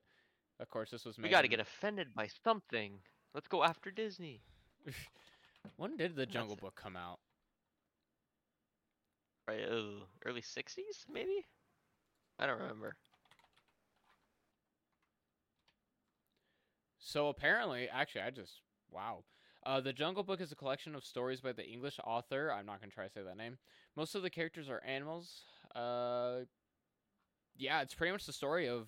of 0.59 0.69
course 0.69 0.91
this 0.91 1.05
was 1.05 1.17
made. 1.17 1.29
We 1.29 1.29
got 1.29 1.41
to 1.41 1.47
in- 1.47 1.49
get 1.49 1.59
offended 1.59 2.13
by 2.15 2.27
something. 2.27 3.01
Let's 3.33 3.47
go 3.47 3.63
after 3.63 3.91
Disney. 3.91 4.41
When 5.77 5.97
did 5.97 6.15
the 6.15 6.25
Jungle 6.25 6.55
it. 6.55 6.59
Book 6.59 6.75
come 6.75 6.95
out? 6.95 7.19
Right, 9.47 9.63
uh, 9.63 10.05
early 10.25 10.41
'60s, 10.41 11.05
maybe. 11.09 11.45
I 12.39 12.45
don't 12.47 12.59
remember. 12.59 12.97
So 16.99 17.27
apparently, 17.29 17.89
actually, 17.89 18.21
I 18.21 18.31
just 18.31 18.61
wow. 18.91 19.23
Uh, 19.65 19.79
the 19.81 19.93
Jungle 19.93 20.23
Book 20.23 20.41
is 20.41 20.51
a 20.51 20.55
collection 20.55 20.95
of 20.95 21.03
stories 21.05 21.41
by 21.41 21.51
the 21.53 21.65
English 21.65 21.99
author. 22.03 22.51
I'm 22.51 22.65
not 22.65 22.79
gonna 22.79 22.91
try 22.91 23.05
to 23.07 23.11
say 23.11 23.21
that 23.23 23.37
name. 23.37 23.57
Most 23.95 24.15
of 24.15 24.21
the 24.23 24.29
characters 24.29 24.69
are 24.69 24.81
animals. 24.85 25.41
Uh, 25.73 26.39
yeah, 27.57 27.81
it's 27.81 27.93
pretty 27.93 28.11
much 28.11 28.25
the 28.25 28.33
story 28.33 28.67
of. 28.67 28.87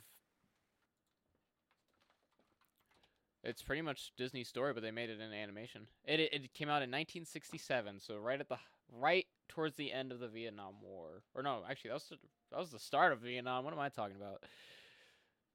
It's 3.43 3.62
pretty 3.62 3.82
much 3.82 4.12
Disney's 4.18 4.49
story, 4.49 4.74
but 4.74 4.84
they 4.84 4.91
made 4.91 5.10
it 5.10 5.22
in 5.22 5.32
animation. 5.32 5.88
It 6.03 6.20
it, 6.20 6.34
it 6.34 6.53
came 6.53 6.68
out 6.68 6.82
in 6.84 6.89
1967, 6.91 7.99
so 8.01 8.18
right 8.18 8.39
at 8.39 8.49
the 8.49 8.58
right 8.91 9.26
towards 9.47 9.76
the 9.78 9.91
end 9.93 10.12
of 10.12 10.20
the 10.20 10.28
Vietnam 10.28 10.74
War. 10.82 11.22
Or 11.34 11.43
no, 11.43 11.62
actually, 11.70 11.89
that 11.89 11.93
was 11.95 12.08
the, 12.10 12.18
that 12.51 12.60
was 12.60 12.72
the 12.72 12.80
start 12.80 13.14
of 13.14 13.20
Vietnam. 13.20 13.64
What 13.64 13.74
am 13.74 13.80
I 13.80 13.89
talking 13.89 14.18
about? 14.18 14.43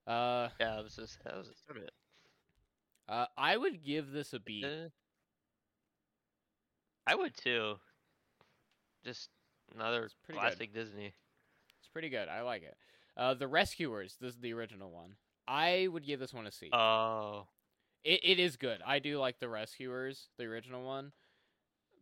Uh, 0.06 0.48
Yeah, 0.58 0.76
that 0.76 0.84
was 0.84 0.96
just 0.96 1.22
that 1.24 1.36
was 1.36 1.48
the 1.48 1.54
start 1.54 1.78
of 1.78 1.82
it. 1.84 1.92
uh, 3.08 3.26
I 3.36 3.56
would 3.56 3.84
give 3.84 4.10
this 4.10 4.32
a 4.32 4.40
B. 4.40 4.64
Uh, 4.64 4.88
I 7.06 7.14
would 7.14 7.36
too. 7.36 7.74
Just 9.04 9.28
another 9.74 10.08
pretty 10.24 10.38
good. 10.40 10.46
classic 10.48 10.74
Disney. 10.74 11.12
It's 11.78 11.88
pretty 11.92 12.08
good. 12.08 12.28
I 12.28 12.42
like 12.42 12.62
it. 12.62 12.76
Uh, 13.16 13.34
the 13.34 13.48
Rescuers. 13.48 14.16
This 14.20 14.34
is 14.34 14.40
the 14.40 14.52
original 14.52 14.90
one. 14.90 15.16
I 15.46 15.88
would 15.90 16.06
give 16.06 16.20
this 16.20 16.32
one 16.32 16.46
a 16.46 16.52
C. 16.52 16.70
Oh, 16.72 17.46
it, 18.04 18.20
it 18.22 18.38
is 18.38 18.56
good. 18.56 18.80
I 18.86 18.98
do 19.00 19.18
like 19.18 19.38
the 19.40 19.48
Rescuers, 19.48 20.28
the 20.38 20.44
original 20.44 20.84
one, 20.84 21.12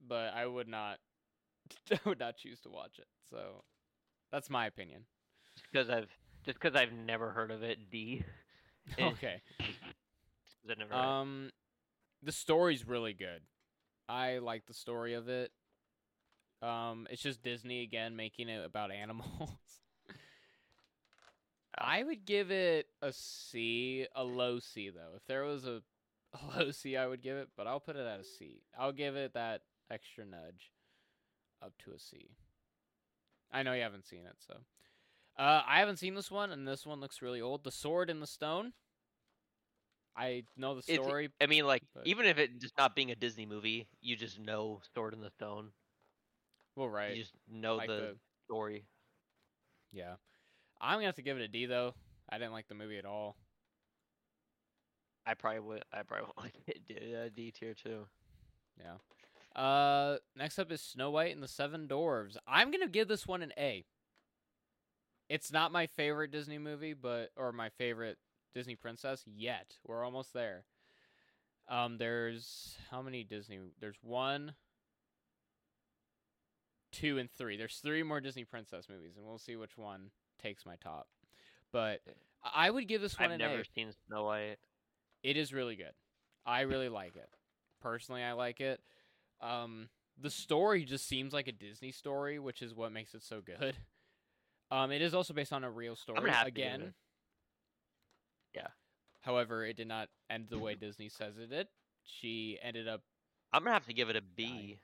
but 0.06 0.34
I 0.34 0.46
would 0.46 0.68
not. 0.68 0.98
I 1.90 1.98
would 2.04 2.18
not 2.20 2.36
choose 2.36 2.60
to 2.60 2.68
watch 2.70 2.98
it. 2.98 3.06
So, 3.30 3.64
that's 4.30 4.50
my 4.50 4.66
opinion. 4.66 5.04
because 5.72 5.88
I've 5.90 6.10
just 6.44 6.58
because 6.60 6.74
I've 6.76 6.92
never 6.92 7.30
heard 7.30 7.50
of 7.50 7.62
it. 7.62 7.90
D. 7.90 8.24
Eh, 8.98 9.04
Okay. 9.04 9.40
'cause 9.58 9.68
I've 10.70 10.78
never 10.78 10.92
heard 10.94 11.00
it. 11.00 11.06
Um, 11.06 11.50
the 12.22 12.32
story's 12.32 12.86
really 12.86 13.12
good. 13.12 13.42
I 14.08 14.38
like 14.38 14.66
the 14.66 14.74
story 14.74 15.14
of 15.14 15.28
it. 15.28 15.52
Um, 16.62 17.06
it's 17.10 17.22
just 17.22 17.42
Disney 17.42 17.82
again 17.82 18.16
making 18.16 18.48
it 18.48 18.64
about 18.64 18.90
animals. 18.92 19.50
I 21.78 22.02
would 22.02 22.26
give 22.26 22.50
it 22.50 22.86
a 23.00 23.12
C, 23.12 24.06
a 24.14 24.22
low 24.24 24.58
C 24.58 24.90
though. 24.90 25.12
If 25.16 25.24
there 25.26 25.44
was 25.44 25.66
a, 25.66 25.82
a 26.34 26.58
low 26.58 26.70
C, 26.70 26.96
I 26.96 27.06
would 27.06 27.22
give 27.22 27.36
it, 27.36 27.48
but 27.56 27.66
I'll 27.66 27.80
put 27.80 27.96
it 27.96 28.06
at 28.06 28.20
a 28.20 28.24
C. 28.24 28.60
I'll 28.78 28.92
give 28.92 29.16
it 29.16 29.34
that 29.34 29.62
extra 29.90 30.24
nudge 30.26 30.70
up 31.62 31.72
to 31.84 31.92
a 31.92 31.98
C. 31.98 32.28
I 33.52 33.62
know 33.62 33.72
you 33.72 33.82
haven't 33.82 34.06
seen 34.06 34.26
it, 34.26 34.36
so. 34.46 34.54
Uh, 35.38 35.62
I 35.66 35.78
haven't 35.78 35.98
seen 35.98 36.14
this 36.14 36.30
one, 36.30 36.50
and 36.52 36.68
this 36.68 36.84
one 36.84 37.00
looks 37.00 37.22
really 37.22 37.40
old. 37.40 37.64
The 37.64 37.70
Sword 37.70 38.10
in 38.10 38.20
the 38.20 38.26
Stone. 38.26 38.72
I 40.16 40.44
know 40.56 40.74
the 40.74 40.82
It's- 40.92 41.04
story. 41.06 41.30
I 41.40 41.46
mean, 41.46 41.66
like 41.66 41.82
but- 41.94 42.06
even 42.06 42.26
if 42.26 42.36
it 42.38 42.60
just 42.60 42.76
not 42.76 42.94
being 42.94 43.10
a 43.10 43.14
Disney 43.16 43.46
movie, 43.46 43.88
you 44.02 44.16
just 44.16 44.38
know 44.38 44.82
Sword 44.94 45.14
in 45.14 45.20
the 45.20 45.30
Stone. 45.30 45.72
Well, 46.76 46.88
right. 46.88 47.14
You 47.16 47.22
just 47.22 47.34
know 47.50 47.76
like 47.76 47.88
the, 47.88 47.94
the 47.94 48.16
story. 48.46 48.84
yeah. 49.92 50.14
I'm 50.80 50.96
gonna 50.96 51.06
have 51.06 51.16
to 51.16 51.22
give 51.22 51.36
it 51.36 51.42
a 51.42 51.48
D 51.48 51.66
though. 51.66 51.94
I 52.28 52.38
didn't 52.38 52.52
like 52.52 52.68
the 52.68 52.74
movie 52.74 52.98
at 52.98 53.04
all. 53.04 53.36
I 55.26 55.34
probably 55.34 55.60
would. 55.60 55.84
I 55.92 56.02
probably 56.02 56.26
would 56.36 56.44
like 56.44 56.54
it. 56.66 56.86
D, 56.86 57.14
uh, 57.14 57.28
D 57.34 57.50
tier 57.50 57.74
too. 57.74 58.06
Yeah. 58.78 59.60
Uh, 59.60 60.18
next 60.36 60.58
up 60.58 60.70
is 60.70 60.80
Snow 60.80 61.10
White 61.10 61.34
and 61.34 61.42
the 61.42 61.48
Seven 61.48 61.86
Dwarves. 61.88 62.36
I'm 62.46 62.70
gonna 62.70 62.88
give 62.88 63.08
this 63.08 63.26
one 63.26 63.42
an 63.42 63.52
A. 63.58 63.84
It's 65.28 65.52
not 65.52 65.70
my 65.70 65.86
favorite 65.86 66.30
Disney 66.32 66.58
movie, 66.58 66.94
but 66.94 67.30
or 67.36 67.52
my 67.52 67.68
favorite 67.68 68.18
Disney 68.54 68.74
princess 68.74 69.24
yet. 69.26 69.76
We're 69.86 70.04
almost 70.04 70.32
there. 70.32 70.64
Um, 71.68 71.98
there's 71.98 72.76
how 72.90 73.02
many 73.02 73.22
Disney? 73.22 73.58
There's 73.80 73.98
one, 74.02 74.54
two, 76.92 77.18
and 77.18 77.30
three. 77.30 77.56
There's 77.56 77.76
three 77.76 78.02
more 78.02 78.20
Disney 78.20 78.44
princess 78.44 78.88
movies, 78.88 79.14
and 79.16 79.26
we'll 79.26 79.38
see 79.38 79.56
which 79.56 79.76
one 79.76 80.10
takes 80.42 80.64
my 80.66 80.76
top. 80.76 81.08
But 81.72 82.00
I 82.42 82.66
I 82.66 82.70
would 82.70 82.88
give 82.88 83.00
this 83.00 83.18
one 83.18 83.32
I've 83.32 83.38
never 83.38 83.60
A. 83.60 83.64
seen 83.74 83.92
Snow 84.06 84.24
White. 84.24 84.56
It 85.22 85.36
is 85.36 85.52
really 85.52 85.76
good. 85.76 85.92
I 86.46 86.62
really 86.62 86.88
like 86.88 87.16
it. 87.16 87.28
Personally, 87.82 88.22
I 88.22 88.32
like 88.32 88.60
it. 88.60 88.80
Um, 89.40 89.88
the 90.20 90.30
story 90.30 90.84
just 90.84 91.06
seems 91.06 91.32
like 91.32 91.48
a 91.48 91.52
Disney 91.52 91.92
story, 91.92 92.38
which 92.38 92.62
is 92.62 92.74
what 92.74 92.92
makes 92.92 93.14
it 93.14 93.22
so 93.22 93.40
good. 93.40 93.74
Um, 94.72 94.92
it 94.92 95.02
is 95.02 95.14
also 95.14 95.34
based 95.34 95.52
on 95.52 95.64
a 95.64 95.70
real 95.70 95.96
story 95.96 96.20
gonna 96.20 96.32
have 96.32 96.44
to 96.44 96.52
give 96.52 96.64
again. 96.64 96.94
Yeah. 98.54 98.68
However, 99.20 99.64
it 99.64 99.76
did 99.76 99.88
not 99.88 100.08
end 100.30 100.46
the 100.48 100.58
way 100.58 100.74
Disney 100.80 101.08
says 101.08 101.38
it 101.38 101.50
did. 101.50 101.66
She 102.04 102.56
ended 102.62 102.86
up. 102.86 103.02
I'm 103.52 103.62
gonna 103.64 103.74
have 103.74 103.86
to 103.86 103.92
give 103.92 104.10
it 104.10 104.16
a 104.16 104.22
B. 104.22 104.78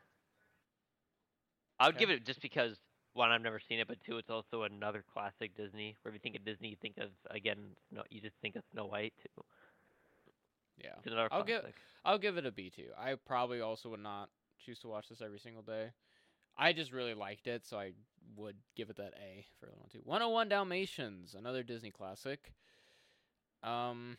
I 1.79 1.87
would 1.87 1.99
give 1.99 2.11
it 2.11 2.25
just 2.25 2.41
because 2.41 2.79
one, 3.15 3.31
I've 3.31 3.41
never 3.43 3.61
seen 3.61 3.79
it, 3.79 3.89
but 3.89 3.99
two, 4.05 4.19
it's 4.19 4.31
also 4.31 4.63
another 4.65 5.03
classic 5.13 5.57
Disney. 5.57 5.97
Where 6.03 6.11
if 6.11 6.15
you 6.15 6.21
think 6.21 6.37
of 6.37 6.45
Disney, 6.45 6.69
you 6.69 6.77
think 6.81 6.99
of 6.99 7.11
again, 7.31 7.59
Snow, 7.91 8.03
you 8.11 8.21
just 8.21 8.37
think 8.43 8.57
of 8.57 8.63
Snow 8.73 8.87
White 8.87 9.15
too. 9.23 9.43
Yeah, 10.83 10.91
I'll 11.33 11.41
give- 11.47 11.63
I'll 12.05 12.19
give 12.19 12.37
it 12.37 12.47
a 12.47 12.53
B 12.53 12.71
too. 12.71 12.91
I 12.97 13.15
probably 13.15 13.61
also 13.61 13.89
would 13.91 14.01
not 14.01 14.31
choose 14.59 14.79
to 14.81 14.89
watch 14.89 15.09
this 15.09 15.21
every 15.21 15.39
single 15.39 15.63
day. 15.63 15.91
I 16.57 16.73
just 16.73 16.93
really 16.93 17.15
liked 17.15 17.47
it, 17.47 17.65
so 17.67 17.79
I 17.79 17.93
would 18.37 18.57
give 18.75 18.91
it 18.91 18.97
that 18.97 19.15
A 19.15 19.45
for 19.59 19.71
one 19.73 19.89
two. 19.89 20.01
101 20.05 20.49
Dalmatians, 20.49 21.35
another 21.35 21.63
Disney 21.63 21.91
classic. 21.91 22.53
Um, 23.63 24.19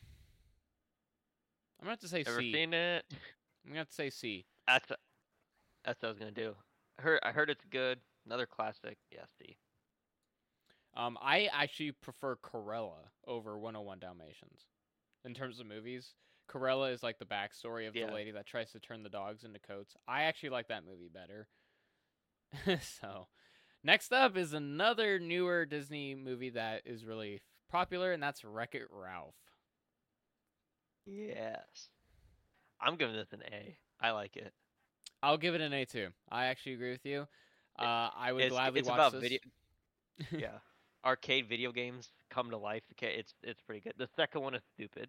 I'm 1.78 1.84
gonna 1.84 1.90
have 1.90 2.00
to 2.00 2.08
say 2.08 2.24
Ever 2.26 2.40
C. 2.40 2.52
seen 2.52 2.74
it? 2.74 3.04
I'm 3.64 3.70
gonna 3.70 3.78
have 3.78 3.88
to 3.88 3.94
say 3.94 4.10
C. 4.10 4.44
That's 4.66 4.88
that's 5.84 6.02
what 6.02 6.08
I 6.08 6.10
was 6.10 6.18
gonna 6.18 6.30
do. 6.32 6.56
Heard 6.98 7.20
I 7.22 7.32
heard 7.32 7.50
it's 7.50 7.64
good. 7.70 8.00
Another 8.26 8.46
classic. 8.46 8.98
Yeah, 9.10 9.24
C. 9.38 9.56
Um, 10.96 11.16
I 11.22 11.48
actually 11.52 11.92
prefer 11.92 12.36
Cruella 12.36 13.10
over 13.26 13.58
101 13.58 14.00
Dalmatians 14.00 14.62
in 15.24 15.34
terms 15.34 15.60
of 15.60 15.66
movies. 15.66 16.14
Cruella 16.50 16.92
is 16.92 17.02
like 17.02 17.18
the 17.18 17.24
backstory 17.24 17.86
of 17.86 17.94
Yeah. 17.94 18.06
the 18.06 18.12
lady 18.14 18.30
that 18.32 18.46
tries 18.46 18.72
to 18.72 18.80
turn 18.80 19.02
the 19.02 19.08
dogs 19.10 19.44
into 19.44 19.58
coats. 19.60 19.96
I 20.08 20.22
actually 20.24 20.50
like 20.50 20.68
that 20.68 20.84
movie 20.84 21.08
better. 21.12 21.48
so, 22.82 23.28
next 23.84 24.12
up 24.12 24.36
is 24.36 24.54
another 24.54 25.18
newer 25.18 25.66
Disney 25.66 26.14
movie 26.14 26.50
that 26.50 26.82
is 26.86 27.04
really 27.04 27.42
popular, 27.70 28.12
and 28.12 28.22
that's 28.22 28.44
Wreck 28.44 28.74
It 28.74 28.88
Ralph. 28.90 29.34
Yes. 31.06 31.90
I'm 32.80 32.96
giving 32.96 33.14
this 33.16 33.32
an 33.32 33.42
A. 33.52 33.76
I 34.00 34.12
like 34.12 34.36
it. 34.36 34.52
I'll 35.22 35.36
give 35.38 35.54
it 35.54 35.60
an 35.60 35.72
A 35.72 35.84
too. 35.84 36.08
I 36.30 36.46
actually 36.46 36.74
agree 36.74 36.90
with 36.92 37.04
you. 37.04 37.26
Uh, 37.78 38.10
I 38.16 38.32
would 38.32 38.44
it's 38.44 38.52
gladly 38.52 38.80
it's 38.80 38.88
watch 38.88 38.96
about 38.98 39.12
this. 39.12 39.22
video. 39.22 39.38
yeah, 40.32 40.58
arcade 41.04 41.48
video 41.48 41.72
games 41.72 42.08
come 42.30 42.50
to 42.50 42.56
life. 42.56 42.82
Okay, 42.92 43.14
it's 43.18 43.34
it's 43.42 43.60
pretty 43.60 43.80
good. 43.80 43.94
The 43.96 44.08
second 44.16 44.42
one 44.42 44.54
is 44.54 44.62
stupid. 44.74 45.08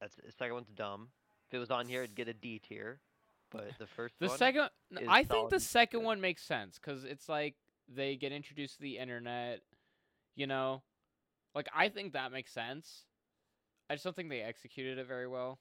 That's 0.00 0.14
the 0.16 0.32
second 0.38 0.54
one's 0.54 0.70
dumb. 0.74 1.08
If 1.48 1.54
it 1.54 1.58
was 1.58 1.70
on 1.70 1.86
here, 1.88 2.02
it'd 2.02 2.16
get 2.16 2.28
a 2.28 2.34
D 2.34 2.58
tier. 2.58 3.00
But 3.50 3.72
the 3.78 3.86
first 3.86 4.14
The 4.18 4.28
one, 4.28 4.38
second, 4.38 4.70
I 5.06 5.22
think 5.24 5.50
the 5.50 5.60
second 5.60 6.00
good. 6.00 6.06
one 6.06 6.20
makes 6.20 6.42
sense 6.42 6.78
because 6.78 7.04
it's 7.04 7.28
like 7.28 7.54
they 7.88 8.16
get 8.16 8.32
introduced 8.32 8.76
to 8.76 8.82
the 8.82 8.98
internet, 8.98 9.60
you 10.34 10.46
know, 10.46 10.82
like 11.54 11.68
I 11.74 11.88
think 11.88 12.14
that 12.14 12.32
makes 12.32 12.52
sense. 12.52 13.04
I 13.88 13.94
just 13.94 14.04
don't 14.04 14.16
think 14.16 14.30
they 14.30 14.40
executed 14.40 14.98
it 14.98 15.06
very 15.06 15.28
well. 15.28 15.60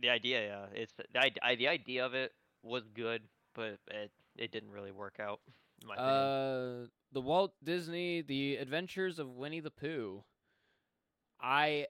The 0.00 0.10
idea, 0.10 0.46
yeah, 0.46 0.66
it's 0.74 0.92
the 0.94 1.04
I, 1.42 1.54
the 1.54 1.68
idea 1.68 2.04
of 2.04 2.14
it 2.14 2.32
was 2.62 2.84
good, 2.94 3.22
but 3.54 3.78
it 3.90 4.10
it 4.36 4.52
didn't 4.52 4.70
really 4.70 4.92
work 4.92 5.16
out. 5.20 5.40
In 5.82 5.88
my 5.88 5.94
opinion. 5.94 6.14
Uh, 6.14 6.86
the 7.12 7.20
Walt 7.20 7.52
Disney: 7.62 8.22
The 8.22 8.56
Adventures 8.56 9.18
of 9.18 9.28
Winnie 9.36 9.60
the 9.60 9.70
Pooh. 9.70 10.24
I, 11.40 11.86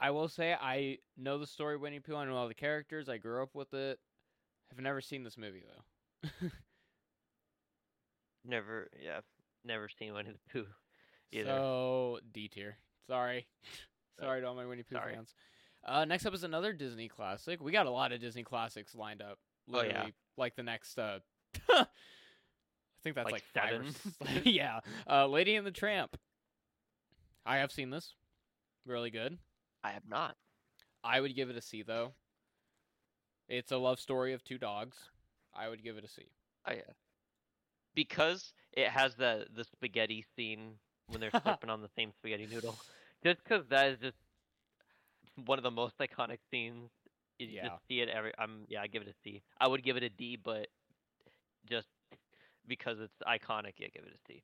I 0.00 0.10
will 0.10 0.28
say 0.28 0.52
I 0.52 0.98
know 1.16 1.38
the 1.38 1.46
story 1.46 1.76
of 1.76 1.80
Winnie 1.80 1.98
the 1.98 2.04
Pooh. 2.04 2.16
I 2.16 2.24
know 2.24 2.36
all 2.36 2.48
the 2.48 2.54
characters. 2.54 3.08
I 3.08 3.18
grew 3.18 3.42
up 3.42 3.54
with 3.54 3.72
it. 3.74 3.98
Have 4.70 4.80
never 4.80 5.00
seen 5.00 5.24
this 5.24 5.38
movie 5.38 5.64
though. 5.64 6.48
Never, 8.44 8.88
yeah, 9.02 9.20
never 9.64 9.88
seen 9.88 10.14
Winnie 10.14 10.30
the 10.30 10.52
Pooh. 10.52 10.66
Either. 11.32 11.50
So 11.50 12.18
D 12.32 12.48
tier. 12.48 12.78
Sorry, 13.06 13.46
sorry 14.20 14.40
to 14.40 14.46
all 14.46 14.54
my 14.54 14.64
Winnie 14.64 14.82
the 14.88 14.94
Pooh 14.94 15.04
fans. 15.14 15.34
Uh, 15.84 16.04
next 16.04 16.26
up 16.26 16.34
is 16.34 16.44
another 16.44 16.72
Disney 16.72 17.08
classic. 17.08 17.62
We 17.62 17.72
got 17.72 17.86
a 17.86 17.90
lot 17.90 18.12
of 18.12 18.20
Disney 18.20 18.42
classics 18.42 18.94
lined 18.94 19.22
up. 19.22 19.38
Oh, 19.72 19.82
yeah. 19.82 20.06
Like 20.36 20.56
the 20.56 20.62
next. 20.62 20.98
Uh, 20.98 21.20
I 21.70 21.86
think 23.02 23.16
that's 23.16 23.30
like, 23.30 23.44
Like 23.54 23.70
seven? 23.70 23.94
yeah, 24.44 24.80
uh, 25.08 25.26
Lady 25.26 25.54
and 25.56 25.66
the 25.66 25.70
Tramp. 25.70 26.16
I 27.46 27.58
have 27.58 27.72
seen 27.72 27.90
this. 27.90 28.14
Really 28.84 29.10
good. 29.10 29.38
I 29.84 29.90
have 29.90 30.08
not. 30.08 30.36
I 31.04 31.20
would 31.20 31.34
give 31.34 31.48
it 31.48 31.56
a 31.56 31.62
C 31.62 31.82
though. 31.82 32.12
It's 33.48 33.72
a 33.72 33.78
love 33.78 34.00
story 34.00 34.32
of 34.34 34.44
two 34.44 34.58
dogs. 34.58 34.96
I 35.56 35.68
would 35.68 35.82
give 35.82 35.96
it 35.96 36.04
a 36.04 36.08
C. 36.08 36.24
Oh 36.66 36.72
yeah. 36.72 36.92
Because 37.94 38.52
it 38.72 38.88
has 38.88 39.14
the 39.14 39.46
the 39.54 39.64
spaghetti 39.64 40.24
scene 40.36 40.74
when 41.06 41.20
they're 41.20 41.30
slipping 41.42 41.70
on 41.70 41.80
the 41.80 41.88
same 41.96 42.12
spaghetti 42.12 42.48
noodle. 42.50 42.76
Just 43.22 43.42
because 43.42 43.64
that 43.68 43.88
is 43.90 43.98
just 44.00 44.16
one 45.46 45.58
of 45.58 45.62
the 45.64 45.70
most 45.70 45.98
iconic 45.98 46.38
scenes. 46.50 46.90
You 47.38 47.46
Yeah. 47.48 47.68
just 47.68 47.86
see 47.88 48.00
it 48.00 48.08
every. 48.08 48.32
I'm 48.38 48.64
yeah. 48.68 48.82
I 48.82 48.86
give 48.88 49.02
it 49.02 49.08
a 49.08 49.14
C. 49.24 49.42
I 49.60 49.66
would 49.68 49.82
give 49.82 49.96
it 49.96 50.02
a 50.02 50.08
D, 50.10 50.36
but 50.36 50.68
just 51.68 51.88
because 52.66 53.00
it's 53.00 53.16
iconic, 53.26 53.74
yeah, 53.78 53.88
give 53.94 54.04
it 54.04 54.12
a 54.14 54.18
C. 54.26 54.42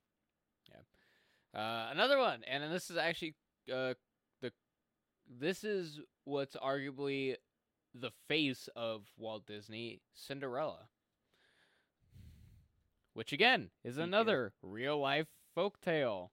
Uh, 1.54 1.88
another 1.92 2.18
one, 2.18 2.42
and 2.44 2.72
this 2.72 2.90
is 2.90 2.96
actually 2.96 3.34
uh, 3.72 3.94
the 4.40 4.52
this 5.40 5.64
is 5.64 6.00
what's 6.24 6.56
arguably 6.56 7.36
the 7.94 8.10
face 8.28 8.68
of 8.76 9.02
Walt 9.16 9.46
Disney, 9.46 10.00
Cinderella, 10.14 10.88
which 13.14 13.32
again 13.32 13.70
is 13.82 13.96
another 13.98 14.52
real 14.62 14.98
life 14.98 15.26
folktale. 15.56 16.30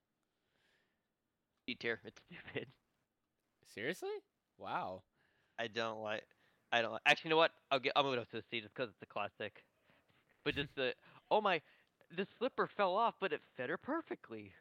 D 1.66 1.76
tier. 1.76 2.02
It's 2.04 2.22
stupid. 2.22 2.72
Seriously? 3.66 4.10
Wow. 4.62 5.04
I 5.60 5.68
don't 5.68 6.02
like. 6.02 6.24
I 6.72 6.82
don't 6.82 6.94
like. 6.94 7.02
Actually, 7.06 7.30
you 7.30 7.32
know 7.32 7.38
what? 7.38 7.52
I'll 7.72 7.80
get. 7.80 7.94
I'll 7.96 8.04
move 8.04 8.14
it 8.14 8.20
up 8.20 8.30
to 8.32 8.38
a 8.38 8.44
C 8.52 8.62
just 8.62 8.74
because 8.76 8.90
it's 8.90 9.02
a 9.04 9.08
classic. 9.08 9.64
But 10.46 10.56
just 10.56 10.76
the 10.76 10.94
oh 11.32 11.42
my, 11.42 11.62
the 12.16 12.28
slipper 12.40 12.68
fell 12.68 12.96
off, 12.96 13.16
but 13.20 13.34
it 13.34 13.42
fit 13.58 13.70
her 13.70 13.78
perfectly. 13.78 14.54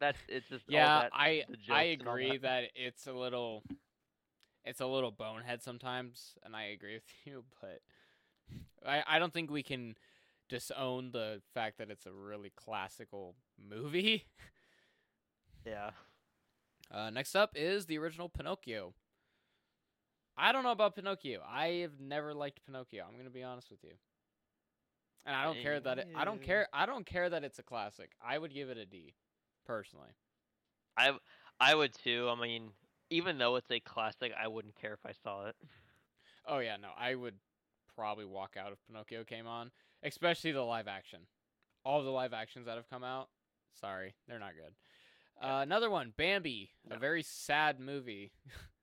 That's 0.00 0.18
it's 0.28 0.48
just 0.48 0.64
Yeah, 0.68 0.88
that, 0.94 1.12
I 1.12 1.44
the 1.48 1.56
I 1.68 1.82
jokes 1.84 1.96
and 1.98 2.08
all 2.08 2.18
agree 2.18 2.28
that. 2.28 2.38
that 2.38 2.70
it's 2.74 3.06
a 3.06 3.12
little 3.12 3.64
it's 4.64 4.80
a 4.80 4.86
little 4.86 5.10
bonehead 5.10 5.62
sometimes, 5.62 6.36
and 6.44 6.56
I 6.56 6.64
agree 6.64 6.94
with 6.94 7.04
you, 7.24 7.44
but 7.60 7.80
I 8.86 9.02
I 9.06 9.18
don't 9.18 9.32
think 9.32 9.50
we 9.50 9.62
can 9.62 9.96
disown 10.48 11.10
the 11.12 11.42
fact 11.54 11.78
that 11.78 11.90
it's 11.90 12.06
a 12.06 12.12
really 12.12 12.50
classical 12.56 13.34
movie. 13.58 14.24
Yeah. 15.66 15.90
Uh, 16.90 17.10
next 17.10 17.34
up 17.34 17.52
is 17.56 17.86
the 17.86 17.98
original 17.98 18.28
Pinocchio. 18.28 18.94
I 20.36 20.52
don't 20.52 20.64
know 20.64 20.72
about 20.72 20.96
Pinocchio. 20.96 21.40
I 21.48 21.66
have 21.82 22.00
never 22.00 22.34
liked 22.34 22.64
Pinocchio. 22.66 23.04
I'm 23.08 23.16
gonna 23.16 23.30
be 23.30 23.42
honest 23.42 23.70
with 23.70 23.82
you, 23.84 23.92
and 25.26 25.34
I 25.34 25.44
don't 25.44 25.60
care 25.60 25.80
that 25.80 25.98
it, 25.98 26.08
I 26.14 26.24
don't 26.24 26.42
care. 26.42 26.68
I 26.72 26.86
don't 26.86 27.06
care 27.06 27.30
that 27.30 27.44
it's 27.44 27.58
a 27.58 27.62
classic. 27.62 28.12
I 28.24 28.38
would 28.38 28.52
give 28.52 28.68
it 28.68 28.78
a 28.78 28.86
D, 28.86 29.14
personally. 29.66 30.10
I 30.96 31.12
I 31.60 31.74
would 31.74 31.94
too. 31.94 32.28
I 32.30 32.40
mean, 32.40 32.70
even 33.10 33.38
though 33.38 33.56
it's 33.56 33.70
a 33.70 33.80
classic, 33.80 34.32
I 34.40 34.48
wouldn't 34.48 34.74
care 34.74 34.94
if 34.94 35.06
I 35.06 35.12
saw 35.12 35.46
it. 35.46 35.56
Oh 36.46 36.58
yeah, 36.58 36.76
no, 36.76 36.88
I 36.98 37.14
would 37.14 37.34
probably 37.94 38.24
walk 38.24 38.56
out 38.58 38.72
if 38.72 38.78
Pinocchio 38.86 39.24
came 39.24 39.46
on, 39.46 39.70
especially 40.02 40.52
the 40.52 40.62
live 40.62 40.88
action. 40.88 41.20
All 41.84 42.02
the 42.02 42.10
live 42.10 42.32
actions 42.32 42.66
that 42.66 42.76
have 42.76 42.88
come 42.90 43.04
out, 43.04 43.28
sorry, 43.80 44.14
they're 44.26 44.38
not 44.38 44.52
good. 44.54 44.74
Uh, 45.40 45.60
another 45.62 45.90
one, 45.90 46.12
Bambi, 46.16 46.70
a 46.90 46.98
very 46.98 47.22
sad 47.22 47.80
movie. 47.80 48.32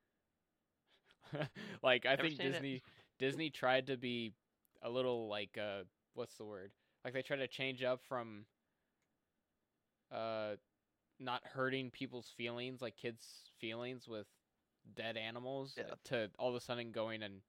like 1.84 2.06
I 2.06 2.16
Never 2.16 2.24
think 2.24 2.38
seen 2.38 2.48
it. 2.48 2.52
Disney 2.54 2.84
Disney 3.20 3.50
tried 3.50 3.88
to 3.88 3.98
be 3.98 4.34
a 4.82 4.90
little 4.90 5.28
like 5.28 5.58
uh 5.58 5.84
what's 6.14 6.36
the 6.38 6.46
word? 6.46 6.72
Like 7.04 7.14
they 7.14 7.22
tried 7.22 7.38
to 7.38 7.48
change 7.48 7.84
up 7.84 8.02
from 8.04 8.46
uh 10.12 10.56
not 11.20 11.42
hurting 11.46 11.92
people's 11.92 12.30
feelings, 12.36 12.82
like 12.82 12.98
kids' 12.98 13.52
feelings 13.60 14.08
with 14.08 14.28
dead 14.96 15.18
animals, 15.18 15.74
Yeah. 15.78 15.96
to 16.06 16.32
all 16.40 16.50
of 16.50 16.56
a 16.56 16.62
sudden 16.62 16.92
going 16.92 17.24
and 17.24 17.42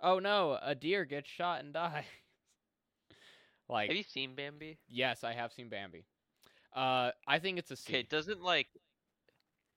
oh 0.00 0.18
no, 0.18 0.58
a 0.62 0.74
deer 0.74 1.04
gets 1.04 1.28
shot 1.28 1.60
and 1.64 1.72
dies. 1.74 2.04
like 3.68 3.88
Have 3.88 3.96
you 3.96 4.02
seen 4.02 4.34
Bambi? 4.34 4.78
yes, 4.88 5.24
I 5.24 5.32
have 5.32 5.52
seen 5.52 5.68
Bambi. 5.68 6.04
Uh, 6.74 7.12
I 7.26 7.38
think 7.38 7.58
it's 7.58 7.70
a 7.70 7.76
C. 7.76 7.92
Okay, 7.92 8.02
doesn't 8.02 8.42
like. 8.42 8.68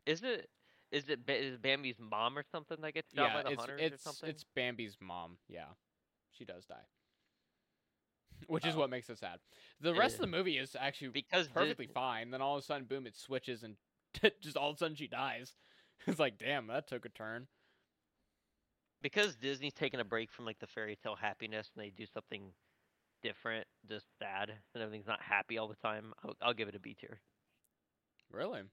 isn't 0.06 0.28
it? 0.28 0.50
Is 0.96 1.10
it 1.10 1.20
is 1.30 1.58
Bambi's 1.58 2.00
mom 2.00 2.38
or 2.38 2.44
something 2.52 2.78
that 2.82 2.94
gets 2.94 3.12
shot 3.14 3.26
yeah, 3.26 3.34
by 3.34 3.44
the 3.44 3.52
it's 3.52 3.62
hunters 3.62 3.82
it's 3.82 3.96
or 3.96 3.98
something? 4.04 4.30
it's 4.30 4.46
Bambi's 4.56 4.98
mom. 5.02 5.38
Yeah, 5.50 5.74
she 6.32 6.46
does 6.46 6.66
die, 6.66 6.86
which 8.48 8.66
is 8.66 8.76
Oh. 8.76 8.80
what 8.80 8.90
makes 8.90 9.10
it 9.10 9.18
sad. 9.20 9.40
The 9.82 9.94
It 9.94 10.00
rest 10.00 10.16
of 10.16 10.22
the 10.22 10.28
movie 10.28 10.58
is 10.58 10.76
actually 10.80 11.10
because 11.10 11.48
perfectly 11.48 11.88
fine. 11.88 12.32
Then 12.32 12.42
all 12.42 12.58
of 12.58 12.64
a 12.64 12.66
sudden, 12.66 12.86
boom, 12.86 13.08
it 13.08 13.16
switches 13.16 13.64
and 13.64 13.76
just 14.42 14.58
all 14.58 14.70
of 14.70 14.76
a 14.76 14.80
sudden 14.80 14.96
she 14.96 15.08
dies. 15.08 15.56
It's 16.08 16.20
like, 16.20 16.38
damn, 16.38 16.68
that 16.68 16.88
took 16.88 17.06
a 17.06 17.10
turn. 17.10 17.48
because 19.02 19.36
Disney's 19.36 19.74
taking 19.74 20.00
a 20.00 20.06
break 20.06 20.32
from 20.32 20.46
like 20.46 20.60
the 20.60 20.68
fairy 20.68 20.96
tale 21.02 21.16
happiness 21.16 21.72
and 21.76 21.84
they 21.84 21.90
do 21.90 22.06
something 22.06 22.54
different, 23.24 23.68
just 23.90 24.08
sad, 24.20 24.52
and 24.74 24.84
everything's 24.84 25.08
not 25.08 25.22
happy 25.22 25.58
all 25.58 25.68
the 25.68 25.76
time, 25.76 26.14
I'll, 26.24 26.36
I'll 26.42 26.54
give 26.54 26.68
it 26.70 26.76
a 26.76 26.80
B 26.80 26.96
tier. 27.00 27.22
Really? 28.32 28.64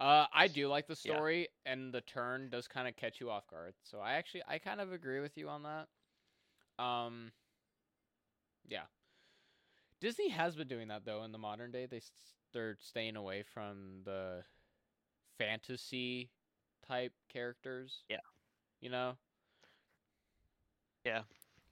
Uh, 0.00 0.26
I 0.32 0.48
do 0.48 0.66
like 0.68 0.86
the 0.86 0.98
Yeah. 1.04 1.14
story, 1.14 1.48
and 1.66 1.92
the 1.92 2.00
turn 2.00 2.48
does 2.48 2.66
kind 2.66 2.88
of 2.88 2.96
catch 2.96 3.20
you 3.20 3.30
off 3.30 3.46
guard. 3.46 3.74
So 3.82 4.00
I 4.00 4.14
actually, 4.14 4.42
I 4.48 4.58
kind 4.58 4.80
of 4.80 4.92
agree 4.92 5.20
with 5.20 5.36
you 5.36 5.48
on 5.48 5.62
that. 5.64 5.88
Um, 6.82 7.32
yeah. 8.66 8.86
Disney 10.00 10.30
has 10.30 10.56
been 10.56 10.68
doing 10.68 10.88
that 10.88 11.04
though 11.04 11.22
in 11.24 11.32
the 11.32 11.38
modern 11.38 11.70
day. 11.70 11.84
They 11.86 12.00
they're 12.52 12.78
staying 12.80 13.16
away 13.16 13.42
from 13.42 14.02
the 14.04 14.42
fantasy 15.36 16.30
type 16.86 17.12
characters. 17.28 18.04
Yeah. 18.08 18.20
You 18.80 18.88
know. 18.88 19.18
Yeah. 21.04 21.22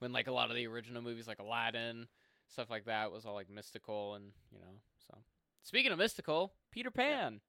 When 0.01 0.12
like 0.12 0.26
a 0.26 0.33
lot 0.33 0.51
of 0.51 0.57
the 0.57 0.66
original 0.66 1.03
movies, 1.03 1.26
like 1.26 1.39
Aladdin, 1.39 2.07
stuff 2.49 2.68
like 2.70 2.85
that, 2.85 3.11
was 3.11 3.24
all 3.24 3.35
like 3.35 3.49
mystical 3.51 4.14
and 4.14 4.33
you 4.53 4.59
know. 4.59 4.81
So 5.09 5.18
speaking 5.62 5.93
of 5.93 5.99
mystical, 5.99 6.53
Peter 6.70 6.91
Pan. 6.91 7.41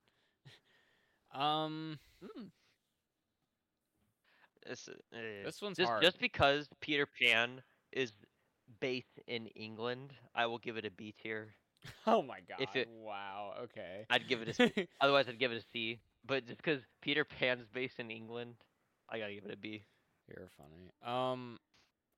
Um, 1.34 2.00
hmm, 2.22 2.44
This, 4.68 4.88
uh, 4.90 5.18
this 5.44 5.62
one's 5.62 5.78
just 5.78 5.92
hard. 5.92 6.04
just 6.04 6.20
because 6.20 6.68
Peter 6.82 7.08
Pan 7.20 7.62
is 7.92 8.12
based 8.80 9.20
in 9.28 9.48
England, 9.48 10.14
I 10.36 10.46
will 10.46 10.58
give 10.60 10.78
it 10.78 10.86
a 10.86 10.92
B 10.92 11.14
tier. 11.22 11.54
oh 12.08 12.22
my 12.22 12.40
god! 12.48 12.58
if 12.60 12.76
it- 12.76 12.88
wow. 12.88 13.54
Okay. 13.64 14.06
I'd 14.10 14.28
give 14.28 14.42
it 14.42 14.50
a 14.50 14.54
C. 14.54 14.88
Otherwise, 15.02 15.28
I'd 15.28 15.40
give 15.40 15.52
it 15.52 15.58
a 15.64 15.66
C. 15.74 16.00
But 16.26 16.46
just 16.46 16.58
because 16.58 16.82
Peter 17.02 17.24
Pan's 17.24 17.68
based 17.74 18.00
in 18.00 18.12
England, 18.12 18.56
I 19.10 19.20
gotta 19.20 19.34
give 19.34 19.46
it 19.46 19.52
a 19.54 19.58
B. 19.58 19.84
You're 20.28 20.50
funny. 20.58 20.92
Um, 21.06 21.58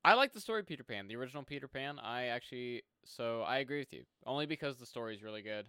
I 0.03 0.13
like 0.15 0.33
the 0.33 0.39
story 0.41 0.61
of 0.61 0.67
Peter 0.67 0.83
Pan, 0.83 1.07
the 1.07 1.15
original 1.15 1.43
Peter 1.43 1.67
Pan. 1.67 1.99
I 1.99 2.25
actually, 2.27 2.83
so 3.05 3.41
I 3.41 3.59
agree 3.59 3.79
with 3.79 3.93
you. 3.93 4.03
Only 4.25 4.45
because 4.45 4.77
the 4.77 4.85
story's 4.85 5.23
really 5.23 5.41
good. 5.41 5.67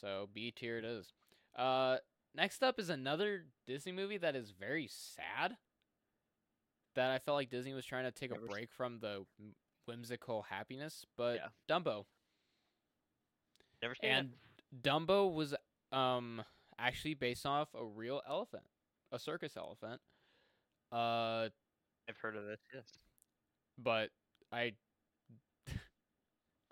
So 0.00 0.28
B 0.34 0.52
tier 0.52 0.78
it 0.78 0.84
is. 0.84 1.12
Uh, 1.56 1.96
next 2.34 2.62
up 2.62 2.78
is 2.78 2.88
another 2.90 3.44
Disney 3.66 3.92
movie 3.92 4.18
that 4.18 4.34
is 4.36 4.50
very 4.50 4.88
sad. 4.88 5.56
That 6.94 7.10
I 7.10 7.18
felt 7.18 7.36
like 7.36 7.48
Disney 7.50 7.72
was 7.72 7.86
trying 7.86 8.04
to 8.04 8.10
take 8.10 8.30
Never 8.30 8.42
a 8.44 8.48
s- 8.48 8.52
break 8.52 8.72
from 8.72 8.98
the 9.00 9.24
whimsical 9.86 10.42
happiness, 10.42 11.04
but 11.16 11.36
Yeah. 11.36 11.48
Dumbo. 11.68 12.04
Never 13.80 13.94
seen 13.94 14.10
And 14.10 14.32
Dumbo 14.82 15.32
was 15.34 15.54
um 15.90 16.42
actually 16.78 17.14
based 17.14 17.46
off 17.46 17.68
a 17.74 17.84
real 17.84 18.22
elephant, 18.28 18.64
a 19.10 19.18
circus 19.18 19.56
elephant. 19.56 20.00
Uh. 20.90 21.48
I've 22.08 22.16
heard 22.20 22.36
of 22.36 22.44
this. 22.46 22.60
Yes. 22.74 22.98
but 23.78 24.10
I 24.50 24.74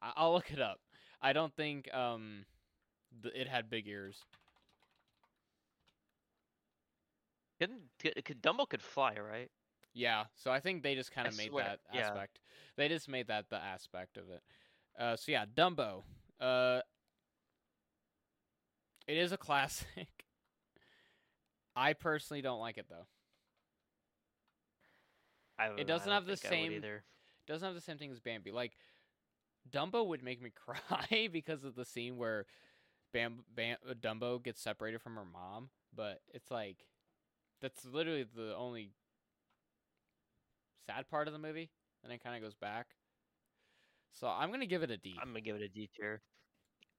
I- 0.03 0.13
I'll 0.17 0.33
look 0.33 0.51
it 0.51 0.61
up. 0.61 0.81
I 1.23 1.33
don't 1.33 1.55
think 1.55 1.93
um 1.95 2.45
th- 3.23 3.35
it 3.35 3.49
had 3.49 3.71
big 3.71 3.87
ears. 3.89 4.25
Couldn't, 7.61 7.83
could, 7.99 8.25
could 8.25 8.43
Dumbo 8.43 8.67
could 8.67 8.81
fly, 8.83 9.15
right? 9.15 9.51
Yeah, 9.93 10.25
so 10.35 10.51
I 10.51 10.61
think 10.61 10.83
they 10.83 10.95
just 10.95 11.13
kind 11.13 11.29
of 11.29 11.37
made 11.37 11.51
swear, 11.51 11.65
that 11.65 11.81
yeah. 11.93 12.09
aspect. 12.09 12.41
They 12.77 12.89
just 12.89 13.09
made 13.09 13.27
that 13.27 13.51
the 13.51 13.57
aspect 13.57 14.17
of 14.17 14.25
it. 14.31 14.41
Uh, 14.99 15.17
so 15.17 15.31
yeah, 15.33 15.45
Dumbo. 15.45 16.05
Uh, 16.41 16.81
it 19.07 19.19
is 19.19 19.33
a 19.33 19.37
classic. 19.37 20.09
I 21.77 21.93
personally 21.93 22.41
don't 22.41 22.61
like 22.61 22.79
it 22.79 22.87
though. 22.89 23.07
I 25.59 25.69
don't- 25.69 25.81
I 25.81 25.83
doesn't 25.83 26.11
have 26.11 26.25
the 26.25 26.37
think 26.37 26.53
I 26.55 26.57
would 26.63 26.83
same- 26.83 27.01
doesn't 27.47 27.67
have 27.67 27.75
the 27.75 27.81
same 27.81 27.99
thing 27.99 28.11
as 28.11 28.21
Bambi. 28.21 28.53
Like 28.53 28.77
Dumbo 29.71 30.07
would 30.07 30.23
make 30.23 30.41
me 30.41 30.51
cry 30.55 31.29
because 31.31 31.65
of 31.65 31.75
the 31.75 31.85
scene 31.85 32.17
where 32.17 32.47
Bam, 33.13 33.45
Bam 33.55 33.77
Dumbo 34.01 34.43
gets 34.43 34.63
separated 34.63 35.03
from 35.03 35.17
her 35.17 35.25
mom, 35.25 35.69
but 35.95 36.23
it's 36.33 36.51
like 36.51 36.87
that's 37.61 37.85
literally 37.85 38.25
the 38.35 38.55
only 38.57 38.91
sad 40.87 41.09
part 41.09 41.27
of 41.27 41.33
the 41.33 41.39
movie, 41.39 41.71
and 42.03 42.13
it 42.13 42.23
kind 42.23 42.37
of 42.37 42.43
goes 42.43 42.55
back. 42.55 42.87
So 44.13 44.27
I'm 44.29 44.51
gonna 44.51 44.67
give 44.67 44.83
it 44.83 44.91
a 44.91 44.97
D. 44.97 45.15
I'm 45.21 45.29
gonna 45.29 45.41
give 45.41 45.57
it 45.57 45.63
a 45.63 45.69
D 45.69 45.89
tier. 45.97 46.23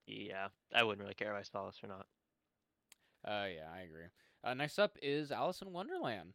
Yeah, 0.08 0.48
I 0.74 0.84
wouldn't 0.84 1.02
really 1.02 1.14
care 1.14 1.34
if 1.34 1.40
I 1.40 1.44
saw 1.44 1.66
this 1.66 1.80
or 1.84 1.88
not. 1.88 2.08
Uh, 3.24 3.48
yeah, 3.48 3.70
I 3.74 3.82
agree. 3.82 4.06
Uh, 4.44 4.54
next 4.54 4.80
up 4.80 4.98
is 5.02 5.32
Alice 5.32 5.62
in 5.62 5.72
Wonderland. 5.72 6.34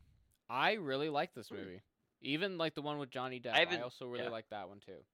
I 0.48 0.74
really 0.74 1.08
like 1.08 1.34
this 1.34 1.48
Hmm. 1.48 1.56
movie, 1.56 1.82
even 2.20 2.58
like 2.58 2.74
the 2.74 2.82
one 2.82 2.98
with 2.98 3.10
Johnny 3.10 3.40
Depp. 3.40 3.54
I, 3.54 3.60
haven't- 3.60 3.82
also 3.82 4.06
really 4.06 4.24
yeah. 4.24 4.30
like 4.30 4.48
that 4.50 4.68
one 4.68 4.80
too. 4.80 5.04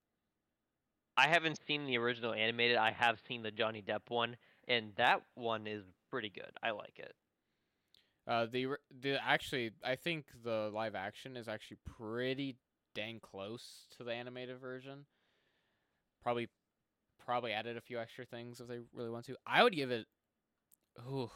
I 1.16 1.28
haven't 1.28 1.58
seen 1.66 1.86
the 1.86 1.98
original 1.98 2.32
animated. 2.32 2.78
I 2.78 2.90
have 2.90 3.20
seen 3.20 3.42
the 3.42 3.50
Johnny 3.50 3.82
Depp 3.82 4.08
one, 4.08 4.36
and 4.66 4.94
that 4.96 5.22
one 5.34 5.66
is 5.66 5.84
pretty 6.10 6.30
good. 6.30 6.50
I 6.62 6.70
like 6.70 6.98
it. 6.98 7.14
Uh, 8.26 8.46
the 8.46 8.68
the 9.00 9.18
actually, 9.24 9.72
I 9.84 9.96
think 9.96 10.26
the 10.44 10.70
live 10.72 10.94
action 10.94 11.36
is 11.36 11.48
actually 11.48 11.78
pretty 11.98 12.56
dang 12.94 13.18
close 13.20 13.86
to 13.96 14.04
the 14.04 14.12
animated 14.12 14.60
version. 14.60 15.06
Probably, 16.22 16.48
probably 17.24 17.52
added 17.52 17.76
a 17.76 17.80
few 17.80 17.98
extra 17.98 18.24
things 18.24 18.60
if 18.60 18.68
they 18.68 18.78
really 18.92 19.10
want 19.10 19.26
to. 19.26 19.36
I 19.46 19.62
would 19.62 19.74
give 19.74 19.90
it. 19.90 20.06
Ooh, 21.08 21.30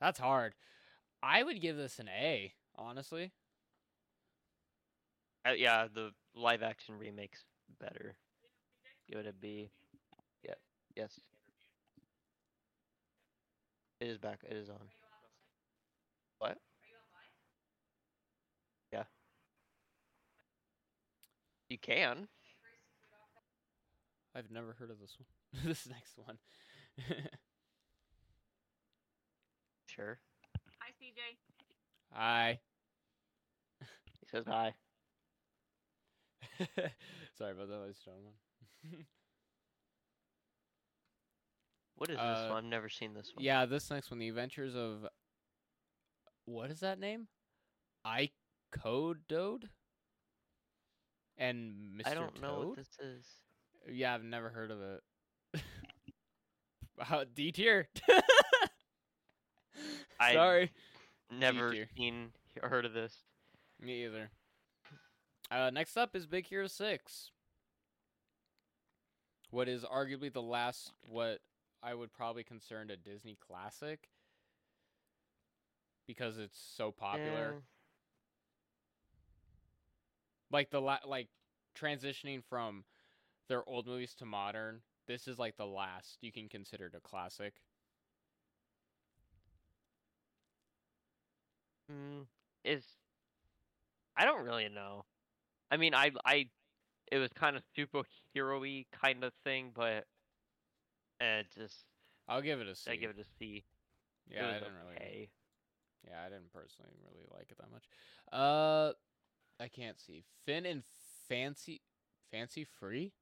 that's 0.00 0.18
hard. 0.18 0.54
I 1.22 1.42
would 1.42 1.60
give 1.60 1.76
this 1.76 1.98
an 1.98 2.08
A, 2.08 2.54
honestly. 2.76 3.32
Uh, 5.46 5.52
yeah, 5.52 5.86
the 5.92 6.10
live 6.34 6.62
action 6.62 6.98
remake's 6.98 7.44
better. 7.80 8.16
Give 9.10 9.20
it 9.20 9.26
a 9.26 9.32
B. 9.32 9.70
Yeah. 10.44 10.54
Yes. 10.96 11.20
It 14.00 14.08
is 14.08 14.18
back. 14.18 14.44
It 14.48 14.56
is 14.56 14.68
on. 14.70 14.88
What? 16.38 16.58
Yeah. 18.92 19.04
You 21.74 21.78
can. 21.78 22.28
I've 24.32 24.48
never 24.48 24.76
heard 24.78 24.90
of 24.92 25.00
this 25.00 25.16
one. 25.18 25.64
this 25.66 25.88
next 25.88 26.16
one. 26.16 26.38
Sure. 29.86 30.18
Hi, 30.80 30.90
CJ. 31.00 31.36
Hi. 32.12 32.58
He 33.80 34.26
says 34.28 34.44
hi. 34.44 34.74
Sorry 37.38 37.52
about 37.52 37.68
that, 37.68 37.78
ladies 37.78 38.00
and 38.04 38.14
gentlemen. 38.82 39.06
What 41.94 42.10
is 42.10 42.18
Uh, 42.18 42.42
this 42.42 42.50
one? 42.50 42.64
I've 42.64 42.70
never 42.70 42.88
seen 42.88 43.14
this 43.14 43.30
one. 43.34 43.44
Yeah, 43.44 43.66
this 43.66 43.88
next 43.88 44.10
one, 44.10 44.18
The 44.18 44.28
Adventures 44.30 44.74
of 44.74 45.06
what 46.46 46.72
is 46.72 46.80
that 46.80 46.98
name? 46.98 47.28
Ichabod 48.04 49.20
and 51.38 51.74
Mr. 51.98 52.08
I 52.10 52.14
don't 52.14 52.40
know 52.40 52.56
Toad. 52.56 52.66
what 52.68 52.76
this 52.76 52.88
is. 53.00 53.26
Yeah, 53.90 54.14
I've 54.14 54.24
never 54.24 54.48
heard 54.48 54.70
of 54.70 54.78
it. 54.80 55.02
uh, 57.10 57.24
D 57.34 57.52
tier. 57.52 57.88
Sorry, 60.32 60.70
Never 61.30 61.72
dear. 61.72 61.88
seen 61.96 62.30
or 62.62 62.68
heard 62.68 62.84
of 62.84 62.92
this. 62.92 63.14
me 63.80 64.04
either. 64.04 64.30
Uh, 65.50 65.70
next 65.70 65.96
up 65.96 66.16
is 66.16 66.26
Big 66.26 66.46
Hero 66.46 66.66
Six. 66.66 67.30
What 69.50 69.68
is 69.68 69.84
arguably 69.84 70.32
the 70.32 70.42
last 70.42 70.92
what 71.02 71.40
I 71.82 71.94
would 71.94 72.12
probably 72.12 72.42
consider 72.42 72.80
a 72.80 72.96
Disney 72.96 73.36
classic 73.46 74.08
because 76.06 76.38
it's 76.38 76.58
so 76.76 76.90
popular. 76.90 77.54
Yeah. 77.54 77.60
Like 80.54 80.70
the 80.70 80.82
la- 80.82 81.06
like 81.06 81.28
transitioning 81.78 82.44
from 82.48 82.84
their 83.48 83.68
old 83.68 83.86
movies 83.86 84.14
to 84.16 84.26
modern 84.26 84.82
this 85.08 85.28
is 85.28 85.38
like 85.38 85.56
the 85.56 85.66
last 85.66 86.18
you 86.22 86.32
can 86.32 86.48
consider 86.48 86.86
it 86.86 86.94
a 86.96 87.00
classic 87.00 87.54
Mm, 91.90 92.28
is 92.64 92.84
I 94.16 94.24
don't 94.26 94.44
really 94.44 94.68
know. 94.68 95.06
I 95.70 95.76
mean, 95.76 95.94
I 95.94 96.12
I 96.24 96.50
it 97.12 97.18
was 97.18 97.32
kind 97.34 97.56
of 97.56 97.62
superhero-y 97.76 98.86
kind 98.92 99.24
of 99.24 99.32
thing, 99.44 99.72
but 99.74 100.06
it 101.20 101.46
just 101.54 101.86
i'll 102.28 102.42
give 102.42 102.60
it 102.60 102.68
a 102.68 102.74
c 102.76 102.90
I 102.90 102.96
give 102.96 103.10
it 103.10 103.18
a 103.18 103.24
C. 103.24 103.64
yeah 104.30 104.48
i 104.50 104.58
didn't 104.58 104.76
really 104.88 105.30
yeah 106.06 106.22
i 106.26 106.30
didn't 106.30 106.52
personally 106.52 106.92
really 107.04 107.24
like 107.36 107.50
it 107.50 107.58
that 107.58 107.70
much 107.72 107.84
uh 108.32 108.92
i 109.64 109.68
can't 109.68 109.98
see 109.98 110.22
finn 110.44 110.66
and 110.66 110.82
fancy 111.28 111.80
fancy 112.30 112.64
free 112.78 113.12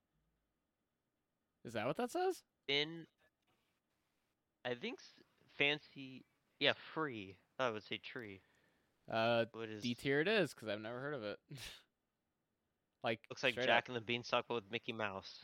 is 1.64 1.72
that 1.74 1.86
what 1.86 1.96
that 1.96 2.10
says 2.10 2.42
In 2.68 3.06
I 4.64 4.74
think 4.74 4.98
fancy, 5.58 6.24
yeah, 6.60 6.72
free. 6.94 7.36
I 7.58 7.70
would 7.70 7.82
say 7.82 7.98
tree. 7.98 8.42
uh 9.12 9.44
What 9.52 9.68
is 9.68 9.82
d 9.82 9.94
tier 9.94 10.20
it 10.20 10.28
is 10.28 10.52
because 10.54 10.68
i've 10.68 10.80
never 10.80 11.00
heard 11.00 11.14
of 11.14 11.22
it 11.24 11.38
Like 13.04 13.20
Looks 13.30 13.42
like 13.42 13.56
Jack 13.56 13.68
up. 13.84 13.88
and 13.88 13.96
the 13.96 14.00
Beanstalk 14.00 14.44
but 14.48 14.54
with 14.54 14.70
Mickey 14.70 14.92
Mouse. 14.92 15.40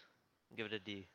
Give 0.57 0.67
it 0.67 0.73
a 0.73 0.79
D. 0.79 1.09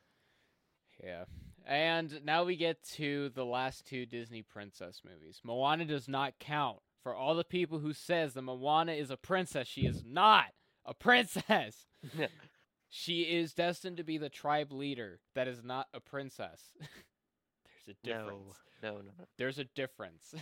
Yeah. 1.02 1.24
And 1.66 2.20
now 2.24 2.44
we 2.44 2.56
get 2.56 2.82
to 2.96 3.30
the 3.30 3.46
last 3.46 3.86
two 3.86 4.04
Disney 4.04 4.42
princess 4.42 5.00
movies. 5.04 5.40
Moana 5.42 5.86
does 5.86 6.06
not 6.06 6.34
count. 6.38 6.80
For 7.04 7.14
all 7.14 7.34
the 7.34 7.44
people 7.44 7.80
who 7.80 7.92
says 7.92 8.32
that 8.32 8.42
Moana 8.42 8.92
is 8.92 9.10
a 9.10 9.18
princess, 9.18 9.68
she 9.68 9.82
is 9.82 10.02
not 10.06 10.46
a 10.86 10.94
princess. 10.94 11.86
she 12.88 13.20
is 13.22 13.52
destined 13.52 13.98
to 13.98 14.04
be 14.04 14.16
the 14.16 14.30
tribe 14.30 14.72
leader. 14.72 15.20
That 15.34 15.46
is 15.46 15.62
not 15.62 15.88
a 15.92 16.00
princess. 16.00 16.72
There's 17.86 17.98
a 18.02 18.06
difference. 18.06 18.54
No, 18.82 18.92
no, 18.92 19.02
no. 19.02 19.24
There's 19.36 19.58
a 19.58 19.64
difference. 19.64 20.34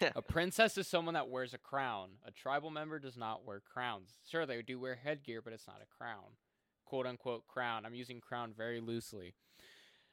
a 0.14 0.20
princess 0.20 0.76
is 0.76 0.86
someone 0.86 1.14
that 1.14 1.30
wears 1.30 1.54
a 1.54 1.58
crown. 1.58 2.10
A 2.26 2.30
tribal 2.30 2.70
member 2.70 2.98
does 2.98 3.16
not 3.16 3.46
wear 3.46 3.60
crowns. 3.60 4.10
Sure, 4.30 4.44
they 4.44 4.60
do 4.60 4.78
wear 4.78 4.98
headgear, 5.02 5.40
but 5.40 5.54
it's 5.54 5.66
not 5.66 5.80
a 5.82 5.96
crown. 5.96 6.36
Quote 6.84 7.06
unquote 7.06 7.46
crown. 7.46 7.86
I'm 7.86 7.94
using 7.94 8.20
crown 8.20 8.52
very 8.54 8.80
loosely. 8.80 9.34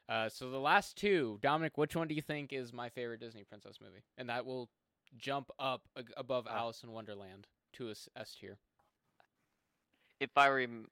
Uh, 0.10 0.28
so 0.30 0.50
the 0.50 0.60
last 0.60 0.98
two, 0.98 1.40
Dominic, 1.42 1.78
which 1.78 1.96
one 1.96 2.08
do 2.08 2.14
you 2.16 2.22
think 2.22 2.52
is 2.52 2.74
my 2.74 2.90
favorite 2.90 3.20
Disney 3.20 3.44
princess 3.44 3.78
movie? 3.82 4.04
And 4.18 4.30
that 4.30 4.46
will 4.46 4.70
jump 5.18 5.50
up 5.60 5.88
ag- 5.98 6.12
above 6.18 6.48
Ah. 6.50 6.58
Alice 6.58 6.84
in 6.84 6.92
Wonderland 6.92 7.48
to 7.74 7.88
a 7.88 7.92
s- 7.92 8.10
S 8.16 8.36
tier. 8.36 8.58
if 10.20 10.30
I 10.38 10.48
rem, 10.50 10.88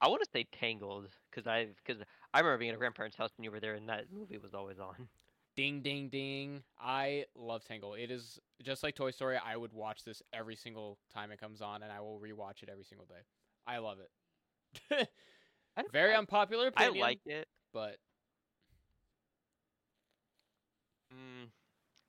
I 0.00 0.08
want 0.08 0.22
to 0.22 0.28
say 0.32 0.44
Tangled 0.52 1.08
because 1.30 1.46
I 1.46 1.68
because 1.84 2.02
I 2.34 2.40
remember 2.40 2.58
being 2.58 2.70
at 2.70 2.74
a 2.74 2.78
grandparent's 2.78 3.16
house 3.16 3.30
when 3.36 3.44
you 3.44 3.50
were 3.50 3.60
there 3.60 3.74
and 3.74 3.88
that 3.88 4.06
movie 4.12 4.38
was 4.38 4.54
always 4.54 4.78
on. 4.78 5.08
Ding, 5.54 5.82
ding, 5.82 6.08
ding. 6.08 6.62
I 6.80 7.26
love 7.36 7.62
Tangle. 7.64 7.92
It 7.94 8.10
is 8.10 8.40
just 8.62 8.82
like 8.82 8.94
Toy 8.94 9.10
Story. 9.10 9.36
I 9.36 9.54
would 9.56 9.72
watch 9.74 10.02
this 10.02 10.22
every 10.32 10.56
single 10.56 10.98
time 11.12 11.30
it 11.30 11.38
comes 11.38 11.60
on, 11.60 11.82
and 11.82 11.92
I 11.92 12.00
will 12.00 12.18
rewatch 12.18 12.62
it 12.62 12.70
every 12.70 12.84
single 12.84 13.06
day. 13.06 13.20
I 13.66 13.76
love 13.78 13.98
it. 14.00 15.08
Very 15.92 16.14
unpopular 16.14 16.66
unpopular 16.68 16.72
I 16.76 16.84
opinion, 16.84 17.00
like 17.02 17.20
it. 17.26 17.48
but 17.74 17.96
Mm, 21.12 21.48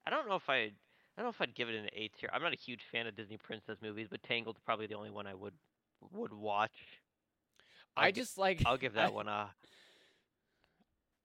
I 0.06 0.10
don't 0.10 0.28
know 0.28 0.36
if 0.36 0.50
I. 0.50 0.72
I 1.16 1.22
don't 1.22 1.26
know 1.26 1.30
if 1.30 1.42
I'd 1.42 1.54
give 1.56 1.70
it 1.70 1.76
an 1.76 1.90
A 1.94 2.08
tier. 2.08 2.30
I'm 2.34 2.42
not 2.42 2.54
a 2.54 2.58
huge 2.58 2.84
fan 2.92 3.06
of 3.06 3.16
Disney 3.16 3.38
princess 3.38 3.78
movies, 3.82 4.08
but 4.10 4.24
Tangled's 4.24 4.60
probably 4.66 4.88
the 4.88 4.96
only 4.96 5.12
one 5.12 5.28
I 5.28 5.36
would 5.36 5.54
would 6.12 6.34
watch. 6.34 7.02
I'll 7.96 8.06
I 8.06 8.12
gi- 8.12 8.22
just 8.22 8.38
like. 8.38 8.64
I'll 8.66 8.78
give 8.78 8.94
I- 8.98 9.02
that 9.02 9.14
one 9.14 9.28
a. 9.28 9.52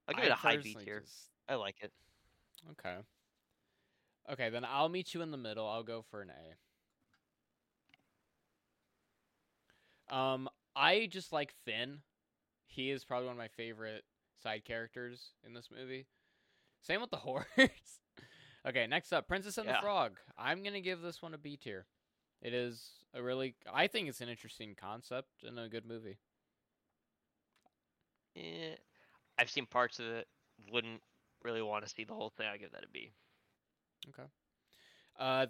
I'll 0.09 0.15
give 0.15 0.25
I 0.25 0.27
it 0.27 0.33
a 0.33 0.35
high 0.35 0.57
B 0.57 0.75
tier. 0.75 1.01
just- 1.01 1.31
I 1.49 1.55
like 1.55 1.77
it. 1.83 1.93
Okay. 2.73 2.97
Okay, 4.31 4.51
then 4.51 4.65
I'll 4.65 4.89
meet 4.91 5.15
you 5.15 5.23
in 5.23 5.31
the 5.31 5.39
middle. 5.39 5.67
I'll 5.67 5.83
go 5.83 6.03
for 6.11 6.21
an 6.21 6.31
A. 10.11 10.15
Um, 10.15 10.49
I 10.77 11.07
just 11.11 11.33
like 11.33 11.53
Flynn. 11.65 12.03
He 12.67 12.91
is 12.91 13.05
probably 13.05 13.27
one 13.27 13.33
of 13.37 13.39
my 13.39 13.49
favorite 13.49 14.05
side 14.43 14.65
characters 14.65 15.33
in 15.47 15.55
this 15.55 15.69
movie. 15.75 16.07
Same 16.89 17.03
with 17.03 17.11
the 17.11 17.17
horse. 17.19 17.47
okay, 18.67 18.87
next 18.87 19.13
up, 19.13 19.29
Princess 19.29 19.59
and 19.59 19.69
the 19.69 19.77
Frog. 19.81 20.13
I'm 20.39 20.63
gonna 20.63 20.81
give 20.81 21.03
this 21.03 21.23
one 21.23 21.35
a 21.35 21.39
B 21.39 21.57
tier. 21.57 21.87
It 22.41 22.55
is 22.55 22.83
a 23.15 23.23
really, 23.23 23.55
I 23.73 23.87
think 23.89 24.09
it's 24.09 24.21
an 24.21 24.29
interesting 24.29 24.75
concept 24.81 25.29
and 25.47 25.59
a 25.59 25.69
good 25.69 25.85
movie. 25.87 26.19
Yeah, 28.35 28.77
I've 29.39 29.51
seen 29.51 29.67
parts 29.67 29.99
of 29.99 30.07
it. 30.07 30.29
Wouldn't 30.73 31.03
really 31.45 31.63
want 31.63 31.85
to 31.85 31.91
see 31.91 32.05
the 32.05 32.15
whole 32.15 32.31
thing. 32.31 32.47
I 32.47 32.57
give 32.57 32.73
that 32.73 32.85
a 32.85 32.89
B. 32.93 33.13
Okay. 34.09 34.29
Uh, 35.19 35.47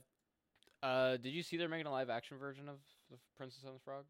uh, 0.82 1.16
did 1.18 1.30
you 1.30 1.43
see 1.43 1.57
they're 1.57 1.68
making 1.68 1.86
a 1.86 1.93
live 1.93 2.11
action 2.11 2.36
version 2.39 2.68
of 2.68 2.76
the 3.11 3.16
Princess 3.36 3.62
and 3.64 3.76
the 3.76 3.80
Frog? 3.80 4.05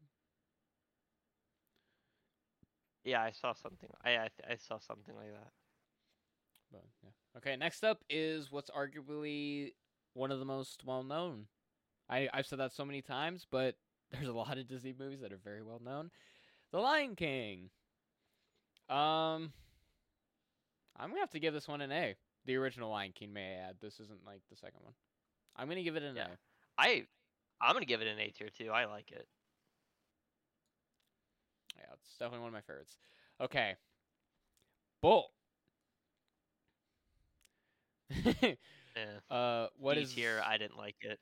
Yeah, 3.03 3.21
I 3.21 3.31
saw 3.31 3.53
something. 3.53 3.89
I 4.03 4.11
I, 4.11 4.29
I 4.49 4.55
saw 4.55 4.79
something 4.79 5.15
like 5.15 5.31
that. 5.31 5.51
But 6.71 6.83
yeah. 7.03 7.09
Okay, 7.37 7.55
next 7.55 7.83
up 7.83 8.03
is 8.09 8.51
what's 8.51 8.69
arguably 8.69 9.73
one 10.13 10.31
of 10.31 10.39
the 10.39 10.45
most 10.45 10.83
well 10.85 11.03
known. 11.03 11.45
I 12.09 12.27
I've 12.33 12.47
said 12.47 12.59
that 12.59 12.73
so 12.73 12.85
many 12.85 13.01
times, 13.01 13.45
but 13.49 13.75
there's 14.11 14.27
a 14.27 14.33
lot 14.33 14.57
of 14.57 14.67
Disney 14.67 14.93
movies 14.97 15.21
that 15.21 15.31
are 15.31 15.39
very 15.43 15.61
well 15.63 15.81
known. 15.83 16.09
The 16.71 16.79
Lion 16.79 17.15
King. 17.15 17.69
Um 18.89 19.53
I'm 20.97 21.09
gonna 21.09 21.19
have 21.21 21.29
to 21.31 21.39
give 21.39 21.53
this 21.53 21.67
one 21.67 21.81
an 21.81 21.91
A. 21.91 22.15
The 22.45 22.55
original 22.55 22.89
Lion 22.89 23.11
King, 23.13 23.31
may 23.33 23.55
I 23.57 23.69
add. 23.69 23.75
This 23.81 23.99
isn't 23.99 24.25
like 24.25 24.41
the 24.49 24.55
second 24.57 24.81
one. 24.83 24.93
I'm 25.55 25.67
gonna 25.69 25.83
give 25.83 25.95
it 25.95 26.03
an 26.03 26.15
Yeah. 26.15 26.27
A. 26.27 26.81
I 26.81 27.05
I'm 27.61 27.73
gonna 27.73 27.85
give 27.85 28.01
it 28.01 28.07
an 28.07 28.19
A 28.19 28.29
tier 28.31 28.49
too. 28.49 28.71
I 28.71 28.85
like 28.85 29.11
it. 29.11 29.27
Yeah, 31.77 31.93
it's 31.93 32.17
definitely 32.17 32.39
one 32.39 32.49
of 32.49 32.53
my 32.53 32.61
favorites. 32.61 32.97
Okay. 33.39 33.75
Bolt. 35.01 35.31
Yeah. 38.95 39.19
uh 39.29 39.67
what 39.77 39.97
B 39.97 40.03
is 40.03 40.13
tier? 40.13 40.41
I 40.45 40.57
didn't 40.57 40.77
like 40.77 40.97
it. 41.01 41.19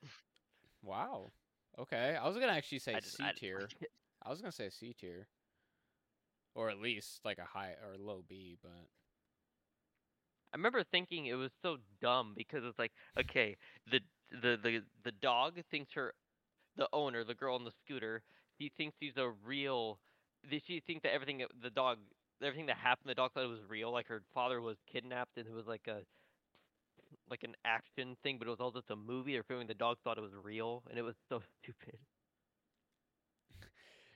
Wow. 0.82 1.32
Okay. 1.78 2.16
I 2.16 2.26
was 2.26 2.36
gonna 2.36 2.52
actually 2.52 2.78
say 2.80 3.00
just 3.00 3.16
C 3.16 3.32
tier. 3.32 3.72
like. 3.80 3.90
I 4.22 4.30
was 4.30 4.40
gonna 4.40 4.52
say 4.52 4.68
C 4.70 4.92
tier, 4.94 5.28
or 6.54 6.70
at 6.70 6.78
least 6.78 7.20
like 7.24 7.38
a 7.38 7.44
high 7.44 7.74
or 7.84 7.96
low 7.98 8.22
B. 8.28 8.56
But 8.62 8.88
I 10.52 10.56
remember 10.56 10.82
thinking 10.84 11.26
it 11.26 11.34
was 11.34 11.50
so 11.62 11.78
dumb 12.00 12.34
because 12.36 12.64
it's 12.64 12.78
like, 12.78 12.92
okay, 13.18 13.56
the 13.90 14.00
the 14.30 14.56
the 14.62 14.82
the 15.04 15.12
dog 15.12 15.58
thinks 15.70 15.92
her, 15.94 16.14
the 16.76 16.88
owner, 16.92 17.24
the 17.24 17.34
girl 17.34 17.54
on 17.54 17.64
the 17.64 17.72
scooter, 17.84 18.22
she 18.58 18.70
thinks 18.76 18.96
she's 19.00 19.16
a 19.16 19.30
real. 19.44 19.98
Did 20.48 20.62
she 20.66 20.80
think 20.86 21.02
that 21.02 21.12
everything 21.12 21.42
the 21.62 21.70
dog, 21.70 21.98
everything 22.42 22.66
that 22.66 22.76
happened, 22.76 23.10
the 23.10 23.14
dog 23.14 23.32
thought 23.32 23.44
it 23.44 23.48
was 23.48 23.64
real? 23.68 23.92
Like 23.92 24.08
her 24.08 24.22
father 24.34 24.60
was 24.60 24.76
kidnapped 24.90 25.36
and 25.36 25.46
it 25.46 25.52
was 25.54 25.66
like 25.66 25.86
a, 25.88 26.02
like 27.30 27.42
an 27.44 27.54
action 27.64 28.16
thing, 28.22 28.38
but 28.38 28.46
it 28.48 28.50
was 28.50 28.60
all 28.60 28.70
just 28.70 28.90
a 28.90 28.96
movie. 28.96 29.36
Or 29.36 29.42
filming 29.42 29.66
the 29.66 29.74
dog 29.74 29.98
thought 30.04 30.18
it 30.18 30.22
was 30.22 30.34
real, 30.42 30.82
and 30.90 30.98
it 30.98 31.02
was 31.02 31.16
so 31.28 31.40
stupid. 31.62 31.98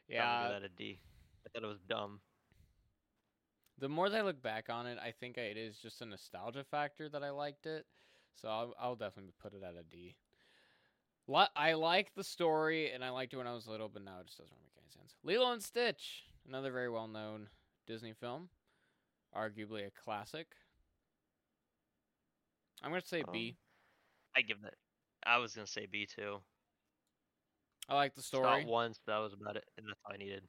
Yeah, 0.08 0.48
that 0.48 0.62
a 0.62 0.68
D. 0.68 0.98
I 1.46 1.48
thought 1.50 1.64
it 1.64 1.68
was 1.68 1.80
dumb. 1.88 2.20
the 3.78 3.88
more 3.88 4.08
that 4.08 4.18
I 4.18 4.22
look 4.22 4.42
back 4.42 4.68
on 4.70 4.86
it, 4.86 4.98
I 4.98 5.12
think 5.12 5.36
it 5.38 5.56
is 5.56 5.78
just 5.78 6.02
a 6.02 6.06
nostalgia 6.06 6.64
factor 6.64 7.08
that 7.08 7.22
I 7.22 7.30
liked 7.30 7.66
it. 7.66 7.86
So 8.34 8.48
I'll, 8.48 8.74
I'll 8.80 8.96
definitely 8.96 9.32
put 9.40 9.54
it 9.54 9.62
at 9.62 9.74
a 9.74 9.82
D. 9.82 10.16
I 11.56 11.72
like 11.74 12.14
the 12.14 12.24
story 12.24 12.90
and 12.90 13.04
I 13.04 13.10
liked 13.10 13.32
it 13.32 13.36
when 13.36 13.46
I 13.46 13.54
was 13.54 13.66
little, 13.66 13.88
but 13.88 14.04
now 14.04 14.20
it 14.20 14.26
just 14.26 14.38
doesn't 14.38 14.56
make 14.62 14.72
any 14.76 14.90
sense. 14.90 15.14
Lilo 15.24 15.52
and 15.52 15.62
Stitch, 15.62 16.24
another 16.46 16.72
very 16.72 16.90
well 16.90 17.08
known 17.08 17.48
Disney 17.86 18.12
film, 18.12 18.48
arguably 19.36 19.86
a 19.86 19.90
classic. 19.90 20.48
I'm 22.82 22.90
gonna 22.90 23.02
say 23.04 23.22
B. 23.32 23.48
Um, 23.50 23.56
I 24.36 24.42
give 24.42 24.62
that. 24.62 24.74
I 25.24 25.38
was 25.38 25.54
gonna 25.54 25.66
say 25.66 25.86
B 25.90 26.06
too. 26.06 26.38
I 27.88 27.94
like 27.94 28.14
the 28.14 28.22
story. 28.22 28.64
Not 28.64 28.66
once. 28.66 29.00
That 29.06 29.18
was 29.18 29.32
about 29.32 29.56
it, 29.56 29.64
and 29.76 29.86
that's 29.86 29.98
all 30.06 30.14
I 30.14 30.16
needed. 30.16 30.44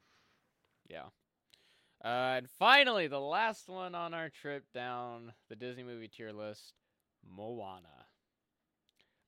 Yeah. 0.88 1.06
Uh, 2.04 2.36
and 2.38 2.48
finally, 2.58 3.06
the 3.06 3.20
last 3.20 3.68
one 3.68 3.94
on 3.94 4.14
our 4.14 4.28
trip 4.28 4.64
down 4.74 5.32
the 5.48 5.56
Disney 5.56 5.82
movie 5.82 6.08
tier 6.08 6.32
list, 6.32 6.72
Moana. 7.26 8.06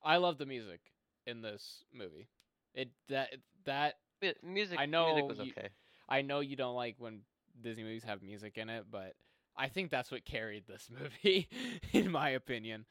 I 0.03 0.17
love 0.17 0.37
the 0.37 0.45
music 0.45 0.79
in 1.25 1.41
this 1.41 1.83
movie. 1.93 2.29
It 2.73 2.89
that 3.09 3.33
that 3.65 3.95
Music. 4.43 4.79
I 4.79 4.85
know 4.85 5.13
music 5.13 5.29
was 5.29 5.39
you- 5.39 5.53
okay. 5.57 5.69
I 6.09 6.21
know 6.21 6.39
you 6.39 6.55
don't 6.55 6.75
like 6.75 6.95
when 6.97 7.21
Disney 7.61 7.83
movies 7.83 8.03
have 8.03 8.21
music 8.21 8.57
in 8.57 8.69
it, 8.69 8.85
but 8.89 9.15
I 9.57 9.67
think 9.69 9.89
that's 9.89 10.11
what 10.11 10.23
carried 10.25 10.67
this 10.67 10.89
movie, 10.99 11.47
in 11.91 12.11
my 12.11 12.29
opinion. 12.29 12.85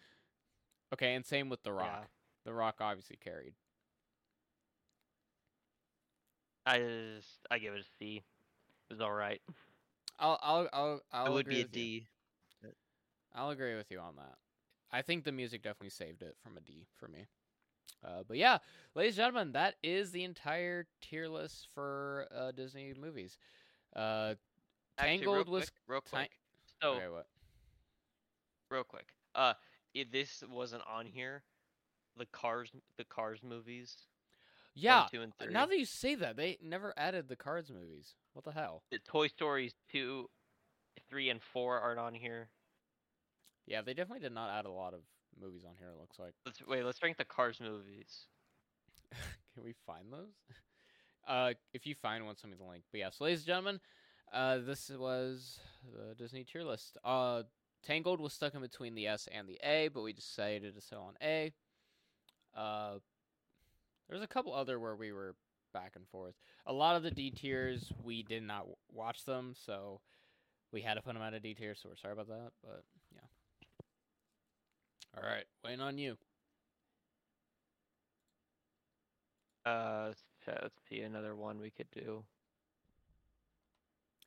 Okay, 0.92 1.14
and 1.14 1.24
same 1.24 1.48
with 1.48 1.62
The 1.62 1.72
Rock. 1.72 1.88
Yeah. 2.02 2.06
The 2.44 2.52
Rock 2.52 2.76
obviously 2.80 3.16
carried. 3.22 3.54
I 6.64 6.78
just 6.78 7.28
I 7.50 7.58
give 7.58 7.74
it 7.74 7.80
a 7.80 7.84
C. 7.98 8.16
It 8.90 8.92
was 8.94 9.00
all 9.00 9.12
right. 9.12 9.40
I'll 10.18 10.38
I'll 10.42 10.68
I'll 10.72 11.00
I'll 11.12 11.26
it 11.26 11.32
would 11.32 11.40
agree 11.46 11.54
be 11.54 11.60
a 11.60 11.64
with 11.64 11.76
you. 11.76 11.82
D. 11.82 12.06
I'll 13.34 13.50
agree 13.50 13.76
with 13.76 13.90
you 13.90 13.98
on 13.98 14.16
that. 14.16 14.34
I 14.90 15.02
think 15.02 15.24
the 15.24 15.32
music 15.32 15.62
definitely 15.62 15.90
saved 15.90 16.22
it 16.22 16.36
from 16.42 16.56
a 16.56 16.60
D 16.60 16.86
for 16.98 17.06
me. 17.08 17.26
Uh, 18.04 18.22
but 18.26 18.36
yeah, 18.36 18.58
ladies 18.94 19.18
and 19.18 19.24
gentlemen, 19.26 19.52
that 19.52 19.74
is 19.82 20.10
the 20.10 20.24
entire 20.24 20.86
tier 21.02 21.28
list 21.28 21.68
for 21.74 22.26
uh, 22.34 22.52
Disney 22.52 22.94
movies. 22.98 23.36
Uh, 23.94 24.34
Actually, 24.98 25.18
Tangled 25.18 25.36
real 25.48 25.52
was 25.52 25.64
quick, 25.64 25.72
real 25.86 26.00
ti- 26.00 26.10
quick. 26.10 26.30
So 26.82 26.90
okay, 26.94 27.08
what? 27.08 27.26
real 28.70 28.84
quick. 28.84 29.08
Uh, 29.34 29.54
if 29.94 30.10
this 30.10 30.42
wasn't 30.50 30.82
on 30.90 31.06
here, 31.06 31.42
the 32.16 32.26
Cars, 32.26 32.70
the 32.98 33.04
Cars 33.04 33.40
movies. 33.42 33.96
Yeah. 34.74 35.00
One, 35.00 35.08
two, 35.10 35.22
and 35.22 35.32
three. 35.38 35.52
Now 35.52 35.66
that 35.66 35.78
you 35.78 35.86
say 35.86 36.14
that, 36.16 36.36
they 36.36 36.58
never 36.62 36.92
added 36.96 37.28
the 37.28 37.36
Cars 37.36 37.70
movies. 37.70 38.14
What 38.34 38.44
the 38.44 38.52
hell? 38.52 38.82
the 38.90 38.98
Toy 38.98 39.28
Stories 39.28 39.74
two, 39.90 40.28
three, 41.08 41.30
and 41.30 41.40
four 41.42 41.80
aren't 41.80 41.98
on 41.98 42.14
here. 42.14 42.48
Yeah, 43.66 43.80
they 43.82 43.94
definitely 43.94 44.20
did 44.20 44.34
not 44.34 44.50
add 44.50 44.66
a 44.66 44.70
lot 44.70 44.94
of 44.94 45.00
movies 45.40 45.62
on 45.66 45.74
here. 45.78 45.88
It 45.88 45.98
looks 45.98 46.18
like. 46.18 46.34
Let's 46.44 46.60
wait. 46.66 46.84
Let's 46.84 47.02
rank 47.02 47.16
the 47.16 47.24
Cars 47.24 47.58
movies. 47.60 48.26
Can 49.54 49.64
we 49.64 49.74
find 49.86 50.12
those? 50.12 50.34
Uh, 51.28 51.52
if 51.74 51.84
you 51.84 51.94
find 51.96 52.24
one, 52.24 52.36
send 52.36 52.52
me 52.52 52.56
the 52.56 52.64
link. 52.64 52.84
But 52.92 53.00
yeah, 53.00 53.10
so 53.10 53.24
ladies 53.24 53.40
and 53.40 53.48
gentlemen, 53.48 53.80
uh, 54.32 54.58
this 54.58 54.90
was 54.90 55.60
the 55.84 56.14
Disney 56.14 56.44
tier 56.44 56.62
list. 56.62 56.98
Uh, 57.04 57.42
Tangled 57.82 58.20
was 58.20 58.32
stuck 58.32 58.54
in 58.54 58.60
between 58.60 58.94
the 58.94 59.06
S 59.06 59.28
and 59.32 59.48
the 59.48 59.58
A, 59.62 59.88
but 59.88 60.02
we 60.02 60.12
decided 60.12 60.74
to 60.74 60.80
settle 60.80 61.04
on 61.04 61.14
A. 61.22 61.52
Uh, 62.56 62.98
there's 64.08 64.22
a 64.22 64.26
couple 64.26 64.54
other 64.54 64.80
where 64.80 64.96
we 64.96 65.12
were 65.12 65.34
back 65.72 65.92
and 65.94 66.06
forth. 66.08 66.34
A 66.66 66.72
lot 66.72 66.96
of 66.96 67.02
the 67.02 67.10
D 67.10 67.30
tiers 67.30 67.92
we 68.02 68.22
did 68.22 68.42
not 68.42 68.60
w- 68.60 68.76
watch 68.92 69.24
them, 69.24 69.54
so 69.54 70.00
we 70.72 70.80
had 70.80 70.94
to 70.94 71.02
put 71.02 71.14
them 71.14 71.22
out 71.22 71.34
of 71.34 71.42
D 71.42 71.54
tier. 71.54 71.74
So 71.74 71.88
we're 71.88 71.96
sorry 71.96 72.14
about 72.14 72.28
that, 72.28 72.50
but 72.62 72.82
yeah. 73.12 73.20
All 75.16 75.28
right, 75.28 75.44
waiting 75.64 75.80
on 75.80 75.98
you. 75.98 76.16
Uh, 79.64 80.12
let's 80.46 80.74
see 80.88 81.00
another 81.00 81.34
one 81.34 81.60
we 81.60 81.70
could 81.70 81.90
do. 81.90 82.24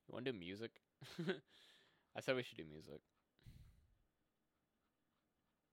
You 0.10 0.14
want 0.14 0.26
to 0.26 0.32
do 0.32 0.39
music? 0.39 0.72
I 2.18 2.22
said 2.22 2.36
we 2.36 2.41
should 2.43 2.57
do 2.57 2.66
music. 2.66 3.01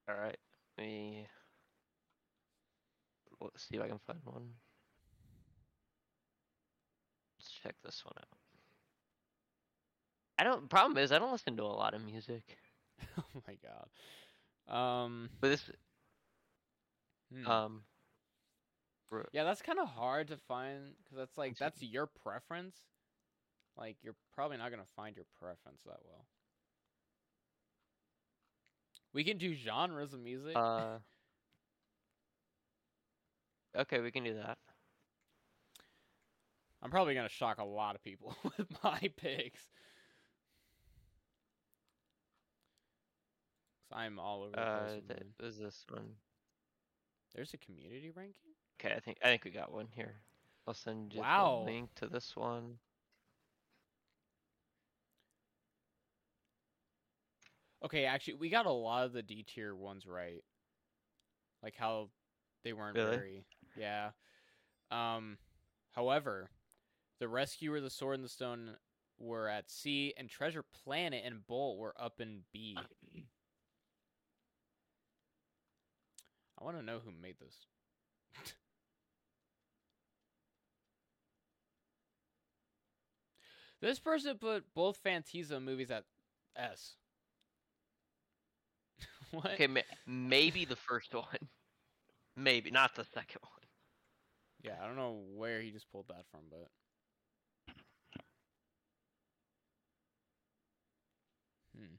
All 0.09 0.15
right, 0.17 0.39
let 0.79 0.85
me 0.87 1.27
let's 3.41 3.67
see 3.69 3.77
if 3.77 3.83
I 3.83 3.89
can 3.89 3.99
find 3.99 4.21
one. 4.25 4.51
Let's 7.39 7.51
check 7.51 7.77
this 7.83 8.05
one 8.05 8.15
out. 8.19 8.39
I 10.39 10.45
don't. 10.45 10.69
Problem 10.69 10.99
is, 10.99 11.13
I 11.13 11.19
don't 11.19 11.33
listen 11.33 11.57
to 11.57 11.63
a 11.63 11.65
lot 11.65 11.95
of 11.95 12.05
music. 12.05 12.59
oh 13.19 13.43
my 13.47 13.57
god. 13.57 13.89
Um. 14.75 15.31
But 15.41 15.49
this, 15.49 15.71
hmm. 17.33 17.47
um, 17.47 17.85
Yeah, 19.33 19.45
that's 19.45 19.63
kind 19.63 19.79
of 19.79 19.89
hard 19.89 20.29
to 20.29 20.37
find 20.37 20.95
because 21.03 21.17
that's 21.17 21.39
like 21.39 21.57
that's 21.57 21.83
your 21.83 22.07
preference. 22.07 22.77
Like 23.79 23.97
you're 24.03 24.15
probably 24.35 24.57
not 24.57 24.71
gonna 24.71 24.85
find 24.97 25.17
your 25.17 25.27
preference 25.41 25.83
that 25.85 25.99
well. 26.05 26.27
We 29.13 29.25
can 29.25 29.39
do 29.39 29.55
genres 29.55 30.13
of 30.13 30.21
music. 30.21 30.57
uh, 30.57 30.99
okay, 33.77 34.01
we 34.01 34.11
can 34.11 34.25
do 34.25 34.35
that. 34.35 34.59
I'm 36.83 36.91
probably 36.91 37.15
gonna 37.15 37.29
shock 37.29 37.59
a 37.59 37.65
lot 37.65 37.95
of 37.95 38.03
people 38.03 38.37
with 38.59 38.67
my 38.83 39.11
picks. 39.17 39.71
i 43.93 44.05
I'm 44.05 44.19
all 44.19 44.43
over 44.43 44.53
the 44.53 44.61
Uh, 44.61 44.89
place. 44.91 45.03
that 45.09 45.43
was 45.43 45.59
this 45.59 45.85
one. 45.89 46.17
There's 47.35 47.55
a 47.55 47.59
community 47.59 48.11
ranking. 48.11 48.53
Okay, 48.81 48.95
I 48.95 49.01
think 49.01 49.19
I 49.23 49.27
think 49.29 49.45
we 49.45 49.51
got 49.51 49.73
one 49.73 49.89
here. 49.95 50.15
I'll 50.67 50.75
send 50.75 51.13
you 51.15 51.21
Wow. 51.21 51.63
the 51.65 51.71
link 51.73 51.95
to 51.97 52.07
this 52.09 52.37
one. 52.37 52.79
Okay, 57.85 58.05
actually, 58.05 58.35
we 58.35 58.49
got 58.49 58.67
a 58.67 58.73
lot 58.73 59.05
of 59.05 59.13
the 59.13 59.23
D 59.23 59.45
tier 59.47 59.75
ones 59.75 60.07
right. 60.07 60.43
Like 61.63 61.77
how 61.77 62.11
they 62.65 62.73
weren't 62.73 62.97
Really? 62.97 63.17
very, 63.17 63.45
yeah. 63.77 64.11
Um, 64.91 65.39
however, 65.93 66.51
the 67.19 67.29
Rescuer, 67.29 67.81
the 67.81 67.91
Sword, 67.91 68.17
and 68.17 68.25
the 68.25 68.29
Stone 68.29 68.77
were 69.19 69.49
at 69.49 69.71
C, 69.71 70.13
and 70.17 70.29
Treasure 70.29 70.65
Planet 70.85 71.23
and 71.25 71.47
Bolt 71.47 71.79
were 71.79 71.95
up 71.99 72.21
in 72.21 72.43
B. 72.53 72.77
I 76.59 76.65
want 76.65 76.77
to 76.79 76.83
know 76.83 77.01
who 77.05 77.11
made 77.13 77.37
this. 77.39 77.67
this 83.81 83.99
person 83.99 84.39
put 84.39 84.65
both 84.75 84.97
Fantasia 84.97 85.61
movies 85.61 85.91
at 85.91 86.05
S. 86.57 86.97
what? 89.31 89.47
Okay, 89.53 89.67
ma- 89.67 89.81
maybe 90.07 90.65
the 90.65 90.77
first 90.77 91.15
one. 91.15 91.25
Maybe 92.37 92.71
not 92.71 92.95
the 92.95 93.05
second 93.05 93.41
one. 93.43 93.63
Yeah, 94.63 94.77
I 94.83 94.87
don't 94.87 94.97
know 94.97 95.23
where 95.35 95.61
he 95.63 95.71
just 95.71 95.91
pulled 95.91 96.09
that 96.09 96.25
from, 96.31 96.41
but. 96.51 96.69
Hmm. 101.77 101.97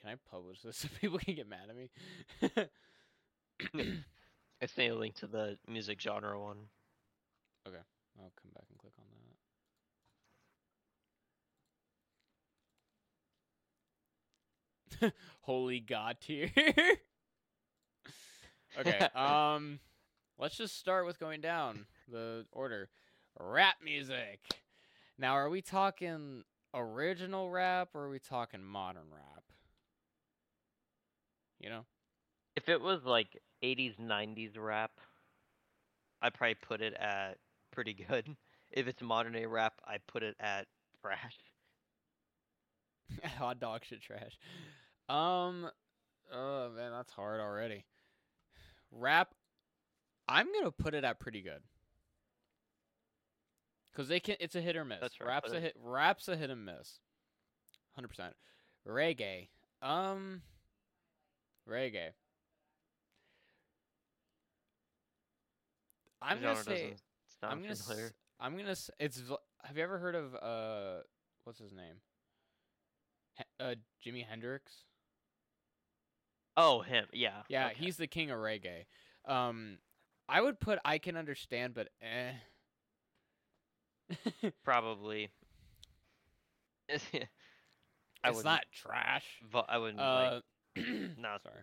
Can 0.00 0.10
I 0.10 0.14
publish 0.30 0.62
this 0.62 0.76
so 0.78 0.88
people 1.00 1.18
can 1.18 1.34
get 1.34 1.48
mad 1.48 1.68
at 1.68 1.76
me? 1.76 1.90
I 4.62 4.66
sent 4.66 4.92
a 4.92 4.94
link 4.94 5.16
to 5.16 5.26
the 5.26 5.58
music 5.66 6.00
genre 6.00 6.38
one. 6.40 6.68
Okay, 7.66 7.82
I'll 8.18 8.32
come 8.40 8.50
back 8.54 8.64
and 8.70 8.78
click 8.78 8.94
on 8.98 9.04
that. 14.87 14.87
Holy 15.42 15.80
God 15.80 16.16
tier. 16.20 16.50
okay, 18.78 19.08
um 19.14 19.80
let's 20.38 20.56
just 20.56 20.78
start 20.78 21.06
with 21.06 21.18
going 21.18 21.40
down 21.40 21.86
the 22.10 22.46
order. 22.52 22.88
Rap 23.38 23.76
music. 23.84 24.40
Now 25.18 25.32
are 25.32 25.48
we 25.50 25.62
talking 25.62 26.44
original 26.74 27.50
rap 27.50 27.90
or 27.94 28.04
are 28.04 28.10
we 28.10 28.18
talking 28.18 28.62
modern 28.62 29.06
rap? 29.12 29.44
You 31.60 31.70
know? 31.70 31.84
If 32.56 32.68
it 32.68 32.80
was 32.80 33.04
like 33.04 33.40
80s, 33.62 33.98
90s 34.00 34.56
rap, 34.56 34.92
I'd 36.20 36.34
probably 36.34 36.56
put 36.56 36.80
it 36.80 36.94
at 36.94 37.38
pretty 37.70 37.94
good. 37.94 38.36
If 38.70 38.86
it's 38.86 39.00
modern 39.00 39.32
day 39.32 39.46
rap, 39.46 39.80
I 39.86 39.96
put 40.06 40.22
it 40.22 40.36
at 40.38 40.66
trash. 41.00 41.38
Hot 43.38 43.58
dog 43.58 43.80
shit 43.82 44.02
trash. 44.02 44.36
Um, 45.08 45.70
oh 46.32 46.70
man, 46.70 46.92
that's 46.92 47.12
hard 47.12 47.40
already. 47.40 47.84
Rap, 48.90 49.34
I'm 50.28 50.46
gonna 50.52 50.70
put 50.70 50.94
it 50.94 51.04
at 51.04 51.18
pretty 51.20 51.40
good. 51.42 51.62
Cause 53.96 54.06
they 54.08 54.20
can, 54.20 54.36
it's 54.38 54.54
a 54.54 54.60
hit 54.60 54.76
or 54.76 54.84
miss. 54.84 54.98
That's 55.00 55.20
right, 55.20 55.28
Rap's 55.28 55.52
a 55.52 55.60
hit. 55.60 55.76
Rap's 55.82 56.28
a 56.28 56.36
hit 56.36 56.50
and 56.50 56.64
miss. 56.64 57.00
Hundred 57.94 58.08
percent. 58.08 58.34
Reggae. 58.86 59.48
Um. 59.82 60.42
Reggae. 61.68 62.10
I'm 66.22 66.40
gonna 66.40 66.62
say. 66.62 66.94
I'm 67.42 67.60
gonna. 67.60 67.72
s- 67.72 67.82
familiar. 67.86 68.10
I'm 68.40 68.56
gonna. 68.56 68.70
s- 68.70 68.90
It's. 68.98 69.22
Have 69.64 69.76
you 69.76 69.82
ever 69.82 69.98
heard 69.98 70.14
of 70.14 70.34
uh? 70.36 71.02
What's 71.44 71.58
his 71.58 71.72
name? 71.72 71.96
He- 73.36 73.44
uh, 73.60 73.74
Jimi 74.04 74.24
Hendrix. 74.26 74.72
Oh, 76.58 76.80
him. 76.80 77.06
Yeah. 77.12 77.42
Yeah, 77.48 77.66
okay. 77.68 77.76
he's 77.78 77.96
the 77.96 78.06
king 78.06 78.30
of 78.30 78.38
reggae. 78.38 78.84
Um, 79.26 79.78
I 80.28 80.40
would 80.40 80.58
put 80.60 80.78
I 80.84 80.98
can 80.98 81.16
understand, 81.16 81.74
but 81.74 81.88
eh. 82.02 82.32
probably. 84.64 85.30
I 86.90 86.98
it's 88.28 88.36
wouldn't. 88.36 88.60
trash. 88.72 89.24
vo- 89.50 89.64
I 89.68 89.78
wouldn't 89.78 90.00
Uh, 90.00 90.40
like. 90.76 90.84
No, 91.18 91.36
sorry. 91.42 91.62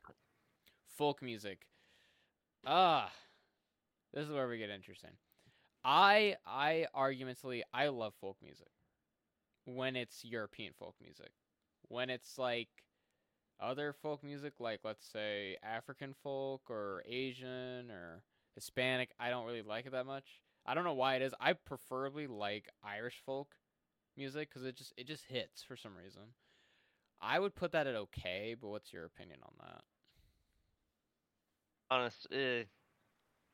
Folk 0.97 1.21
music. 1.21 1.67
Ah, 2.65 3.11
this 4.13 4.25
is 4.25 4.31
where 4.31 4.47
we 4.47 4.57
get 4.57 4.69
interesting. 4.69 5.11
I 5.83 6.37
I 6.47 6.87
argumentally 6.95 7.61
I 7.73 7.89
love 7.89 8.13
folk 8.19 8.37
music 8.41 8.69
when 9.65 9.95
it's 9.95 10.23
European 10.23 10.73
folk 10.79 10.95
music. 11.01 11.31
When 11.89 12.09
it's 12.09 12.37
like 12.37 12.69
other 13.59 13.93
folk 13.93 14.23
music, 14.23 14.53
like 14.59 14.81
let's 14.83 15.05
say 15.11 15.57
African 15.63 16.13
folk 16.23 16.61
or 16.69 17.03
Asian 17.07 17.89
or 17.91 18.23
Hispanic, 18.55 19.11
I 19.19 19.29
don't 19.29 19.45
really 19.45 19.61
like 19.61 19.85
it 19.85 19.91
that 19.91 20.05
much. 20.05 20.41
I 20.65 20.73
don't 20.73 20.83
know 20.83 20.93
why 20.93 21.15
it 21.15 21.21
is. 21.21 21.33
I 21.39 21.53
preferably 21.53 22.27
like 22.27 22.69
Irish 22.83 23.21
folk 23.25 23.55
music 24.17 24.49
because 24.49 24.65
it 24.65 24.75
just 24.77 24.93
it 24.97 25.07
just 25.07 25.25
hits 25.27 25.63
for 25.63 25.75
some 25.75 25.95
reason. 25.95 26.23
I 27.21 27.39
would 27.39 27.55
put 27.55 27.71
that 27.71 27.87
at 27.87 27.95
okay, 27.95 28.55
but 28.59 28.69
what's 28.69 28.91
your 28.93 29.05
opinion 29.05 29.39
on 29.43 29.53
that? 29.59 29.83
honest, 31.89 32.27
uh, 32.31 32.63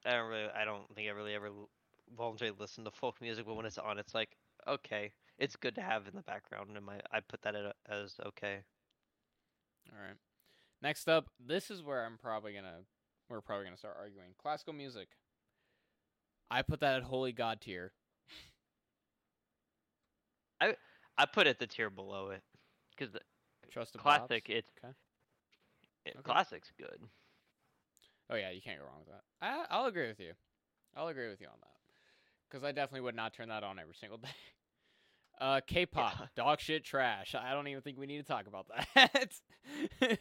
I 0.06 0.12
don't 0.12 0.30
really. 0.30 0.50
I 0.56 0.66
don't 0.66 0.84
think 0.96 1.08
I 1.08 1.12
really 1.12 1.36
ever 1.36 1.50
voluntarily 2.18 2.56
listen 2.60 2.84
to 2.86 2.92
folk 2.92 3.22
music, 3.22 3.46
but 3.46 3.56
when 3.56 3.66
it's 3.66 3.78
on, 3.78 4.00
it's 4.00 4.16
like 4.16 4.38
okay, 4.68 5.12
it's 5.38 5.56
good 5.56 5.76
to 5.76 5.82
have 5.82 6.08
in 6.08 6.16
the 6.16 6.22
background. 6.22 6.70
And 6.76 6.86
my, 6.86 7.00
I 7.12 7.20
put 7.22 7.42
that 7.44 7.56
at, 7.56 7.76
as 7.90 8.16
okay. 8.28 8.60
All 9.90 10.00
right. 10.00 10.18
Next 10.82 11.08
up, 11.08 11.28
this 11.40 11.70
is 11.70 11.84
where 11.84 12.06
I'm 12.06 12.18
probably 12.18 12.54
gonna 12.54 12.80
we're 13.30 13.42
probably 13.42 13.66
gonna 13.66 13.78
start 13.78 13.98
arguing. 14.00 14.30
Classical 14.42 14.74
music. 14.74 15.10
I 16.50 16.62
put 16.64 16.82
that 16.82 16.98
at 16.98 17.04
holy 17.04 17.32
god 17.32 17.62
tier. 17.62 17.94
I 20.60 20.76
I 21.18 21.26
put 21.26 21.48
it 21.48 21.60
the 21.60 21.68
tier 21.68 21.90
below 21.90 22.32
it 22.32 22.44
because 22.98 23.16
Trust 23.70 23.96
of 23.96 24.02
classic. 24.02 24.50
It's 24.50 24.70
Okay. 24.84 24.94
it, 26.06 26.16
Okay. 26.18 26.24
classic's 26.24 26.72
good. 26.78 27.00
Oh 28.30 28.36
yeah, 28.36 28.50
you 28.50 28.62
can't 28.62 28.80
go 28.80 28.86
wrong 28.86 29.00
with 29.00 29.10
that. 29.10 29.24
I, 29.42 29.66
I'll 29.70 29.86
agree 29.86 30.08
with 30.08 30.20
you. 30.20 30.34
I'll 30.96 31.08
agree 31.08 31.30
with 31.30 31.42
you 31.42 31.48
on 31.48 31.60
that. 31.62 31.68
Because 32.50 32.64
I 32.66 32.72
definitely 32.72 33.02
would 33.02 33.16
not 33.16 33.34
turn 33.34 33.50
that 33.50 33.64
on 33.64 33.80
every 33.80 33.96
single 33.96 34.18
day. 34.18 34.30
Uh, 35.42 35.60
K-pop, 35.66 36.14
Yeah. 36.20 36.26
dog 36.36 36.60
shit, 36.60 36.86
trash. 36.86 37.34
I 37.34 37.52
don't 37.54 37.68
even 37.68 37.82
think 37.82 37.98
we 37.98 38.06
need 38.06 38.18
to 38.20 38.24
talk 38.24 38.46
about 38.48 38.68
that. 38.96 39.32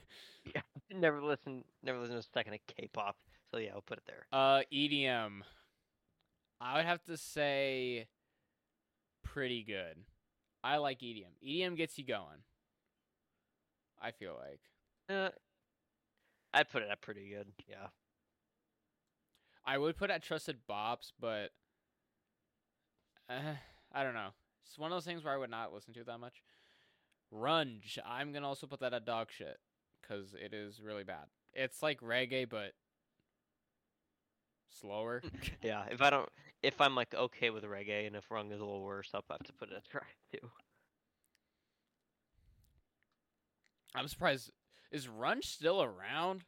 Yeah, 0.55 0.63
never 0.91 1.23
listen. 1.23 1.65
Never 1.83 1.99
listen 1.99 2.15
to 2.15 2.21
a 2.21 2.23
second 2.23 2.55
of 2.55 2.61
K-pop. 2.67 3.17
So 3.51 3.59
yeah, 3.59 3.73
I'll 3.75 3.83
put 3.83 3.99
it 3.99 4.05
there. 4.07 4.27
uh, 4.33 4.63
EDM. 4.73 5.41
I 6.63 6.77
would 6.77 6.87
have 6.87 7.03
to 7.05 7.17
say, 7.19 8.07
pretty 9.23 9.63
good. 9.63 9.97
I 10.65 10.79
like 10.79 11.01
EDM. 11.01 11.33
EDM 11.47 11.77
gets 11.77 11.99
you 11.99 12.05
going. 12.07 12.43
I 14.01 14.11
feel 14.13 14.35
like. 14.41 14.61
Uh, 15.15 15.31
I'd 16.55 16.71
put 16.71 16.83
it 16.83 16.89
at 16.91 17.03
pretty 17.03 17.29
good. 17.29 17.49
Yeah. 17.69 17.89
I 19.67 19.77
would 19.79 19.97
put 19.99 20.11
at 20.11 20.23
trusted 20.23 20.59
bops, 20.69 21.13
but 21.21 21.51
uh, 23.29 23.55
I 23.93 24.03
don't 24.03 24.15
know. 24.15 24.31
It's 24.71 24.79
one 24.79 24.93
of 24.93 24.97
those 24.97 25.05
things 25.05 25.25
where 25.25 25.35
I 25.35 25.37
would 25.37 25.51
not 25.51 25.75
listen 25.75 25.93
to 25.95 26.05
that 26.05 26.21
much. 26.21 26.45
Runge, 27.35 27.99
I'm 28.07 28.33
gonna 28.33 28.47
also 28.47 28.69
put 28.69 28.79
that 28.81 28.95
at 28.95 29.05
dog 29.05 29.27
shit 29.37 29.57
because 30.01 30.33
it 30.33 30.55
is 30.55 30.81
really 30.81 31.03
bad. 31.03 31.27
It's 31.53 31.83
like 31.83 32.01
reggae, 32.01 32.49
but 32.49 32.73
slower. 34.69 35.23
Yeah. 35.63 35.83
If 35.91 36.01
I 36.01 36.11
don't, 36.11 36.29
if 36.63 36.81
I'm 36.81 36.95
like 36.95 37.13
okay 37.13 37.51
with 37.51 37.65
reggae, 37.65 38.07
and 38.07 38.15
if 38.15 38.31
Rung 38.31 38.53
is 38.53 38.61
a 38.61 38.65
little 38.65 38.85
worse, 38.85 39.11
I'll 39.13 39.25
have 39.29 39.43
to 39.43 39.53
put 39.53 39.71
it 39.71 39.77
at 39.77 39.89
track 39.89 40.17
too. 40.33 40.49
I'm 43.93 44.07
surprised. 44.07 44.53
Is 44.93 45.09
Runge 45.09 45.45
still 45.45 45.83
around? 45.83 46.45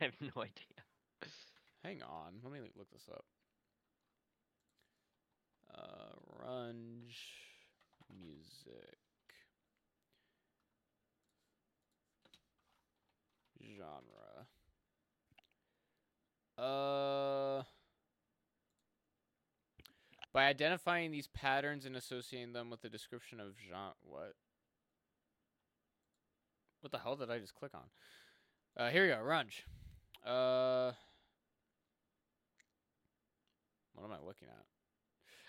I 0.00 0.04
have 0.04 0.14
no 0.20 0.42
idea. 0.42 0.84
Hang 1.82 2.02
on, 2.02 2.34
let 2.44 2.52
me 2.52 2.60
look 2.76 2.90
this 2.92 3.08
up. 3.12 3.24
Uh, 5.76 6.14
Runge 6.46 7.16
music 8.20 8.98
genre. 13.76 14.46
Uh, 16.56 17.62
by 20.32 20.44
identifying 20.46 21.10
these 21.10 21.26
patterns 21.28 21.84
and 21.84 21.96
associating 21.96 22.52
them 22.52 22.70
with 22.70 22.82
the 22.82 22.88
description 22.88 23.40
of 23.40 23.54
genre. 23.68 23.94
What? 24.02 24.34
What 26.80 26.92
the 26.92 26.98
hell 26.98 27.16
did 27.16 27.30
I 27.30 27.38
just 27.38 27.54
click 27.54 27.72
on? 27.74 27.88
Uh, 28.76 28.90
here 28.90 29.04
we 29.04 29.08
go. 29.08 29.16
Runge. 29.16 29.62
Uh. 30.24 30.92
What 33.94 34.04
am 34.04 34.12
I 34.12 34.26
looking 34.26 34.48
at? 34.48 34.73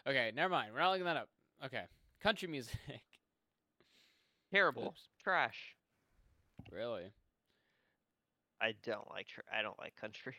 Okay, 0.08 0.32
never 0.36 0.50
mind. 0.50 0.72
We're 0.74 0.80
not 0.80 0.92
looking 0.92 1.06
that 1.06 1.18
up. 1.18 1.30
Okay. 1.66 1.84
Country 2.22 2.48
music. 2.48 2.76
Terrible. 4.52 4.88
Oops. 4.88 5.08
Trash. 5.24 5.76
really? 6.72 7.12
I 8.62 8.74
don't 8.84 9.10
like. 9.10 9.28
Tr- 9.28 9.42
I 9.52 9.62
don't 9.62 9.78
like 9.80 9.96
country. 9.96 10.36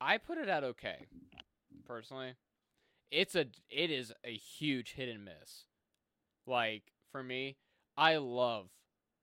I 0.00 0.18
put 0.18 0.38
it 0.38 0.48
at 0.48 0.64
okay. 0.64 1.06
Personally. 1.86 2.34
It's 3.10 3.34
a 3.34 3.46
it 3.70 3.90
is 3.90 4.12
a 4.24 4.34
huge 4.34 4.94
hit 4.94 5.08
and 5.08 5.24
miss. 5.24 5.64
Like 6.46 6.92
for 7.12 7.22
me, 7.22 7.56
I 7.96 8.16
love 8.16 8.66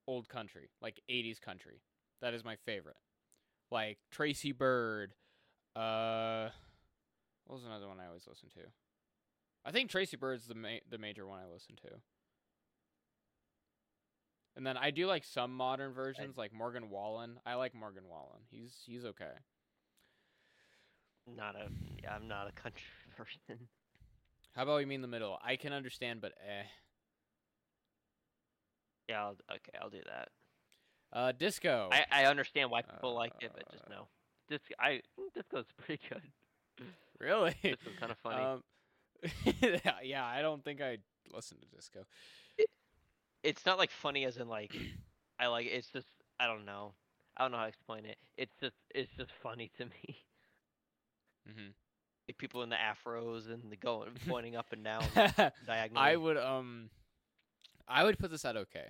old 0.06 0.28
country, 0.28 0.70
like 0.80 1.00
80s 1.10 1.38
country. 1.40 1.82
That 2.20 2.34
is 2.34 2.44
my 2.44 2.56
favorite. 2.56 2.96
Like 3.70 3.98
Tracy 4.10 4.52
Byrd, 4.52 5.12
uh 5.76 6.48
what 7.46 7.56
was 7.56 7.64
another 7.64 7.88
one 7.88 8.00
I 8.00 8.06
always 8.06 8.26
listen 8.26 8.48
to? 8.54 8.60
I 9.64 9.70
think 9.70 9.90
Tracy 9.90 10.16
Byrd's 10.16 10.46
the 10.46 10.54
ma- 10.54 10.82
the 10.90 10.98
major 10.98 11.26
one 11.26 11.38
I 11.38 11.46
listen 11.52 11.76
to. 11.76 12.00
And 14.56 14.66
then 14.66 14.76
I 14.76 14.90
do 14.90 15.06
like 15.06 15.24
some 15.24 15.56
modern 15.56 15.92
versions, 15.92 16.36
like 16.36 16.52
Morgan 16.52 16.90
Wallen. 16.90 17.38
I 17.46 17.54
like 17.54 17.74
Morgan 17.74 18.04
Wallen. 18.08 18.40
He's 18.50 18.74
he's 18.84 19.04
okay. 19.04 19.32
Not 21.26 21.54
a. 21.54 21.68
Yeah, 22.02 22.14
I'm 22.14 22.28
not 22.28 22.48
a 22.48 22.52
country 22.52 22.82
person. 23.16 23.68
How 24.54 24.64
about 24.64 24.76
we 24.78 24.84
mean 24.84 25.00
the 25.00 25.08
middle? 25.08 25.38
I 25.42 25.56
can 25.56 25.72
understand, 25.72 26.20
but 26.20 26.32
eh. 26.46 26.64
Yeah. 29.08 29.22
I'll, 29.24 29.36
okay, 29.50 29.78
I'll 29.80 29.90
do 29.90 30.00
that. 30.06 30.28
Uh, 31.12 31.32
disco. 31.32 31.88
I 31.92 32.04
I 32.10 32.24
understand 32.26 32.70
why 32.70 32.82
people 32.82 33.14
like 33.14 33.32
it, 33.40 33.52
but 33.54 33.70
just 33.70 33.84
Uh, 33.84 33.90
no. 33.94 34.08
This 34.48 34.60
I 34.78 35.00
disco's 35.34 35.66
pretty 35.78 36.02
good. 36.08 36.22
really? 37.20 37.54
Disco's 37.62 37.94
kind 37.98 38.12
of 38.12 38.18
funny. 38.18 38.42
Um, 38.42 38.62
yeah, 40.02 40.24
I 40.26 40.42
don't 40.42 40.64
think 40.64 40.80
I 40.80 40.98
listen 41.34 41.58
to 41.58 41.66
disco. 41.76 42.00
it's 43.42 43.64
not 43.66 43.78
like 43.78 43.90
funny 43.90 44.24
as 44.24 44.36
in 44.36 44.48
like 44.48 44.74
I 45.38 45.46
like 45.48 45.66
it's 45.66 45.88
just 45.88 46.08
I 46.40 46.46
don't 46.46 46.64
know. 46.64 46.92
I 47.36 47.42
don't 47.42 47.52
know 47.52 47.58
how 47.58 47.64
to 47.64 47.68
explain 47.68 48.04
it. 48.04 48.18
It's 48.36 48.54
just 48.60 48.76
it's 48.94 49.10
just 49.16 49.30
funny 49.42 49.70
to 49.78 49.84
me. 49.86 50.16
hmm 51.46 51.68
Like 52.28 52.38
people 52.38 52.62
in 52.62 52.68
the 52.70 52.76
afros 52.76 53.50
and 53.52 53.70
the 53.70 53.76
going 53.76 54.10
pointing 54.28 54.54
up 54.54 54.66
and 54.72 54.84
down 54.84 55.02
diagonally. 55.66 55.96
I 55.96 56.14
would 56.14 56.36
um, 56.36 56.88
I 57.88 58.04
would 58.04 58.16
put 58.16 58.30
this 58.30 58.44
at 58.44 58.56
okay. 58.56 58.86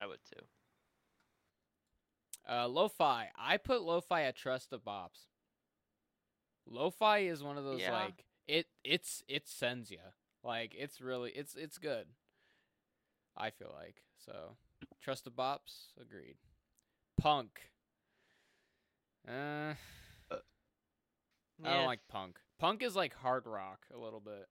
I 0.00 0.06
would 0.06 0.20
too. 0.32 0.44
Uh, 2.48 2.68
lo-fi. 2.68 3.30
I 3.36 3.56
put 3.56 3.82
lo-fi 3.82 4.22
at 4.22 4.36
trust 4.36 4.72
of 4.72 4.84
bops. 4.84 5.26
Lo-fi 6.68 7.18
is 7.18 7.42
one 7.42 7.58
of 7.58 7.64
those 7.64 7.80
Yeah. 7.80 7.92
like 7.92 8.24
it. 8.48 8.66
It's 8.84 9.22
it 9.28 9.48
sends 9.48 9.90
you 9.90 9.98
like 10.44 10.74
it's 10.76 11.00
really 11.00 11.30
it's 11.32 11.54
it's 11.54 11.78
good. 11.78 12.06
I 13.36 13.50
feel 13.50 13.72
like 13.76 14.02
so. 14.24 14.56
Trust 15.02 15.24
the 15.24 15.30
bops. 15.30 15.92
Agreed. 16.00 16.36
Punk. 17.20 17.70
Uh, 19.28 19.74
I 21.64 21.72
don't 21.74 21.86
like 21.86 22.00
punk. 22.08 22.38
Punk 22.58 22.82
is 22.82 22.94
like 22.94 23.14
hard 23.14 23.46
rock 23.46 23.86
a 23.94 23.98
little 23.98 24.20
bit, 24.20 24.46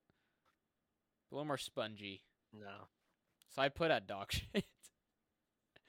a 1.31 1.35
little 1.35 1.45
more 1.45 1.57
spongy. 1.57 2.23
no. 2.53 2.87
So 3.55 3.61
I 3.61 3.69
put 3.69 3.89
at 3.91 4.05
dog 4.07 4.31
shit. 4.31 4.65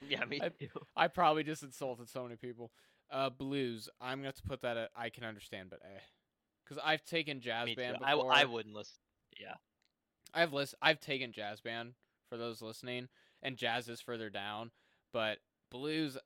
Yeah, 0.07 0.25
me 0.27 0.41
I- 0.41 0.51
too. 0.51 0.69
I 0.97 1.09
probably 1.09 1.43
just 1.43 1.63
insulted 1.63 2.09
so 2.09 2.23
many 2.23 2.37
people. 2.37 2.71
Uh, 3.11 3.31
blues. 3.31 3.89
I'm 4.01 4.19
gonna 4.19 4.29
have 4.29 4.35
to 4.37 4.43
put 4.43 4.63
that 4.63 4.77
at 4.77 4.91
I 4.97 5.09
can 5.11 5.25
understand, 5.25 5.71
but 5.71 5.81
eh, 5.85 6.01
because 6.67 6.83
I've 6.85 7.05
taken 7.05 7.41
jazz 7.41 7.67
Me 7.67 7.75
too. 7.75 7.81
band 7.81 7.99
I, 8.03 8.15
before. 8.15 8.47
wouldn't 8.53 8.75
listen. 8.75 8.97
Yeah. 9.41 9.55
I've 10.35 10.53
list. 10.53 10.75
I've 10.83 11.01
taken 11.01 11.33
jazz 11.33 11.61
band 11.61 11.93
for 12.29 12.37
those 12.37 12.61
listening, 12.61 13.09
and 13.43 13.57
jazz 13.57 13.89
is 13.89 14.01
further 14.01 14.29
down. 14.31 14.71
But 15.13 15.39
blues, 15.71 16.19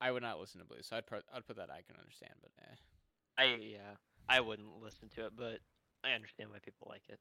I 0.00 0.10
would 0.12 0.22
not 0.22 0.38
listen 0.38 0.60
to 0.60 0.66
blues. 0.66 0.86
So 0.88 0.96
I'd 0.96 1.06
put 1.06 1.24
I'd 1.34 1.46
put 1.46 1.56
that 1.56 1.70
I 1.70 1.82
can 1.86 1.96
understand, 1.98 2.34
but 2.42 2.50
eh. 2.62 2.74
I 3.38 3.56
yeah. 3.60 3.96
I 4.28 4.40
wouldn't 4.40 4.80
listen 4.82 5.08
to 5.16 5.26
it, 5.26 5.32
but 5.36 5.58
I 6.04 6.12
understand 6.12 6.50
why 6.50 6.58
people 6.58 6.86
like 6.90 7.02
it. 7.08 7.18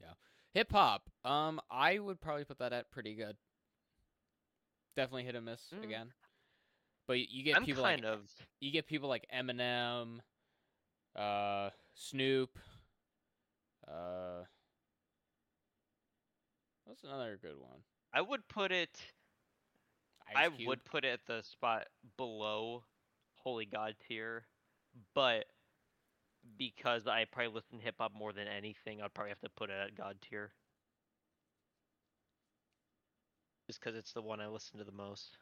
Yeah, 0.00 0.12
hip 0.54 0.70
hop. 0.72 1.08
Um, 1.24 1.60
I 1.70 1.98
would 1.98 2.20
probably 2.20 2.44
put 2.44 2.58
that 2.58 2.72
at 2.72 2.90
pretty 2.90 3.14
good. 3.14 3.36
Definitely 4.96 5.24
hit 5.24 5.34
and 5.36 5.44
miss 5.46 5.62
Mm. 5.74 5.84
again. 5.84 6.12
But 7.06 7.28
you 7.28 7.42
get 7.42 7.56
I'm 7.56 7.64
people 7.64 7.82
kind 7.82 8.02
like 8.04 8.12
of 8.12 8.20
you 8.60 8.70
get 8.70 8.86
people 8.86 9.08
like 9.08 9.26
Eminem, 9.34 10.20
uh, 11.16 11.70
Snoop, 11.94 12.58
uh, 13.88 14.44
what's 16.84 17.02
another 17.04 17.38
good 17.40 17.58
one? 17.58 17.80
I 18.12 18.20
would 18.20 18.46
put 18.48 18.72
it 18.72 19.00
Ice 20.28 20.36
I 20.36 20.48
Cube. 20.48 20.68
would 20.68 20.84
put 20.84 21.04
it 21.04 21.08
at 21.08 21.26
the 21.26 21.42
spot 21.42 21.86
below 22.16 22.84
Holy 23.34 23.64
God 23.66 23.94
tier, 24.06 24.44
but 25.14 25.46
because 26.58 27.06
I 27.06 27.24
probably 27.30 27.52
listen 27.54 27.78
to 27.78 27.84
hip 27.84 27.96
hop 27.98 28.12
more 28.14 28.32
than 28.32 28.46
anything, 28.48 29.00
I'd 29.02 29.14
probably 29.14 29.30
have 29.30 29.40
to 29.40 29.48
put 29.50 29.70
it 29.70 29.76
at 29.84 29.96
God 29.96 30.16
tier. 30.28 30.52
Just 33.66 33.80
because 33.80 33.96
it's 33.96 34.12
the 34.12 34.22
one 34.22 34.40
I 34.40 34.48
listen 34.48 34.78
to 34.78 34.84
the 34.84 34.92
most. 34.92 35.36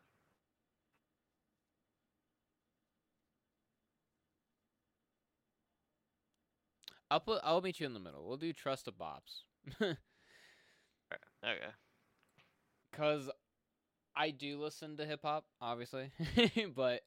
I'll 7.10 7.20
put. 7.20 7.40
I'll 7.42 7.60
meet 7.60 7.80
you 7.80 7.86
in 7.86 7.94
the 7.94 8.00
middle. 8.00 8.26
We'll 8.26 8.36
do 8.36 8.52
Trust 8.52 8.88
of 8.88 8.94
Bops, 8.98 9.44
Okay. 9.80 9.96
cause 12.92 13.30
I 14.16 14.30
do 14.30 14.60
listen 14.60 14.96
to 14.96 15.06
hip 15.06 15.20
hop, 15.22 15.44
obviously, 15.60 16.10
but 16.74 17.02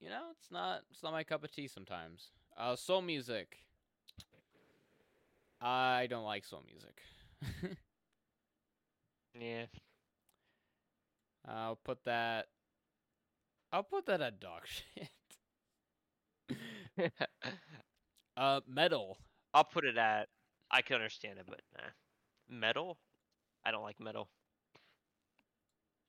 you 0.00 0.08
know, 0.08 0.26
it's 0.38 0.50
not. 0.50 0.82
It's 0.90 1.02
not 1.02 1.12
my 1.12 1.24
cup 1.24 1.44
of 1.44 1.50
tea 1.50 1.68
sometimes. 1.68 2.30
Uh, 2.56 2.76
soul 2.76 3.02
music. 3.02 3.58
I 5.60 6.06
don't 6.10 6.24
like 6.24 6.44
soul 6.44 6.62
music. 6.66 7.02
Yeah. 9.38 9.66
I'll 11.46 11.76
put 11.76 12.04
that 12.04 12.48
I'll 13.72 13.82
put 13.82 14.06
that 14.06 14.20
at 14.20 14.38
dog 14.40 14.62
shit. 14.66 15.08
Uh, 18.36 18.60
metal. 18.66 19.18
I'll 19.54 19.64
put 19.64 19.84
it 19.84 19.96
at. 19.96 20.28
I 20.70 20.82
can 20.82 20.96
understand 20.96 21.38
it, 21.38 21.46
but 21.48 21.60
nah. 21.76 21.90
Metal? 22.48 22.98
I 23.64 23.70
don't 23.70 23.82
like 23.82 24.00
metal. 24.00 24.28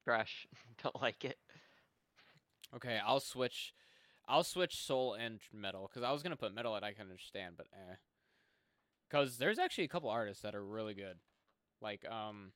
Trash. 0.03 0.47
don't 0.83 1.01
like 1.01 1.23
it. 1.25 1.37
Okay, 2.75 2.99
I'll 3.05 3.19
switch. 3.19 3.73
I'll 4.27 4.43
switch 4.43 4.81
soul 4.81 5.13
and 5.13 5.39
metal 5.53 5.89
because 5.89 6.03
I 6.03 6.11
was 6.11 6.23
gonna 6.23 6.35
put 6.35 6.55
metal 6.55 6.73
that 6.73 6.83
I 6.83 6.93
can 6.93 7.03
understand, 7.03 7.55
but 7.57 7.67
eh. 7.73 7.95
Because 9.09 9.37
there's 9.37 9.59
actually 9.59 9.83
a 9.83 9.89
couple 9.89 10.09
artists 10.09 10.41
that 10.43 10.55
are 10.55 10.63
really 10.63 10.93
good, 10.93 11.17
like 11.81 12.05
um, 12.09 12.51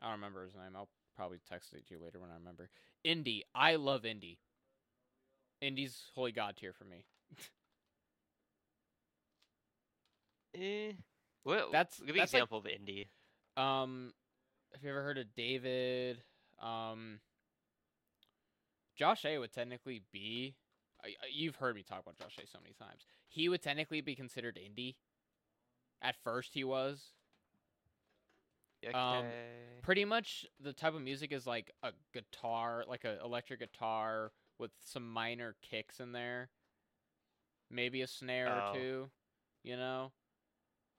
I 0.00 0.06
don't 0.06 0.14
remember 0.14 0.44
his 0.44 0.54
name. 0.54 0.74
I'll 0.74 0.88
probably 1.14 1.38
text 1.48 1.74
it 1.74 1.86
to 1.86 1.94
you 1.94 2.00
later 2.02 2.18
when 2.18 2.30
I 2.30 2.34
remember. 2.34 2.70
Indie. 3.06 3.42
I 3.54 3.76
love 3.76 4.02
indie. 4.02 4.38
Indie's 5.62 6.04
holy 6.14 6.32
god 6.32 6.56
tier 6.56 6.72
for 6.72 6.84
me. 6.84 7.04
Eh. 10.54 10.92
What? 11.42 11.72
That's- 11.72 11.98
give 11.98 12.08
me 12.08 12.12
an 12.12 12.16
that's 12.18 12.32
like- 12.32 12.38
example 12.42 12.58
of 12.58 12.64
indie. 12.64 13.08
Um, 13.56 14.12
have 14.72 14.82
you 14.82 14.90
ever 14.90 15.02
heard 15.02 15.18
of 15.18 15.34
David? 15.34 16.22
Um, 16.58 17.20
Josh 18.96 19.24
A 19.24 19.38
would 19.38 19.52
technically 19.52 20.02
be. 20.12 20.56
You've 21.30 21.56
heard 21.56 21.74
me 21.74 21.82
talk 21.82 22.00
about 22.00 22.16
Josh 22.18 22.36
A 22.42 22.46
so 22.46 22.58
many 22.60 22.74
times. 22.74 23.06
He 23.28 23.48
would 23.48 23.62
technically 23.62 24.00
be 24.02 24.14
considered 24.14 24.56
indie. 24.56 24.96
At 26.02 26.16
first, 26.22 26.52
he 26.54 26.64
was. 26.64 27.12
Okay. 28.84 28.96
um, 28.96 29.26
Pretty 29.82 30.04
much 30.04 30.46
the 30.58 30.72
type 30.72 30.94
of 30.94 31.02
music 31.02 31.32
is 31.32 31.46
like 31.46 31.70
a 31.82 31.92
guitar, 32.12 32.84
like 32.86 33.04
an 33.04 33.18
electric 33.24 33.60
guitar 33.60 34.32
with 34.58 34.70
some 34.80 35.10
minor 35.10 35.56
kicks 35.62 36.00
in 36.00 36.12
there. 36.12 36.50
Maybe 37.70 38.02
a 38.02 38.06
snare 38.06 38.48
Oh. 38.50 38.70
or 38.70 38.74
two, 38.74 39.10
you 39.62 39.76
know? 39.76 40.12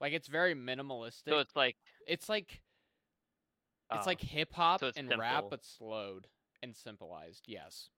Like 0.01 0.13
it's 0.13 0.27
very 0.27 0.55
minimalistic. 0.55 1.29
so 1.29 1.39
it's 1.39 1.55
like. 1.55 1.77
it's 2.07 2.27
like 2.27 2.61
it's 3.93 4.07
oh, 4.07 4.09
like 4.09 4.21
hip 4.21 4.53
hop 4.53 4.79
so 4.79 4.91
and 4.95 5.13
rap, 5.17 5.45
but 5.49 5.63
slowed 5.65 6.27
and 6.63 6.75
simplified. 6.75 7.33
Yes, 7.45 7.89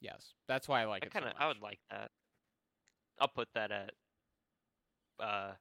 yes. 0.00 0.32
That's 0.48 0.66
why 0.66 0.82
I 0.82 0.86
like 0.86 1.04
I 1.04 1.06
it 1.06 1.12
kind 1.12 1.24
of. 1.26 1.32
so. 1.32 1.36
I 1.38 1.48
would 1.48 1.60
like 1.60 1.78
that. 1.90 2.10
I'll 3.20 3.28
put 3.28 3.48
that 3.54 3.70
at. 3.70 3.92
Uh, 5.20 5.52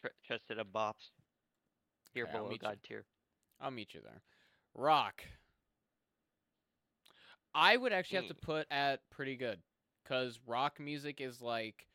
tr- 0.00 0.08
trusted 0.26 0.58
a 0.58 0.64
bops. 0.64 1.10
Here 2.12 2.24
Okay, 2.24 2.32
below 2.32 2.48
meet 2.48 2.62
you. 2.62 2.68
god 2.68 2.78
tier. 2.82 3.04
I'll 3.60 3.70
meet 3.70 3.94
you 3.94 4.00
there. 4.02 4.20
Rock. 4.74 5.22
I 7.54 7.76
would 7.76 7.92
actually 7.92 8.16
have 8.16 8.28
to 8.28 8.34
Mm. 8.34 8.42
put 8.42 8.66
at 8.70 9.08
pretty 9.10 9.36
good, 9.36 9.62
cause 10.04 10.38
rock 10.46 10.78
music 10.80 11.20
is 11.20 11.40
like 11.40 11.86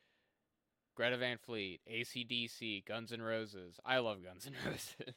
Greta 0.96 1.16
Van 1.18 1.36
Fleet, 1.38 1.80
ACDC, 1.92 2.84
Guns 2.86 3.12
N' 3.12 3.22
Roses. 3.22 3.78
I 3.84 3.98
love 3.98 4.24
Guns 4.24 4.46
N' 4.46 4.54
Roses. 4.66 5.14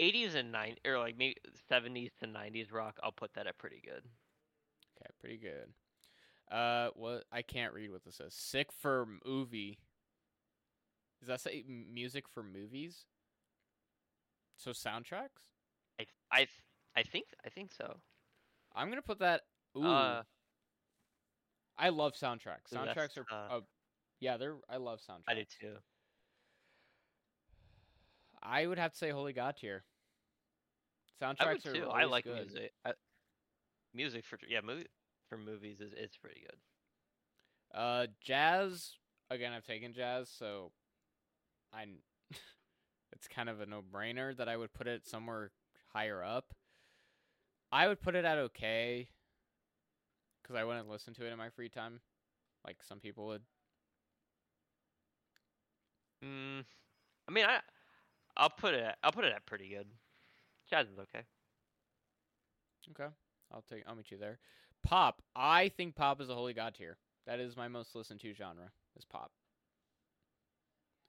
80s 0.00 0.34
and 0.34 0.52
90s, 0.54 0.76
or 0.84 0.98
like 0.98 1.16
maybe 1.16 1.36
70s 1.70 2.10
to 2.20 2.26
90s 2.26 2.72
rock. 2.72 2.98
I'll 3.02 3.12
put 3.12 3.34
that 3.34 3.46
at 3.46 3.58
pretty 3.58 3.80
good. 3.84 4.02
Okay, 4.96 5.10
pretty 5.20 5.36
good. 5.38 5.72
Uh, 6.54 6.90
what 6.94 7.24
I 7.32 7.42
can't 7.42 7.72
read 7.74 7.90
what 7.90 8.04
this 8.04 8.16
says. 8.16 8.34
Sick 8.34 8.72
for 8.72 9.06
movie. 9.24 9.78
Does 11.20 11.28
that 11.28 11.40
say 11.40 11.64
music 11.68 12.24
for 12.28 12.42
movies? 12.42 13.04
So 14.56 14.70
soundtracks? 14.70 15.50
I 16.00 16.06
I 16.32 16.46
I 16.96 17.02
think 17.02 17.26
I 17.44 17.48
think 17.50 17.72
so. 17.72 17.98
I'm 18.74 18.88
gonna 18.88 19.02
put 19.02 19.18
that. 19.20 19.42
Ooh, 19.76 19.84
Uh, 19.86 20.22
I 21.76 21.90
love 21.90 22.14
soundtracks. 22.14 22.72
Soundtracks 22.72 23.18
are. 23.18 23.26
uh, 23.30 23.56
Uh, 23.56 23.60
yeah, 24.20 24.36
they're. 24.36 24.56
I 24.68 24.76
love 24.76 25.00
soundtracks. 25.00 25.28
I 25.28 25.34
do 25.34 25.44
too. 25.60 25.74
I 28.42 28.66
would 28.66 28.78
have 28.78 28.92
to 28.92 28.98
say 28.98 29.10
Holy 29.10 29.32
God 29.32 29.56
tier. 29.56 29.84
Soundtracks 31.22 31.66
I 31.66 31.78
are. 31.80 31.90
I 31.90 32.04
like 32.04 32.24
good. 32.24 32.36
music. 32.36 32.72
I, 32.84 32.92
music 33.94 34.24
for 34.24 34.38
yeah, 34.48 34.60
movie 34.64 34.86
for 35.28 35.36
movies 35.36 35.80
is 35.80 35.92
is 35.92 36.16
pretty 36.16 36.40
good. 36.40 37.78
Uh, 37.78 38.06
jazz. 38.22 38.94
Again, 39.30 39.52
I've 39.52 39.66
taken 39.66 39.92
jazz, 39.92 40.30
so 40.30 40.72
I. 41.72 41.86
it's 43.12 43.28
kind 43.28 43.48
of 43.48 43.60
a 43.60 43.66
no-brainer 43.66 44.36
that 44.36 44.48
I 44.48 44.56
would 44.56 44.72
put 44.72 44.86
it 44.86 45.06
somewhere 45.06 45.50
higher 45.92 46.22
up. 46.22 46.54
I 47.70 47.88
would 47.88 48.00
put 48.00 48.14
it 48.14 48.24
at 48.24 48.38
okay, 48.38 49.08
because 50.42 50.56
I 50.56 50.64
wouldn't 50.64 50.88
listen 50.88 51.12
to 51.14 51.26
it 51.26 51.32
in 51.32 51.38
my 51.38 51.50
free 51.50 51.68
time, 51.68 52.00
like 52.66 52.78
some 52.82 53.00
people 53.00 53.26
would. 53.26 53.42
Mm, 56.24 56.64
I 57.28 57.32
mean, 57.32 57.44
I 57.44 57.60
I'll 58.36 58.50
put 58.50 58.74
it 58.74 58.80
at, 58.80 58.98
I'll 59.02 59.12
put 59.12 59.24
it 59.24 59.32
at 59.32 59.46
pretty 59.46 59.68
good. 59.68 59.86
Jazz 60.70 60.86
is 60.88 60.98
okay. 60.98 61.24
Okay, 62.90 63.12
I'll 63.52 63.62
take. 63.62 63.82
I'll 63.86 63.94
meet 63.94 64.10
you 64.10 64.18
there. 64.18 64.38
Pop. 64.82 65.22
I 65.36 65.68
think 65.68 65.94
pop 65.96 66.20
is 66.20 66.28
a 66.28 66.34
holy 66.34 66.54
god 66.54 66.74
tier. 66.74 66.96
That 67.26 67.40
is 67.40 67.56
my 67.56 67.68
most 67.68 67.94
listened 67.94 68.20
to 68.20 68.32
genre. 68.32 68.70
Is 68.96 69.04
pop. 69.04 69.30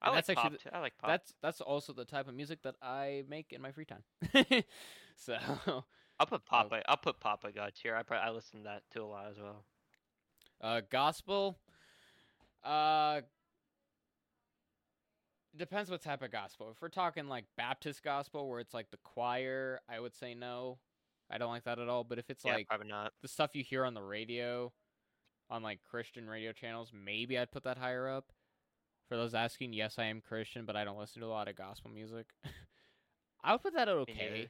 I 0.02 0.06
And 0.06 0.14
like 0.14 0.26
that's 0.26 0.34
pop 0.34 0.44
actually 0.44 0.58
too. 0.58 0.70
I 0.72 0.80
like 0.80 0.98
pop. 0.98 1.10
That's 1.10 1.34
that's 1.42 1.60
also 1.60 1.92
the 1.92 2.04
type 2.04 2.28
of 2.28 2.34
music 2.34 2.62
that 2.62 2.74
I 2.82 3.24
make 3.28 3.52
in 3.52 3.62
my 3.62 3.72
free 3.72 3.86
time. 3.86 4.02
so 5.16 5.36
I'll 6.18 6.26
put 6.26 6.44
pop. 6.44 6.72
I, 6.72 6.82
I'll 6.88 6.96
put 6.96 7.20
pop 7.20 7.44
a 7.44 7.52
god 7.52 7.72
tier. 7.74 7.96
I 7.96 8.02
probably 8.02 8.28
I 8.28 8.30
listen 8.30 8.60
to 8.60 8.64
that 8.64 8.82
too 8.92 9.02
a 9.02 9.06
lot 9.06 9.26
as 9.30 9.38
well. 9.38 9.64
uh, 10.60 10.80
gospel. 10.90 11.58
Uh, 12.62 13.22
depends 15.56 15.90
what 15.90 16.02
type 16.02 16.22
of 16.22 16.30
gospel. 16.30 16.70
If 16.70 16.80
we're 16.80 16.88
talking 16.88 17.28
like 17.28 17.44
Baptist 17.56 18.02
gospel, 18.02 18.48
where 18.48 18.60
it's 18.60 18.74
like 18.74 18.90
the 18.90 18.98
choir, 19.04 19.80
I 19.88 20.00
would 20.00 20.14
say 20.14 20.34
no. 20.34 20.78
I 21.30 21.38
don't 21.38 21.50
like 21.50 21.64
that 21.64 21.78
at 21.78 21.88
all. 21.88 22.04
But 22.04 22.18
if 22.18 22.30
it's 22.30 22.44
yeah, 22.44 22.54
like 22.54 22.68
probably 22.68 22.88
not. 22.88 23.12
the 23.22 23.28
stuff 23.28 23.54
you 23.54 23.62
hear 23.62 23.84
on 23.84 23.94
the 23.94 24.02
radio, 24.02 24.72
on 25.48 25.62
like 25.62 25.80
Christian 25.88 26.28
radio 26.28 26.52
channels, 26.52 26.92
maybe 26.92 27.38
I'd 27.38 27.52
put 27.52 27.64
that 27.64 27.78
higher 27.78 28.08
up. 28.08 28.32
For 29.08 29.16
those 29.16 29.34
asking, 29.34 29.72
yes, 29.72 29.96
I 29.98 30.04
am 30.04 30.20
Christian, 30.20 30.64
but 30.64 30.76
I 30.76 30.84
don't 30.84 30.98
listen 30.98 31.20
to 31.22 31.26
a 31.26 31.30
lot 31.30 31.48
of 31.48 31.56
gospel 31.56 31.90
music. 31.90 32.26
I 33.42 33.52
would 33.52 33.62
put 33.62 33.74
that 33.74 33.88
at 33.88 33.94
okay. 33.96 34.48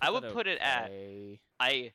I 0.00 0.10
would 0.10 0.24
put 0.32 0.46
it 0.46 0.58
at- 0.60 0.90
I 1.60 1.92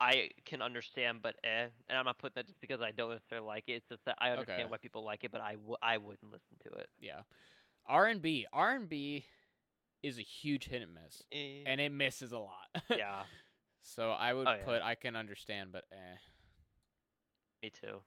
I 0.00 0.30
can 0.44 0.62
understand, 0.62 1.20
but 1.22 1.36
eh, 1.44 1.68
and 1.88 1.98
I'm 1.98 2.04
not 2.04 2.18
putting 2.18 2.34
that 2.36 2.46
just 2.46 2.60
because 2.60 2.80
I 2.80 2.90
don't 2.92 3.10
necessarily 3.10 3.46
like 3.46 3.64
it. 3.68 3.72
It's 3.74 3.88
just 3.88 4.04
that 4.06 4.16
I 4.18 4.30
understand 4.30 4.68
Okay. 4.68 4.70
why 4.70 4.78
people 4.78 5.04
like 5.04 5.24
it, 5.24 5.30
but 5.32 5.40
I 5.40 5.52
w- 5.54 5.76
I 5.82 5.98
wouldn't 5.98 6.32
listen 6.32 6.56
to 6.64 6.70
it. 6.78 6.88
Yeah, 7.00 7.22
R 7.86 8.06
and 8.06 8.20
B. 8.22 8.46
R 8.52 8.74
and 8.74 8.88
B 8.88 9.26
is 10.02 10.18
a 10.18 10.22
huge 10.22 10.66
hit 10.66 10.82
and 10.82 10.94
miss, 10.94 11.22
Eh, 11.32 11.66
and 11.66 11.80
it 11.80 11.92
misses 11.92 12.32
a 12.32 12.38
lot. 12.38 12.68
yeah, 12.92 13.24
so 13.82 14.10
I 14.10 14.32
would 14.32 14.46
Oh, 14.46 14.54
yeah. 14.54 14.64
put 14.64 14.82
I 14.82 14.94
can 14.94 15.16
understand, 15.16 15.72
but 15.72 15.84
eh. 15.92 16.16
me 17.62 17.70
too. 17.70 18.02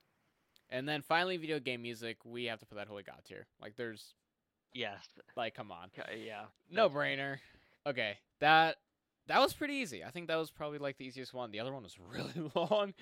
And 0.70 0.88
then 0.88 1.02
finally, 1.02 1.38
video 1.38 1.60
game 1.60 1.82
music. 1.82 2.18
We 2.26 2.45
have 2.45 2.60
to 2.60 2.65
put 2.65 2.76
that 2.76 2.88
holy 2.88 3.03
god 3.03 3.24
tier. 3.26 3.48
Like, 3.61 3.76
there's 3.76 4.15
Yes, 4.74 5.20
like, 5.36 5.53
come 5.56 5.72
on, 5.72 5.90
okay, 5.98 6.24
yeah. 6.26 6.45
no 6.70 6.90
brainer. 6.90 7.38
Okay, 7.86 8.18
that 8.40 8.78
that 9.28 9.40
was 9.40 9.54
pretty 9.54 9.76
easy. 9.76 10.04
I 10.04 10.12
think 10.12 10.28
that 10.28 10.36
was 10.36 10.52
probably 10.52 10.80
like 10.80 10.98
the 10.98 11.06
easiest 11.06 11.34
one. 11.34 11.52
The 11.52 11.60
other 11.60 11.74
one 11.74 11.84
was 11.84 11.98
really 12.12 12.52
long, 12.56 12.94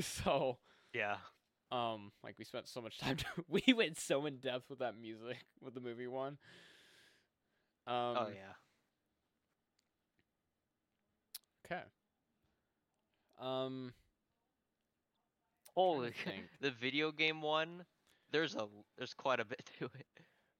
so 0.00 0.58
Yeah, 0.92 1.16
um, 1.70 2.12
like 2.24 2.36
we 2.38 2.44
spent 2.44 2.68
so 2.68 2.80
much 2.80 2.98
time. 2.98 3.18
we 3.48 3.62
went 3.74 3.98
so 3.98 4.26
in 4.26 4.38
depth 4.38 4.70
with 4.70 4.78
that 4.80 4.98
music 4.98 5.44
with 5.60 5.74
the 5.74 5.80
movie 5.80 6.06
one. 6.06 6.38
Um, 7.86 8.16
oh 8.16 8.28
yeah. 8.34 8.54
Okay. 11.66 11.82
Um, 13.40 13.92
Holy, 15.74 16.12
the 16.60 16.70
video 16.70 17.12
game 17.12 17.40
one. 17.42 17.84
There's 18.30 18.56
a 18.56 18.66
there's 18.96 19.14
quite 19.14 19.40
a 19.40 19.44
bit 19.44 19.68
to 19.78 19.84
it. 19.84 20.06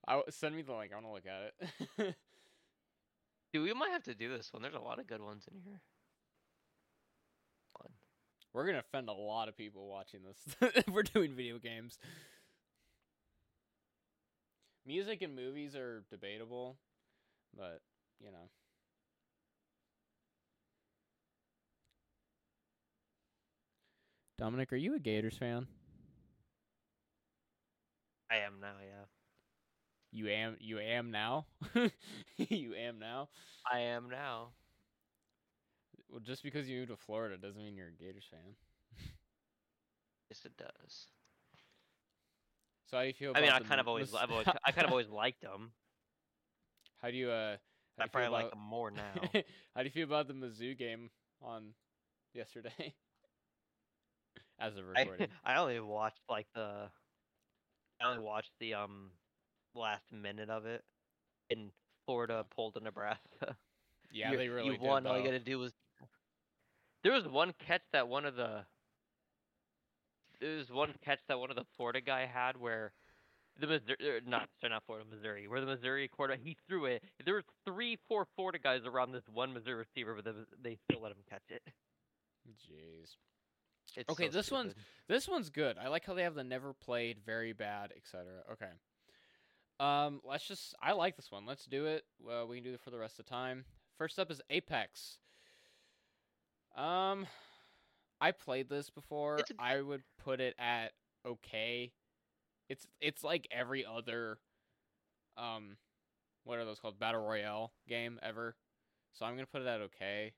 I 0.07 0.21
send 0.29 0.55
me 0.55 0.61
the 0.61 0.73
link. 0.73 0.91
I 0.91 0.95
want 0.95 1.07
to 1.07 1.11
look 1.11 1.25
at 1.27 2.07
it. 2.07 2.15
Dude, 3.51 3.63
we 3.63 3.73
might 3.73 3.91
have 3.91 4.03
to 4.03 4.13
do 4.13 4.29
this 4.29 4.53
one. 4.53 4.61
There's 4.61 4.75
a 4.75 4.79
lot 4.79 4.99
of 4.99 5.07
good 5.07 5.21
ones 5.21 5.45
in 5.51 5.59
here. 5.61 5.81
Fun. 7.77 7.91
We're 8.53 8.65
gonna 8.65 8.79
offend 8.79 9.09
a 9.09 9.13
lot 9.13 9.49
of 9.49 9.57
people 9.57 9.87
watching 9.87 10.21
this. 10.23 10.55
if 10.75 10.87
we're 10.87 11.03
doing 11.03 11.35
video 11.35 11.57
games. 11.57 11.97
Music 14.85 15.21
and 15.21 15.35
movies 15.35 15.75
are 15.75 16.03
debatable, 16.09 16.77
but 17.55 17.81
you 18.19 18.31
know. 18.31 18.49
Dominic, 24.37 24.71
are 24.71 24.77
you 24.77 24.95
a 24.95 24.99
Gators 24.99 25.37
fan? 25.37 25.67
I 28.31 28.37
am 28.37 28.61
now, 28.61 28.75
yeah. 28.81 29.18
You 30.11 30.27
am 30.27 30.57
you 30.59 30.79
am 30.79 31.11
now? 31.11 31.45
you 32.37 32.73
am 32.73 32.99
now? 32.99 33.29
I 33.71 33.79
am 33.79 34.09
now. 34.09 34.49
Well, 36.09 36.19
just 36.19 36.41
because 36.41 36.67
you 36.67 36.79
moved 36.79 36.89
to 36.89 36.97
Florida 36.97 37.37
doesn't 37.37 37.61
mean 37.61 37.75
you're 37.75 37.89
a 37.89 37.91
Gators 37.91 38.25
fan. 38.29 38.55
Yes, 40.29 40.41
it 40.45 40.57
does. 40.57 41.07
So 42.89 42.97
how 42.97 43.03
do 43.03 43.07
you 43.07 43.13
feel? 43.13 43.33
I 43.35 43.41
mean, 43.41 43.51
I 43.51 43.59
kind 43.59 43.79
of 43.79 43.87
always, 43.87 44.13
I've 44.15 44.31
always, 44.31 44.47
I 44.65 44.71
kind 44.71 44.85
of 44.85 44.91
always 44.91 45.09
liked 45.09 45.41
them. 45.41 45.71
How 47.01 47.11
do 47.11 47.17
you 47.17 47.29
uh? 47.29 47.57
How 47.97 48.03
I 48.03 48.05
you 48.05 48.09
probably 48.11 48.29
like 48.29 48.45
about, 48.47 48.51
them 48.51 48.59
more 48.59 48.91
now. 48.91 49.13
how 49.75 49.81
do 49.81 49.85
you 49.85 49.89
feel 49.89 50.05
about 50.05 50.27
the 50.27 50.33
Mizzou 50.33 50.77
game 50.77 51.09
on 51.41 51.73
yesterday? 52.33 52.93
As 54.59 54.75
of 54.75 54.83
I, 54.95 55.01
recording. 55.01 55.27
I 55.45 55.55
only 55.57 55.79
watched 55.79 56.21
like 56.29 56.47
the, 56.55 56.89
I 58.01 58.09
only 58.09 58.23
watched 58.23 58.51
the 58.59 58.73
um, 58.73 59.11
last 59.75 60.03
minute 60.11 60.49
of 60.49 60.65
it, 60.65 60.83
in 61.49 61.71
Florida 62.05 62.45
pulled 62.55 62.75
to 62.75 62.79
Nebraska. 62.79 63.55
yeah, 64.11 64.31
you, 64.31 64.37
they 64.37 64.49
really 64.49 64.73
you 64.73 64.77
won. 64.81 65.05
All 65.05 65.17
you 65.17 65.23
gotta 65.23 65.39
do 65.39 65.59
was. 65.59 65.73
There 67.03 67.13
was 67.13 67.27
one 67.27 67.53
catch 67.65 67.81
that 67.93 68.07
one 68.07 68.25
of 68.25 68.35
the. 68.35 68.65
There 70.41 70.57
was 70.57 70.69
one 70.71 70.93
catch 71.03 71.19
that 71.27 71.39
one 71.39 71.49
of 71.49 71.55
the 71.55 71.65
Florida 71.75 72.01
guy 72.01 72.25
had 72.25 72.57
where, 72.57 72.93
the 73.59 73.67
Missouri, 73.67 73.97
er, 74.01 74.19
not 74.25 74.47
sorry, 74.61 74.71
not 74.71 74.83
Florida, 74.85 75.05
Missouri, 75.09 75.47
where 75.47 75.59
the 75.59 75.67
Missouri 75.67 76.07
quarterback 76.07 76.43
he 76.43 76.55
threw 76.67 76.85
it. 76.85 77.03
There 77.25 77.33
were 77.33 77.43
three, 77.65 77.97
four 78.07 78.25
Florida 78.35 78.57
guys 78.57 78.81
around 78.85 79.11
this 79.11 79.23
one 79.31 79.53
Missouri 79.53 79.75
receiver, 79.75 80.15
but 80.15 80.33
they, 80.63 80.77
still 80.89 81.01
let 81.01 81.11
him 81.11 81.17
catch 81.29 81.43
it. 81.49 81.61
Jeez. 82.49 83.15
It's 83.97 84.09
Okay, 84.09 84.27
so 84.27 84.31
this 84.31 84.51
one's- 84.51 84.75
This 85.07 85.27
one's 85.27 85.49
good. 85.49 85.77
I 85.77 85.89
like 85.89 86.05
how 86.05 86.13
they 86.13 86.23
have 86.23 86.35
the 86.35 86.43
never 86.43 86.73
played, 86.73 87.17
very 87.25 87.51
bad, 87.53 87.91
etc. 87.95 88.25
Okay. 88.53 88.71
Um, 89.79 90.21
let's 90.23 90.47
just. 90.47 90.75
I 90.81 90.91
like 90.93 91.15
this 91.15 91.31
one. 91.31 91.45
Let's 91.45 91.65
do 91.65 91.85
it. 91.85 92.03
Well, 92.21 92.47
we 92.47 92.57
can 92.57 92.63
do 92.65 92.73
it 92.73 92.81
for 92.81 92.89
the 92.89 92.97
rest 92.97 93.19
of 93.19 93.25
the 93.25 93.29
time. 93.29 93.65
First 93.97 94.19
up 94.19 94.29
is 94.31 94.41
Apex. 94.49 95.17
Um, 96.75 97.27
I 98.21 98.31
played 98.31 98.69
this 98.69 98.89
before. 98.89 99.37
A- 99.37 99.43
I 99.61 99.81
would 99.81 100.03
put 100.23 100.39
it 100.41 100.55
at 100.59 100.91
okay. 101.25 101.91
It's 102.69 102.85
it's 103.01 103.23
like 103.23 103.47
every 103.51 103.85
other, 103.85 104.37
um, 105.37 105.77
what 106.43 106.59
are 106.59 106.65
those 106.65 106.79
called? 106.79 106.99
Battle 106.99 107.25
Royale 107.25 107.71
game 107.87 108.19
ever. 108.21 108.55
So 109.13 109.25
I'm 109.25 109.33
gonna 109.35 109.47
put 109.47 109.61
it 109.61 109.67
at 109.67 109.81
okay. 109.81 110.33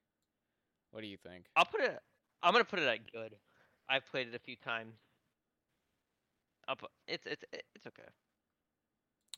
What 0.91 1.01
do 1.01 1.07
you 1.07 1.17
think? 1.17 1.45
I'll 1.55 1.65
put 1.65 1.81
it. 1.81 1.99
I'm 2.43 2.53
gonna 2.53 2.63
put 2.63 2.79
it 2.79 2.87
at 2.87 3.11
good. 3.11 3.35
I've 3.89 4.05
played 4.05 4.27
it 4.27 4.35
a 4.35 4.39
few 4.39 4.55
times. 4.55 4.95
I'll 6.67 6.75
put, 6.75 6.89
it's 7.07 7.25
it's 7.25 7.43
it's 7.75 7.87
okay. 7.87 8.07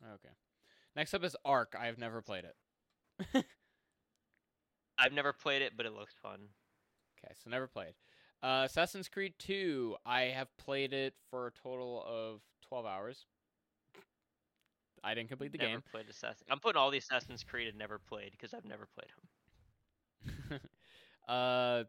Okay. 0.06 0.34
Next 0.96 1.14
up 1.14 1.24
is 1.24 1.36
Ark. 1.46 1.76
I 1.80 1.88
have 1.88 1.98
never 1.98 2.22
played 2.22 2.46
it. 2.46 2.56
I've 4.98 5.14
never 5.14 5.34
played 5.34 5.62
it, 5.62 5.74
but 5.76 5.86
it 5.86 5.94
looks 5.94 6.14
fun. 6.22 6.40
Okay, 7.18 7.34
so 7.44 7.50
never 7.50 7.68
played. 7.68 7.94
Uh, 8.42 8.64
Assassin's 8.66 9.08
Creed 9.08 9.34
2. 9.40 9.96
I 10.06 10.24
have 10.24 10.56
played 10.58 10.94
it 10.94 11.14
for 11.30 11.48
a 11.48 11.52
total 11.52 12.04
of 12.06 12.42
12 12.68 12.86
hours. 12.86 13.26
I 15.04 15.14
didn't 15.14 15.30
complete 15.30 15.52
the 15.52 15.58
never 15.58 15.72
game. 15.72 15.84
played 15.92 16.10
Assassin. 16.10 16.46
I'm 16.50 16.60
putting 16.60 16.80
all 16.80 16.92
the 16.92 16.98
Assassin's 16.98 17.44
Creed 17.44 17.68
and 17.68 17.78
never 17.78 18.00
played 18.00 18.32
because 18.32 18.54
I've 18.54 18.66
never 18.66 18.88
played 18.96 19.10
them. 20.50 20.60
uh, 21.28 21.84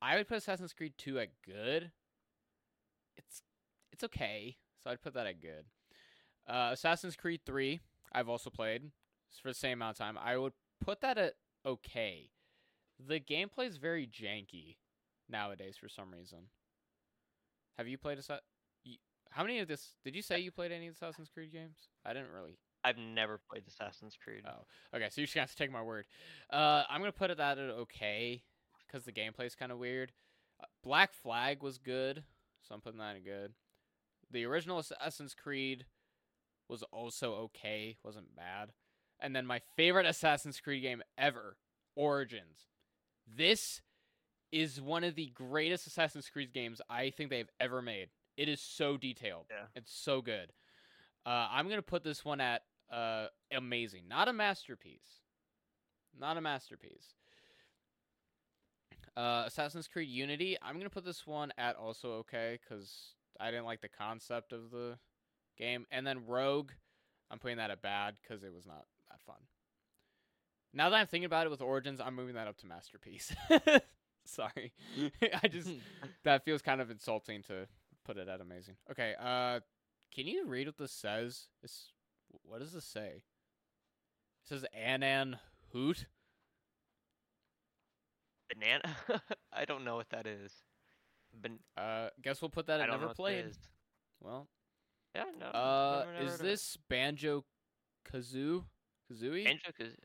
I 0.00 0.16
would 0.16 0.28
put 0.28 0.38
Assassin's 0.38 0.72
Creed 0.72 0.94
2 0.98 1.18
at 1.18 1.28
good. 1.44 1.90
It's 3.16 3.42
it's 3.92 4.04
okay, 4.04 4.56
so 4.82 4.90
I'd 4.90 5.02
put 5.02 5.14
that 5.14 5.26
at 5.26 5.40
good. 5.40 5.64
Uh, 6.48 6.70
Assassin's 6.72 7.16
Creed 7.16 7.40
3. 7.46 7.80
I've 8.12 8.28
also 8.28 8.50
played 8.50 8.90
it's 9.32 9.40
for 9.40 9.48
the 9.48 9.54
same 9.54 9.78
amount 9.78 9.92
of 9.92 9.98
time. 9.98 10.18
I 10.22 10.36
would 10.36 10.52
put 10.84 11.00
that 11.00 11.16
at 11.16 11.34
okay. 11.64 12.28
The 13.04 13.18
gameplay 13.18 13.66
is 13.66 13.78
very 13.78 14.06
janky 14.06 14.76
nowadays 15.28 15.76
for 15.80 15.88
some 15.88 16.12
reason. 16.12 16.48
Have 17.78 17.88
you 17.88 17.96
played 17.96 18.18
a 18.18 18.40
How 19.30 19.42
many 19.42 19.58
of 19.60 19.68
this 19.68 19.94
did 20.04 20.14
you 20.14 20.20
say 20.20 20.38
you 20.38 20.50
played 20.50 20.70
any 20.70 20.88
of 20.88 20.98
the 20.98 21.06
Assassin's 21.06 21.30
Creed 21.30 21.50
games? 21.50 21.88
I 22.04 22.12
didn't 22.12 22.30
really. 22.30 22.58
I've 22.84 22.98
never 22.98 23.40
played 23.50 23.62
Assassin's 23.66 24.18
Creed. 24.22 24.42
Oh, 24.46 24.66
okay. 24.94 25.08
So 25.08 25.20
you're 25.22 25.26
just 25.26 25.38
have 25.38 25.50
to 25.50 25.56
take 25.56 25.72
my 25.72 25.82
word. 25.82 26.04
Uh, 26.52 26.82
I'm 26.90 27.00
gonna 27.00 27.12
put 27.12 27.30
it 27.30 27.38
that 27.38 27.58
at 27.58 27.70
okay 27.70 28.42
because 28.86 29.06
the 29.06 29.12
gameplay 29.12 29.46
is 29.46 29.54
kind 29.54 29.72
of 29.72 29.78
weird. 29.78 30.12
Uh, 30.60 30.66
Black 30.84 31.14
Flag 31.14 31.62
was 31.62 31.78
good, 31.78 32.24
so 32.60 32.74
I'm 32.74 32.82
putting 32.82 32.98
that 33.00 33.16
at 33.16 33.24
good. 33.24 33.54
The 34.30 34.44
original 34.44 34.78
Assassin's 34.78 35.34
Creed 35.34 35.86
was 36.68 36.82
also 36.92 37.34
okay, 37.34 37.96
wasn't 38.04 38.34
bad. 38.34 38.72
And 39.20 39.34
then 39.36 39.46
my 39.46 39.60
favorite 39.76 40.06
Assassin's 40.06 40.60
Creed 40.60 40.82
game 40.82 41.02
ever, 41.16 41.56
Origins. 41.94 42.68
This 43.26 43.80
is 44.50 44.80
one 44.80 45.04
of 45.04 45.14
the 45.14 45.30
greatest 45.34 45.86
Assassin's 45.86 46.28
Creed 46.28 46.52
games 46.52 46.80
I 46.90 47.10
think 47.10 47.30
they've 47.30 47.48
ever 47.60 47.80
made. 47.80 48.08
It 48.36 48.48
is 48.48 48.60
so 48.60 48.96
detailed. 48.96 49.46
Yeah. 49.50 49.66
It's 49.74 49.94
so 49.94 50.20
good. 50.20 50.52
Uh, 51.24 51.48
I'm 51.50 51.68
gonna 51.68 51.82
put 51.82 52.02
this 52.02 52.24
one 52.24 52.40
at 52.40 52.62
uh, 52.92 53.26
amazing, 53.52 54.08
not 54.08 54.28
a 54.28 54.32
masterpiece, 54.32 55.20
not 56.18 56.36
a 56.36 56.40
masterpiece. 56.40 57.14
Uh, 59.16 59.44
Assassin's 59.46 59.88
Creed 59.88 60.08
Unity. 60.08 60.56
I'm 60.62 60.76
gonna 60.78 60.90
put 60.90 61.04
this 61.04 61.26
one 61.26 61.52
at 61.56 61.76
also 61.76 62.14
okay 62.14 62.58
because 62.60 63.14
I 63.38 63.50
didn't 63.50 63.66
like 63.66 63.82
the 63.82 63.88
concept 63.88 64.52
of 64.52 64.70
the 64.70 64.98
game. 65.56 65.86
And 65.90 66.06
then 66.06 66.26
Rogue, 66.26 66.70
I'm 67.30 67.38
putting 67.38 67.56
that 67.58 67.70
at 67.70 67.82
bad 67.82 68.14
because 68.22 68.42
it 68.42 68.52
was 68.52 68.66
not 68.66 68.84
that 69.10 69.20
fun. 69.26 69.36
Now 70.74 70.88
that 70.90 70.96
I'm 70.96 71.06
thinking 71.06 71.26
about 71.26 71.46
it 71.46 71.50
with 71.50 71.60
Origins, 71.60 72.00
I'm 72.00 72.14
moving 72.14 72.34
that 72.34 72.48
up 72.48 72.56
to 72.58 72.66
masterpiece. 72.66 73.34
Sorry, 74.24 74.72
I 75.42 75.48
just 75.48 75.68
that 76.24 76.44
feels 76.44 76.62
kind 76.62 76.80
of 76.80 76.90
insulting 76.90 77.42
to 77.44 77.66
put 78.04 78.16
it 78.16 78.28
at 78.28 78.40
amazing. 78.40 78.76
Okay, 78.90 79.14
uh, 79.20 79.60
can 80.14 80.26
you 80.26 80.46
read 80.46 80.66
what 80.68 80.76
this 80.78 80.92
says? 80.92 81.48
It's, 81.62 81.92
what 82.44 82.60
does 82.60 82.72
this 82.72 82.84
say? 82.84 83.22
It 84.42 84.48
says 84.48 84.64
Anan 84.74 85.38
Hoot. 85.72 86.06
Banana? 88.52 88.96
I 89.52 89.64
don't 89.64 89.84
know 89.84 89.96
what 89.96 90.10
that 90.10 90.26
is. 90.26 90.52
Ban- 91.34 91.58
Uh, 91.76 92.08
guess 92.22 92.40
we'll 92.42 92.50
put 92.50 92.66
that 92.66 92.80
I 92.80 92.84
at 92.84 92.86
don't 92.86 92.94
never 92.94 93.02
know 93.02 93.08
what 93.08 93.16
that 93.16 93.22
played. 93.22 93.56
Well, 94.20 94.48
Yeah, 95.14 95.24
no. 95.38 95.46
uh, 95.46 95.98
never- 96.06 96.12
never 96.12 96.24
is 96.24 96.30
heard 96.32 96.40
of 96.40 96.46
it. 96.46 96.48
this 96.48 96.76
Banjo 96.88 97.44
Kazoo? 98.04 98.64
Kazooie? 99.10 99.44
Banjo 99.44 99.70
Kazooie? 99.72 99.96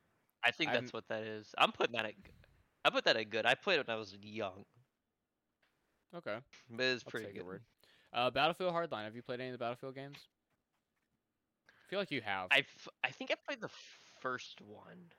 I 0.44 0.52
think 0.52 0.70
I'm- 0.72 0.82
that's 0.82 0.94
what 0.94 1.08
that 1.08 1.24
is. 1.24 1.54
I'm 1.58 1.72
putting 1.72 1.96
that 1.96 2.06
at. 2.06 2.14
I 2.86 2.90
put 2.90 3.04
that 3.06 3.18
at 3.18 3.30
good. 3.30 3.46
I 3.46 3.56
played 3.56 3.80
it 3.80 3.88
when 3.88 3.96
I 3.96 4.00
was 4.00 4.16
young, 4.22 4.66
Okay. 6.14 6.40
but 6.70 6.84
it's 6.86 7.04
pretty 7.04 7.32
good. 7.34 7.44
word. 7.46 7.64
Uh, 8.14 8.30
Battlefield 8.32 8.74
Hardline. 8.74 9.04
Have 9.04 9.16
you 9.16 9.22
played 9.24 9.40
any 9.42 9.50
of 9.50 9.54
the 9.54 9.58
Battlefield 9.58 9.96
games? 9.96 10.28
I 11.70 11.90
feel 11.90 12.00
like 12.00 12.12
you 12.12 12.22
have. 12.22 12.48
I 12.52 12.66
I 13.04 13.12
think 13.12 13.32
I 13.32 13.36
played 13.36 13.62
the 13.62 13.70
first 14.22 14.62
one. 14.62 15.12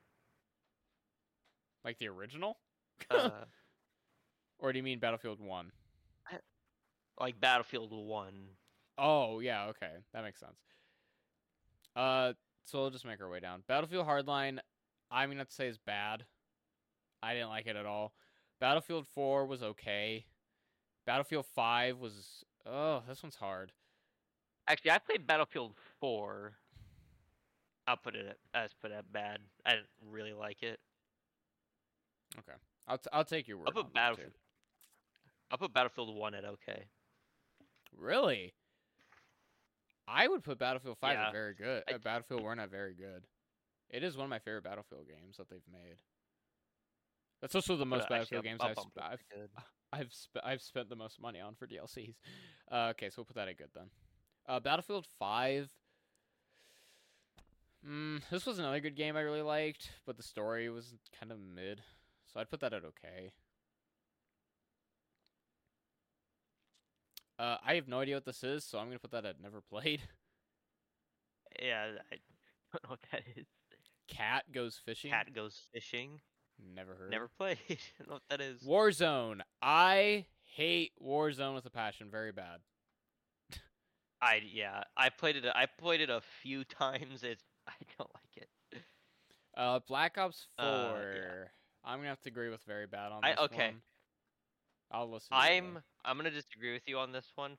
Like 1.84 1.98
the 1.98 2.08
original? 2.08 2.58
Uh, 3.10 3.44
Or 4.58 4.72
do 4.72 4.78
you 4.78 4.82
mean 4.82 4.98
Battlefield 4.98 5.40
1? 5.40 5.72
like 7.20 7.40
Battlefield 7.40 7.92
One. 7.92 8.56
Oh, 8.98 9.40
yeah, 9.40 9.66
okay. 9.66 9.92
That 10.12 10.24
makes 10.24 10.40
sense. 10.40 10.58
Uh, 11.94 12.32
so 12.64 12.80
we'll 12.80 12.90
just 12.90 13.06
make 13.06 13.20
our 13.22 13.28
way 13.30 13.40
down. 13.40 13.62
Battlefield 13.68 14.06
Hardline, 14.06 14.58
I'm 15.10 15.30
going 15.30 15.44
to 15.44 15.50
say 15.50 15.68
is 15.68 15.78
bad. 15.78 16.24
I 17.22 17.34
didn't 17.34 17.48
like 17.48 17.66
it 17.66 17.76
at 17.76 17.86
all. 17.86 18.12
Battlefield 18.60 19.06
4 19.14 19.46
was 19.46 19.62
okay. 19.62 20.26
Battlefield 21.06 21.46
5 21.54 21.98
was. 21.98 22.44
Oh, 22.66 23.02
this 23.08 23.22
one's 23.22 23.36
hard. 23.36 23.72
Actually, 24.68 24.90
I 24.90 24.98
played 24.98 25.26
Battlefield 25.26 25.72
Four. 25.98 26.52
I'll 27.86 27.96
put 27.96 28.14
it 28.14 28.26
at, 28.26 28.36
as 28.62 28.74
put 28.74 28.90
it 28.90 28.94
at 28.94 29.10
bad. 29.10 29.38
I 29.64 29.70
didn't 29.70 29.86
really 30.06 30.34
like 30.34 30.62
it. 30.62 30.78
Okay, 32.38 32.58
I'll, 32.86 32.98
t- 32.98 33.08
I'll 33.10 33.24
take 33.24 33.48
your 33.48 33.56
word. 33.56 33.68
I'll 33.68 33.72
put 33.72 33.86
on 33.86 33.90
that, 33.94 34.10
too. 34.10 34.16
Battlefield. 34.16 34.32
I'll 35.50 35.58
put 35.58 35.72
Battlefield 35.72 36.14
One 36.14 36.34
at 36.34 36.44
okay. 36.44 36.84
Really? 37.96 38.52
I 40.08 40.26
would 40.26 40.42
put 40.42 40.58
Battlefield 40.58 40.98
5 40.98 41.12
Yeah. 41.12 41.30
very 41.32 41.54
good. 41.54 41.84
I- 41.88 41.92
Uh, 41.94 41.98
Battlefield 41.98 42.42
1 42.42 42.58
at 42.58 42.70
very 42.70 42.94
good. 42.94 43.26
It 43.90 44.02
is 44.02 44.16
one 44.16 44.24
of 44.24 44.30
my 44.30 44.38
favorite 44.38 44.62
Battlefield 44.64 45.06
games 45.06 45.36
that 45.36 45.48
they've 45.48 45.66
made. 45.70 45.96
That's 47.40 47.54
also 47.54 47.76
the 47.76 47.86
most 47.86 48.08
Battlefield 48.08 48.44
games 48.44 48.60
I've, 48.60 48.78
sp- 48.78 48.98
I've. 49.00 49.22
I've 49.92 50.12
sp- 50.12 50.42
I've 50.44 50.62
spent 50.62 50.88
the 50.88 50.96
most 50.96 51.20
money 51.20 51.40
on 51.40 51.54
for 51.54 51.66
DLCs. 51.66 52.14
Uh, 52.70 52.88
okay, 52.90 53.08
so 53.10 53.14
we'll 53.18 53.24
put 53.26 53.36
that 53.36 53.48
at 53.48 53.56
good 53.56 53.70
then. 53.74 53.90
Uh, 54.46 54.60
Battlefield 54.60 55.06
Five. 55.18 55.70
Mm, 57.86 58.22
this 58.30 58.44
was 58.44 58.58
another 58.58 58.80
good 58.80 58.96
game 58.96 59.16
I 59.16 59.20
really 59.20 59.42
liked, 59.42 59.90
but 60.04 60.16
the 60.16 60.22
story 60.22 60.68
was 60.68 60.94
kind 61.18 61.30
of 61.32 61.38
mid, 61.38 61.80
so 62.26 62.40
I'd 62.40 62.50
put 62.50 62.60
that 62.60 62.72
at 62.72 62.84
okay. 62.84 63.32
Uh, 67.38 67.56
I 67.64 67.74
have 67.74 67.86
no 67.88 68.00
idea 68.00 68.16
what 68.16 68.24
this 68.24 68.42
is, 68.42 68.64
so 68.64 68.78
I'm 68.78 68.86
gonna 68.86 68.98
put 68.98 69.12
that 69.12 69.24
at 69.24 69.40
never 69.40 69.60
played. 69.60 70.02
Yeah, 71.60 71.86
I 72.12 72.16
don't 72.72 72.84
know 72.84 72.90
what 72.90 73.00
that 73.10 73.22
is. 73.36 73.46
Cat 74.06 74.44
goes 74.52 74.80
fishing. 74.84 75.10
Cat 75.10 75.32
goes 75.34 75.60
fishing. 75.72 76.20
Never 76.74 76.94
heard. 76.94 77.10
Never 77.10 77.28
played. 77.36 77.58
I 77.70 77.74
don't 77.98 78.08
know 78.08 78.14
what 78.14 78.22
that 78.30 78.40
is. 78.40 78.62
Warzone. 78.62 79.40
I 79.60 80.26
hate 80.44 80.92
Warzone 81.02 81.54
with 81.54 81.66
a 81.66 81.70
passion. 81.70 82.08
Very 82.10 82.30
bad. 82.32 82.60
I 84.20 84.42
yeah, 84.52 84.84
I 84.96 85.08
played 85.08 85.36
it. 85.36 85.44
I 85.52 85.66
played 85.66 86.00
it 86.00 86.10
a 86.10 86.20
few 86.42 86.64
times. 86.64 87.22
It's 87.24 87.42
I 87.66 87.72
don't 87.96 88.10
like 88.14 88.36
it. 88.36 88.82
Uh, 89.56 89.80
Black 89.88 90.18
Ops 90.18 90.46
Four. 90.58 90.66
Uh, 90.66 90.92
yeah. 91.14 91.44
I'm 91.84 91.98
gonna 91.98 92.08
have 92.10 92.20
to 92.22 92.28
agree 92.28 92.50
with 92.50 92.62
very 92.64 92.86
bad 92.86 93.10
on 93.10 93.24
I- 93.24 93.30
this 93.30 93.38
okay. 93.46 93.66
one. 93.68 93.80
I'll 94.90 95.10
listen. 95.10 95.28
I'm 95.32 95.74
though. 95.74 95.80
I'm 96.04 96.16
gonna 96.16 96.30
disagree 96.30 96.72
with 96.72 96.82
you 96.86 96.98
on 96.98 97.12
this 97.12 97.30
one. 97.34 97.52
Okay. 97.52 97.58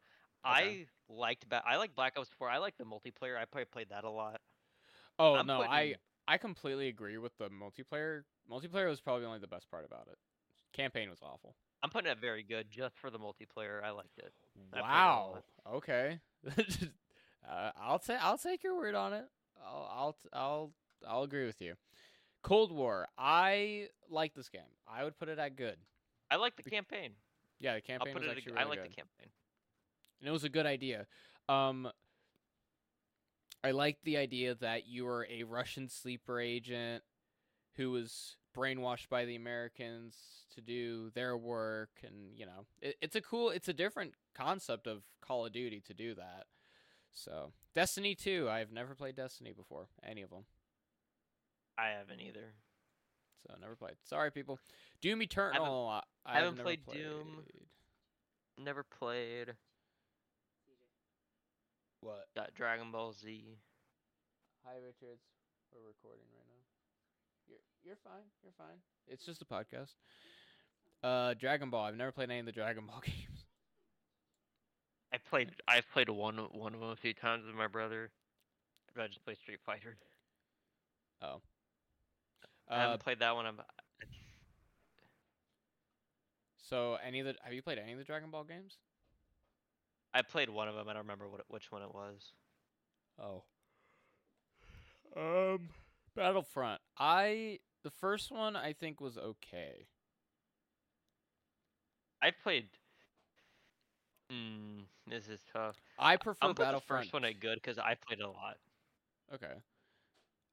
I 1.09 1.13
liked 1.13 1.47
ba- 1.49 1.63
I 1.65 1.77
like 1.77 1.95
Black 1.95 2.13
Ops 2.17 2.29
4. 2.37 2.49
I 2.49 2.57
like 2.57 2.77
the 2.77 2.85
multiplayer. 2.85 3.37
I 3.37 3.45
probably 3.45 3.65
played 3.65 3.89
that 3.89 4.03
a 4.03 4.09
lot. 4.09 4.39
Oh 5.19 5.35
I'm 5.35 5.45
no, 5.47 5.61
I 5.61 5.79
putting- 5.81 5.95
I 6.27 6.37
completely 6.37 6.87
agree 6.87 7.17
with 7.17 7.37
the 7.37 7.49
multiplayer. 7.49 8.23
Multiplayer 8.49 8.87
was 8.87 9.01
probably 9.01 9.25
only 9.25 9.39
the 9.39 9.47
best 9.47 9.69
part 9.69 9.85
about 9.85 10.07
it. 10.11 10.17
Campaign 10.73 11.09
was 11.09 11.19
awful. 11.21 11.55
I'm 11.83 11.89
putting 11.89 12.11
it 12.11 12.19
very 12.19 12.43
good 12.43 12.69
just 12.69 12.97
for 12.99 13.09
the 13.09 13.19
multiplayer. 13.19 13.83
I 13.83 13.89
liked 13.91 14.17
it. 14.17 14.33
I 14.73 14.79
played 14.79 14.79
it 14.79 14.83
Wow. 14.83 15.37
Okay. 15.73 16.19
uh, 17.49 17.71
I'll 17.81 17.99
say 18.01 18.15
I'll 18.19 18.37
take 18.37 18.63
your 18.63 18.75
word 18.75 18.95
on 18.95 19.13
it. 19.13 19.25
I'll 19.65 19.89
I'll 19.93 20.13
t- 20.13 20.29
I'll 20.33 20.71
I'll 21.07 21.23
agree 21.23 21.45
with 21.45 21.61
you. 21.61 21.75
Cold 22.43 22.71
War. 22.71 23.07
I 23.17 23.89
like 24.09 24.33
this 24.33 24.49
game. 24.49 24.61
I 24.87 25.03
would 25.03 25.17
put 25.17 25.29
it 25.29 25.39
at 25.39 25.55
good. 25.55 25.77
I 26.31 26.35
like 26.35 26.55
the 26.55 26.63
campaign. 26.63 27.11
Yeah, 27.59 27.75
the 27.75 27.81
campaign 27.81 28.13
was 28.15 28.23
actually 28.23 28.43
ag- 28.43 28.47
really 28.47 28.59
I 28.59 28.63
like 28.63 28.79
good. 28.83 28.91
the 28.91 28.95
campaign. 28.95 29.29
and 30.19 30.29
it 30.29 30.31
was 30.31 30.43
a 30.43 30.49
good 30.49 30.65
idea. 30.65 31.07
Um, 31.47 31.89
I 33.63 33.71
liked 33.71 34.03
the 34.03 34.17
idea 34.17 34.55
that 34.55 34.87
you 34.87 35.05
were 35.05 35.27
a 35.29 35.43
Russian 35.43 35.89
sleeper 35.89 36.39
agent 36.39 37.03
who 37.75 37.91
was 37.91 38.37
brainwashed 38.55 39.09
by 39.09 39.25
the 39.25 39.35
Americans 39.35 40.15
to 40.55 40.61
do 40.61 41.11
their 41.13 41.35
work, 41.37 41.89
and 42.03 42.37
you 42.37 42.45
know, 42.45 42.65
it, 42.81 42.95
it's 43.01 43.15
a 43.15 43.21
cool, 43.21 43.49
it's 43.49 43.67
a 43.67 43.73
different 43.73 44.13
concept 44.35 44.87
of 44.87 45.03
Call 45.21 45.45
of 45.45 45.51
Duty 45.51 45.81
to 45.87 45.93
do 45.93 46.15
that. 46.15 46.45
So, 47.11 47.51
Destiny 47.75 48.15
2, 48.15 48.47
I've 48.49 48.71
never 48.71 48.95
played 48.95 49.15
Destiny 49.15 49.51
before, 49.51 49.87
any 50.07 50.21
of 50.21 50.29
them. 50.29 50.45
I 51.77 51.89
haven't 51.89 52.21
either. 52.21 52.53
So, 53.47 53.53
never 53.61 53.75
played. 53.75 53.95
Sorry, 54.03 54.31
people. 54.31 54.59
Doom 55.01 55.21
Eternal, 55.21 55.87
I, 55.87 56.01
I've 56.25 56.35
haven't 56.35 56.57
never 56.57 56.63
played 56.63 56.79
Doom. 56.91 57.27
Never 58.57 58.83
played. 58.83 59.53
What? 62.01 62.27
Got 62.35 62.53
Dragon 62.53 62.91
Ball 62.91 63.13
Z. 63.13 63.57
Hi, 64.65 64.73
Richards. 64.75 65.21
We're 65.73 65.87
recording 65.87 66.25
right 66.35 66.47
now. 66.47 66.63
You're 67.47 67.59
you're 67.83 67.97
fine. 68.03 68.23
You're 68.43 68.53
fine. 68.57 68.77
It's 69.07 69.25
just 69.25 69.41
a 69.41 69.45
podcast. 69.45 69.95
Uh, 71.03 71.33
Dragon 71.39 71.69
Ball. 71.69 71.85
I've 71.85 71.95
never 71.95 72.11
played 72.11 72.29
any 72.29 72.39
of 72.39 72.45
the 72.45 72.51
Dragon 72.51 72.85
Ball 72.85 73.01
games. 73.05 73.45
I 75.13 75.17
played. 75.29 75.51
I've 75.67 75.89
played 75.91 76.09
one 76.09 76.37
one 76.51 76.73
of 76.73 76.79
them 76.79 76.89
a 76.89 76.95
few 76.95 77.13
times 77.13 77.45
with 77.45 77.55
my 77.55 77.67
brother. 77.67 78.11
I 78.97 79.07
just 79.07 79.23
play 79.23 79.35
Street 79.35 79.59
Fighter. 79.65 79.97
Oh. 81.21 81.41
I 82.69 82.75
Uh, 82.75 82.79
haven't 82.79 82.99
played 83.03 83.19
that 83.19 83.35
one. 83.35 83.45
I'm, 83.45 83.59
so 86.57 86.95
any 87.05 87.19
of 87.19 87.25
the 87.25 87.35
have 87.43 87.53
you 87.53 87.61
played 87.61 87.79
any 87.79 87.93
of 87.93 87.97
the 87.97 88.03
Dragon 88.03 88.29
Ball 88.29 88.43
games? 88.43 88.77
I 90.13 90.21
played 90.21 90.49
one 90.49 90.67
of 90.67 90.75
them. 90.75 90.87
I 90.87 90.93
don't 90.93 91.03
remember 91.03 91.27
what 91.29 91.41
which 91.47 91.71
one 91.71 91.81
it 91.81 91.93
was. 91.93 92.33
Oh. 93.21 93.43
Um, 95.15 95.69
Battlefront. 96.15 96.81
I 96.97 97.59
the 97.83 97.91
first 97.91 98.31
one 98.31 98.55
I 98.55 98.73
think 98.73 99.01
was 99.01 99.17
okay. 99.17 99.87
I 102.21 102.31
played. 102.31 102.67
Hmm, 104.29 104.81
this 105.07 105.27
is 105.27 105.41
tough. 105.51 105.75
I 105.97 106.17
prefer 106.17 106.37
I'm 106.41 106.49
put 106.49 106.57
the 106.57 106.63
Battlefront. 106.65 107.05
first 107.05 107.13
one 107.13 107.25
at 107.25 107.39
good 107.39 107.55
because 107.55 107.79
I 107.79 107.95
played 107.95 108.19
a 108.19 108.27
lot. 108.29 108.57
Okay. 109.33 109.53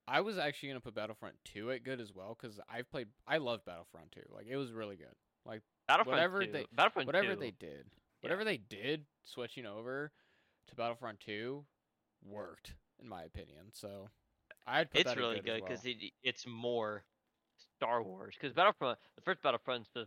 I 0.08 0.20
was 0.20 0.38
actually 0.38 0.70
gonna 0.70 0.80
put 0.80 0.94
Battlefront 0.94 1.36
2 1.46 1.72
at 1.72 1.84
good 1.84 2.00
as 2.00 2.12
well 2.14 2.36
because 2.40 2.60
I've 2.68 2.90
played. 2.90 3.08
I 3.26 3.38
love 3.38 3.64
Battlefront 3.64 4.12
2. 4.12 4.20
Like 4.30 4.46
it 4.48 4.56
was 4.56 4.72
really 4.72 4.96
good. 4.96 5.14
Like 5.44 5.62
Battlefront 5.88 6.16
Whatever 6.16 6.44
2. 6.44 6.52
they- 6.52 6.66
Battlefront 6.72 7.06
whatever 7.06 7.34
2, 7.34 7.40
they 7.40 7.50
did, 7.52 7.86
whatever 8.20 8.44
they 8.44 8.56
did, 8.56 9.04
switching 9.24 9.66
over 9.66 10.12
to 10.68 10.76
Battlefront 10.76 11.20
2 11.20 11.64
worked 12.24 12.74
in 13.00 13.08
my 13.08 13.22
opinion. 13.24 13.66
So 13.72 14.08
I'd 14.66 14.90
put 14.90 15.02
it's 15.02 15.16
really 15.16 15.40
good, 15.40 15.62
because 15.62 15.84
well. 15.84 15.94
it, 15.98 16.12
it's 16.22 16.46
more 16.46 17.04
Star 17.76 18.02
Wars. 18.02 18.34
Because 18.40 18.54
Battlefront, 18.54 18.98
the 19.16 19.22
first 19.22 19.42
Battlefront's 19.42 19.88
the 19.94 20.06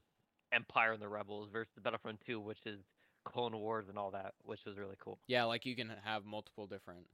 Empire 0.51 0.93
and 0.93 1.01
the 1.01 1.07
Rebels 1.07 1.49
versus 1.51 1.73
Battlefront 1.81 2.19
2, 2.26 2.39
which 2.39 2.65
is 2.65 2.80
Clone 3.26 3.55
Wars 3.57 3.85
and 3.89 3.97
all 3.97 4.11
that, 4.11 4.34
which 4.43 4.61
was 4.65 4.77
really 4.77 4.95
cool. 4.99 5.19
yeah, 5.27 5.43
like 5.43 5.65
you 5.65 5.76
can 5.76 5.91
have 6.03 6.26
multiple 6.26 6.67
different 6.67 7.05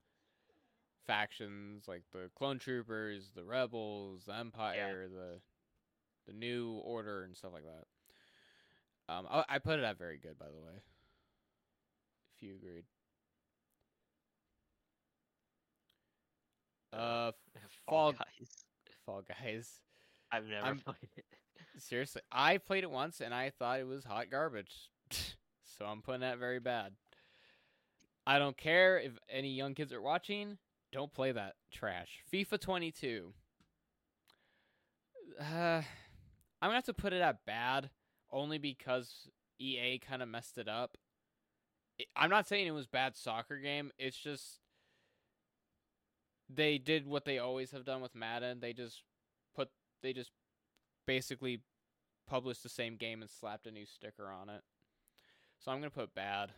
factions, 1.05 1.87
like 1.87 2.03
the 2.11 2.29
clone 2.35 2.59
troopers, 2.59 3.31
the 3.35 3.43
rebels, 3.43 4.23
the 4.25 4.35
empire, 4.35 5.07
the 5.07 5.39
the 6.27 6.33
new 6.37 6.81
order, 6.83 7.23
and 7.23 7.35
stuff 7.35 7.51
like 7.53 7.63
that. 7.63 9.13
Um, 9.13 9.27
I, 9.29 9.43
I 9.47 9.59
put 9.59 9.79
it 9.79 9.85
at 9.85 9.97
very 9.97 10.17
good, 10.17 10.37
by 10.39 10.47
the 10.47 10.59
way. 10.59 10.81
If 12.35 12.43
you 12.43 12.55
agreed. 12.55 12.83
Uh, 16.91 17.31
Fall 17.87 18.11
Fall 18.11 18.11
Guys. 18.13 18.65
Fall 19.05 19.21
Guys. 19.27 19.79
I've 20.31 20.45
never 20.47 20.65
I'm- 20.65 20.79
played 20.85 21.09
it. 21.17 21.25
Seriously, 21.77 22.21
I 22.31 22.57
played 22.57 22.83
it 22.83 22.91
once 22.91 23.19
and 23.19 23.33
I 23.33 23.49
thought 23.49 23.81
it 23.81 23.87
was 23.87 24.05
hot 24.05 24.31
garbage. 24.31 24.89
so 25.11 25.85
I'm 25.85 26.01
putting 26.01 26.21
that 26.21 26.37
very 26.37 26.59
bad. 26.59 26.93
I 28.25 28.39
don't 28.39 28.55
care 28.57 28.97
if 28.97 29.11
any 29.29 29.49
young 29.49 29.75
kids 29.75 29.91
are 29.91 30.01
watching. 30.01 30.57
Don't 30.95 31.13
play 31.13 31.33
that 31.33 31.55
trash. 31.73 32.23
FIFA 32.33 32.57
22. 32.57 33.33
Uh, 35.37 35.43
I'm 35.43 35.83
gonna 36.61 36.75
have 36.75 36.85
to 36.85 36.93
put 36.93 37.11
it 37.11 37.21
at 37.21 37.45
bad, 37.45 37.89
only 38.31 38.57
because 38.57 39.27
EA 39.59 39.99
kind 39.99 40.23
of 40.23 40.29
messed 40.29 40.57
it 40.57 40.69
up. 40.69 40.97
I'm 42.15 42.29
not 42.29 42.47
saying 42.47 42.65
it 42.65 42.71
was 42.71 42.87
bad 42.87 43.17
soccer 43.17 43.57
game. 43.57 43.91
It's 43.99 44.15
just 44.15 44.61
they 46.49 46.77
did 46.77 47.05
what 47.05 47.25
they 47.25 47.39
always 47.39 47.71
have 47.71 47.83
done 47.83 47.99
with 47.99 48.15
Madden. 48.15 48.61
They 48.61 48.71
just 48.71 49.03
put 49.53 49.67
they 50.01 50.13
just 50.13 50.31
basically 51.05 51.59
published 52.25 52.63
the 52.63 52.69
same 52.69 52.95
game 52.95 53.21
and 53.21 53.29
slapped 53.29 53.67
a 53.67 53.71
new 53.71 53.85
sticker 53.85 54.31
on 54.31 54.47
it. 54.47 54.61
So 55.59 55.73
I'm 55.73 55.79
gonna 55.79 55.89
put 55.89 56.15
bad. 56.15 56.53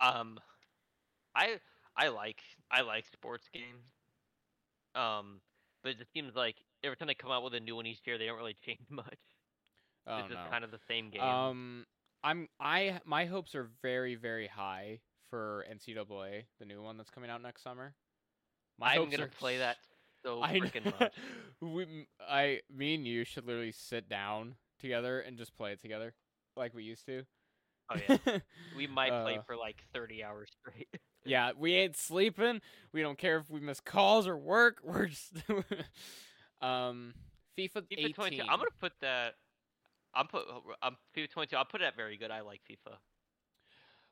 Um, 0.00 0.40
I 1.36 1.60
I 1.96 2.08
like 2.08 2.40
I 2.70 2.82
like 2.82 3.06
sports 3.12 3.48
games. 3.52 3.84
Um, 4.94 5.40
but 5.82 5.92
it 5.92 5.98
just 5.98 6.12
seems 6.12 6.34
like 6.34 6.56
every 6.84 6.96
time 6.96 7.08
they 7.08 7.14
come 7.14 7.30
out 7.30 7.42
with 7.42 7.54
a 7.54 7.60
new 7.60 7.76
one 7.76 7.86
each 7.86 8.00
year, 8.04 8.18
they 8.18 8.26
don't 8.26 8.36
really 8.36 8.56
change 8.66 8.86
much. 8.90 9.18
Oh 10.06 10.18
it's 10.18 10.28
just 10.28 10.40
no. 10.44 10.50
kind 10.50 10.64
of 10.64 10.70
the 10.70 10.80
same 10.88 11.10
game. 11.10 11.22
Um, 11.22 11.86
I'm 12.24 12.48
I 12.60 13.00
my 13.04 13.24
hopes 13.24 13.54
are 13.54 13.68
very 13.82 14.14
very 14.14 14.46
high 14.46 15.00
for 15.30 15.64
NCAA, 15.72 16.44
the 16.58 16.66
new 16.66 16.82
one 16.82 16.96
that's 16.96 17.10
coming 17.10 17.30
out 17.30 17.42
next 17.42 17.62
summer. 17.62 17.94
My 18.78 18.92
I'm 18.92 18.98
hopes 18.98 19.12
gonna 19.12 19.24
are 19.24 19.28
play 19.38 19.58
that 19.58 19.76
so 20.24 20.42
I 20.42 20.58
freaking 20.58 21.00
much. 21.00 21.14
we, 21.60 22.06
I, 22.20 22.60
me 22.72 22.94
and 22.94 23.06
you 23.06 23.24
should 23.24 23.46
literally 23.46 23.72
sit 23.72 24.08
down 24.08 24.56
together 24.80 25.20
and 25.20 25.36
just 25.36 25.56
play 25.56 25.72
it 25.72 25.80
together, 25.80 26.14
like 26.56 26.74
we 26.74 26.84
used 26.84 27.06
to. 27.06 27.24
Oh 27.94 27.98
yeah, 28.08 28.38
we 28.76 28.86
might 28.86 29.10
play 29.22 29.38
Uh, 29.38 29.42
for 29.42 29.56
like 29.56 29.82
30 29.94 30.22
hours 30.24 30.48
straight. 30.60 30.88
Yeah, 31.24 31.52
we 31.56 31.74
ain't 31.74 31.96
sleeping. 31.96 32.60
We 32.92 33.00
don't 33.00 33.16
care 33.16 33.36
if 33.38 33.48
we 33.48 33.60
miss 33.60 33.78
calls 33.78 34.26
or 34.26 34.36
work. 34.36 34.78
We're 34.84 35.06
just 35.06 35.32
um 36.60 37.14
FIFA, 37.56 37.82
FIFA 37.82 37.86
18. 37.92 38.12
22. 38.14 38.42
I'm 38.42 38.58
gonna 38.58 38.70
put 38.80 38.92
that. 39.02 39.34
I'm 40.14 40.26
put. 40.26 40.42
I'm 40.82 40.96
FIFA 41.16 41.30
22. 41.30 41.56
I'll 41.56 41.64
put 41.64 41.80
it 41.80 41.84
at 41.84 41.96
very 41.96 42.16
good. 42.16 42.32
I 42.32 42.40
like 42.40 42.60
FIFA. 42.68 42.94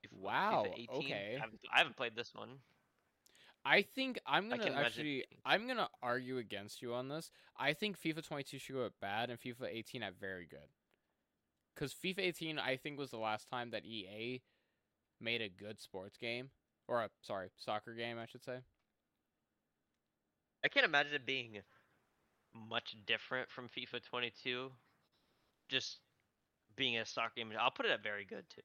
FIFA 0.05 0.21
Wow, 0.21 0.67
18. 0.73 0.89
okay. 0.93 1.35
I 1.37 1.41
haven't, 1.41 1.61
I 1.75 1.79
haven't 1.79 1.97
played 1.97 2.15
this 2.15 2.33
one. 2.33 2.51
I 3.65 3.83
think 3.83 4.19
I'm 4.25 4.49
gonna 4.49 4.63
can 4.63 4.73
imagine 4.73 4.87
actually 4.87 5.25
I'm 5.45 5.67
gonna 5.67 5.89
argue 6.03 6.39
against 6.39 6.81
you 6.81 6.95
on 6.95 7.09
this. 7.09 7.31
I 7.59 7.73
think 7.73 8.01
FIFA 8.01 8.27
22 8.27 8.59
should 8.59 8.75
go 8.77 8.87
at 8.87 8.93
bad 9.01 9.31
and 9.31 9.39
FIFA 9.41 9.67
18 9.69 10.03
at 10.05 10.15
very 10.19 10.47
good. 10.47 10.61
Cuz 11.81 11.95
FIFA 11.95 12.19
18 12.19 12.59
I 12.59 12.77
think 12.77 12.99
was 12.99 13.11
the 13.11 13.17
last 13.17 13.49
time 13.49 13.71
that 13.71 13.87
EA 13.87 14.43
made 15.19 15.41
a 15.41 15.49
good 15.49 15.81
sports 15.81 16.19
game 16.19 16.51
or 16.87 17.03
a 17.03 17.11
sorry, 17.23 17.49
soccer 17.57 17.95
game 17.95 18.19
I 18.19 18.27
should 18.27 18.45
say. 18.45 18.59
I 20.63 20.69
can't 20.69 20.85
imagine 20.85 21.15
it 21.15 21.25
being 21.25 21.63
much 22.55 22.97
different 23.07 23.51
from 23.51 23.69
FIFA 23.69 24.05
22. 24.05 24.71
Just 25.71 26.01
being 26.77 26.99
a 26.99 27.07
soccer 27.07 27.33
game. 27.37 27.51
I'll 27.59 27.71
put 27.71 27.87
it 27.87 27.93
at 27.93 28.03
very 28.03 28.27
good 28.27 28.45
too, 28.51 28.61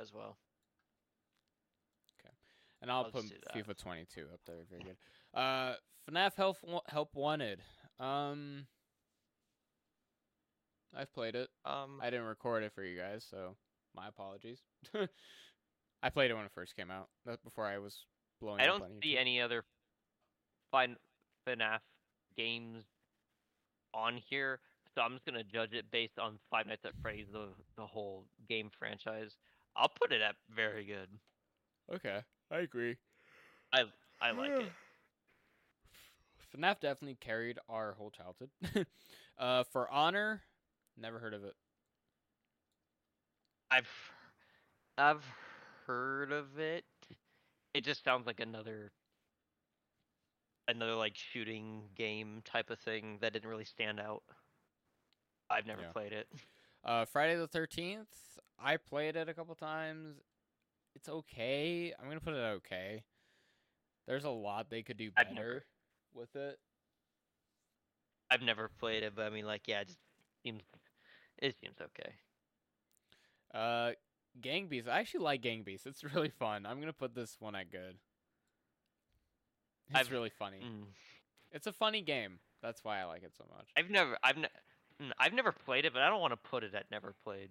as 0.00 0.12
well. 0.12 0.36
Okay, 2.20 2.32
and 2.82 2.90
I'll 2.90 2.98
I'll 2.98 3.10
put 3.10 3.22
just 3.22 3.34
do 3.34 3.40
that. 3.52 3.66
FIFA 3.66 3.76
22 3.76 4.26
up 4.32 4.40
there 4.46 4.56
very 4.70 4.84
good. 4.84 4.96
Uh 5.34 5.74
FNAF 6.08 6.34
Help 6.36 6.58
Help 6.86 7.16
Wanted. 7.16 7.62
Um 7.98 8.66
I've 10.96 11.12
played 11.12 11.34
it. 11.34 11.48
Um, 11.64 12.00
I 12.02 12.10
didn't 12.10 12.26
record 12.26 12.62
it 12.62 12.72
for 12.74 12.82
you 12.82 12.98
guys, 12.98 13.24
so 13.28 13.56
my 13.94 14.08
apologies. 14.08 14.58
I 16.02 16.08
played 16.08 16.30
it 16.30 16.34
when 16.34 16.44
it 16.44 16.52
first 16.54 16.76
came 16.76 16.90
out. 16.90 17.08
That's 17.26 17.42
before 17.42 17.66
I 17.66 17.78
was 17.78 17.96
blowing 18.40 18.60
I 18.60 18.64
up 18.64 18.70
don't 18.70 18.82
on 18.82 18.90
see 19.02 19.18
any 19.18 19.40
other 19.40 19.64
fin- 20.72 20.96
FNAF 21.46 21.80
games 22.36 22.84
on 23.94 24.20
here, 24.28 24.60
so 24.94 25.02
I'm 25.02 25.12
just 25.12 25.24
gonna 25.24 25.44
judge 25.44 25.72
it 25.72 25.90
based 25.90 26.18
on 26.18 26.38
Five 26.50 26.66
Nights 26.66 26.84
at 26.84 26.92
Freddy's, 27.02 27.26
the 27.32 27.48
the 27.76 27.86
whole 27.86 28.24
game 28.48 28.70
franchise. 28.78 29.36
I'll 29.76 29.88
put 30.00 30.12
it 30.12 30.20
at 30.20 30.36
very 30.54 30.84
good. 30.84 31.08
Okay, 31.94 32.20
I 32.50 32.58
agree. 32.58 32.96
I 33.72 34.32
like 34.32 34.50
it. 34.50 34.72
FNAF 36.56 36.80
definitely 36.80 37.16
carried 37.20 37.58
our 37.68 37.92
whole 37.92 38.10
childhood. 38.10 38.50
uh, 39.38 39.64
for 39.72 39.88
Honor, 39.90 40.42
never 41.00 41.18
heard 41.18 41.34
of 41.34 41.44
it. 41.44 41.54
I've 43.70 43.88
I've 44.98 45.24
heard 45.86 46.32
of 46.32 46.58
it. 46.58 46.84
It 47.74 47.84
just 47.84 48.02
sounds 48.04 48.26
like 48.26 48.40
another 48.40 48.92
another 50.68 50.94
like 50.94 51.16
shooting 51.16 51.82
game 51.94 52.42
type 52.44 52.70
of 52.70 52.78
thing 52.78 53.18
that 53.20 53.32
didn't 53.32 53.48
really 53.48 53.64
stand 53.64 54.00
out. 54.00 54.22
I've 55.48 55.66
never 55.66 55.82
Yeah. 55.82 55.92
played 55.92 56.12
it. 56.12 56.28
Uh, 56.84 57.04
Friday 57.04 57.36
the 57.36 57.46
Thirteenth, 57.48 58.38
I 58.58 58.76
played 58.76 59.16
it 59.16 59.28
a 59.28 59.34
couple 59.34 59.54
times. 59.54 60.16
It's 60.94 61.08
okay. 61.08 61.92
I'm 61.98 62.08
gonna 62.08 62.20
put 62.20 62.34
it 62.34 62.38
okay. 62.38 63.04
There's 64.06 64.24
a 64.24 64.30
lot 64.30 64.70
they 64.70 64.82
could 64.82 64.96
do 64.96 65.10
better 65.10 65.32
never- 65.34 65.66
with 66.14 66.34
it. 66.36 66.58
I've 68.30 68.42
never 68.42 68.68
played 68.68 69.02
it, 69.02 69.14
but 69.14 69.26
I 69.26 69.30
mean 69.30 69.44
like 69.46 69.68
yeah, 69.68 69.80
it 69.82 69.88
just 69.88 69.98
seems 70.42 70.62
it 71.40 71.56
seems 71.60 71.76
okay. 71.80 72.12
Uh, 73.54 73.92
Gang 74.40 74.68
Beasts. 74.68 74.88
I 74.88 75.00
actually 75.00 75.24
like 75.24 75.40
Gang 75.42 75.62
Beasts. 75.62 75.86
It's 75.86 76.04
really 76.14 76.28
fun. 76.30 76.66
I'm 76.66 76.80
gonna 76.80 76.92
put 76.92 77.14
this 77.14 77.36
one 77.40 77.54
at 77.54 77.70
good. 77.70 77.96
It's 79.90 79.98
I've- 79.98 80.12
really 80.12 80.30
funny. 80.30 80.60
Mm. 80.64 80.84
It's 81.52 81.66
a 81.66 81.72
funny 81.72 82.00
game. 82.02 82.38
That's 82.62 82.84
why 82.84 83.00
I 83.00 83.04
like 83.04 83.24
it 83.24 83.32
so 83.36 83.44
much. 83.56 83.68
I've 83.76 83.90
never 83.90 84.16
I've 84.22 84.36
ne- 84.36 84.48
mm, 85.02 85.10
I've 85.18 85.32
never 85.32 85.50
played 85.50 85.84
it, 85.84 85.92
but 85.92 86.02
I 86.02 86.08
don't 86.10 86.20
want 86.20 86.32
to 86.32 86.36
put 86.36 86.62
it 86.62 86.74
at 86.74 86.90
never 86.90 87.14
played. 87.24 87.50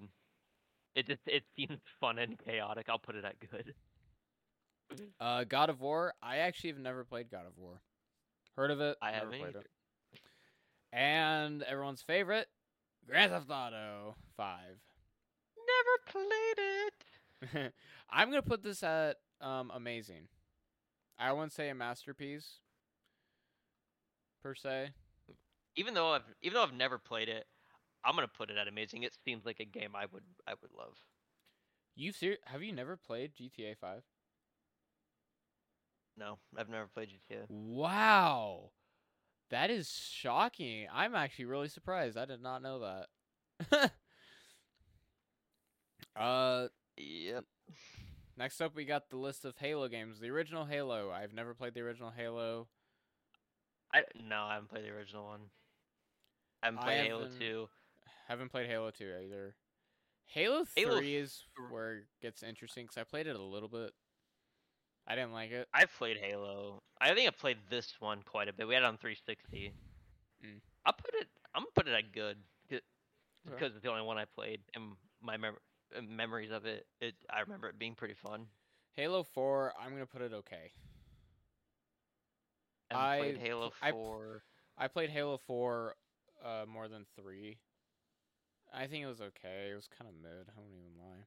It 0.96 1.06
just 1.08 1.22
it 1.26 1.44
seems 1.56 1.80
fun 2.00 2.18
and 2.18 2.38
chaotic. 2.40 2.88
I'll 2.90 3.00
put 3.00 3.16
it 3.16 3.26
at 3.26 3.40
good. 3.40 3.74
Uh, 5.20 5.44
God 5.44 5.70
of 5.70 5.82
War. 5.82 6.16
I 6.20 6.38
actually 6.38 6.72
have 6.72 6.80
never 6.80 7.04
played 7.04 7.30
God 7.30 7.46
of 7.46 7.56
War. 7.60 7.80
Heard 8.56 8.72
of 8.72 8.82
it? 8.82 8.98
I 9.04 9.12
never 9.12 9.26
haven't 9.26 9.40
played 9.40 9.50
either. 9.56 9.60
it. 9.60 10.20
And 10.92 11.62
everyone's 11.62 12.02
favorite, 12.02 12.48
Grand 13.08 13.32
Theft 13.32 13.50
Auto 13.50 14.16
Five. 14.38 14.80
Never 15.58 16.26
played 16.28 17.66
it. 17.66 17.74
I'm 18.10 18.30
gonna 18.30 18.42
put 18.42 18.64
this 18.64 18.84
at 18.84 19.18
um 19.42 19.72
amazing. 19.74 20.28
I 21.20 21.34
wouldn't 21.34 21.54
say 21.54 21.70
a 21.70 21.76
masterpiece 21.76 22.60
per 24.42 24.56
se. 24.56 24.92
Even 25.76 25.94
though 25.94 26.14
I've 26.14 26.24
even 26.42 26.56
though 26.56 26.64
I've 26.64 26.74
never 26.74 26.98
played 26.98 27.30
it, 27.30 27.46
I'm 28.04 28.16
gonna 28.16 28.28
put 28.28 28.50
it 28.50 28.58
at 28.58 28.68
amazing. 28.68 29.04
It 29.04 29.16
seems 29.26 29.46
like 29.46 29.60
a 29.60 29.66
game 29.66 29.96
I 29.96 30.06
would 30.12 30.24
I 30.48 30.54
would 30.62 30.72
love. 30.78 30.96
You 31.96 32.12
ser- 32.12 32.38
have 32.46 32.64
you 32.64 32.72
never 32.72 32.98
played 32.98 33.36
GTA 33.36 33.76
Five? 33.76 34.04
No, 36.18 36.38
I've 36.58 36.70
never 36.70 36.88
played 36.88 37.10
GTA. 37.10 37.46
Wow, 37.48 38.72
that 39.50 39.70
is 39.70 39.90
shocking. 39.92 40.88
I'm 40.94 41.16
actually 41.16 41.46
really 41.46 41.68
surprised. 41.70 42.18
I 42.18 42.26
did 42.26 42.42
not 42.42 42.62
know 42.62 42.80
that. 43.72 43.92
uh, 46.16 46.68
Yep. 46.98 47.46
next 48.38 48.60
up 48.62 48.76
we 48.76 48.84
got 48.86 49.10
the 49.10 49.18
list 49.18 49.46
of 49.46 49.56
Halo 49.58 49.88
games. 49.88 50.20
The 50.20 50.30
original 50.30 50.66
Halo. 50.66 51.12
I've 51.12 51.34
never 51.34 51.54
played 51.54 51.74
the 51.74 51.82
original 51.82 52.12
Halo. 52.16 52.68
I 53.94 54.04
no, 54.22 54.44
I 54.44 54.54
haven't 54.56 54.70
played 54.70 54.84
the 54.86 54.90
original 54.92 55.26
one. 55.26 55.40
I 56.62 56.68
haven't 56.68 56.80
I 56.82 56.84
played 56.84 57.06
Halo 57.08 57.24
haven't- 57.24 57.40
two. 57.40 57.70
Haven't 58.28 58.52
played 58.52 58.68
Halo 58.70 58.92
2 58.92 59.06
either. 59.26 59.56
Halo 60.28 60.64
3 60.64 60.84
Halo 60.84 60.98
is 61.00 61.42
where 61.72 61.94
it 61.96 62.04
gets 62.22 62.44
interesting 62.44 62.84
because 62.86 63.00
I 63.00 63.04
played 63.04 63.26
it 63.26 63.36
a 63.36 63.42
little 63.42 63.70
bit. 63.70 63.92
I 65.10 65.16
didn't 65.16 65.34
like 65.34 65.52
it. 65.52 65.68
I've 65.74 65.92
played 65.98 66.18
Halo. 66.18 66.82
I 67.02 67.14
think 67.14 67.28
I 67.28 67.32
played 67.32 67.58
this 67.70 67.94
one 68.00 68.22
quite 68.24 68.48
a 68.48 68.54
bit. 68.54 68.68
We 68.68 68.76
had 68.76 68.84
it 68.84 68.86
on 68.86 68.98
360. 68.98 69.74
Mm. 70.46 70.60
I'll 70.86 70.94
put 70.94 71.16
it. 71.16 71.28
I'm 71.56 71.64
gonna 71.64 71.72
put 71.74 71.88
it 71.88 71.94
at 71.94 72.14
good 72.14 72.38
because 73.46 73.74
it's 73.74 73.84
the 73.84 73.90
only 73.90 74.04
one 74.04 74.18
I 74.18 74.26
played, 74.26 74.60
and 74.76 74.92
my 75.22 75.38
mem- 75.38 75.58
uh, 75.96 76.02
memories 76.02 76.52
of 76.52 76.66
it. 76.66 76.86
It 77.02 77.16
I 77.30 77.42
remember 77.42 77.70
it 77.70 77.80
being 77.80 77.96
pretty 77.96 78.14
fun. 78.14 78.46
Halo 78.96 79.24
4, 79.24 79.74
I'm 79.80 79.92
going 79.92 80.02
to 80.02 80.08
put 80.08 80.22
it 80.22 80.34
okay. 80.34 80.72
I 82.92 83.20
played 83.20 83.38
Halo 83.38 83.70
pl- 83.70 83.78
I 83.82 83.92
4. 83.92 84.44
I 84.78 84.88
played 84.88 85.10
Halo 85.10 85.40
4 85.48 85.96
uh, 86.44 86.66
more 86.68 86.88
than 86.88 87.06
3. 87.16 87.58
I 88.74 88.88
think 88.88 89.04
it 89.04 89.08
was 89.08 89.22
okay. 89.22 89.70
It 89.72 89.76
was 89.76 89.88
kind 89.88 90.10
of 90.10 90.16
mid. 90.22 90.48
I 90.50 90.60
won't 90.60 90.74
even 90.74 90.98
lie. 91.00 91.24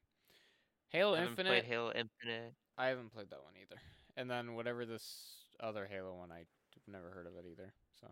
Halo 0.88 1.14
I 1.14 1.22
Infinite, 1.22 1.48
played 1.48 1.64
Halo 1.64 1.88
Infinite. 1.88 2.54
I 2.78 2.86
haven't 2.88 3.12
played 3.12 3.30
that 3.30 3.42
one 3.42 3.54
either. 3.60 3.80
And 4.16 4.30
then 4.30 4.54
whatever 4.54 4.84
this 4.84 5.46
other 5.60 5.88
Halo 5.90 6.14
one, 6.14 6.30
I've 6.30 6.46
never 6.86 7.10
heard 7.10 7.26
of 7.26 7.32
it 7.36 7.48
either. 7.50 7.72
So, 8.00 8.06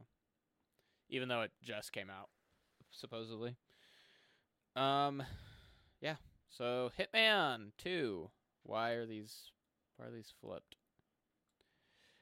even 1.09 1.29
though 1.29 1.43
it 1.43 1.51
just 1.63 1.93
came 1.93 2.09
out, 2.11 2.29
supposedly. 2.91 3.57
Um, 4.77 5.23
yeah. 6.01 6.17
So 6.49 6.91
Hitman 6.99 7.73
Two. 7.79 8.31
Why 8.63 8.91
are 8.91 9.07
these? 9.07 9.51
Why 9.97 10.07
are 10.07 10.11
these 10.11 10.33
flipped? 10.41 10.77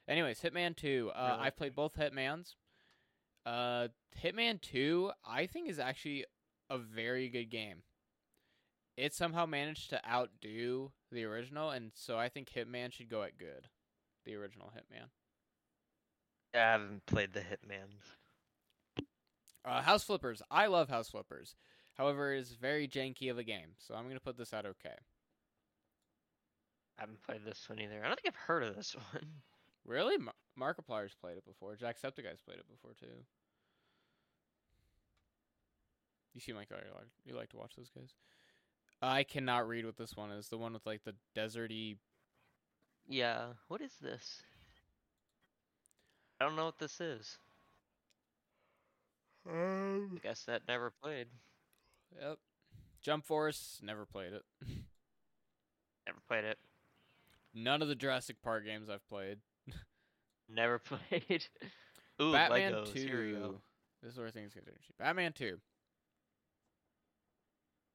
Anyways, 0.07 0.41
Hitman 0.41 0.75
Two. 0.75 1.11
Uh? 1.15 1.37
I've 1.39 1.57
played 1.57 1.75
both 1.75 1.95
Hitmans. 1.95 2.55
Uh, 3.45 3.87
Hitman 4.21 4.61
Two, 4.61 5.11
I 5.25 5.45
think 5.45 5.69
is 5.69 5.79
actually 5.79 6.25
a 6.69 6.77
very 6.77 7.29
good 7.29 7.49
game. 7.49 7.83
It 8.97 9.13
somehow 9.13 9.45
managed 9.45 9.89
to 9.91 10.01
outdo 10.07 10.91
the 11.11 11.23
original, 11.25 11.69
and 11.71 11.91
so 11.95 12.17
I 12.17 12.29
think 12.29 12.49
Hitman 12.49 12.91
should 12.93 13.09
go 13.09 13.23
at 13.23 13.37
good. 13.37 13.67
The 14.25 14.35
original 14.35 14.71
Hitman. 14.75 15.07
I 16.53 16.57
haven't 16.71 17.05
played 17.05 17.33
the 17.33 17.41
Hitmans. 17.41 19.05
Uh, 19.65 19.81
House 19.81 20.03
Flippers. 20.03 20.41
I 20.49 20.67
love 20.67 20.89
House 20.89 21.09
Flippers. 21.09 21.55
However, 21.97 22.33
it 22.33 22.39
is 22.39 22.51
very 22.53 22.87
janky 22.87 23.29
of 23.29 23.37
a 23.37 23.43
game, 23.43 23.75
so 23.77 23.93
I'm 23.93 24.07
gonna 24.07 24.19
put 24.19 24.37
this 24.37 24.53
at 24.53 24.65
okay. 24.65 24.95
I 26.97 27.01
haven't 27.01 27.21
played 27.23 27.45
this 27.45 27.67
one 27.69 27.79
either. 27.79 28.01
I 28.03 28.07
don't 28.07 28.19
think 28.19 28.33
I've 28.33 28.47
heard 28.47 28.63
of 28.63 28.75
this 28.75 28.95
one. 29.13 29.25
Really, 29.85 30.17
Mar- 30.17 30.33
Markiplier's 30.57 31.15
played 31.19 31.37
it 31.37 31.45
before. 31.45 31.75
Jacksepticeye's 31.75 32.41
played 32.41 32.59
it 32.59 32.69
before 32.69 32.91
too. 32.99 33.23
You 36.33 36.41
seem 36.41 36.55
like 36.55 36.69
you 36.69 36.75
like 36.75 37.07
you 37.25 37.35
like 37.35 37.49
to 37.49 37.57
watch 37.57 37.75
those 37.75 37.89
guys. 37.89 38.13
I 39.01 39.23
cannot 39.23 39.67
read 39.67 39.85
what 39.85 39.97
this 39.97 40.15
one 40.15 40.31
is. 40.31 40.49
The 40.49 40.57
one 40.57 40.73
with 40.73 40.85
like 40.85 41.03
the 41.03 41.15
deserty. 41.35 41.97
Yeah. 43.07 43.45
What 43.67 43.81
is 43.81 43.93
this? 44.01 44.43
I 46.39 46.45
don't 46.45 46.55
know 46.55 46.65
what 46.65 46.79
this 46.79 46.99
is. 47.01 47.37
Um, 49.49 50.11
I 50.15 50.19
guess 50.27 50.43
that 50.43 50.61
never 50.67 50.91
played. 51.01 51.27
Yep. 52.21 52.37
Jump 53.01 53.25
Force. 53.25 53.79
Never 53.83 54.05
played 54.05 54.33
it. 54.33 54.43
Never 56.05 56.19
played 56.27 56.43
it. 56.43 56.57
None 57.53 57.81
of 57.81 57.87
the 57.87 57.95
Jurassic 57.95 58.37
Park 58.41 58.65
games 58.65 58.89
I've 58.89 59.07
played. 59.07 59.37
Never 60.49 60.79
played. 61.09 61.45
Ooh, 62.21 62.31
Batman 62.31 62.73
Legos. 62.73 62.93
Two. 62.93 62.99
Here 62.99 63.25
we 63.25 63.33
go. 63.33 63.61
This 64.01 64.13
is 64.13 64.19
where 64.19 64.31
things 64.31 64.53
get 64.53 64.63
interesting. 64.67 64.95
Batman 64.97 65.33
Two. 65.33 65.59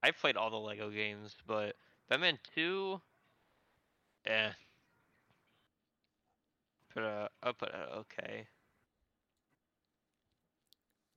I've 0.04 0.18
played 0.18 0.36
all 0.36 0.50
the 0.50 0.56
Lego 0.58 0.90
games, 0.90 1.34
but 1.46 1.76
Batman 2.10 2.38
2, 2.54 3.00
eh. 4.26 4.50
Put 6.92 7.02
a, 7.04 7.30
I'll 7.42 7.54
put 7.54 7.70
a 7.70 8.00
okay. 8.00 8.46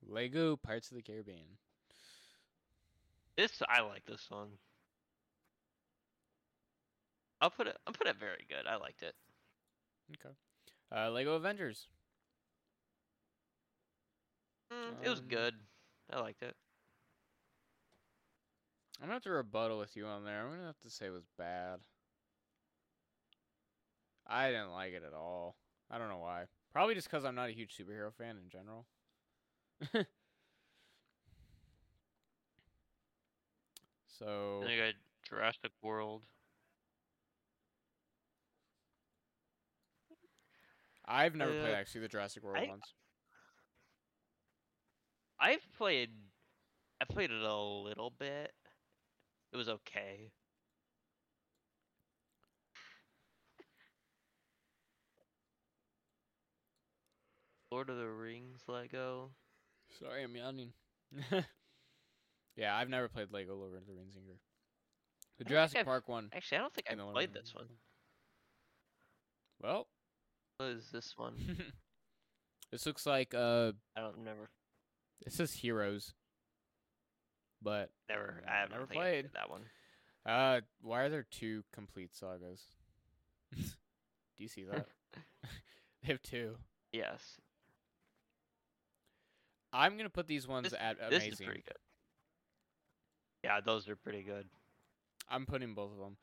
Lego 0.08 0.56
Pirates 0.56 0.90
of 0.90 0.96
the 0.96 1.02
Caribbean. 1.02 1.58
This 3.36 3.60
I 3.68 3.82
like 3.82 4.06
this 4.06 4.24
one. 4.30 4.48
I'll 7.42 7.50
put 7.50 7.66
it. 7.66 7.76
I'll 7.86 7.92
put 7.92 8.06
it 8.06 8.16
very 8.18 8.46
good. 8.48 8.66
I 8.66 8.76
liked 8.76 9.02
it. 9.02 9.14
Okay. 10.14 10.34
Uh, 10.90 11.10
Lego 11.10 11.34
Avengers. 11.34 11.88
Mm, 14.72 15.04
it 15.04 15.10
was 15.10 15.20
Um, 15.20 15.26
good. 15.28 15.54
I 16.10 16.20
liked 16.20 16.42
it. 16.42 16.56
I'm 19.00 19.06
gonna 19.06 19.14
have 19.14 19.22
to 19.24 19.30
rebuttal 19.30 19.78
with 19.78 19.96
you 19.96 20.06
on 20.06 20.24
there. 20.24 20.42
I'm 20.42 20.50
gonna 20.50 20.66
have 20.66 20.80
to 20.80 20.90
say 20.90 21.06
it 21.06 21.12
was 21.12 21.26
bad. 21.36 21.80
I 24.26 24.50
didn't 24.50 24.72
like 24.72 24.92
it 24.92 25.02
at 25.06 25.14
all. 25.14 25.56
I 25.90 25.98
don't 25.98 26.08
know 26.08 26.18
why. 26.18 26.44
Probably 26.72 26.94
just 26.94 27.10
because 27.10 27.24
I'm 27.24 27.34
not 27.34 27.48
a 27.48 27.52
huge 27.52 27.76
superhero 27.76 28.12
fan 28.14 28.36
in 28.36 28.48
general. 28.50 28.86
So 34.06 34.62
you 34.68 34.76
got 34.76 34.94
Jurassic 35.28 35.70
World. 35.82 36.22
I've 41.06 41.34
never 41.34 41.52
played 41.52 41.72
Uh, 41.74 41.76
actually 41.76 42.02
the 42.02 42.08
Jurassic 42.08 42.42
World 42.42 42.58
I- 42.58 42.68
ones. 42.68 42.94
I've 45.40 45.72
played. 45.72 46.10
I 47.00 47.04
played 47.04 47.30
it 47.30 47.42
a 47.42 47.54
little 47.56 48.10
bit. 48.10 48.54
It 49.52 49.56
was 49.56 49.68
okay. 49.68 50.30
Lord 57.70 57.90
of 57.90 57.96
the 57.96 58.08
Rings 58.08 58.62
Lego. 58.66 59.30
Sorry, 60.00 60.22
I'm 60.24 60.34
yawning. 60.34 60.72
yeah, 62.56 62.76
I've 62.76 62.88
never 62.88 63.08
played 63.08 63.28
Lego 63.32 63.54
Lord 63.56 63.74
of 63.74 63.86
the 63.86 63.92
Rings 63.94 64.14
either. 64.16 64.38
The 65.38 65.44
Jurassic 65.44 65.78
I've- 65.78 65.84
Park 65.86 66.08
one. 66.08 66.30
Actually, 66.34 66.58
I 66.58 66.60
don't 66.62 66.74
think 66.74 66.86
I 66.90 67.12
played 67.12 67.28
in- 67.28 67.34
this 67.34 67.54
one. 67.54 67.66
Well, 69.60 69.88
What 70.58 70.68
is 70.70 70.90
this 70.92 71.14
one? 71.16 71.34
this 72.72 72.86
looks 72.86 73.06
like 73.06 73.34
uh, 73.34 73.72
I 73.96 74.00
don't 74.00 74.22
never, 74.24 74.50
it 75.26 75.32
says 75.32 75.52
Heroes, 75.52 76.14
but 77.62 77.90
never. 78.08 78.42
I 78.48 78.56
haven't 78.60 78.72
never 78.72 78.86
played. 78.86 79.30
that 79.34 79.50
one. 79.50 79.62
uh, 80.26 80.60
why 80.82 81.02
are 81.02 81.08
there 81.08 81.26
two 81.30 81.64
complete 81.72 82.14
sagas? 82.14 82.62
Do 83.56 83.62
you 84.38 84.48
see 84.48 84.64
that? 84.64 84.86
they 86.02 86.08
have 86.08 86.22
two. 86.22 86.56
Yes, 86.92 87.38
I'm 89.72 89.96
gonna 89.96 90.08
put 90.10 90.26
these 90.26 90.46
ones 90.48 90.70
this, 90.70 90.78
at 90.78 90.98
this 91.10 91.22
is 91.22 91.28
amazing. 91.28 91.46
pretty 91.46 91.62
good. 91.66 91.76
Yeah, 93.44 93.60
those 93.64 93.88
are 93.88 93.96
pretty 93.96 94.22
good. 94.22 94.46
I'm 95.30 95.46
putting 95.46 95.74
both 95.74 95.92
of 95.92 95.98
them. 95.98 96.16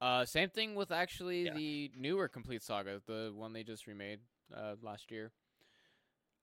Uh, 0.00 0.24
same 0.24 0.48
thing 0.48 0.74
with 0.74 0.90
actually 0.90 1.44
Yeah. 1.44 1.54
the 1.54 1.90
newer 1.96 2.26
complete 2.28 2.62
saga, 2.62 3.00
the 3.06 3.32
one 3.34 3.52
they 3.52 3.62
just 3.62 3.86
remade 3.86 4.20
uh 4.54 4.74
last 4.82 5.10
year. 5.10 5.30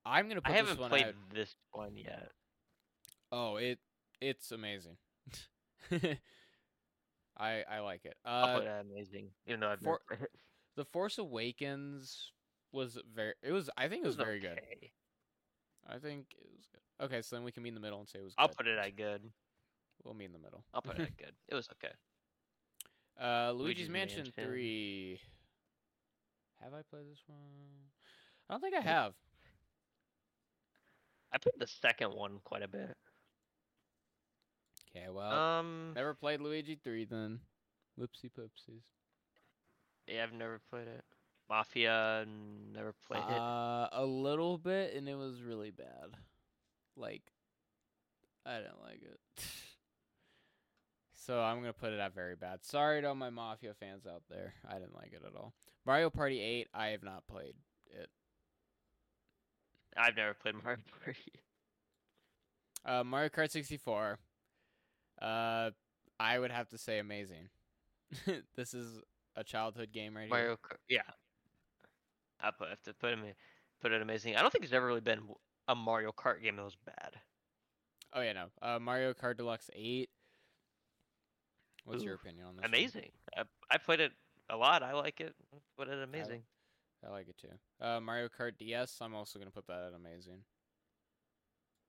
I'm 0.05 0.29
gonna 0.29 0.41
put 0.41 0.51
I 0.53 0.55
haven't 0.55 0.73
this 0.75 0.79
one 0.79 0.89
played 0.89 1.05
at 1.07 1.15
this 1.33 1.55
one 1.71 1.97
yet. 1.97 2.31
Oh, 3.31 3.57
it 3.57 3.79
it's 4.21 4.51
amazing. 4.51 4.97
I 7.39 7.63
I 7.69 7.79
like 7.79 8.05
it. 8.05 8.15
I'll 8.25 8.45
Uh, 8.45 8.55
put 8.57 8.63
it 8.65 8.69
at 8.69 8.81
amazing, 8.85 9.29
even 9.45 9.59
though 9.59 9.69
I've 9.69 9.81
for- 9.81 10.01
it. 10.11 10.31
The 10.75 10.85
Force 10.85 11.17
Awakens 11.17 12.31
was 12.71 12.97
very. 13.13 13.33
It 13.41 13.51
was. 13.51 13.69
I 13.77 13.87
think 13.87 14.03
it 14.03 14.07
was, 14.07 14.15
very 14.15 14.39
good. 14.39 14.59
I 15.87 15.97
think 15.99 16.27
it 16.39 16.47
was 16.55 16.67
good. 16.71 17.05
Okay, 17.05 17.21
so 17.21 17.35
then 17.35 17.43
we 17.43 17.51
can 17.51 17.63
meet 17.63 17.69
in 17.69 17.75
the 17.75 17.81
middle 17.81 17.99
and 17.99 18.07
say 18.09 18.19
it 18.19 18.23
was. 18.23 18.33
I'll 18.37 18.47
put 18.49 18.67
it 18.67 18.77
at 18.77 18.95
good. 18.95 19.21
We'll 20.03 20.13
meet 20.13 20.25
in 20.25 20.33
the 20.33 20.39
middle. 20.39 20.63
I'll 20.73 20.81
put 20.81 20.99
it 20.99 21.01
at 21.03 21.17
good. 21.17 21.33
It 21.47 21.55
was 21.55 21.69
okay. 21.73 21.93
Uh, 23.19 23.51
Luigi's, 23.51 23.87
Luigi's 23.87 23.89
Mansion, 23.89 24.17
Mansion. 24.25 24.43
Three. 24.45 25.19
Have 26.61 26.73
I 26.73 26.81
played 26.89 27.05
this 27.11 27.21
one? 27.27 27.39
I 28.49 28.53
don't 28.53 28.61
think 28.61 28.75
I 28.75 28.81
have. 28.81 29.13
I 31.33 31.37
played 31.39 31.53
the 31.59 31.67
second 31.67 32.13
one 32.13 32.39
quite 32.43 32.61
a 32.63 32.67
bit. 32.67 32.95
Okay, 34.97 35.09
well, 35.09 35.31
Um, 35.31 35.93
never 35.95 36.13
played 36.13 36.41
Luigi 36.41 36.75
Three 36.75 37.05
then. 37.05 37.39
Whoopsie 37.99 38.31
poopsies. 38.31 38.83
yeah, 40.07 40.23
I've 40.23 40.33
never 40.33 40.59
played 40.69 40.87
it. 40.87 41.03
Mafia, 41.49 42.25
never 42.27 42.93
played 42.93 43.23
it. 43.23 43.39
Uh, 43.39 43.89
a 43.91 44.05
little 44.05 44.57
bit, 44.57 44.93
and 44.93 45.07
it 45.07 45.15
was 45.15 45.41
really 45.41 45.71
bad. 45.71 46.17
Like, 46.95 47.31
I 48.45 48.57
didn't 48.57 48.81
like 48.83 49.01
it. 49.01 49.19
so 51.15 51.41
I'm 51.41 51.59
gonna 51.59 51.73
put 51.73 51.93
it 51.93 51.99
at 51.99 52.13
very 52.13 52.35
bad. 52.35 52.65
Sorry 52.65 53.01
to 53.01 53.07
all 53.07 53.15
my 53.15 53.29
Mafia 53.29 53.73
fans 53.73 54.05
out 54.05 54.23
there. 54.29 54.53
I 54.67 54.73
didn't 54.73 54.95
like 54.95 55.13
it 55.13 55.23
at 55.25 55.35
all. 55.35 55.53
Mario 55.85 56.09
Party 56.09 56.41
8, 56.41 56.67
I 56.73 56.87
have 56.87 57.03
not 57.03 57.25
played 57.27 57.55
it. 57.91 58.09
I've 59.95 60.15
never 60.17 60.33
played 60.33 60.55
Mario 60.63 60.81
Party. 61.03 61.31
Uh, 62.85 63.03
Mario 63.03 63.29
Kart 63.29 63.51
64. 63.51 64.19
Uh, 65.21 65.71
I 66.19 66.39
would 66.39 66.51
have 66.51 66.69
to 66.69 66.77
say 66.77 66.99
amazing. 66.99 67.49
this 68.55 68.73
is 68.73 68.99
a 69.35 69.43
childhood 69.43 69.91
game 69.91 70.15
right 70.15 70.27
here. 70.31 70.55
Kart, 70.55 70.77
yeah. 70.89 71.01
I 72.39 72.51
put 72.51 72.69
have 72.69 72.81
to 72.83 72.93
put 72.93 73.13
him 73.13 73.23
in, 73.23 73.33
put 73.81 73.91
it 73.91 74.01
amazing. 74.01 74.35
I 74.35 74.41
don't 74.41 74.51
think 74.51 74.63
there's 74.63 74.73
ever 74.73 74.85
really 74.85 75.01
been 75.01 75.21
a 75.67 75.75
Mario 75.75 76.11
Kart 76.11 76.41
game 76.41 76.55
that 76.55 76.63
was 76.63 76.77
bad. 76.85 77.13
Oh 78.13 78.21
yeah, 78.21 78.33
no. 78.33 78.45
Uh, 78.61 78.79
Mario 78.79 79.13
Kart 79.13 79.37
Deluxe 79.37 79.69
8. 79.73 80.09
What's 81.85 82.03
your 82.03 82.15
opinion 82.15 82.45
on 82.47 82.55
this? 82.57 82.65
Amazing. 82.65 83.11
I, 83.35 83.43
I 83.71 83.77
played 83.77 84.01
it 84.01 84.11
a 84.49 84.57
lot. 84.57 84.83
I 84.83 84.93
like 84.93 85.21
it. 85.21 85.33
Put 85.77 85.87
it 85.87 86.01
amazing. 86.03 86.41
I 87.05 87.11
like 87.11 87.27
it 87.29 87.37
too. 87.37 87.85
Uh, 87.85 87.99
Mario 87.99 88.27
Kart 88.27 88.57
DS. 88.57 88.97
I'm 89.01 89.13
also 89.13 89.39
gonna 89.39 89.51
put 89.51 89.67
that 89.67 89.83
at 89.87 89.93
amazing. 89.95 90.39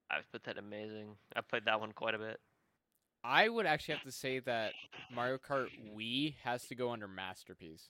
I've 0.09 0.29
put 0.31 0.43
that 0.43 0.57
amazing. 0.57 1.15
I 1.35 1.41
played 1.41 1.65
that 1.65 1.79
one 1.79 1.91
quite 1.91 2.15
a 2.15 2.19
bit. 2.19 2.39
I 3.23 3.49
would 3.49 3.65
actually 3.65 3.95
have 3.95 4.03
to 4.03 4.11
say 4.11 4.39
that 4.39 4.73
Mario 5.13 5.37
Kart 5.37 5.67
Wii 5.95 6.35
has 6.43 6.65
to 6.67 6.75
go 6.75 6.91
under 6.91 7.07
masterpiece. 7.07 7.89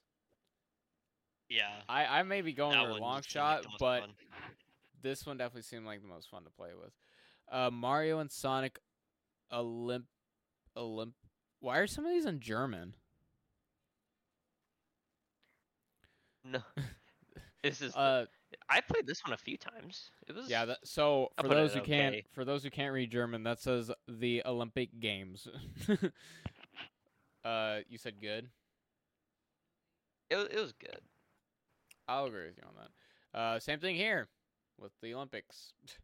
Yeah. 1.49 1.69
I, 1.87 2.05
I 2.05 2.23
may 2.23 2.41
be 2.41 2.53
going 2.53 2.73
for 2.73 2.89
a 2.89 2.95
long 2.95 2.99
seemed 2.99 3.13
like 3.15 3.23
shot, 3.25 3.65
but 3.79 4.01
fun. 4.01 4.09
this 5.01 5.25
one 5.25 5.37
definitely 5.37 5.63
seemed 5.63 5.85
like 5.85 6.01
the 6.01 6.07
most 6.07 6.29
fun 6.29 6.43
to 6.43 6.49
play 6.49 6.69
with. 6.79 6.91
Uh, 7.51 7.69
Mario 7.71 8.19
and 8.19 8.31
Sonic 8.31 8.79
Olymp 9.51 10.03
Olymp. 10.77 11.13
Why 11.59 11.79
are 11.79 11.87
some 11.87 12.05
of 12.05 12.11
these 12.11 12.25
in 12.25 12.39
German? 12.39 12.93
no. 16.43 16.59
this 17.63 17.81
is. 17.81 17.95
Uh, 17.95 18.25
I 18.69 18.81
played 18.81 19.05
this 19.05 19.23
one 19.23 19.33
a 19.33 19.37
few 19.37 19.57
times. 19.57 20.11
It 20.27 20.35
was. 20.35 20.49
yeah. 20.49 20.65
That, 20.65 20.79
so 20.83 21.29
for 21.39 21.47
those 21.47 21.73
who 21.73 21.81
can't, 21.81 22.15
okay. 22.15 22.25
for 22.33 22.45
those 22.45 22.63
who 22.63 22.69
can't 22.69 22.93
read 22.93 23.11
German, 23.11 23.43
that 23.43 23.59
says 23.59 23.91
the 24.07 24.41
Olympic 24.45 24.99
Games. 24.99 25.47
uh, 27.45 27.79
you 27.87 27.97
said 27.97 28.21
good. 28.21 28.49
It, 30.29 30.35
wa- 30.35 30.47
it 30.51 30.59
was 30.59 30.73
good. 30.73 30.99
I'll 32.07 32.25
agree 32.25 32.45
with 32.45 32.57
you 32.57 32.63
on 32.67 32.73
that. 32.77 33.39
Uh, 33.39 33.59
same 33.59 33.79
thing 33.79 33.95
here 33.95 34.27
with 34.79 34.91
the 35.01 35.13
Olympics. 35.13 35.73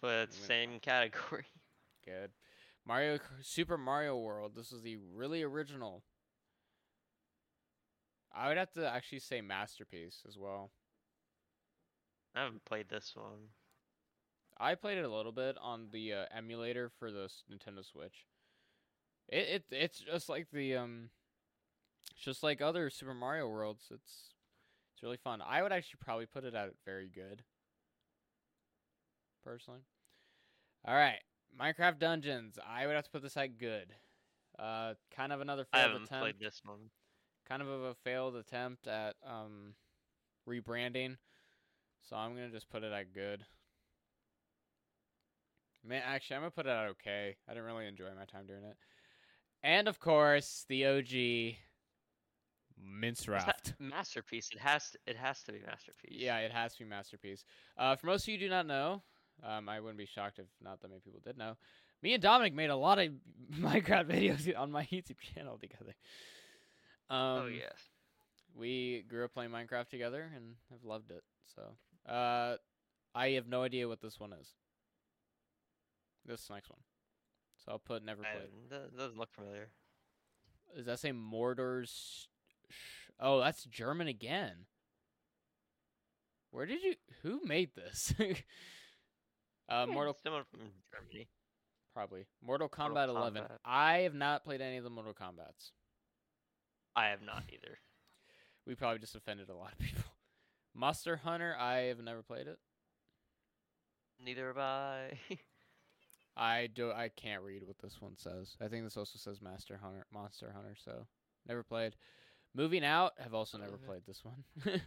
But 0.00 0.32
same 0.32 0.78
category. 0.80 1.46
Good. 2.04 2.30
Mario 2.86 3.18
Super 3.42 3.78
Mario 3.78 4.18
World. 4.18 4.52
This 4.54 4.72
is 4.72 4.82
the 4.82 4.98
really 5.14 5.42
original. 5.42 6.02
I 8.36 8.48
would 8.48 8.58
have 8.58 8.72
to 8.72 8.86
actually 8.86 9.20
say 9.20 9.40
masterpiece 9.40 10.22
as 10.28 10.36
well. 10.36 10.70
I 12.34 12.42
haven't 12.42 12.64
played 12.66 12.88
this 12.90 13.12
one. 13.16 13.48
I 14.58 14.74
played 14.74 14.98
it 14.98 15.04
a 15.04 15.14
little 15.14 15.32
bit 15.32 15.56
on 15.60 15.88
the 15.90 16.12
uh, 16.12 16.24
emulator 16.36 16.90
for 16.98 17.10
the 17.10 17.30
Nintendo 17.50 17.84
Switch. 17.84 18.26
It, 19.28 19.48
it 19.48 19.64
it's 19.70 20.00
just 20.00 20.28
like 20.28 20.48
the 20.52 20.76
um, 20.76 21.10
it's 22.14 22.24
just 22.24 22.42
like 22.42 22.60
other 22.60 22.90
Super 22.90 23.14
Mario 23.14 23.48
Worlds. 23.48 23.84
It's 23.90 24.34
it's 24.94 25.02
really 25.02 25.16
fun. 25.16 25.42
I 25.46 25.62
would 25.62 25.72
actually 25.72 25.98
probably 26.04 26.26
put 26.26 26.44
it 26.44 26.54
at 26.54 26.70
very 26.84 27.08
good. 27.08 27.42
Personally. 29.44 29.80
All 30.86 30.94
right, 30.94 31.20
Minecraft 31.58 31.98
Dungeons. 31.98 32.58
I 32.66 32.86
would 32.86 32.96
have 32.96 33.04
to 33.04 33.10
put 33.10 33.22
this 33.22 33.36
at 33.36 33.58
good. 33.58 33.94
Uh, 34.58 34.94
kind 35.14 35.32
of 35.32 35.40
another 35.40 35.66
I 35.72 35.78
failed 35.78 35.92
haven't 35.92 36.04
attempt. 36.06 36.22
played 36.22 36.40
this 36.40 36.60
one. 36.64 36.90
Kind 37.48 37.62
of 37.62 37.68
a 37.68 37.94
failed 37.94 38.36
attempt 38.36 38.86
at 38.88 39.14
um, 39.24 39.74
rebranding. 40.48 41.16
So 42.08 42.16
I'm 42.16 42.34
gonna 42.34 42.50
just 42.50 42.68
put 42.68 42.82
it 42.82 42.92
at 42.92 43.12
good. 43.12 43.44
Man, 45.84 46.02
actually, 46.04 46.36
I'm 46.36 46.42
gonna 46.42 46.50
put 46.50 46.66
it 46.66 46.70
at 46.70 46.88
okay. 46.90 47.36
I 47.48 47.52
didn't 47.52 47.66
really 47.66 47.86
enjoy 47.86 48.06
my 48.18 48.24
time 48.24 48.46
doing 48.46 48.64
it. 48.64 48.76
And 49.62 49.88
of 49.88 50.00
course, 50.00 50.64
the 50.68 50.86
OG 50.86 51.56
Minecraft. 52.78 53.74
masterpiece. 53.78 54.50
It 54.52 54.60
has 54.60 54.90
to. 54.90 54.98
It 55.06 55.16
has 55.16 55.42
to 55.44 55.52
be 55.52 55.60
masterpiece. 55.60 56.10
Yeah, 56.10 56.38
it 56.38 56.52
has 56.52 56.74
to 56.74 56.84
be 56.84 56.88
masterpiece. 56.88 57.44
Uh, 57.78 57.96
for 57.96 58.06
most 58.06 58.24
of 58.24 58.28
you 58.28 58.34
who 58.34 58.44
do 58.44 58.50
not 58.50 58.66
know, 58.66 59.02
um, 59.42 59.68
I 59.68 59.80
wouldn't 59.80 59.98
be 59.98 60.06
shocked 60.06 60.38
if 60.38 60.46
not 60.62 60.80
that 60.82 60.88
many 60.88 61.00
people 61.00 61.20
did 61.24 61.38
know. 61.38 61.56
Me 62.02 62.12
and 62.12 62.22
Dominic 62.22 62.54
made 62.54 62.70
a 62.70 62.76
lot 62.76 62.98
of 62.98 63.08
Minecraft 63.54 64.10
videos 64.10 64.58
on 64.58 64.70
my 64.70 64.84
YouTube 64.92 65.18
channel 65.34 65.58
together. 65.58 65.94
Um, 67.08 67.18
oh 67.18 67.46
yes. 67.46 67.72
we 68.54 69.04
grew 69.08 69.24
up 69.24 69.32
playing 69.34 69.50
Minecraft 69.50 69.88
together 69.88 70.30
and 70.34 70.54
have 70.70 70.84
loved 70.84 71.10
it. 71.10 71.22
So, 71.54 72.12
uh, 72.12 72.56
I 73.14 73.30
have 73.30 73.46
no 73.48 73.62
idea 73.62 73.88
what 73.88 74.00
this 74.00 74.18
one 74.18 74.32
is. 74.32 74.48
This 76.24 76.50
next 76.50 76.68
one. 76.70 76.80
So 77.64 77.72
I'll 77.72 77.78
put 77.78 78.04
never 78.04 78.22
played. 78.22 78.50
that 78.70 78.96
doesn't 78.96 79.18
look 79.18 79.32
familiar. 79.32 79.68
Does 80.76 80.86
that 80.86 80.98
say 80.98 81.12
Mordor's? 81.12 82.28
Oh, 83.20 83.40
that's 83.40 83.64
German 83.64 84.08
again. 84.08 84.66
Where 86.50 86.66
did 86.66 86.82
you? 86.82 86.94
Who 87.22 87.40
made 87.44 87.70
this? 87.74 88.14
uh, 88.20 88.24
Yeah, 89.68 89.86
Mortal. 89.86 90.16
Someone 90.22 90.42
from 90.50 90.60
Germany. 90.92 91.28
probably. 91.94 92.26
Mortal 92.42 92.70
Mortal 92.78 92.94
Kombat 92.94 93.08
11. 93.08 93.42
Kombat. 93.42 93.50
I 93.64 93.98
have 93.98 94.14
not 94.14 94.44
played 94.44 94.60
any 94.60 94.76
of 94.76 94.84
the 94.84 94.90
Mortal 94.90 95.14
Kombats. 95.14 95.70
I 96.96 97.08
have 97.08 97.22
not 97.22 97.44
either. 97.52 97.78
We 98.66 98.74
probably 98.74 98.98
just 98.98 99.14
offended 99.14 99.48
a 99.48 99.54
lot 99.54 99.72
of 99.72 99.78
people. 99.78 100.02
Monster 100.74 101.16
Hunter, 101.16 101.54
I 101.58 101.80
have 101.82 102.00
never 102.00 102.22
played 102.22 102.46
it. 102.46 102.58
Neither 104.24 104.48
have 104.48 104.58
I. 104.58 105.18
I 106.36 106.68
do. 106.74 106.90
I 106.90 107.08
can't 107.16 107.42
read 107.42 107.62
what 107.66 107.78
this 107.78 108.00
one 108.00 108.16
says. 108.16 108.56
I 108.60 108.68
think 108.68 108.84
this 108.84 108.96
also 108.96 109.18
says 109.18 109.40
Master 109.40 109.78
Hunter, 109.82 110.06
Monster 110.12 110.52
Hunter. 110.54 110.74
So 110.82 111.06
never 111.46 111.62
played. 111.62 111.94
Moving 112.54 112.84
out, 112.84 113.12
have 113.18 113.34
also 113.34 113.58
never 113.58 113.76
Mhm. 113.78 113.86
played 113.86 114.02
this 114.06 114.22
one. 114.24 114.44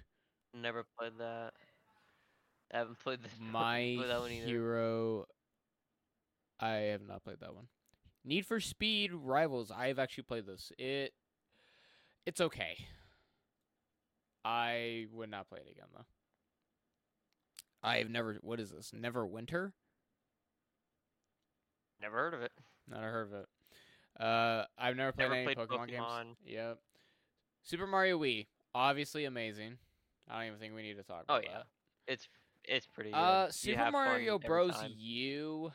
Never 0.56 0.84
played 0.98 1.12
that. 1.20 1.54
I 2.74 2.78
haven't 2.80 2.98
played 2.98 3.22
this. 3.22 3.32
My 3.40 3.94
played 3.98 4.10
that 4.10 4.20
one 4.20 4.32
either. 4.32 4.48
Hero. 4.48 5.26
I 6.60 6.72
have 6.92 7.04
not 7.04 7.24
played 7.24 7.40
that 7.42 7.54
one. 7.54 7.68
Need 8.26 8.48
for 8.48 8.60
Speed 8.60 9.12
Rivals. 9.14 9.70
I 9.70 9.88
have 9.90 10.00
actually 10.00 10.24
played 10.24 10.48
this. 10.48 10.72
It. 10.80 11.14
It's 12.30 12.42
okay. 12.42 12.78
I 14.46 15.08
would 15.12 15.32
not 15.32 15.50
play 15.50 15.58
it 15.66 15.72
again 15.72 15.88
though. 15.96 16.06
I've 17.82 18.12
never. 18.12 18.38
What 18.42 18.60
is 18.60 18.70
this? 18.70 18.92
Neverwinter. 18.96 19.72
Never 22.00 22.16
heard 22.18 22.36
of 22.36 22.44
it. 22.44 22.52
Not 22.88 23.02
heard 23.02 23.30
of 23.30 23.34
it. 23.34 24.24
Uh, 24.24 24.66
I've 24.78 24.96
never 24.96 25.12
played 25.12 25.24
Never 25.24 25.34
any 25.34 25.56
played 25.56 25.58
Pokemon, 25.58 25.88
games. 25.88 26.04
Pokemon. 26.04 26.26
Yep. 26.46 26.78
Super 27.64 27.88
Mario 27.88 28.20
Wii, 28.20 28.46
obviously 28.76 29.26
amazing. 29.26 29.80
I 30.30 30.38
don't 30.38 30.48
even 30.50 30.60
think 30.60 30.76
we 30.76 30.84
need 30.84 30.98
to 30.98 31.04
talk 31.04 31.24
Oh 31.30 31.38
about 31.38 31.46
yeah, 31.46 31.62
it's 32.06 32.30
it's 32.64 32.86
pretty. 32.86 33.10
that. 33.10 33.18
Good. 33.18 33.24
Uh, 33.24 33.50
Super 33.52 33.90
Mario 33.92 34.38
Bros. 34.38 34.76
time. 34.76 34.92
U. 34.96 35.72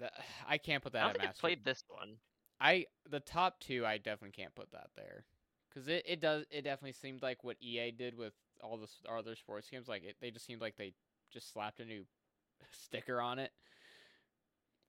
That 0.00 0.12
I 0.48 0.58
can't 0.58 0.82
put 0.82 0.94
that. 0.94 1.04
I 1.04 1.06
that 1.06 1.12
don't 1.18 1.20
at 1.20 1.20
think 1.28 1.30
I've 1.36 1.40
played 1.40 1.64
this 1.64 1.84
one. 1.86 2.16
I 2.62 2.86
the 3.10 3.20
top 3.20 3.58
two, 3.60 3.84
I 3.84 3.98
definitely 3.98 4.30
can't 4.30 4.54
put 4.54 4.70
that 4.70 4.90
there, 4.96 5.24
because 5.68 5.88
it, 5.88 6.04
it 6.06 6.20
does 6.20 6.44
it 6.50 6.62
definitely 6.62 6.92
seemed 6.92 7.20
like 7.22 7.42
what 7.42 7.56
EA 7.60 7.90
did 7.90 8.16
with 8.16 8.34
all 8.62 8.76
the 8.76 8.84
s- 8.84 9.02
other 9.10 9.34
sports 9.34 9.68
games. 9.68 9.88
Like 9.88 10.04
it, 10.04 10.16
they 10.20 10.30
just 10.30 10.46
seemed 10.46 10.60
like 10.60 10.76
they 10.76 10.94
just 11.32 11.52
slapped 11.52 11.80
a 11.80 11.84
new 11.84 12.04
sticker 12.70 13.20
on 13.20 13.40
it. 13.40 13.50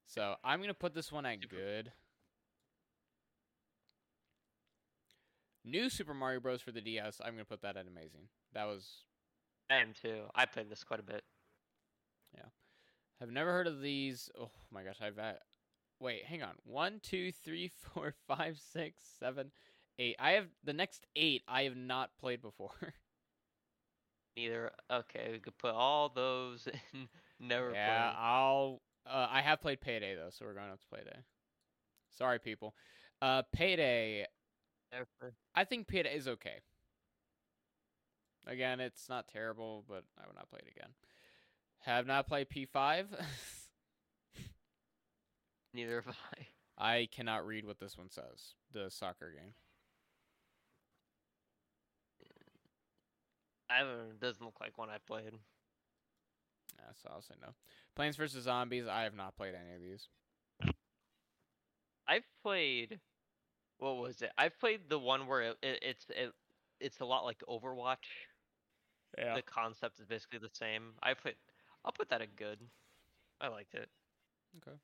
So 0.05 0.35
I'm 0.43 0.61
gonna 0.61 0.75
put 0.75 0.93
this 0.93 1.11
one 1.11 1.25
at 1.25 1.47
good. 1.49 1.91
New 5.65 5.89
Super 5.89 6.13
Mario 6.13 6.39
Bros. 6.39 6.61
for 6.61 6.71
the 6.71 6.81
DS, 6.81 7.21
I'm 7.23 7.33
gonna 7.33 7.45
put 7.45 7.61
that 7.61 7.77
at 7.77 7.87
amazing. 7.87 8.27
That 8.53 8.65
was 8.65 9.05
I 9.69 9.77
am 9.77 9.93
too. 9.99 10.25
I 10.35 10.45
played 10.45 10.69
this 10.69 10.83
quite 10.83 10.99
a 10.99 11.03
bit. 11.03 11.23
Yeah, 12.35 12.49
have 13.19 13.31
never 13.31 13.51
heard 13.51 13.67
of 13.67 13.81
these. 13.81 14.29
Oh 14.39 14.51
my 14.71 14.83
gosh, 14.83 14.97
I've. 15.01 15.17
Wait, 16.03 16.25
hang 16.25 16.43
on. 16.43 16.51
One, 16.65 16.99
two, 17.01 17.31
three, 17.31 17.71
four, 17.93 18.13
five, 18.27 18.59
six, 18.73 19.01
seven, 19.19 19.51
eight. 19.97 20.17
I 20.19 20.31
have 20.31 20.47
the 20.65 20.73
next 20.73 21.07
eight. 21.15 21.43
I 21.47 21.63
have 21.63 21.77
not 21.77 22.09
played 22.19 22.41
before. 22.41 22.71
Neither. 24.37 24.71
Okay, 24.91 25.29
we 25.31 25.39
could 25.39 25.57
put 25.57 25.71
all 25.71 26.09
those 26.09 26.67
in. 26.93 27.07
Never 27.39 27.71
yeah, 27.71 28.09
played. 28.09 28.17
I'll. 28.19 28.81
Uh, 29.09 29.27
I 29.31 29.41
have 29.41 29.61
played 29.61 29.79
Payday 29.79 30.15
though, 30.15 30.29
so 30.29 30.43
we're 30.43 30.53
going 30.53 30.71
up 30.71 30.81
to 30.81 30.87
Payday. 30.93 31.17
Sorry, 32.17 32.37
people. 32.37 32.75
Uh, 33.21 33.43
Payday. 33.53 34.25
Never. 34.91 35.33
I 35.55 35.63
think 35.63 35.87
Payday 35.87 36.15
is 36.15 36.27
okay. 36.27 36.59
Again, 38.45 38.81
it's 38.81 39.07
not 39.07 39.29
terrible, 39.29 39.85
but 39.87 40.03
I 40.21 40.27
would 40.27 40.35
not 40.35 40.49
play 40.49 40.59
it 40.65 40.73
again. 40.75 40.89
Have 41.85 42.07
not 42.07 42.27
played 42.27 42.49
P5. 42.49 43.05
Neither 45.75 46.01
have 46.01 46.15
I. 46.37 46.47
I 46.77 47.07
cannot 47.11 47.45
read 47.45 47.65
what 47.65 47.79
this 47.79 47.97
one 47.97 48.09
says. 48.09 48.55
The 48.71 48.89
soccer 48.89 49.31
game. 49.31 49.53
I 53.69 53.77
haven't. 53.77 54.19
Doesn't 54.19 54.43
look 54.43 54.59
like 54.61 54.77
one 54.77 54.89
I 54.89 54.97
played. 55.05 55.33
Yeah, 56.77 56.91
so 57.01 57.09
I'll 57.11 57.21
say 57.21 57.35
no. 57.41 57.49
Plants 57.95 58.17
vs 58.17 58.43
Zombies. 58.43 58.85
I 58.87 59.03
have 59.03 59.15
not 59.15 59.35
played 59.35 59.55
any 59.55 59.75
of 59.75 59.81
these. 59.81 60.07
I've 62.07 62.25
played. 62.43 62.99
What 63.79 63.97
was 63.97 64.21
it? 64.21 64.31
I've 64.37 64.59
played 64.59 64.81
the 64.89 64.99
one 64.99 65.27
where 65.27 65.41
it, 65.41 65.57
it, 65.63 65.79
it's 65.81 66.05
it, 66.09 66.33
it's 66.79 66.99
a 66.99 67.05
lot 67.05 67.25
like 67.25 67.41
Overwatch. 67.49 68.09
Yeah. 69.17 69.35
The 69.35 69.41
concept 69.41 69.99
is 69.99 70.05
basically 70.05 70.39
the 70.39 70.49
same. 70.53 70.93
I 71.01 71.13
put. 71.13 71.35
I'll 71.85 71.91
put 71.91 72.09
that 72.09 72.21
at 72.21 72.35
good. 72.35 72.59
I 73.41 73.47
liked 73.47 73.73
it. 73.73 73.89
Okay. 74.57 74.77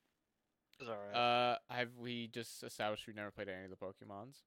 It 0.80 0.88
alright. 0.88 1.16
Uh, 1.16 1.58
have 1.70 1.90
we 1.98 2.28
just 2.28 2.64
established 2.64 3.06
we've 3.08 3.16
never 3.16 3.32
played 3.32 3.50
any 3.50 3.66
of 3.66 3.70
the 3.70 3.76
Pokemons? 3.76 4.38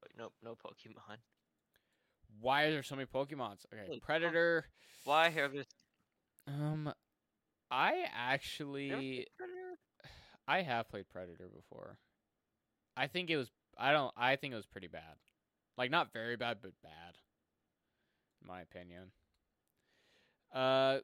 But 0.00 0.10
nope, 0.16 0.32
no 0.42 0.52
Pokemon. 0.52 1.16
Why 2.40 2.64
are 2.64 2.70
there 2.70 2.82
so 2.82 2.96
many 2.96 3.06
Pokemons? 3.06 3.64
Okay, 3.72 3.84
Holy. 3.86 4.00
Predator. 4.00 4.66
Why 5.04 5.30
have 5.30 5.52
this? 5.52 5.66
Um, 6.46 6.92
I 7.70 8.04
actually? 8.14 9.26
I 10.48 10.62
have 10.62 10.88
played 10.88 11.08
Predator 11.08 11.48
before. 11.54 11.98
I 12.96 13.06
think 13.06 13.30
it 13.30 13.36
was 13.36 13.50
I 13.78 13.92
don't 13.92 14.12
I 14.16 14.36
think 14.36 14.52
it 14.52 14.56
was 14.56 14.66
pretty 14.66 14.88
bad. 14.88 15.16
Like 15.78 15.90
not 15.90 16.12
very 16.12 16.36
bad, 16.36 16.58
but 16.60 16.72
bad. 16.82 17.14
In 18.42 18.48
my 18.48 18.60
opinion. 18.62 19.12
Uh 20.52 20.98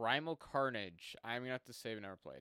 Primal 0.00 0.36
Carnage. 0.36 1.14
I'm 1.22 1.42
gonna 1.42 1.52
have 1.52 1.64
to 1.64 1.72
say 1.72 1.92
I've 1.92 2.00
never 2.00 2.16
played. 2.16 2.40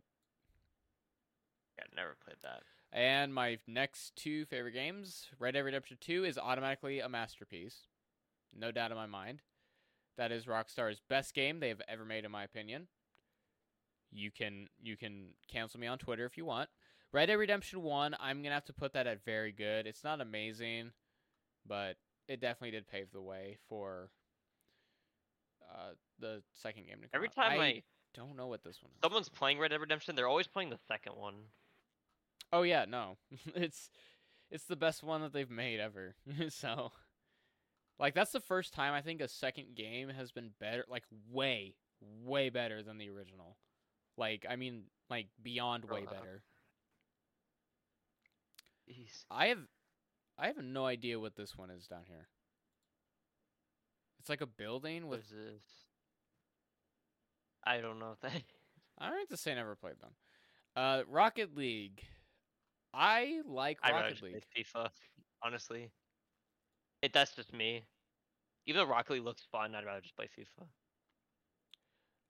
Yeah, 1.78 1.84
I've 1.88 1.96
never 1.96 2.16
played 2.24 2.38
that. 2.44 2.62
And 2.92 3.34
my 3.34 3.60
next 3.68 4.16
two 4.16 4.46
favorite 4.46 4.72
games, 4.72 5.28
Red 5.38 5.54
Dead 5.54 5.62
Redemption 5.62 5.98
2 6.00 6.24
is 6.24 6.38
automatically 6.38 7.00
a 7.00 7.10
masterpiece. 7.10 7.88
No 8.58 8.72
doubt 8.72 8.92
in 8.92 8.98
my 8.98 9.06
mind. 9.06 9.42
That 10.18 10.32
is 10.32 10.46
Rockstar's 10.46 11.02
best 11.08 11.34
game 11.34 11.60
they've 11.60 11.82
ever 11.88 12.06
made 12.06 12.26
in 12.26 12.32
my 12.32 12.44
opinion. 12.44 12.88
You 14.12 14.32
can 14.32 14.68
you 14.82 14.96
can 14.96 15.30
cancel 15.52 15.80
me 15.80 15.88
on 15.88 15.98
Twitter 15.98 16.26
if 16.26 16.38
you 16.38 16.46
want. 16.46 16.70
Red 17.12 17.26
Dead 17.26 17.36
Redemption 17.36 17.82
1, 17.82 18.16
I'm 18.20 18.38
going 18.38 18.52
to 18.52 18.54
have 18.54 18.66
to 18.66 18.74
put 18.74 18.94
that 18.94 19.08
at 19.08 19.26
very 19.26 19.52
good. 19.52 19.88
It's 19.88 20.04
not 20.04 20.22
amazing, 20.22 20.92
but 21.68 21.98
it 22.28 22.40
definitely 22.40 22.72
did 22.72 22.88
pave 22.88 23.12
the 23.12 23.22
way 23.22 23.58
for 23.68 24.12
uh, 25.74 25.94
the 26.20 26.42
second 26.54 26.86
game 26.88 26.98
to 26.98 27.08
come 27.08 27.10
Every 27.14 27.28
out. 27.30 27.36
time 27.36 27.60
I, 27.60 27.66
I 27.66 27.84
don't 28.14 28.36
know 28.36 28.48
what 28.48 28.64
this 28.64 28.82
one 28.82 28.92
is. 28.92 29.00
someone's 29.04 29.30
playing 29.30 29.60
Red 29.60 29.70
Dead 29.70 29.82
Redemption, 29.82 30.16
they're 30.16 30.28
always 30.28 30.48
playing 30.48 30.70
the 30.70 30.80
second 30.88 31.14
one. 31.16 31.36
Oh 32.52 32.64
yeah, 32.64 32.86
no. 32.88 33.18
it's 33.56 33.90
it's 34.52 34.66
the 34.66 34.76
best 34.76 35.04
one 35.04 35.22
that 35.22 35.34
they've 35.34 35.50
made 35.50 35.80
ever. 35.80 36.16
so 36.50 36.92
like 38.00 38.16
that's 38.16 38.32
the 38.32 38.40
first 38.40 38.74
time 38.74 38.94
I 38.94 39.02
think 39.02 39.22
a 39.22 39.28
second 39.28 39.76
game 39.76 40.10
has 40.10 40.32
been 40.32 40.52
better 40.60 40.86
like 40.90 41.04
way 41.32 41.76
way 42.24 42.50
better 42.50 42.82
than 42.82 42.98
the 42.98 43.10
original. 43.10 43.58
Like 44.18 44.46
I 44.50 44.56
mean 44.56 44.84
like 45.10 45.28
beyond 45.42 45.86
way 45.86 46.02
Uh-huh. 46.04 46.14
better. 46.14 46.44
I 49.30 49.48
have 49.48 49.60
I 50.38 50.48
have 50.48 50.58
no 50.64 50.86
idea 50.86 51.20
what 51.20 51.36
this 51.36 51.56
one 51.58 51.70
is 51.70 51.86
down 51.88 52.04
here. 52.08 52.28
It's 54.20 54.30
like 54.30 54.42
a 54.42 54.48
building 54.48 55.08
with? 55.08 55.32
I 57.66 57.82
don't 57.82 58.00
know 58.00 58.16
that. 58.22 58.32
I 59.00 59.10
don't 59.10 59.20
have 59.20 59.30
to 59.30 59.38
say 59.38 59.52
I 59.52 59.56
never 59.56 59.76
played 59.76 60.00
them. 60.02 60.12
Uh 60.76 61.04
Rocket 61.08 61.56
League. 61.56 62.04
I 62.94 63.42
like 63.46 63.78
I'd 63.84 63.92
Rocket 63.92 64.22
League. 64.22 64.44
FIFA. 64.58 64.90
Honestly, 65.44 65.92
it 67.02 67.14
that's 67.14 67.36
just 67.36 67.54
me. 67.54 67.84
Even 68.66 68.82
though 68.82 68.92
Rocket 68.92 69.14
League 69.14 69.24
looks 69.24 69.46
fun, 69.52 69.74
I'd 69.76 69.86
rather 69.86 70.02
just 70.02 70.16
play 70.16 70.28
FIFA. 70.38 70.66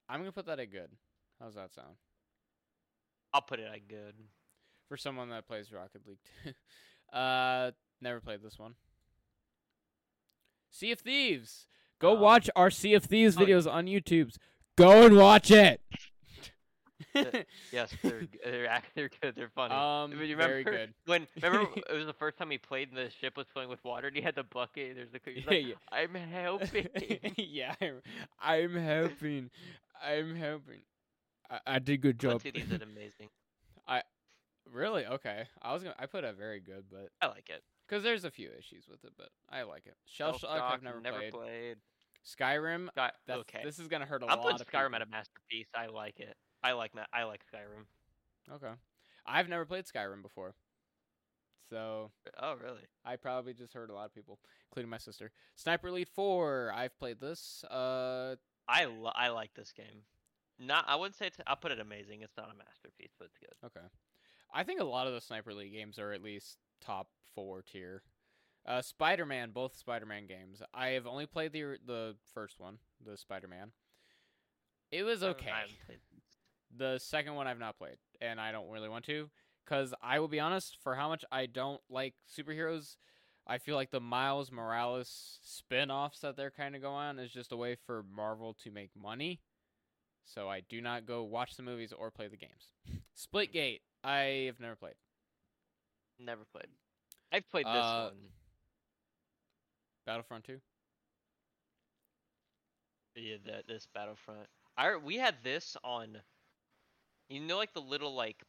I'm 0.08 0.20
gonna 0.20 0.32
put 0.32 0.46
that 0.48 0.60
at 0.60 0.72
good. 0.72 0.90
How's 1.40 1.56
that 1.56 1.74
sound? 1.74 1.96
I'll 3.34 3.42
put 3.42 3.60
it 3.60 3.70
at 3.72 3.88
good. 3.88 4.16
for 4.88 4.98
someone 4.98 5.30
that 5.30 5.48
plays 5.48 5.72
Rocket 5.72 6.02
League 6.08 6.20
too. 6.44 6.54
uh, 7.18 7.72
never 8.02 8.20
played 8.20 8.42
this 8.44 8.58
one. 8.58 8.74
Sea 10.72 10.92
of 10.92 11.00
Thieves. 11.00 11.68
Go 12.00 12.16
Um, 12.16 12.22
watch 12.22 12.50
our 12.56 12.70
Sea 12.70 12.94
of 12.94 13.06
Thieves 13.06 13.38
oh, 13.38 13.42
videos 13.42 13.72
on 13.72 13.86
YouTube's. 13.86 14.38
Go 14.80 15.06
and 15.06 15.18
watch 15.18 15.52
it. 15.52 15.82
Yes, 17.74 17.92
they're 18.02 18.22
they're 18.46 18.82
they're 18.96 19.10
good. 19.22 19.34
They're 19.36 19.50
funny. 19.54 19.74
um, 19.74 20.12
you 20.12 20.38
very 20.38 20.64
remember 20.64 20.64
good. 20.64 20.94
When 21.06 21.28
remember 21.42 21.70
it 21.90 21.94
was 21.94 22.06
the 22.06 22.14
first 22.14 22.38
time 22.38 22.50
he 22.50 22.58
played 22.58 22.90
and 22.90 22.98
the 22.98 23.10
ship 23.20 23.36
was 23.36 23.48
filling 23.54 23.68
with 23.68 23.84
water 23.84 24.08
and 24.08 24.16
he 24.16 24.22
had 24.22 24.36
the 24.36 24.44
bucket. 24.44 24.96
There's 24.96 25.10
the 25.12 25.20
he's 25.26 25.46
like, 25.46 25.66
yeah. 25.66 25.74
I'm 25.92 26.14
helping. 26.14 26.88
yeah, 27.36 27.74
I'm, 27.82 27.96
I'm 28.42 28.76
helping. 28.76 29.50
I'm 30.02 30.36
helping. 30.36 30.82
I, 31.50 31.60
I 31.66 31.80
did 31.80 32.02
good 32.02 32.20
job. 32.20 32.42
Quincy 32.42 32.62
did 32.62 32.82
amazing. 32.82 33.30
I 33.88 34.04
really? 34.72 35.06
Okay. 35.06 35.46
I 35.62 35.74
was 35.74 35.84
gonna. 35.84 35.96
I 36.00 36.06
put 36.06 36.24
a 36.24 36.32
very 36.32 36.62
good, 36.62 36.86
but 36.90 37.10
I 37.22 37.28
like 37.28 37.50
it. 37.50 37.64
because 37.88 38.04
there's 38.04 38.24
a 38.24 38.32
few 38.32 38.50
issues 38.58 38.86
with 38.90 39.04
it, 39.04 39.12
but 39.18 39.30
I 39.50 39.64
like 39.64 39.88
it. 39.88 39.96
Shell 40.06 40.38
Shock 40.38 40.50
I've 40.52 40.60
Shock, 40.60 40.84
never, 40.84 41.18
played. 41.18 41.34
played. 41.34 41.78
Skyrim. 42.26 42.90
Sky- 42.92 43.12
okay. 43.30 43.62
This 43.64 43.80
is 43.80 43.88
gonna 43.88 44.06
hurt 44.06 44.24
a 44.24 44.28
I'm 44.28 44.40
lot 44.40 44.60
of 44.62 44.68
Skyrim 44.68 44.94
at 44.96 45.02
a 45.02 45.06
masterpiece. 45.06 45.68
I 45.76 45.88
like 45.88 46.20
it. 46.20 46.36
I 46.64 46.74
like 46.74 46.94
that. 46.94 47.08
I 47.14 47.24
like 47.24 47.42
Skyrim. 47.54 47.86
Okay. 48.56 48.74
I've 49.26 49.48
never 49.50 49.66
played 49.66 49.86
Skyrim 49.86 50.22
before. 50.22 50.56
So 51.70 52.12
Oh 52.40 52.56
really? 52.56 52.82
I 53.06 53.16
probably 53.16 53.54
just 53.54 53.74
heard 53.74 53.90
a 53.90 53.94
lot 53.94 54.06
of 54.06 54.14
people, 54.14 54.40
including 54.70 54.90
my 54.90 54.98
sister. 54.98 55.32
Sniper 55.56 55.88
Elite 55.90 56.10
4. 56.10 56.74
I've 56.76 56.98
played 56.98 57.20
this. 57.20 57.64
Uh 57.66 58.36
I 58.68 58.86
lo- 58.86 59.12
I 59.16 59.30
like 59.30 59.54
this 59.54 59.72
game. 59.72 60.04
Not 60.60 60.86
I 60.88 60.96
wouldn't 60.96 61.16
say 61.16 61.28
it's 61.28 61.38
I'll 61.48 61.56
put 61.56 61.72
it 61.72 61.80
amazing. 61.80 62.22
It's 62.22 62.36
not 62.38 62.52
a 62.52 62.58
masterpiece, 62.58 63.14
but 63.18 63.26
it's 63.26 63.38
good. 63.38 63.54
okay. 63.68 63.86
I 64.54 64.64
think 64.64 64.80
a 64.82 64.84
lot 64.86 65.06
of 65.08 65.14
the 65.14 65.22
Sniper 65.22 65.52
Elite 65.52 65.72
games 65.74 66.00
are 66.00 66.12
at 66.12 66.24
least 66.24 66.58
top 66.82 67.08
4 67.36 67.62
tier. 67.62 68.02
Uh 68.66 68.82
Spider-Man, 68.82 69.52
both 69.52 69.76
Spider-Man 69.76 70.28
games. 70.28 70.62
I 70.74 70.90
have 70.90 71.08
only 71.08 71.26
played 71.26 71.54
the 71.54 71.78
the 71.86 72.16
first 72.34 72.60
one, 72.60 72.78
the 73.06 73.18
Spider-Man. 73.18 73.72
It 74.92 75.04
was 75.04 75.24
okay. 75.24 75.52
I 75.52 75.60
haven't 75.62 75.76
played 75.86 76.00
these. 76.12 76.22
The 76.76 76.98
second 77.00 77.36
one 77.36 77.48
I've 77.48 77.60
not 77.60 77.78
played, 77.78 77.98
and 78.22 78.40
I 78.40 78.52
don't 78.52 78.70
really 78.70 78.90
want 78.90 79.06
to, 79.06 79.30
because 79.66 79.94
I 80.02 80.20
will 80.20 80.28
be 80.28 80.40
honest, 80.40 80.78
for 80.84 80.96
how 80.96 81.08
much 81.10 81.24
I 81.32 81.46
don't 81.48 81.82
like 81.90 82.14
superheroes, 82.32 82.96
I 83.48 83.58
feel 83.58 83.76
like 83.76 83.90
the 83.92 84.00
Miles 84.00 84.52
Morales 84.52 85.40
spin 85.44 85.90
offs 85.90 86.20
that 86.20 86.36
they're 86.38 86.52
kind 86.52 86.76
of 86.76 86.82
going 86.82 86.96
on 86.96 87.20
is 87.20 87.32
just 87.32 87.52
a 87.52 87.58
way 87.58 87.76
for 87.76 88.04
Marvel 88.16 88.56
to 88.64 88.72
make 88.72 88.92
money. 88.96 89.42
So 90.26 90.48
I 90.48 90.60
do 90.62 90.80
not 90.82 91.08
go 91.08 91.24
watch 91.24 91.56
the 91.56 91.64
movies 91.64 91.92
or 91.92 92.12
play 92.12 92.28
the 92.28 92.38
games. 92.38 92.72
Splitgate, 93.18 93.80
I 94.04 94.44
have 94.46 94.60
never 94.60 94.76
played. 94.76 94.94
Never 96.20 96.46
played. 96.52 96.68
I've 97.32 97.50
played 97.50 97.66
this 97.66 97.74
Uh, 97.76 98.10
one. 98.14 98.18
Battlefront 100.10 100.44
2? 100.46 100.60
Yeah, 103.16 103.38
that 103.46 103.68
this 103.68 103.88
Battlefront. 103.94 104.48
I 104.78 104.96
we 104.98 105.16
had 105.18 105.36
this 105.44 105.78
on. 105.84 106.22
You 107.30 107.40
know, 107.42 107.58
like 107.58 107.74
the 107.74 107.82
little 107.82 108.16
like 108.16 108.44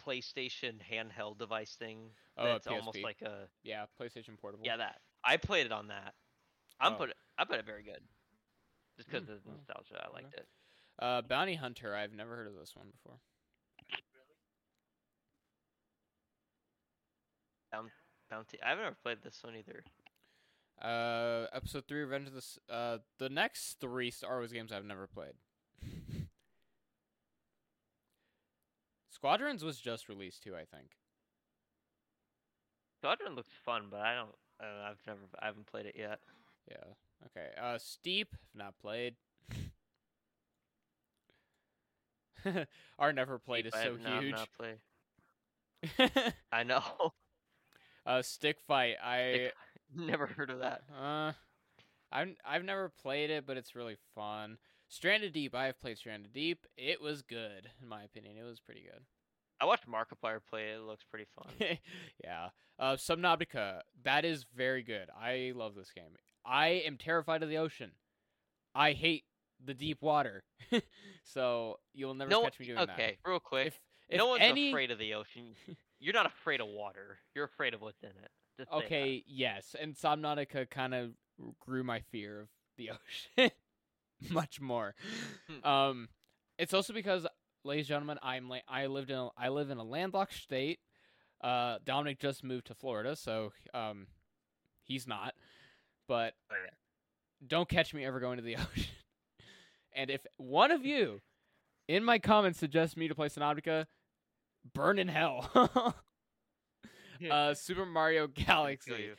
PlayStation 0.00 0.80
handheld 0.90 1.38
device 1.38 1.74
thing. 1.76 2.10
Oh, 2.36 2.44
that's 2.44 2.66
almost 2.66 3.02
like 3.02 3.22
a 3.22 3.48
Yeah, 3.62 3.84
PlayStation 4.00 4.38
Portable. 4.40 4.64
yeah 4.64 4.76
that. 4.76 5.00
I 5.24 5.36
played 5.36 5.66
it 5.66 5.72
on 5.72 5.88
that. 5.88 6.14
I'm 6.80 6.92
Oh. 6.92 6.96
put 6.96 7.10
it. 7.10 7.16
I 7.38 7.44
put 7.44 7.58
it 7.58 7.66
very 7.66 7.82
good. 7.82 8.02
Just 8.96 9.08
because 9.10 9.22
Mm, 9.22 9.28
of 9.28 9.42
the 9.44 9.50
well, 9.50 9.56
nostalgia, 9.56 10.04
I 10.04 10.12
liked 10.12 10.34
it. 10.34 10.46
Uh, 10.98 11.22
Bounty 11.22 11.54
Hunter, 11.54 11.94
I've 11.94 12.12
never 12.12 12.36
heard 12.36 12.46
of 12.46 12.54
this 12.54 12.74
one 12.76 12.90
before. 12.90 13.18
Bounty. 18.30 18.60
I've 18.62 18.78
never 18.78 18.96
played 19.02 19.22
this 19.22 19.42
one 19.42 19.56
either. 19.56 19.84
Uh, 20.80 21.46
episode 21.52 21.84
three, 21.86 22.00
Revenge 22.00 22.26
of 22.28 22.32
the. 22.34 22.38
S- 22.38 22.58
Uh, 22.68 22.98
the 23.18 23.28
next 23.28 23.78
three 23.80 24.10
Star 24.10 24.38
Wars 24.38 24.52
games 24.52 24.72
I've 24.72 24.84
never 24.84 25.06
played. 25.06 25.34
Squadrons 29.10 29.62
was 29.64 29.78
just 29.78 30.08
released 30.08 30.42
too, 30.42 30.54
I 30.56 30.64
think. 30.64 30.96
Squadron 32.98 33.34
looks 33.36 33.52
fun, 33.64 33.84
but 33.90 34.00
I 34.00 34.14
don't. 34.14 34.34
I 34.60 34.64
don't 34.64 34.76
know, 34.78 34.84
I've 34.84 35.00
never. 35.06 35.20
I 35.40 35.46
haven't 35.46 35.66
played 35.66 35.86
it 35.86 35.94
yet. 35.98 36.18
Yeah. 36.70 36.76
Okay. 37.26 37.48
Uh, 37.60 37.78
Steep, 37.78 38.34
not 38.54 38.74
played. 38.80 39.14
Our 42.98 43.12
never 43.12 43.38
played 43.38 43.66
is 43.66 43.72
Deep, 43.72 43.80
I 43.80 43.84
so 43.84 43.96
not- 43.96 44.22
huge. 44.22 44.34
Not. 44.34 44.48
I 46.52 46.62
know. 46.64 46.82
uh, 48.06 48.22
Stick 48.22 48.58
Fight, 48.60 48.96
I 49.02 49.32
Stick- 49.34 49.54
never 50.06 50.26
heard 50.26 50.50
of 50.50 50.60
that. 50.60 50.82
uh, 50.96 51.32
I've 52.10 52.34
I've 52.44 52.64
never 52.64 52.88
played 52.88 53.30
it, 53.30 53.46
but 53.46 53.56
it's 53.56 53.74
really 53.74 53.96
fun. 54.14 54.58
Stranded 54.88 55.32
Deep, 55.32 55.54
I 55.54 55.66
have 55.66 55.80
played 55.80 55.98
Stranded 55.98 56.32
Deep. 56.32 56.66
It 56.76 57.00
was 57.00 57.22
good, 57.22 57.70
in 57.80 57.88
my 57.88 58.02
opinion. 58.02 58.36
It 58.36 58.44
was 58.44 58.60
pretty 58.60 58.82
good. 58.82 59.02
I 59.60 59.64
watched 59.64 59.88
Markiplier 59.88 60.40
play 60.50 60.70
it. 60.72 60.76
It 60.76 60.82
looks 60.82 61.04
pretty 61.04 61.26
fun. 61.34 61.52
yeah. 62.22 62.48
Uh, 62.78 62.96
Subnautica, 62.96 63.80
that 64.04 64.24
is 64.24 64.44
very 64.54 64.82
good. 64.82 65.08
I 65.18 65.52
love 65.54 65.74
this 65.74 65.92
game. 65.92 66.16
I 66.44 66.82
am 66.84 66.96
terrified 66.98 67.42
of 67.42 67.48
the 67.48 67.58
ocean. 67.58 67.92
I 68.74 68.92
hate 68.92 69.24
the 69.64 69.72
deep 69.72 70.02
water. 70.02 70.42
so 71.24 71.78
you'll 71.94 72.14
never 72.14 72.30
no, 72.30 72.42
catch 72.42 72.58
me 72.58 72.66
doing 72.66 72.78
that. 72.78 72.90
okay, 72.90 73.18
real 73.24 73.40
quick. 73.40 73.68
If, 73.68 73.80
if 74.08 74.18
no 74.18 74.26
one's 74.26 74.42
any, 74.42 74.70
afraid 74.70 74.90
of 74.90 74.98
the 74.98 75.14
ocean. 75.14 75.54
You're 76.00 76.14
not 76.14 76.26
afraid 76.26 76.60
of 76.60 76.66
water. 76.66 77.18
You're 77.34 77.44
afraid 77.44 77.72
of 77.72 77.80
what's 77.80 78.02
in 78.02 78.08
it. 78.08 78.30
Just 78.58 78.70
say 78.70 78.76
that. 78.78 78.84
Okay, 78.84 79.24
yes, 79.26 79.74
and 79.80 79.94
Subnautica 79.94 80.68
kind 80.70 80.94
of 80.94 81.12
grew 81.60 81.82
my 81.82 82.00
fear 82.10 82.40
of 82.42 82.48
the 82.76 82.90
ocean 83.38 83.50
much 84.30 84.60
more. 84.60 84.94
Hmm. 85.48 85.68
um, 85.68 86.08
it's 86.58 86.74
also 86.74 86.92
because, 86.92 87.26
ladies 87.64 87.84
and 87.84 87.88
gentlemen, 87.88 88.18
I'm 88.22 88.48
la- 88.48 88.58
I 88.68 88.86
lived 88.86 89.10
in 89.10 89.16
a, 89.16 89.28
I 89.36 89.48
live 89.48 89.70
in 89.70 89.78
a 89.78 89.82
landlocked 89.84 90.34
state. 90.34 90.78
Uh, 91.42 91.78
Dominic 91.84 92.20
just 92.20 92.44
moved 92.44 92.66
to 92.68 92.74
Florida, 92.74 93.16
so 93.16 93.52
um, 93.74 94.06
he's 94.84 95.06
not. 95.08 95.34
But 96.06 96.34
Oh, 96.50 96.54
don't 97.46 97.68
catch 97.68 97.92
me 97.94 98.04
ever 98.04 98.20
going 98.20 98.36
to 98.36 98.42
the 98.44 98.56
ocean. 98.56 98.92
and 99.94 100.10
if 100.10 100.20
one 100.36 100.70
of 100.70 100.84
you 100.84 101.20
in 101.88 102.04
my 102.04 102.18
comments 102.18 102.58
suggests 102.60 102.96
me 102.96 103.08
to 103.08 103.14
play 103.14 103.28
Subnautica, 103.28 103.86
burn 104.74 104.98
in 104.98 105.08
hell. 105.08 105.94
uh, 107.30 107.54
Super 107.54 107.86
Mario 107.86 108.26
Galaxy. 108.46 109.10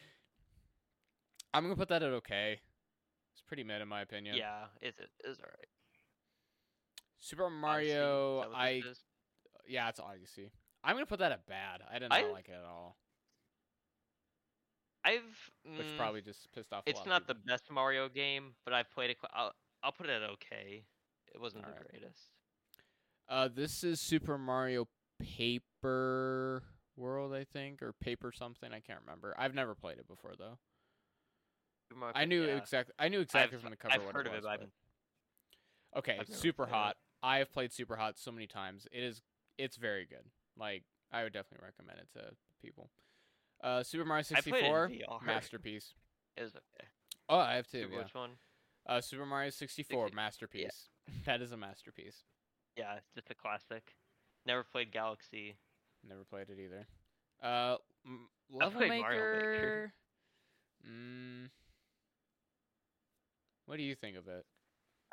I'm 1.54 1.64
gonna 1.64 1.76
put 1.76 1.90
that 1.90 2.02
at 2.04 2.10
okay. 2.14 2.60
It's 3.34 3.42
pretty 3.48 3.64
mid 3.64 3.82
in 3.82 3.88
my 3.88 4.02
opinion. 4.02 4.36
Yeah, 4.38 4.66
it's 4.82 5.00
it's 5.24 5.40
alright. 5.40 5.68
Super 7.20 7.50
Mario, 7.50 8.46
I 8.54 8.82
is? 8.90 9.00
yeah, 9.68 9.88
it's 9.90 10.00
Odyssey. 10.00 10.52
I'm 10.84 10.96
gonna 10.96 11.06
put 11.06 11.20
that 11.20 11.32
at 11.32 11.46
bad. 11.48 11.82
I 11.90 12.00
did 12.00 12.10
not 12.10 12.20
I- 12.20 12.32
like 12.32 12.50
it 12.50 12.56
at 12.56 12.66
all, 12.66 12.98
I've. 15.06 15.22
which 15.78 15.86
mm, 15.88 15.98
probably 15.98 16.22
just 16.22 16.52
pissed 16.54 16.74
off. 16.74 16.84
a 16.86 16.90
It's 16.90 17.06
not 17.06 17.28
the 17.28 17.36
best 17.36 17.70
Mario 17.72 18.10
game, 18.10 18.56
but 18.66 18.74
I've 18.74 18.90
played 18.92 19.12
it. 19.12 19.18
I'll, 19.34 19.54
I'll 19.84 19.92
put 19.92 20.08
it 20.08 20.22
at 20.22 20.30
okay. 20.32 20.84
It 21.34 21.40
wasn't 21.42 21.64
the 21.64 21.70
Alright. 21.72 21.90
greatest. 21.90 22.22
Uh, 23.30 23.48
this 23.54 23.84
is 23.84 24.00
Super 24.02 24.38
Mario 24.38 24.88
Paper 25.20 26.64
World, 26.96 27.34
I 27.34 27.44
think, 27.44 27.82
or 27.82 27.94
Paper 27.94 28.32
something. 28.32 28.72
I 28.72 28.80
can't 28.80 29.00
remember. 29.06 29.36
I've 29.38 29.54
never 29.56 29.76
played 29.76 29.98
it 29.98 30.08
before 30.08 30.34
though. 30.38 30.58
Mario 31.96 32.14
I 32.16 32.26
knew 32.26 32.46
yeah. 32.46 32.58
exactly. 32.58 32.94
I 32.98 33.08
knew 33.10 33.20
exactly 33.20 33.56
I've, 33.58 33.62
from 33.62 33.70
the 33.72 33.76
cover 33.78 33.94
I've 33.96 34.04
what 34.06 34.16
heard 34.16 34.26
it 34.28 34.34
of 34.34 34.44
was. 34.44 34.46
it, 34.46 34.60
but 35.94 36.00
Okay, 36.00 36.18
I've 36.20 36.28
Super. 36.36 36.66
Hot. 36.66 36.96
I 37.22 37.38
have 37.38 37.52
played 37.54 37.72
Super 37.72 37.96
Hot 37.96 38.18
so 38.18 38.32
many 38.32 38.48
times. 38.48 38.88
It 38.92 39.04
is 39.04 39.22
it's 39.58 39.78
very 39.78 40.06
good. 40.06 40.26
Like 40.58 40.84
I 41.12 41.24
would 41.24 41.34
definitely 41.34 41.66
recommend 41.66 42.00
it 42.00 42.08
to 42.20 42.36
people. 42.62 42.90
Uh, 43.64 43.84
Super 43.84 44.06
Mario 44.06 44.24
I 44.36 44.42
played 44.42 44.64
it 44.66 44.68
in 44.68 45.00
64 45.00 45.20
masterpiece. 45.26 45.94
It 46.36 46.44
was 46.44 46.52
okay. 46.56 46.88
Oh, 47.30 47.38
I 47.38 47.54
have 47.56 47.68
two. 47.68 47.82
Super- 47.84 47.94
Yeah. 47.94 48.00
Which 48.00 48.14
one? 48.16 48.32
Uh, 48.86 49.00
Super 49.02 49.26
Mario 49.26 49.50
64 49.50 50.06
Sixty- 50.08 50.16
masterpiece. 50.16 50.90
That 51.26 51.42
is 51.42 51.52
a 51.52 51.58
masterpiece. 51.58 52.24
Yeah, 52.78 52.96
it's 52.96 53.12
just 53.14 53.30
a 53.30 53.36
classic. 53.36 53.96
Never 54.46 54.64
played 54.64 54.92
Galaxy. 54.92 55.58
Never 56.08 56.24
played 56.26 56.50
it 56.50 56.60
either. 56.60 56.86
Uh, 57.42 57.78
m- 58.06 58.28
I 58.52 58.66
Level 58.66 58.80
played 58.80 59.02
Mario 59.02 59.20
Maker. 59.20 59.52
Maker. 59.52 59.94
Mm, 60.86 61.50
what 63.68 63.78
do 63.78 63.84
you 63.84 63.96
think 63.96 64.18
of 64.18 64.28
it? 64.28 64.46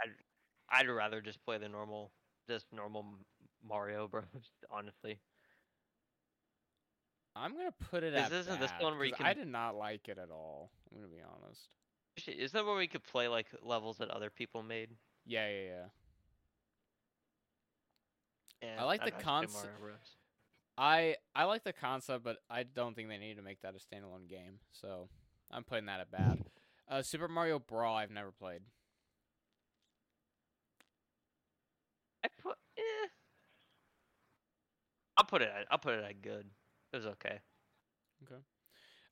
I'd 0.03 0.11
I'd 0.69 0.89
rather 0.89 1.21
just 1.21 1.41
play 1.45 1.59
the 1.59 1.69
normal, 1.69 2.11
just 2.49 2.67
normal 2.73 3.05
Mario 3.63 4.09
Bros. 4.09 4.25
Honestly, 4.71 5.21
I'm 7.37 7.57
gonna 7.57 7.71
put 7.91 8.03
it 8.03 8.15
Is- 8.15 8.21
at 8.21 8.33
isn't 8.33 8.59
this 8.59 8.73
one 8.81 8.97
where 8.97 9.05
you 9.07 9.13
'cause 9.13 9.25
I 9.25 9.33
did 9.33 9.47
not 9.47 9.77
like 9.77 10.09
it 10.09 10.19
at 10.19 10.31
all. 10.33 10.73
I'm 10.91 10.99
gonna 10.99 11.09
be 11.13 11.23
honest. 11.23 11.69
Isn't 12.27 12.53
that 12.59 12.67
where 12.67 12.77
we 12.77 12.89
could 12.89 13.05
play 13.05 13.29
like 13.29 13.47
levels 13.63 13.99
that 13.99 14.11
other 14.11 14.29
people 14.31 14.65
made? 14.65 14.91
Yeah, 15.25 15.49
yeah, 15.49 15.87
yeah. 18.63 18.77
I 18.81 18.85
like 18.85 19.03
I'd 19.03 19.07
the 19.09 19.13
rather 19.13 19.69
I 20.79 21.17
I 21.35 21.45
like 21.45 21.65
the 21.65 21.73
concept, 21.73 22.25
but 22.25 22.39
I 22.49 22.63
don't 22.63 22.95
think 22.95 23.09
they 23.09 23.19
need 23.19 23.37
to 23.37 23.43
make 23.43 23.61
that 23.63 23.75
a 23.75 23.79
standalone 23.79 24.29
game. 24.29 24.61
So 24.73 25.09
I'm 25.51 25.65
putting 25.65 25.87
that 25.87 26.01
at 26.01 26.11
bad. 26.11 26.45
Uh, 26.89 27.03
Super 27.03 27.29
Mario 27.29 27.59
Brawl, 27.59 27.97
I've 27.97 28.11
never 28.11 28.33
played. 28.33 28.63
I 32.25 32.29
put. 32.43 32.57
Eh. 32.79 33.09
I'll 35.17 35.25
put 35.25 35.43
it. 35.43 35.51
At, 35.55 35.67
I'll 35.71 35.79
put 35.79 35.95
it 35.95 36.05
at 36.05 36.23
good. 36.23 36.47
It 36.93 36.97
was 36.97 37.07
okay. 37.07 37.41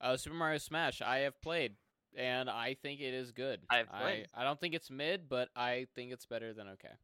Uh, 0.01 0.17
Super 0.17 0.37
Mario 0.37 0.59
Smash, 0.59 1.03
I 1.03 1.19
have 1.19 1.41
played, 1.43 1.75
and 2.17 2.49
I 2.49 2.75
think 2.75 3.01
it 3.01 3.15
is 3.15 3.33
good. 3.33 3.61
I 3.71 3.79
have 3.79 3.89
I, 3.93 4.01
played. 4.01 4.27
I 4.35 4.45
don't 4.45 4.61
think 4.61 4.75
it's 4.75 4.91
mid, 4.91 5.29
but 5.29 5.49
I 5.57 5.87
think 5.95 6.13
it's 6.13 6.27
better 6.27 6.53
than 6.53 6.69
okay. 6.69 6.95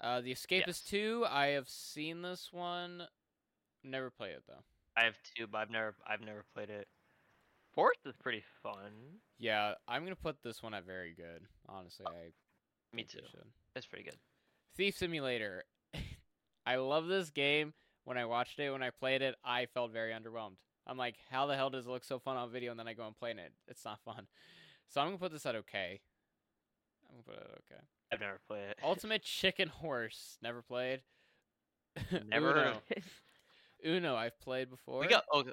Uh, 0.00 0.20
the 0.20 0.32
Escapist 0.32 0.66
Yes. 0.66 0.84
2, 0.88 1.26
I 1.28 1.48
have 1.48 1.68
seen 1.68 2.22
this 2.22 2.52
one. 2.52 3.06
Never 3.82 4.10
played 4.10 4.32
it 4.32 4.42
though. 4.46 4.62
I 4.96 5.04
have 5.04 5.16
two, 5.36 5.46
but 5.46 5.58
I've 5.58 5.70
never. 5.70 5.94
I've 6.06 6.20
never 6.20 6.44
played 6.54 6.70
it. 6.70 6.88
Force 7.74 7.98
is 8.04 8.14
pretty 8.16 8.42
fun. 8.62 9.20
Yeah, 9.38 9.74
I'm 9.86 10.02
gonna 10.02 10.16
put 10.16 10.42
this 10.42 10.62
one 10.62 10.74
at 10.74 10.84
very 10.84 11.14
good. 11.14 11.42
Honestly, 11.68 12.06
I 12.08 12.32
Me 12.94 13.04
too. 13.04 13.20
It's 13.76 13.86
pretty 13.86 14.04
good. 14.04 14.18
Thief 14.76 14.96
Simulator. 14.96 15.64
I 16.66 16.76
love 16.76 17.06
this 17.06 17.30
game. 17.30 17.72
When 18.04 18.18
I 18.18 18.24
watched 18.24 18.58
it, 18.58 18.70
when 18.70 18.82
I 18.82 18.90
played 18.90 19.22
it, 19.22 19.36
I 19.44 19.66
felt 19.66 19.92
very 19.92 20.12
underwhelmed. 20.12 20.56
I'm 20.86 20.96
like, 20.96 21.16
how 21.30 21.46
the 21.46 21.54
hell 21.54 21.70
does 21.70 21.86
it 21.86 21.90
look 21.90 22.02
so 22.02 22.18
fun 22.18 22.36
on 22.36 22.50
video? 22.50 22.70
And 22.72 22.80
then 22.80 22.88
I 22.88 22.94
go 22.94 23.06
and 23.06 23.16
play 23.16 23.30
it. 23.30 23.52
It's 23.68 23.84
not 23.84 24.00
fun. 24.04 24.26
So 24.88 25.00
I'm 25.00 25.08
gonna 25.08 25.18
put 25.18 25.32
this 25.32 25.46
at 25.46 25.54
okay. 25.54 26.00
I'm 27.08 27.16
gonna 27.16 27.22
put 27.22 27.34
it 27.36 27.50
at 27.50 27.76
okay. 27.76 27.82
I've 28.12 28.20
never 28.20 28.40
played 28.48 28.70
it. 28.70 28.78
Ultimate 28.82 29.22
Chicken 29.22 29.68
Horse. 29.68 30.38
Never 30.42 30.62
played. 30.62 31.02
never 32.28 32.74
Uno. 33.84 33.88
of 33.88 33.94
it. 33.94 33.96
Uno. 33.96 34.16
I've 34.16 34.40
played 34.40 34.70
before. 34.70 35.00
We 35.00 35.06
got. 35.08 35.24
Oh, 35.32 35.44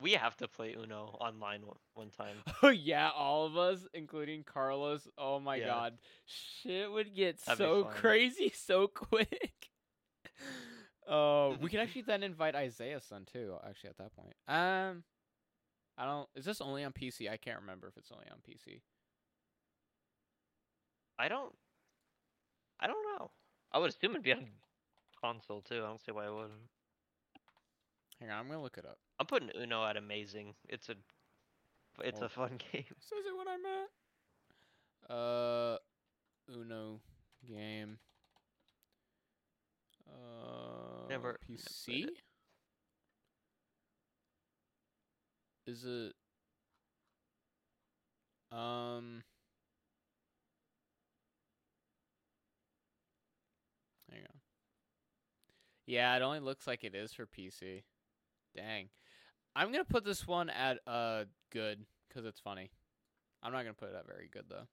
we 0.00 0.12
have 0.12 0.36
to 0.36 0.46
play 0.48 0.74
Uno 0.80 1.16
online 1.20 1.66
one, 1.66 1.76
one 1.94 2.10
time. 2.10 2.36
Oh 2.62 2.68
yeah, 2.68 3.10
all 3.10 3.46
of 3.46 3.56
us, 3.56 3.86
including 3.94 4.44
Carlos. 4.44 5.08
Oh 5.18 5.40
my 5.40 5.56
Yeah. 5.56 5.66
god, 5.66 5.98
shit 6.26 6.90
would 6.90 7.14
get 7.14 7.38
That'd 7.44 7.58
so 7.58 7.84
crazy 7.84 8.50
so 8.54 8.86
quick. 8.86 9.68
Oh, 11.06 11.56
we 11.60 11.68
can 11.70 11.80
actually 11.84 12.02
then 12.02 12.22
invite 12.22 12.54
Isaiah's 12.54 13.04
son 13.04 13.24
too. 13.32 13.56
Actually, 13.66 13.90
at 13.90 13.98
that 13.98 14.14
point, 14.14 14.34
um, 14.46 15.02
I 15.96 16.04
don't. 16.04 16.28
Is 16.36 16.44
this 16.44 16.60
only 16.60 16.84
on 16.84 16.92
PC? 16.92 17.28
I 17.30 17.36
can't 17.36 17.60
remember 17.60 17.88
if 17.88 17.96
it's 17.96 18.12
only 18.12 18.26
on 18.30 18.38
PC. 18.48 18.82
I 21.18 21.28
don't. 21.28 21.52
I 22.78 22.86
don't 22.86 23.18
know. 23.18 23.32
I 23.72 23.78
would 23.78 23.90
assume 23.90 24.12
it'd 24.12 24.22
be 24.22 24.32
on 24.32 24.46
console 25.20 25.60
too. 25.62 25.78
I 25.82 25.88
don't 25.88 26.00
see 26.00 26.12
why 26.12 26.26
it 26.26 26.32
wouldn't. 26.32 26.52
Hang 28.20 28.30
on, 28.30 28.38
I'm 28.40 28.48
gonna 28.48 28.62
look 28.62 28.78
it 28.78 28.84
up. 28.84 28.98
I'm 29.20 29.26
putting 29.26 29.50
Uno 29.56 29.84
at 29.86 29.96
amazing. 29.96 30.54
It's 30.68 30.88
a. 30.88 30.94
It's 32.02 32.20
Oh. 32.20 32.26
a 32.26 32.28
fun 32.28 32.58
game. 32.72 32.84
Says 33.00 33.24
it 33.26 33.36
what 33.36 33.46
I'm 33.48 33.64
at. 33.66 35.14
Uh, 35.14 35.78
Uno 36.50 37.00
game. 37.46 37.98
Uh, 40.08 41.06
Never- 41.08 41.38
never 41.38 41.38
PC. 41.48 41.84
played 41.84 42.08
it. 42.08 42.22
Is 45.66 45.84
it? 45.84 46.14
Um. 48.50 49.22
Hang 54.10 54.20
on. 54.22 54.40
Yeah, 55.86 56.16
it 56.16 56.22
only 56.22 56.40
looks 56.40 56.66
like 56.66 56.84
it 56.84 56.94
is 56.94 57.12
for 57.12 57.26
PC. 57.26 57.82
Dang. 58.58 58.88
I'm 59.54 59.70
gonna 59.70 59.84
put 59.84 60.04
this 60.04 60.26
one 60.26 60.50
at 60.50 60.78
uh 60.86 61.24
good 61.52 61.84
because 62.08 62.24
it's 62.24 62.40
funny. 62.40 62.70
I'm 63.42 63.52
not 63.52 63.62
gonna 63.62 63.74
put 63.74 63.90
it 63.90 63.94
at 63.96 64.06
very 64.06 64.28
good 64.32 64.46
though. 64.48 64.66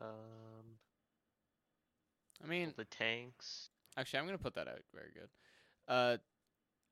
Um, 0.00 0.76
I 2.44 2.46
mean, 2.46 2.72
the 2.76 2.84
tanks. 2.84 3.70
actually, 3.96 4.18
I'm 4.18 4.26
gonna 4.26 4.38
put 4.38 4.54
that 4.54 4.68
out 4.68 4.80
very 4.94 5.10
good. 5.14 5.28
Uh, 5.88 6.16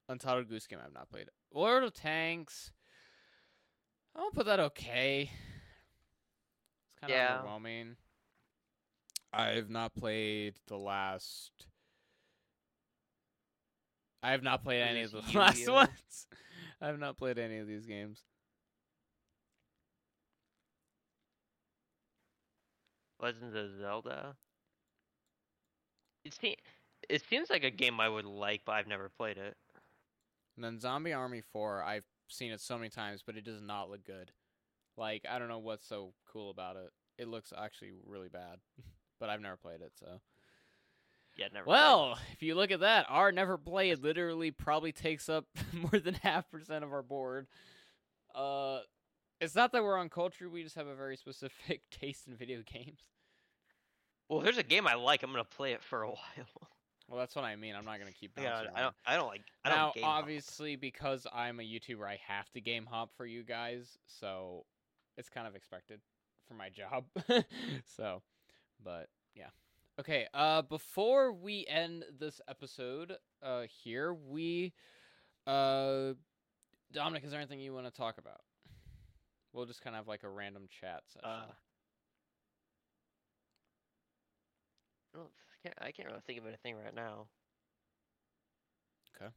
Untitled 0.08 0.48
Goose 0.48 0.66
Game. 0.66 0.78
I've 0.84 0.92
not 0.94 1.10
played. 1.10 1.28
World 1.52 1.84
of 1.84 1.94
Tanks. 1.94 2.72
I'll 4.16 4.30
put 4.30 4.46
that 4.46 4.60
okay. 4.60 5.30
It's 5.32 7.00
kind 7.00 7.12
of 7.12 7.16
Yeah. 7.16 7.42
underwhelming. 7.42 7.96
I've 9.34 9.68
not 9.68 9.94
played 9.94 10.54
the 10.68 10.76
last. 10.76 11.50
I 14.22 14.30
have 14.30 14.42
not 14.42 14.62
played 14.62 14.82
any 14.82 15.02
of 15.02 15.10
the 15.10 15.18
Yu-Gi-Oh? 15.26 15.38
last 15.40 15.68
ones. 15.68 16.26
I 16.80 16.86
have 16.86 16.98
not 16.98 17.18
played 17.18 17.38
any 17.38 17.58
of 17.58 17.66
these 17.66 17.84
games. 17.86 18.22
Legends 23.20 23.54
of 23.54 23.78
Zelda. 23.78 24.36
It 26.24 26.34
seems. 26.34 26.56
It 27.08 27.22
seems 27.28 27.50
like 27.50 27.64
a 27.64 27.70
game 27.70 28.00
I 28.00 28.08
would 28.08 28.24
like, 28.24 28.62
but 28.64 28.72
I've 28.72 28.86
never 28.86 29.10
played 29.10 29.36
it. 29.36 29.56
And 30.56 30.64
then 30.64 30.80
Zombie 30.80 31.12
Army 31.12 31.42
4, 31.52 31.82
I've 31.82 32.06
seen 32.28 32.50
it 32.50 32.60
so 32.62 32.78
many 32.78 32.88
times, 32.88 33.22
but 33.24 33.36
it 33.36 33.44
does 33.44 33.60
not 33.60 33.90
look 33.90 34.04
good. 34.04 34.32
Like, 34.96 35.26
I 35.28 35.38
don't 35.38 35.48
know 35.48 35.58
what's 35.58 35.86
so 35.86 36.14
cool 36.32 36.50
about 36.50 36.76
it. 36.76 36.90
It 37.18 37.28
looks 37.28 37.52
actually 37.56 37.92
really 38.06 38.28
bad. 38.28 38.58
but 39.18 39.30
I've 39.30 39.40
never 39.40 39.56
played 39.56 39.80
it, 39.80 39.92
so. 39.98 40.20
Yeah, 41.36 41.46
never. 41.52 41.64
played. 41.64 41.74
Well, 41.74 42.18
if 42.32 42.42
you 42.42 42.54
look 42.54 42.70
at 42.70 42.80
that, 42.80 43.06
our 43.08 43.32
never 43.32 43.58
played 43.58 44.02
literally 44.02 44.50
probably 44.50 44.92
takes 44.92 45.28
up 45.28 45.46
more 45.72 46.00
than 46.00 46.14
half 46.14 46.50
percent 46.50 46.84
of 46.84 46.92
our 46.92 47.02
board. 47.02 47.46
Uh 48.34 48.80
it's 49.40 49.54
not 49.54 49.72
that 49.72 49.82
we're 49.82 49.98
on 49.98 50.08
culture; 50.08 50.48
we 50.48 50.62
just 50.62 50.76
have 50.76 50.86
a 50.86 50.94
very 50.94 51.16
specific 51.16 51.82
taste 51.90 52.26
in 52.26 52.36
video 52.36 52.62
games. 52.64 53.00
well, 54.28 54.40
there's 54.40 54.58
a 54.58 54.62
game 54.62 54.86
I 54.86 54.94
like. 54.94 55.22
I'm 55.22 55.30
gonna 55.30 55.44
play 55.44 55.72
it 55.72 55.82
for 55.82 56.02
a 56.02 56.08
while. 56.10 56.68
Well, 57.08 57.18
that's 57.18 57.36
what 57.36 57.44
I 57.44 57.56
mean. 57.56 57.74
I'm 57.74 57.84
not 57.84 58.00
going 58.00 58.10
to 58.10 58.18
keep 58.18 58.32
yeah, 58.40 58.62
I 58.74 58.80
don't. 58.80 58.94
I 59.04 59.16
don't 59.16 59.26
like. 59.26 59.42
I 59.62 59.68
now, 59.68 59.76
don't 59.76 59.94
game 59.96 60.04
hop. 60.04 60.22
obviously, 60.22 60.74
because 60.74 61.26
I'm 61.34 61.60
a 61.60 61.62
YouTuber, 61.62 62.02
I 62.08 62.18
have 62.26 62.50
to 62.52 62.62
game 62.62 62.86
hop 62.90 63.10
for 63.14 63.26
you 63.26 63.42
guys, 63.42 63.98
so 64.06 64.64
it's 65.18 65.28
kind 65.28 65.46
of 65.46 65.54
expected 65.54 66.00
for 66.48 66.54
my 66.54 66.70
job. 66.70 67.04
so, 67.84 68.22
but 68.82 69.08
yeah. 69.34 69.48
Okay. 70.00 70.26
Uh, 70.34 70.62
before 70.62 71.32
we 71.32 71.66
end 71.68 72.04
this 72.18 72.40
episode, 72.48 73.16
uh, 73.42 73.62
here 73.84 74.14
we, 74.14 74.72
uh, 75.46 76.14
Dominic, 76.92 77.24
is 77.24 77.30
there 77.30 77.40
anything 77.40 77.60
you 77.60 77.74
want 77.74 77.86
to 77.86 77.92
talk 77.92 78.18
about? 78.18 78.40
We'll 79.52 79.66
just 79.66 79.82
kind 79.82 79.94
of 79.94 80.00
have 80.00 80.08
like 80.08 80.24
a 80.24 80.28
random 80.28 80.64
chat 80.80 81.02
session. 81.06 81.28
Uh, 81.28 81.52
I 85.16 85.18
can't, 85.62 85.78
I 85.80 85.92
can't 85.92 86.08
really 86.08 86.20
think 86.26 86.40
of 86.40 86.46
anything 86.46 86.74
right 86.76 86.94
now. 86.94 87.26
Okay. 89.16 89.30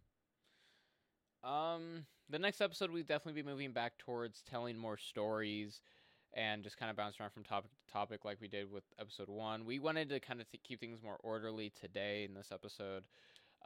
Um, 1.43 2.05
the 2.29 2.39
next 2.39 2.61
episode 2.61 2.91
we'll 2.91 3.03
definitely 3.03 3.41
be 3.41 3.47
moving 3.47 3.71
back 3.71 3.97
towards 3.99 4.41
telling 4.41 4.77
more 4.77 4.97
stories 4.97 5.81
and 6.37 6.63
just 6.63 6.77
kind 6.77 6.89
of 6.91 6.95
bounce 6.95 7.19
around 7.19 7.31
from 7.31 7.43
topic 7.43 7.71
to 7.71 7.91
topic 7.91 8.23
like 8.23 8.39
we 8.39 8.47
did 8.47 8.71
with 8.71 8.83
episode 8.99 9.27
one. 9.27 9.65
We 9.65 9.79
wanted 9.79 10.09
to 10.09 10.19
kind 10.19 10.39
of 10.39 10.49
t- 10.49 10.59
keep 10.63 10.79
things 10.79 11.01
more 11.03 11.17
orderly 11.23 11.73
today 11.79 12.23
in 12.23 12.35
this 12.35 12.51
episode. 12.53 13.03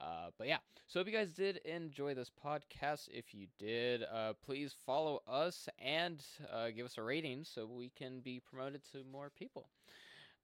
Uh, 0.02 0.30
but 0.38 0.48
yeah, 0.48 0.58
so 0.88 1.00
if 1.00 1.06
you 1.06 1.14
guys 1.14 1.32
did 1.32 1.58
enjoy 1.58 2.14
this 2.14 2.32
podcast, 2.44 3.10
if 3.12 3.34
you 3.34 3.48
did, 3.60 4.04
uh, 4.12 4.34
please 4.44 4.74
follow 4.86 5.22
us 5.28 5.68
and 5.80 6.24
uh, 6.52 6.70
give 6.70 6.86
us 6.86 6.98
a 6.98 7.04
rating 7.04 7.44
so 7.44 7.68
we 7.68 7.92
can 7.96 8.22
be 8.22 8.40
promoted 8.40 8.82
to 8.94 9.04
more 9.12 9.30
people. 9.30 9.68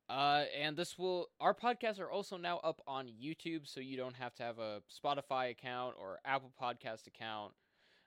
Uh, 0.10 0.44
and 0.58 0.78
this 0.78 0.98
will 0.98 1.30
our 1.40 1.54
podcasts 1.54 2.00
are 2.00 2.12
also 2.12 2.38
now 2.38 2.60
up 2.64 2.82
on 2.88 3.08
YouTube, 3.08 3.68
so 3.68 3.80
you 3.80 3.98
don't 3.98 4.16
have 4.16 4.34
to 4.36 4.44
have 4.44 4.60
a 4.60 4.82
Spotify 4.92 5.52
account 5.52 5.96
or 6.00 6.20
Apple 6.26 6.52
Podcast 6.62 7.08
account. 7.08 7.54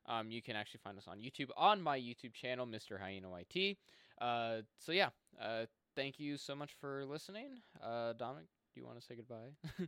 Um, 0.07 0.31
you 0.31 0.41
can 0.41 0.57
actually 0.57 0.81
find 0.83 0.97
us 0.97 1.07
on 1.07 1.19
YouTube 1.19 1.51
on 1.57 1.81
my 1.81 1.99
YouTube 1.99 2.33
channel, 2.33 2.67
Mr. 2.67 2.99
Hyena 2.99 3.29
YT. 3.31 3.77
Uh, 4.21 4.63
so 4.79 4.93
yeah, 4.93 5.11
uh, 5.41 5.67
thank 5.97 6.19
you 6.19 6.37
so 6.37 6.55
much 6.55 6.73
for 6.81 7.05
listening. 7.05 7.49
Uh, 7.83 8.13
Dominic, 8.15 8.47
do 8.75 8.81
you 8.81 8.87
want 8.87 8.99
to 9.01 9.05
say 9.05 9.15
goodbye? 9.17 9.53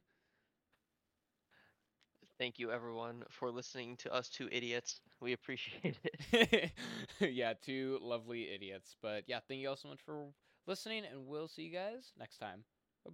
Thank 2.39 2.59
you, 2.59 2.73
everyone, 2.73 3.25
for 3.31 3.51
listening 3.51 3.97
to 3.99 4.13
us 4.13 4.29
two 4.29 4.49
idiots. 4.51 5.01
We 5.21 5.33
appreciate 5.33 5.99
it. 6.33 6.73
yeah, 7.21 7.53
two 7.61 7.99
lovely 8.03 8.51
idiots. 8.51 8.97
But 9.01 9.25
yeah, 9.27 9.41
thank 9.47 9.61
you 9.61 9.69
all 9.69 9.77
so 9.77 9.89
much 9.89 10.01
for 10.05 10.29
listening, 10.67 11.05
and 11.05 11.27
we'll 11.27 11.49
see 11.49 11.63
you 11.63 11.73
guys 11.73 12.13
next 12.19 12.39
time. 12.39 12.65
Bye 13.05 13.11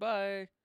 bye. 0.46 0.57